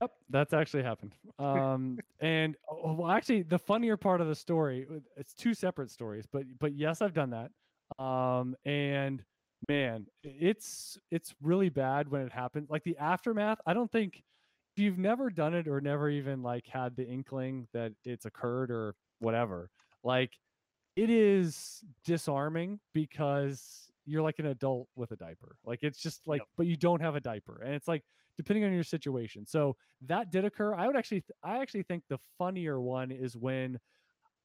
Yep, 0.00 0.10
that's 0.30 0.52
actually 0.52 0.82
happened. 0.82 1.14
Um, 1.38 1.98
and 2.20 2.56
oh, 2.68 2.94
well, 2.94 3.10
actually, 3.10 3.42
the 3.42 3.58
funnier 3.58 3.96
part 3.96 4.20
of 4.20 4.26
the 4.26 4.34
story, 4.34 4.86
uh, 4.90 4.98
it's 5.16 5.32
two 5.32 5.54
separate 5.54 5.90
stories, 5.90 6.24
but 6.30 6.42
but 6.58 6.74
yes, 6.74 7.00
I've 7.00 7.14
done 7.14 7.30
that. 7.30 8.02
Um, 8.02 8.56
and 8.64 9.22
man, 9.68 10.06
it's 10.24 10.98
it's 11.10 11.34
really 11.40 11.68
bad 11.68 12.08
when 12.08 12.22
it 12.22 12.32
happens. 12.32 12.68
Like 12.68 12.82
the 12.82 12.96
aftermath, 12.98 13.58
I 13.64 13.74
don't 13.74 13.92
think 13.92 14.24
if 14.76 14.82
you've 14.82 14.98
never 14.98 15.30
done 15.30 15.54
it 15.54 15.68
or 15.68 15.80
never 15.80 16.10
even 16.10 16.42
like 16.42 16.66
had 16.66 16.96
the 16.96 17.06
inkling 17.06 17.68
that 17.72 17.92
it's 18.04 18.24
occurred 18.24 18.70
or 18.70 18.96
whatever, 19.20 19.70
like 20.02 20.32
it 20.96 21.10
is 21.10 21.82
disarming 22.04 22.80
because 22.92 23.90
you're 24.04 24.22
like 24.22 24.38
an 24.38 24.46
adult 24.46 24.88
with 24.96 25.12
a 25.12 25.16
diaper. 25.16 25.56
Like 25.64 25.80
it's 25.82 25.98
just 25.98 26.26
like, 26.26 26.40
yep. 26.40 26.48
but 26.56 26.66
you 26.66 26.76
don't 26.76 27.00
have 27.00 27.16
a 27.16 27.20
diaper, 27.20 27.62
and 27.64 27.74
it's 27.74 27.88
like 27.88 28.02
depending 28.36 28.64
on 28.64 28.72
your 28.72 28.84
situation. 28.84 29.46
So 29.46 29.76
that 30.06 30.30
did 30.30 30.44
occur. 30.44 30.74
I 30.74 30.86
would 30.86 30.96
actually, 30.96 31.24
I 31.42 31.58
actually 31.58 31.82
think 31.84 32.02
the 32.08 32.18
funnier 32.38 32.80
one 32.80 33.10
is 33.10 33.36
when 33.36 33.78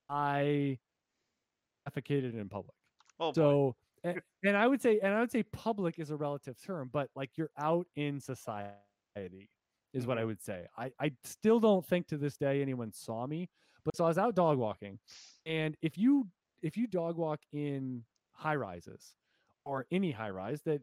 I 0.10 0.78
defecated 1.90 2.40
in 2.40 2.50
public. 2.50 2.76
Oh, 3.20 3.34
so 3.34 3.76
and, 4.04 4.22
and 4.44 4.58
I 4.58 4.68
would 4.68 4.82
say, 4.82 5.00
and 5.02 5.14
I 5.14 5.20
would 5.20 5.32
say, 5.32 5.44
public 5.44 6.00
is 6.00 6.12
a 6.12 6.16
relative 6.16 6.56
term, 6.62 6.90
but 6.92 7.10
like 7.16 7.32
you're 7.36 7.52
out 7.58 7.88
in 7.96 8.20
society 8.20 9.50
is 9.94 10.06
what 10.06 10.18
I 10.18 10.22
mm-hmm. 10.22 10.28
would 10.28 10.42
say. 10.42 10.66
I, 10.78 10.92
I 11.00 11.12
still 11.24 11.60
don't 11.60 11.86
think 11.86 12.08
to 12.08 12.18
this 12.18 12.38
day 12.38 12.62
anyone 12.62 12.92
saw 12.92 13.26
me, 13.26 13.50
but 13.88 13.96
so 13.96 14.04
I 14.04 14.10
was 14.10 14.18
out 14.18 14.36
dog 14.36 14.58
walking, 14.58 15.00
and 15.46 15.78
if 15.82 15.98
you 15.98 16.28
if 16.62 16.76
you 16.76 16.88
dog 16.88 17.16
walk 17.16 17.40
in 17.54 18.04
high 18.34 18.58
rises 18.58 19.16
or 19.64 19.86
any 19.92 20.12
high 20.12 20.30
rise 20.30 20.62
that 20.66 20.82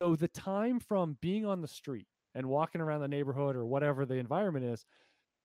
so 0.00 0.14
the 0.14 0.28
time 0.28 0.78
from 0.78 1.16
being 1.20 1.44
on 1.44 1.60
the 1.60 1.66
street 1.66 2.06
and 2.36 2.46
walking 2.46 2.80
around 2.80 3.00
the 3.00 3.08
neighborhood 3.08 3.56
or 3.56 3.66
whatever 3.66 4.06
the 4.06 4.14
environment 4.14 4.64
is 4.64 4.86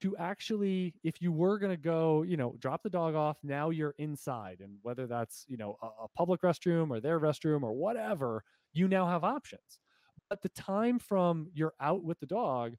to 0.01 0.15
actually 0.17 0.93
if 1.03 1.19
you 1.23 1.31
were 1.31 1.57
going 1.57 1.71
to 1.71 1.81
go 1.81 2.21
you 2.21 2.37
know 2.37 2.55
drop 2.59 2.83
the 2.83 2.89
dog 2.89 3.15
off 3.15 3.37
now 3.41 3.71
you're 3.71 3.95
inside 3.97 4.57
and 4.61 4.77
whether 4.83 5.07
that's 5.07 5.43
you 5.47 5.57
know 5.57 5.77
a, 5.81 5.87
a, 5.87 6.07
public 6.15 6.41
restroom 6.41 6.91
or 6.91 6.99
their 6.99 7.19
restroom 7.19 7.63
or 7.63 7.73
whatever 7.73 8.43
you 8.73 8.87
now 8.87 9.07
have 9.07 9.23
options. 9.23 9.79
But 10.29 10.43
the 10.43 10.49
time 10.49 10.99
from 10.99 11.47
you're 11.55 11.73
out 11.79 12.03
with 12.03 12.19
the 12.19 12.27
dog 12.27 12.75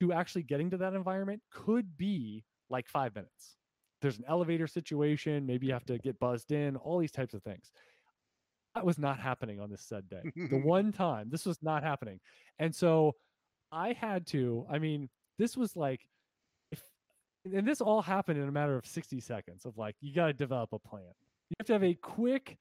to 0.00 0.14
actually 0.14 0.44
getting 0.44 0.70
to 0.70 0.78
that 0.78 0.94
environment 0.94 1.42
could 1.52 1.98
be 1.98 2.42
like 2.70 2.88
five 2.88 3.14
minutes 3.14 3.55
there's 4.00 4.18
an 4.18 4.24
elevator 4.28 4.66
situation, 4.66 5.46
maybe 5.46 5.66
you 5.66 5.72
have 5.72 5.86
to 5.86 5.98
get 5.98 6.18
buzzed 6.18 6.52
in, 6.52 6.76
all 6.76 6.98
these 6.98 7.12
types 7.12 7.34
of 7.34 7.42
things. 7.42 7.70
That 8.74 8.84
was 8.84 8.98
not 8.98 9.18
happening 9.18 9.60
on 9.60 9.70
this 9.70 9.82
said 9.82 10.08
day. 10.08 10.22
the 10.50 10.58
one 10.64 10.92
time 10.92 11.28
this 11.30 11.46
was 11.46 11.58
not 11.62 11.82
happening. 11.82 12.20
And 12.58 12.74
so 12.74 13.14
I 13.72 13.94
had 13.94 14.26
to, 14.28 14.66
I 14.70 14.78
mean, 14.78 15.08
this 15.38 15.56
was 15.56 15.76
like 15.76 16.00
if 16.70 16.82
and 17.44 17.66
this 17.66 17.80
all 17.80 18.02
happened 18.02 18.38
in 18.38 18.48
a 18.48 18.52
matter 18.52 18.76
of 18.76 18.86
60 18.86 19.20
seconds 19.20 19.64
of 19.64 19.78
like 19.78 19.96
you 20.00 20.14
got 20.14 20.26
to 20.26 20.32
develop 20.32 20.72
a 20.72 20.78
plan. 20.78 21.12
You 21.50 21.54
have 21.58 21.66
to 21.68 21.72
have 21.74 21.84
a 21.84 21.94
quick 21.94 22.58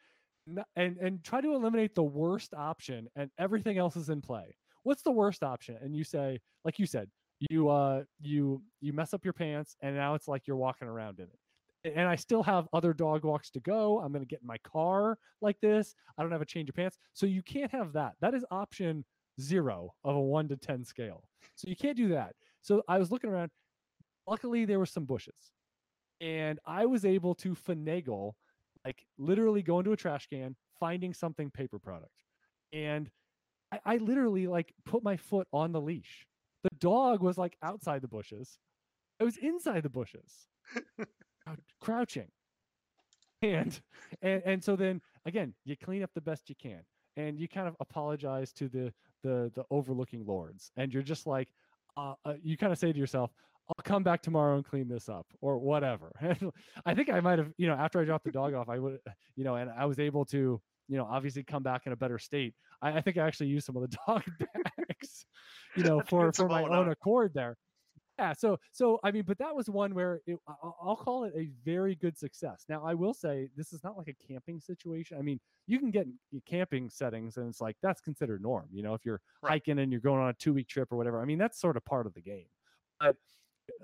and 0.75 0.97
and 0.97 1.23
try 1.23 1.41
to 1.41 1.53
eliminate 1.53 1.95
the 1.95 2.03
worst 2.03 2.53
option 2.53 3.07
and 3.15 3.29
everything 3.37 3.77
else 3.77 3.95
is 3.95 4.09
in 4.09 4.21
play. 4.21 4.55
What's 4.83 5.01
the 5.01 5.11
worst 5.11 5.43
option? 5.43 5.77
And 5.81 5.95
you 5.95 6.03
say, 6.03 6.39
like 6.63 6.79
you 6.79 6.85
said, 6.85 7.09
you 7.49 7.69
uh 7.69 8.03
you 8.21 8.61
you 8.81 8.93
mess 8.93 9.13
up 9.13 9.23
your 9.23 9.33
pants 9.33 9.75
and 9.81 9.95
now 9.95 10.15
it's 10.15 10.27
like 10.27 10.47
you're 10.47 10.57
walking 10.57 10.87
around 10.87 11.19
in 11.19 11.25
it. 11.25 11.93
And 11.95 12.07
i 12.07 12.15
still 12.15 12.41
have 12.43 12.67
other 12.73 12.93
dog 12.93 13.23
walks 13.23 13.51
to 13.51 13.59
go. 13.59 13.99
I'm 13.99 14.11
going 14.11 14.23
to 14.23 14.27
get 14.27 14.41
in 14.41 14.47
my 14.47 14.57
car 14.59 15.17
like 15.41 15.59
this. 15.61 15.93
I 16.17 16.23
don't 16.23 16.31
have 16.31 16.41
a 16.41 16.45
change 16.45 16.69
of 16.69 16.75
pants. 16.75 16.97
So 17.13 17.25
you 17.25 17.43
can't 17.43 17.71
have 17.71 17.93
that. 17.93 18.13
That 18.21 18.33
is 18.33 18.43
option 18.49 19.05
zero 19.39 19.93
of 20.03 20.15
a 20.15 20.21
1 20.21 20.47
to 20.47 20.57
10 20.57 20.83
scale. 20.83 21.27
So 21.55 21.67
you 21.69 21.75
can't 21.75 21.97
do 21.97 22.09
that. 22.09 22.33
So 22.61 22.83
i 22.87 22.97
was 22.97 23.11
looking 23.11 23.29
around. 23.29 23.51
Luckily 24.27 24.65
there 24.65 24.79
were 24.79 24.85
some 24.85 25.05
bushes. 25.05 25.51
And 26.21 26.59
i 26.65 26.85
was 26.85 27.05
able 27.05 27.35
to 27.35 27.55
finagle 27.55 28.33
like 28.85 29.05
literally 29.17 29.61
go 29.61 29.79
into 29.79 29.91
a 29.91 29.97
trash 29.97 30.27
can 30.27 30.55
finding 30.79 31.13
something 31.13 31.49
paper 31.51 31.79
product. 31.79 32.11
And 32.73 33.09
I, 33.71 33.79
I 33.85 33.97
literally 33.97 34.47
like 34.47 34.73
put 34.85 35.03
my 35.03 35.17
foot 35.17 35.47
on 35.53 35.71
the 35.71 35.81
leash 35.81 36.25
the 36.65 36.75
dog 36.79 37.21
was 37.21 37.37
like 37.37 37.55
outside 37.61 38.01
the 38.01 38.07
bushes. 38.07 38.57
It 39.19 39.23
was 39.23 39.37
inside 39.37 39.83
the 39.83 39.89
bushes, 39.89 40.47
crouching. 41.79 42.27
And, 43.41 43.79
and 44.21 44.41
and 44.45 44.63
so 44.63 44.75
then 44.75 45.01
again, 45.25 45.53
you 45.63 45.77
clean 45.77 46.01
up 46.01 46.09
the 46.15 46.21
best 46.21 46.49
you 46.49 46.55
can, 46.55 46.81
and 47.15 47.39
you 47.39 47.47
kind 47.47 47.67
of 47.67 47.75
apologize 47.79 48.51
to 48.53 48.67
the 48.67 48.91
the 49.23 49.51
the 49.53 49.63
overlooking 49.69 50.25
lords, 50.25 50.71
and 50.75 50.91
you're 50.91 51.03
just 51.03 51.27
like, 51.27 51.49
uh, 51.97 52.15
uh, 52.25 52.33
you 52.41 52.57
kind 52.57 52.73
of 52.73 52.79
say 52.79 52.91
to 52.91 52.97
yourself, 52.97 53.31
I'll 53.69 53.83
come 53.83 54.03
back 54.03 54.21
tomorrow 54.23 54.55
and 54.55 54.65
clean 54.65 54.87
this 54.87 55.07
up 55.07 55.27
or 55.41 55.59
whatever. 55.59 56.11
I 56.85 56.95
think 56.95 57.09
I 57.09 57.19
might 57.19 57.39
have, 57.39 57.51
you 57.57 57.67
know, 57.67 57.75
after 57.75 57.99
I 57.99 58.05
dropped 58.05 58.25
the 58.25 58.31
dog 58.31 58.53
off, 58.53 58.69
I 58.69 58.79
would, 58.79 58.99
you 59.35 59.43
know, 59.43 59.55
and 59.55 59.69
I 59.69 59.85
was 59.85 59.99
able 59.99 60.25
to, 60.25 60.61
you 60.87 60.97
know, 60.97 61.05
obviously 61.05 61.43
come 61.43 61.63
back 61.63 61.83
in 61.85 61.91
a 61.91 61.95
better 61.95 62.19
state. 62.19 62.53
I, 62.81 62.93
I 62.97 63.01
think 63.01 63.17
I 63.17 63.27
actually 63.27 63.47
used 63.47 63.65
some 63.65 63.75
of 63.77 63.83
the 63.83 63.97
dog 64.07 64.23
bags, 64.39 65.25
you 65.75 65.83
know, 65.83 66.01
for 66.07 66.31
for 66.33 66.47
my 66.47 66.63
own 66.63 66.89
accord 66.89 67.33
there. 67.33 67.57
Yeah 68.17 68.31
so 68.33 68.57
so 68.71 68.99
i 69.03 69.11
mean 69.11 69.23
but 69.27 69.37
that 69.39 69.53
was 69.53 69.69
one 69.69 69.93
where 69.93 70.21
it, 70.25 70.37
i'll 70.47 70.95
call 70.95 71.25
it 71.25 71.33
a 71.35 71.49
very 71.65 71.95
good 71.95 72.17
success. 72.17 72.65
Now 72.69 72.83
i 72.85 72.93
will 72.93 73.13
say 73.13 73.49
this 73.57 73.73
is 73.73 73.83
not 73.83 73.97
like 73.97 74.07
a 74.07 74.13
camping 74.13 74.59
situation. 74.59 75.17
I 75.17 75.21
mean 75.21 75.39
you 75.67 75.79
can 75.79 75.91
get 75.91 76.07
camping 76.45 76.89
settings 76.89 77.37
and 77.37 77.49
it's 77.49 77.59
like 77.59 77.75
that's 77.81 77.99
considered 78.01 78.41
norm 78.41 78.67
you 78.71 78.83
know 78.83 78.93
if 78.93 79.05
you're 79.05 79.21
right. 79.41 79.51
hiking 79.51 79.79
and 79.79 79.91
you're 79.91 80.01
going 80.01 80.21
on 80.21 80.29
a 80.29 80.33
two 80.33 80.53
week 80.53 80.67
trip 80.67 80.91
or 80.91 80.97
whatever. 80.97 81.21
I 81.21 81.25
mean 81.25 81.37
that's 81.37 81.59
sort 81.59 81.75
of 81.75 81.83
part 81.85 82.05
of 82.05 82.13
the 82.13 82.21
game. 82.21 82.47
But 82.99 83.17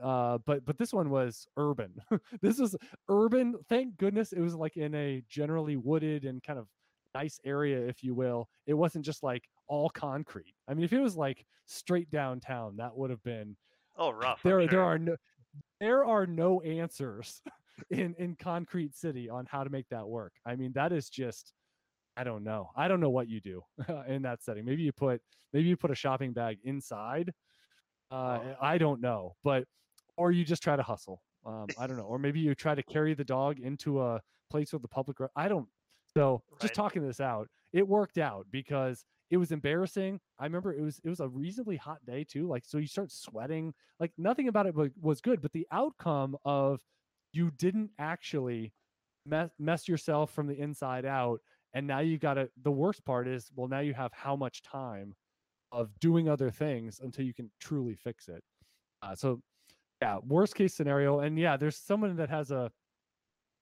uh 0.02 0.38
but 0.46 0.64
but 0.64 0.78
this 0.78 0.94
one 0.94 1.10
was 1.10 1.46
urban. 1.58 1.94
This 2.42 2.58
was 2.58 2.76
urban. 3.10 3.56
Thank 3.68 3.98
goodness 3.98 4.32
it 4.32 4.40
was 4.40 4.56
like 4.56 4.78
in 4.78 4.96
a 4.96 5.24
generally 5.28 5.76
wooded 5.76 6.24
and 6.24 6.42
kind 6.42 6.58
of 6.58 6.68
nice 7.14 7.40
area 7.44 7.80
if 7.80 8.04
you 8.04 8.16
will. 8.16 8.48
It 8.66 8.76
wasn't 8.76 9.04
just 9.04 9.24
like 9.24 9.44
all 9.72 9.90
concrete 9.90 10.54
i 10.68 10.74
mean 10.74 10.84
if 10.84 10.94
it 10.94 11.00
was 11.00 11.16
like 11.16 11.46
straight 11.66 12.10
downtown 12.12 12.76
that 12.78 12.96
would 12.96 13.10
have 13.10 13.24
been 13.24 13.56
Oh, 13.98 14.12
rough. 14.12 14.42
There, 14.44 14.60
sure. 14.62 14.68
there 14.68 14.84
are 14.84 14.98
no, 14.98 15.16
there 15.80 16.06
are 16.06 16.26
no 16.26 16.62
answers 16.62 17.42
in 17.90 18.16
in 18.18 18.36
Concrete 18.36 18.96
City 18.96 19.30
on 19.30 19.46
how 19.46 19.64
to 19.64 19.70
make 19.70 19.88
that 19.90 20.08
work. 20.08 20.34
I 20.46 20.56
mean, 20.56 20.72
that 20.74 20.92
is 20.92 21.10
just, 21.10 21.54
I 22.18 22.24
don't 22.24 22.44
know. 22.44 22.70
I 22.76 22.88
don't 22.88 23.00
know 23.00 23.10
what 23.10 23.28
you 23.28 23.42
do 23.42 23.62
in 24.08 24.22
that 24.24 24.44
setting. 24.44 24.66
Maybe 24.66 24.84
you 24.84 24.92
put, 24.92 25.22
maybe 25.54 25.68
you 25.68 25.78
put 25.78 25.92
a 25.92 25.96
shopping 25.96 26.34
bag 26.34 26.58
inside. 26.64 27.32
Uh, 28.10 28.40
oh. 28.44 28.56
I 28.62 28.78
don't 28.78 29.02
know, 29.02 29.36
but 29.44 29.66
or 30.18 30.32
you 30.32 30.44
just 30.44 30.64
try 30.64 30.76
to 30.76 30.84
hustle. 30.84 31.22
Um, 31.46 31.68
I 31.80 31.88
don't 31.88 31.98
know, 31.98 32.04
or 32.04 32.20
maybe 32.20 32.40
you 32.40 32.54
try 32.54 32.76
to 32.76 32.84
carry 32.84 33.14
the 33.14 33.24
dog 33.24 33.60
into 33.60 34.02
a 34.02 34.22
place 34.50 34.74
with 34.74 34.82
the 34.82 34.88
public. 34.88 35.18
I 35.36 35.48
don't. 35.48 35.68
So 36.14 36.44
right. 36.52 36.62
just 36.62 36.74
talking 36.74 37.06
this 37.06 37.20
out, 37.20 37.48
it 37.74 37.88
worked 37.88 38.18
out 38.18 38.48
because 38.52 39.06
it 39.30 39.38
was 39.38 39.52
embarrassing. 39.52 40.20
I 40.40 40.44
remember 40.44 40.74
it 40.74 40.82
was 40.82 41.00
it 41.04 41.10
was 41.10 41.20
a 41.20 41.28
reasonably 41.28 41.78
hot 41.78 42.00
day 42.06 42.26
too. 42.28 42.48
Like 42.48 42.64
so 42.66 42.78
you 42.78 42.88
start 42.88 43.12
sweating. 43.12 43.74
Like 44.00 44.12
nothing 44.18 44.48
about 44.48 44.68
it 44.68 44.76
was 45.02 45.22
good, 45.22 45.42
but 45.42 45.54
the 45.54 45.68
outcome 45.72 46.36
of 46.44 46.82
you 47.34 47.52
didn't 47.52 47.92
actually 47.98 48.74
mess, 49.26 49.88
yourself 49.88 50.32
from 50.34 50.48
the 50.48 50.60
inside 50.60 51.06
out 51.06 51.40
and 51.74 51.86
now 51.88 52.00
you 52.00 52.18
got 52.18 52.34
to 52.34 52.50
the 52.64 52.72
worst 52.72 53.06
part 53.06 53.28
is 53.28 53.50
well 53.56 53.68
now 53.68 53.80
you 53.80 53.94
have 53.94 54.12
how 54.14 54.36
much 54.36 54.64
time 54.64 55.14
of 55.72 55.98
doing 56.00 56.28
other 56.28 56.50
things 56.50 57.00
until 57.02 57.24
you 57.24 57.34
can 57.34 57.50
truly 57.60 57.96
fix 57.96 58.28
it. 58.28 58.44
Uh, 59.02 59.16
so 59.16 59.42
yeah, 60.02 60.18
worst 60.28 60.56
case 60.56 60.74
scenario 60.74 61.20
and 61.20 61.38
yeah, 61.38 61.56
there's 61.56 61.78
someone 61.78 62.16
that 62.16 62.30
has 62.30 62.52
a 62.52 62.72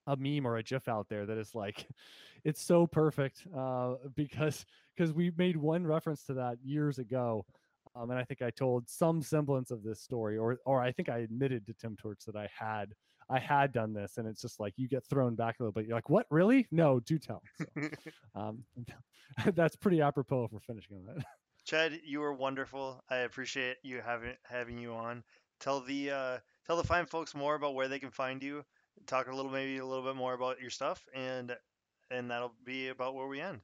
a 0.08 0.16
meme 0.18 0.48
or 0.48 0.58
a 0.58 0.64
gif 0.64 0.88
out 0.88 1.08
there 1.10 1.26
that 1.26 1.38
is 1.38 1.54
like 1.54 1.88
it's 2.44 2.62
so 2.62 2.88
perfect 2.88 3.46
uh, 3.56 3.96
because 4.16 4.66
because 4.96 5.14
we 5.14 5.32
made 5.38 5.56
one 5.56 5.86
reference 5.86 6.24
to 6.24 6.34
that 6.34 6.58
years 6.64 7.00
ago 7.00 7.46
um, 7.96 8.10
and 8.10 8.20
i 8.20 8.24
think 8.24 8.42
i 8.42 8.50
told 8.50 8.90
some 8.90 9.22
semblance 9.22 9.72
of 9.72 9.84
this 9.84 10.02
story 10.02 10.38
or 10.38 10.58
or 10.66 10.82
i 10.82 10.92
think 10.92 11.10
i 11.10 11.20
admitted 11.20 11.66
to 11.66 11.74
tim 11.74 11.96
torch 11.96 12.20
that 12.26 12.36
i 12.36 12.48
had 12.58 12.94
i 13.30 13.40
had 13.40 13.72
done 13.72 13.94
this 13.94 14.18
and 14.18 14.28
it's 14.28 14.42
just 14.42 14.60
like 14.60 14.74
you 14.78 14.88
get 14.88 15.06
thrown 15.06 15.36
back 15.36 15.60
a 15.60 15.64
little 15.64 15.72
bit 15.72 15.86
you're 15.90 15.98
like 15.98 16.10
what? 16.10 16.28
Really? 16.30 16.68
No 16.72 17.00
do 17.00 17.18
tell. 17.18 17.42
So, 17.58 17.90
um, 18.36 18.64
that's 19.56 19.76
pretty 19.76 20.02
apropos 20.02 20.48
for 20.48 20.60
finishing 20.60 20.98
on 20.98 21.16
that. 21.16 21.26
Chad 21.66 22.00
you 22.06 22.20
were 22.20 22.34
wonderful 22.34 23.04
i 23.10 23.18
appreciate 23.18 23.78
you 23.84 24.02
having 24.06 24.36
having 24.44 24.78
you 24.78 24.94
on. 24.94 25.24
Tell 25.60 25.82
the 25.82 26.12
uh, 26.12 26.38
tell 26.66 26.78
the 26.78 26.84
fine 26.84 27.06
folks 27.06 27.36
more 27.36 27.56
about 27.56 27.76
where 27.76 27.88
they 27.88 28.00
can 28.00 28.12
find 28.12 28.42
you 28.42 28.64
talk 29.06 29.28
a 29.28 29.36
little 29.36 29.52
maybe 29.52 29.78
a 29.78 29.86
little 29.86 30.04
bit 30.04 30.16
more 30.16 30.34
about 30.34 30.60
your 30.62 30.70
stuff 30.70 31.08
and 31.14 31.56
and 32.12 32.32
that'll 32.32 32.54
be 32.66 32.88
about 32.88 33.16
where 33.16 33.28
we 33.28 33.40
end. 33.40 33.62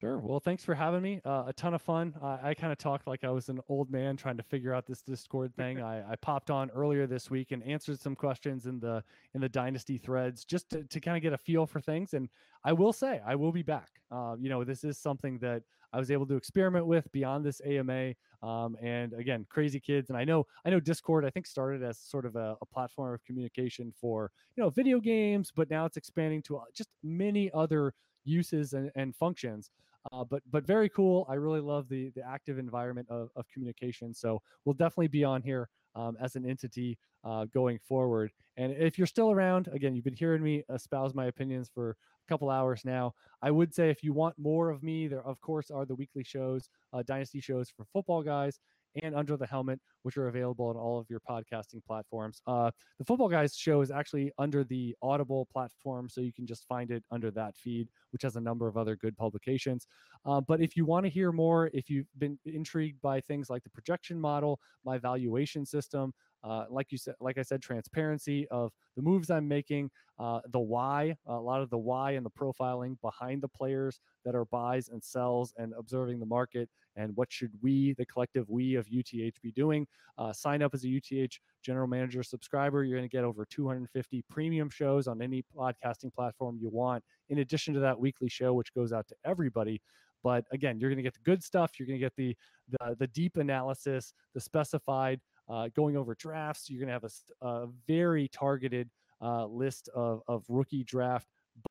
Sure. 0.00 0.18
Well, 0.18 0.40
thanks 0.40 0.62
for 0.62 0.74
having 0.74 1.00
me. 1.00 1.20
Uh, 1.24 1.44
a 1.46 1.52
ton 1.54 1.72
of 1.72 1.80
fun. 1.80 2.14
Uh, 2.20 2.36
I 2.42 2.52
kind 2.52 2.72
of 2.72 2.78
talked 2.78 3.06
like 3.06 3.24
I 3.24 3.30
was 3.30 3.48
an 3.48 3.60
old 3.68 3.90
man 3.90 4.18
trying 4.18 4.36
to 4.36 4.42
figure 4.42 4.74
out 4.74 4.86
this 4.86 5.00
Discord 5.00 5.54
thing. 5.56 5.80
I, 5.82 6.12
I, 6.12 6.16
popped 6.16 6.50
on 6.50 6.68
earlier 6.70 7.06
this 7.06 7.30
week 7.30 7.52
and 7.52 7.62
answered 7.62 8.00
some 8.00 8.14
questions 8.14 8.66
in 8.66 8.80
the 8.80 9.02
in 9.34 9.40
the 9.40 9.48
Dynasty 9.48 9.96
threads 9.96 10.44
just 10.44 10.68
to, 10.70 10.84
to 10.84 11.00
kind 11.00 11.16
of 11.16 11.22
get 11.22 11.32
a 11.32 11.38
feel 11.38 11.64
for 11.64 11.80
things. 11.80 12.12
And 12.12 12.28
I 12.64 12.72
will 12.72 12.92
say 12.92 13.22
I 13.24 13.34
will 13.36 13.52
be 13.52 13.62
back. 13.62 13.88
Uh, 14.10 14.34
you 14.38 14.50
know, 14.50 14.64
this 14.64 14.84
is 14.84 14.98
something 14.98 15.38
that 15.38 15.62
I 15.94 15.98
was 15.98 16.10
able 16.10 16.26
to 16.26 16.34
experiment 16.34 16.86
with 16.86 17.10
beyond 17.12 17.44
this 17.44 17.60
AMA. 17.64 18.14
Um, 18.42 18.76
and 18.82 19.12
again, 19.14 19.46
crazy 19.48 19.78
kids. 19.78 20.10
And 20.10 20.18
I 20.18 20.24
know 20.24 20.46
I 20.64 20.70
know 20.70 20.80
Discord 20.80 21.24
I 21.24 21.30
think 21.30 21.46
started 21.46 21.82
as 21.82 21.98
sort 21.98 22.26
of 22.26 22.36
a, 22.36 22.56
a 22.60 22.66
platform 22.66 23.14
of 23.14 23.24
communication 23.24 23.92
for 23.98 24.30
you 24.56 24.62
know 24.62 24.70
video 24.70 24.98
games, 24.98 25.52
but 25.54 25.70
now 25.70 25.86
it's 25.86 25.96
expanding 25.96 26.42
to 26.42 26.58
uh, 26.58 26.64
just 26.74 26.90
many 27.02 27.50
other 27.54 27.94
uses 28.24 28.72
and, 28.72 28.90
and 28.96 29.14
functions. 29.14 29.70
Uh, 30.12 30.24
but 30.24 30.42
but 30.50 30.66
very 30.66 30.88
cool. 30.88 31.26
I 31.30 31.34
really 31.34 31.60
love 31.60 31.88
the 31.88 32.10
the 32.16 32.26
active 32.26 32.58
environment 32.58 33.08
of, 33.08 33.30
of 33.36 33.48
communication. 33.48 34.12
So 34.12 34.42
we'll 34.64 34.74
definitely 34.74 35.08
be 35.08 35.24
on 35.24 35.42
here 35.42 35.68
um, 35.94 36.16
as 36.20 36.36
an 36.36 36.48
entity 36.48 36.98
uh, 37.24 37.46
going 37.46 37.78
forward. 37.78 38.32
And 38.56 38.72
if 38.72 38.98
you're 38.98 39.06
still 39.06 39.30
around, 39.30 39.68
again, 39.72 39.94
you've 39.94 40.04
been 40.04 40.14
hearing 40.14 40.42
me 40.42 40.62
espouse 40.72 41.14
my 41.14 41.26
opinions 41.26 41.70
for 41.72 41.90
a 41.90 42.28
couple 42.28 42.50
hours 42.50 42.82
now. 42.84 43.14
I 43.42 43.50
would 43.50 43.74
say 43.74 43.90
if 43.90 44.02
you 44.02 44.12
want 44.12 44.38
more 44.38 44.70
of 44.70 44.82
me, 44.82 45.08
there 45.08 45.22
of 45.26 45.40
course 45.40 45.70
are 45.70 45.84
the 45.84 45.94
weekly 45.94 46.24
shows, 46.24 46.68
uh, 46.92 47.02
dynasty 47.04 47.40
shows 47.40 47.70
for 47.70 47.84
football 47.92 48.22
guys, 48.22 48.60
and 49.02 49.14
Under 49.14 49.36
the 49.36 49.46
Helmet, 49.46 49.80
which 50.02 50.16
are 50.16 50.28
available 50.28 50.66
on 50.66 50.76
all 50.76 50.98
of 50.98 51.06
your 51.08 51.20
podcasting 51.20 51.84
platforms. 51.86 52.40
Uh, 52.46 52.70
the 52.98 53.04
Football 53.04 53.28
Guys 53.28 53.56
show 53.56 53.80
is 53.80 53.90
actually 53.90 54.32
under 54.38 54.64
the 54.64 54.94
Audible 55.02 55.48
platform, 55.52 56.08
so 56.08 56.20
you 56.20 56.32
can 56.32 56.46
just 56.46 56.66
find 56.66 56.90
it 56.90 57.02
under 57.10 57.30
that 57.32 57.56
feed, 57.56 57.88
which 58.12 58.22
has 58.22 58.36
a 58.36 58.40
number 58.40 58.68
of 58.68 58.76
other 58.76 58.96
good 58.96 59.16
publications. 59.16 59.86
Uh, 60.24 60.40
but 60.40 60.60
if 60.60 60.76
you 60.76 60.84
want 60.84 61.04
to 61.04 61.10
hear 61.10 61.32
more, 61.32 61.70
if 61.72 61.90
you've 61.90 62.06
been 62.18 62.38
intrigued 62.44 63.00
by 63.02 63.20
things 63.20 63.50
like 63.50 63.62
the 63.62 63.70
projection 63.70 64.20
model, 64.20 64.60
my 64.84 64.98
valuation 64.98 65.66
system, 65.66 66.12
uh, 66.44 66.66
like 66.68 66.92
you 66.92 66.98
said, 66.98 67.14
like 67.20 67.38
I 67.38 67.42
said, 67.42 67.62
transparency 67.62 68.46
of 68.50 68.70
the 68.96 69.02
moves 69.02 69.30
I'm 69.30 69.48
making, 69.48 69.90
uh, 70.18 70.40
the 70.52 70.60
why, 70.60 71.16
a 71.26 71.34
lot 71.34 71.62
of 71.62 71.70
the 71.70 71.78
why 71.78 72.12
and 72.12 72.24
the 72.24 72.30
profiling 72.30 73.00
behind 73.00 73.42
the 73.42 73.48
players 73.48 73.98
that 74.24 74.34
are 74.34 74.44
buys 74.44 74.90
and 74.90 75.02
sells, 75.02 75.54
and 75.56 75.72
observing 75.78 76.20
the 76.20 76.26
market 76.26 76.68
and 76.96 77.16
what 77.16 77.32
should 77.32 77.50
we, 77.62 77.94
the 77.94 78.06
collective 78.06 78.48
we 78.48 78.74
of 78.76 78.86
UTH, 78.86 79.40
be 79.42 79.52
doing. 79.54 79.86
Uh, 80.18 80.32
sign 80.32 80.62
up 80.62 80.74
as 80.74 80.84
a 80.84 80.88
UTH 80.88 81.32
general 81.62 81.88
manager 81.88 82.22
subscriber. 82.22 82.84
You're 82.84 82.98
going 82.98 83.08
to 83.08 83.16
get 83.16 83.24
over 83.24 83.44
250 83.44 84.22
premium 84.30 84.70
shows 84.70 85.08
on 85.08 85.20
any 85.20 85.44
podcasting 85.56 86.14
platform 86.14 86.58
you 86.60 86.68
want, 86.68 87.02
in 87.30 87.38
addition 87.38 87.74
to 87.74 87.80
that 87.80 87.98
weekly 87.98 88.28
show, 88.28 88.52
which 88.52 88.72
goes 88.74 88.92
out 88.92 89.08
to 89.08 89.14
everybody. 89.24 89.80
But 90.22 90.44
again, 90.52 90.78
you're 90.78 90.90
going 90.90 90.98
to 90.98 91.02
get 91.02 91.14
the 91.14 91.20
good 91.24 91.42
stuff. 91.42 91.72
You're 91.78 91.86
going 91.86 91.98
to 91.98 92.04
get 92.04 92.16
the, 92.16 92.36
the 92.70 92.96
the 92.98 93.06
deep 93.08 93.36
analysis, 93.36 94.14
the 94.34 94.40
specified 94.40 95.20
uh, 95.48 95.68
going 95.74 95.96
over 95.96 96.14
drafts. 96.14 96.70
You're 96.70 96.80
going 96.80 96.88
to 96.88 96.92
have 96.92 97.04
a, 97.04 97.46
a 97.46 97.68
very 97.86 98.28
targeted 98.28 98.90
uh, 99.20 99.46
list 99.46 99.88
of, 99.94 100.22
of 100.28 100.44
rookie 100.48 100.84
draft 100.84 101.26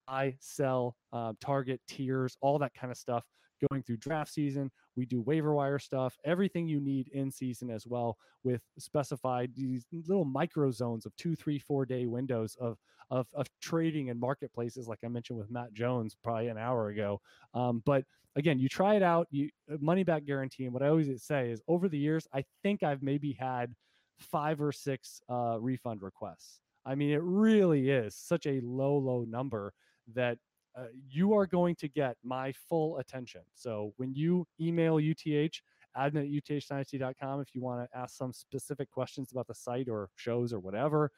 buy, 0.07 0.35
sell, 0.39 0.95
uh, 1.11 1.33
target 1.41 1.81
tiers, 1.87 2.37
all 2.41 2.57
that 2.59 2.73
kind 2.73 2.91
of 2.91 2.97
stuff 2.97 3.25
going 3.69 3.83
through 3.83 3.97
draft 3.97 4.31
season. 4.31 4.71
We 4.95 5.05
do 5.05 5.21
waiver 5.21 5.53
wire 5.53 5.79
stuff, 5.79 6.17
everything 6.23 6.67
you 6.67 6.79
need 6.79 7.09
in 7.09 7.31
season 7.31 7.69
as 7.69 7.85
well, 7.87 8.17
with 8.43 8.61
specified 8.77 9.51
these 9.55 9.85
little 10.07 10.25
micro 10.25 10.71
zones 10.71 11.05
of 11.05 11.15
two, 11.15 11.35
three, 11.35 11.59
four 11.59 11.85
day 11.85 12.05
windows 12.05 12.55
of 12.59 12.77
of, 13.11 13.27
of 13.33 13.47
trading 13.61 14.09
and 14.09 14.19
marketplaces, 14.19 14.87
like 14.87 14.99
I 15.03 15.07
mentioned 15.07 15.37
with 15.37 15.51
Matt 15.51 15.73
Jones 15.73 16.15
probably 16.23 16.47
an 16.47 16.57
hour 16.57 16.89
ago. 16.89 17.21
Um, 17.53 17.83
but 17.85 18.05
again, 18.35 18.59
you 18.59 18.69
try 18.69 18.95
it 18.95 19.03
out, 19.03 19.27
you 19.29 19.49
uh, 19.71 19.77
money 19.79 20.03
back 20.03 20.25
guarantee. 20.25 20.65
And 20.65 20.73
what 20.73 20.81
I 20.81 20.87
always 20.87 21.23
say 21.23 21.51
is, 21.51 21.61
over 21.67 21.87
the 21.87 21.97
years, 21.97 22.27
I 22.33 22.43
think 22.63 22.81
I've 22.81 23.03
maybe 23.03 23.33
had 23.33 23.73
five 24.19 24.61
or 24.61 24.71
six 24.71 25.21
uh, 25.29 25.57
refund 25.59 26.01
requests. 26.01 26.59
I 26.85 26.95
mean, 26.95 27.11
it 27.11 27.21
really 27.21 27.89
is 27.89 28.15
such 28.15 28.45
a 28.45 28.61
low, 28.61 28.97
low 28.97 29.25
number 29.27 29.73
that 30.13 30.37
uh, 30.75 30.85
you 31.09 31.33
are 31.33 31.45
going 31.45 31.75
to 31.75 31.87
get 31.87 32.17
my 32.23 32.53
full 32.69 32.97
attention. 32.97 33.41
So 33.53 33.93
when 33.97 34.13
you 34.13 34.45
email 34.59 34.97
UTH, 34.97 35.61
admin 35.95 36.23
at 36.23 36.43
uthdynasty.com, 36.43 37.41
if 37.41 37.53
you 37.53 37.61
want 37.61 37.89
to 37.89 37.97
ask 37.97 38.17
some 38.17 38.33
specific 38.33 38.89
questions 38.89 39.31
about 39.31 39.47
the 39.47 39.53
site 39.53 39.87
or 39.87 40.09
shows 40.15 40.51
or 40.53 40.59
whatever, 40.59 41.11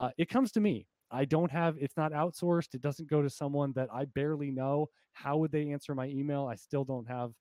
uh, 0.00 0.10
it 0.16 0.28
comes 0.28 0.52
to 0.52 0.60
me. 0.60 0.86
I 1.10 1.24
don't 1.24 1.50
have, 1.50 1.76
it's 1.78 1.96
not 1.96 2.12
outsourced. 2.12 2.74
It 2.74 2.80
doesn't 2.80 3.08
go 3.08 3.22
to 3.22 3.30
someone 3.30 3.72
that 3.74 3.88
I 3.92 4.06
barely 4.06 4.50
know. 4.50 4.88
How 5.12 5.36
would 5.36 5.52
they 5.52 5.70
answer 5.70 5.94
my 5.94 6.08
email? 6.08 6.46
I 6.46 6.56
still 6.56 6.84
don't 6.84 7.06
have 7.08 7.32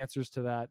answers 0.00 0.30
to 0.30 0.42
that. 0.42 0.70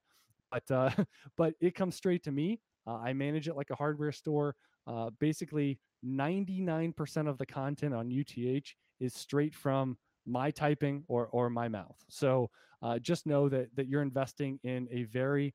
But, 0.52 0.70
uh, 0.72 0.90
but 1.38 1.54
it 1.62 1.76
comes 1.76 1.96
straight 1.96 2.24
to 2.24 2.32
me. 2.32 2.60
Uh, 2.88 2.96
I 2.96 3.14
manage 3.14 3.48
it 3.48 3.56
like 3.56 3.70
a 3.70 3.76
hardware 3.76 4.12
store. 4.12 4.56
Uh, 4.88 5.12
basically, 5.20 5.80
99% 6.06 7.30
of 7.30 7.38
the 7.38 7.46
content 7.46 7.94
on 7.94 8.12
UTH 8.12 8.74
is 9.00 9.14
straight 9.14 9.54
from 9.54 9.98
my 10.30 10.52
typing 10.52 11.04
or 11.08 11.28
or 11.28 11.50
my 11.50 11.68
mouth. 11.68 11.98
So 12.10 12.50
uh, 12.82 13.00
just 13.00 13.26
know 13.26 13.50
that 13.50 13.76
that 13.76 13.88
you're 13.88 14.02
investing 14.02 14.60
in 14.64 14.88
a 14.92 15.04
very 15.04 15.54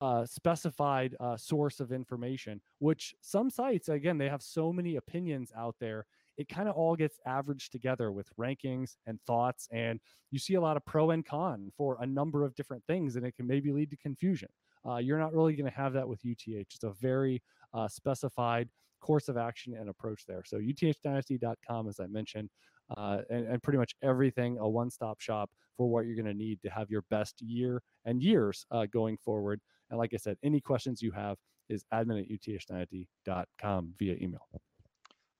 uh, 0.00 0.24
specified 0.24 1.16
uh, 1.20 1.36
source 1.36 1.80
of 1.80 1.92
information, 1.92 2.60
which 2.78 3.14
some 3.20 3.50
sites, 3.50 3.88
again, 3.88 4.18
they 4.18 4.28
have 4.28 4.42
so 4.42 4.72
many 4.72 4.96
opinions 4.96 5.50
out 5.56 5.74
there. 5.80 6.06
It 6.36 6.48
kind 6.48 6.68
of 6.68 6.76
all 6.76 6.94
gets 6.94 7.18
averaged 7.26 7.72
together 7.72 8.12
with 8.12 8.28
rankings 8.38 8.96
and 9.06 9.18
thoughts. 9.26 9.66
And 9.72 9.98
you 10.30 10.38
see 10.38 10.54
a 10.54 10.60
lot 10.60 10.76
of 10.76 10.84
pro 10.84 11.10
and 11.10 11.26
con 11.26 11.72
for 11.76 11.96
a 12.00 12.06
number 12.06 12.44
of 12.44 12.54
different 12.54 12.84
things, 12.86 13.16
and 13.16 13.26
it 13.26 13.34
can 13.34 13.46
maybe 13.46 13.72
lead 13.72 13.90
to 13.90 13.96
confusion. 13.96 14.48
Uh, 14.88 14.98
you're 14.98 15.18
not 15.18 15.34
really 15.34 15.56
going 15.56 15.68
to 15.68 15.76
have 15.76 15.92
that 15.94 16.08
with 16.08 16.20
UTH. 16.24 16.46
It's 16.46 16.84
a 16.84 16.92
very 17.00 17.42
uh, 17.74 17.88
specified 17.88 18.68
course 19.00 19.28
of 19.28 19.36
action 19.36 19.74
and 19.78 19.88
approach 19.88 20.24
there. 20.26 20.42
So 20.44 20.58
uthdynasty.com, 20.58 21.88
as 21.88 22.00
I 22.00 22.06
mentioned, 22.06 22.50
uh, 22.96 23.18
and, 23.28 23.46
and, 23.46 23.62
pretty 23.62 23.78
much 23.78 23.94
everything 24.02 24.56
a 24.58 24.68
one-stop 24.68 25.20
shop 25.20 25.50
for 25.76 25.86
what 25.86 26.06
you're 26.06 26.16
going 26.16 26.24
to 26.24 26.32
need 26.32 26.58
to 26.62 26.70
have 26.70 26.88
your 26.88 27.04
best 27.10 27.34
year 27.42 27.82
and 28.06 28.22
years 28.22 28.64
uh, 28.70 28.86
going 28.90 29.18
forward. 29.18 29.60
And 29.90 29.98
like 29.98 30.14
I 30.14 30.16
said, 30.16 30.38
any 30.42 30.60
questions 30.60 31.02
you 31.02 31.10
have 31.12 31.36
is 31.68 31.84
admin 31.92 32.22
at 32.22 32.30
uthdynasty.com 32.30 33.94
via 33.98 34.16
email. 34.22 34.48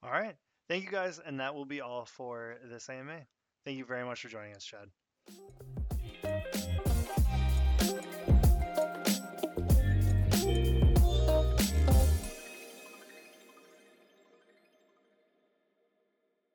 All 0.02 0.10
right. 0.10 0.36
Thank 0.68 0.84
you 0.84 0.90
guys. 0.90 1.20
And 1.24 1.40
that 1.40 1.54
will 1.54 1.64
be 1.64 1.80
all 1.80 2.04
for 2.04 2.56
this 2.70 2.88
AMA. 2.90 3.20
Thank 3.64 3.78
you 3.78 3.84
very 3.84 4.04
much 4.04 4.22
for 4.22 4.28
joining 4.28 4.54
us, 4.54 4.64
Chad. 4.64 4.88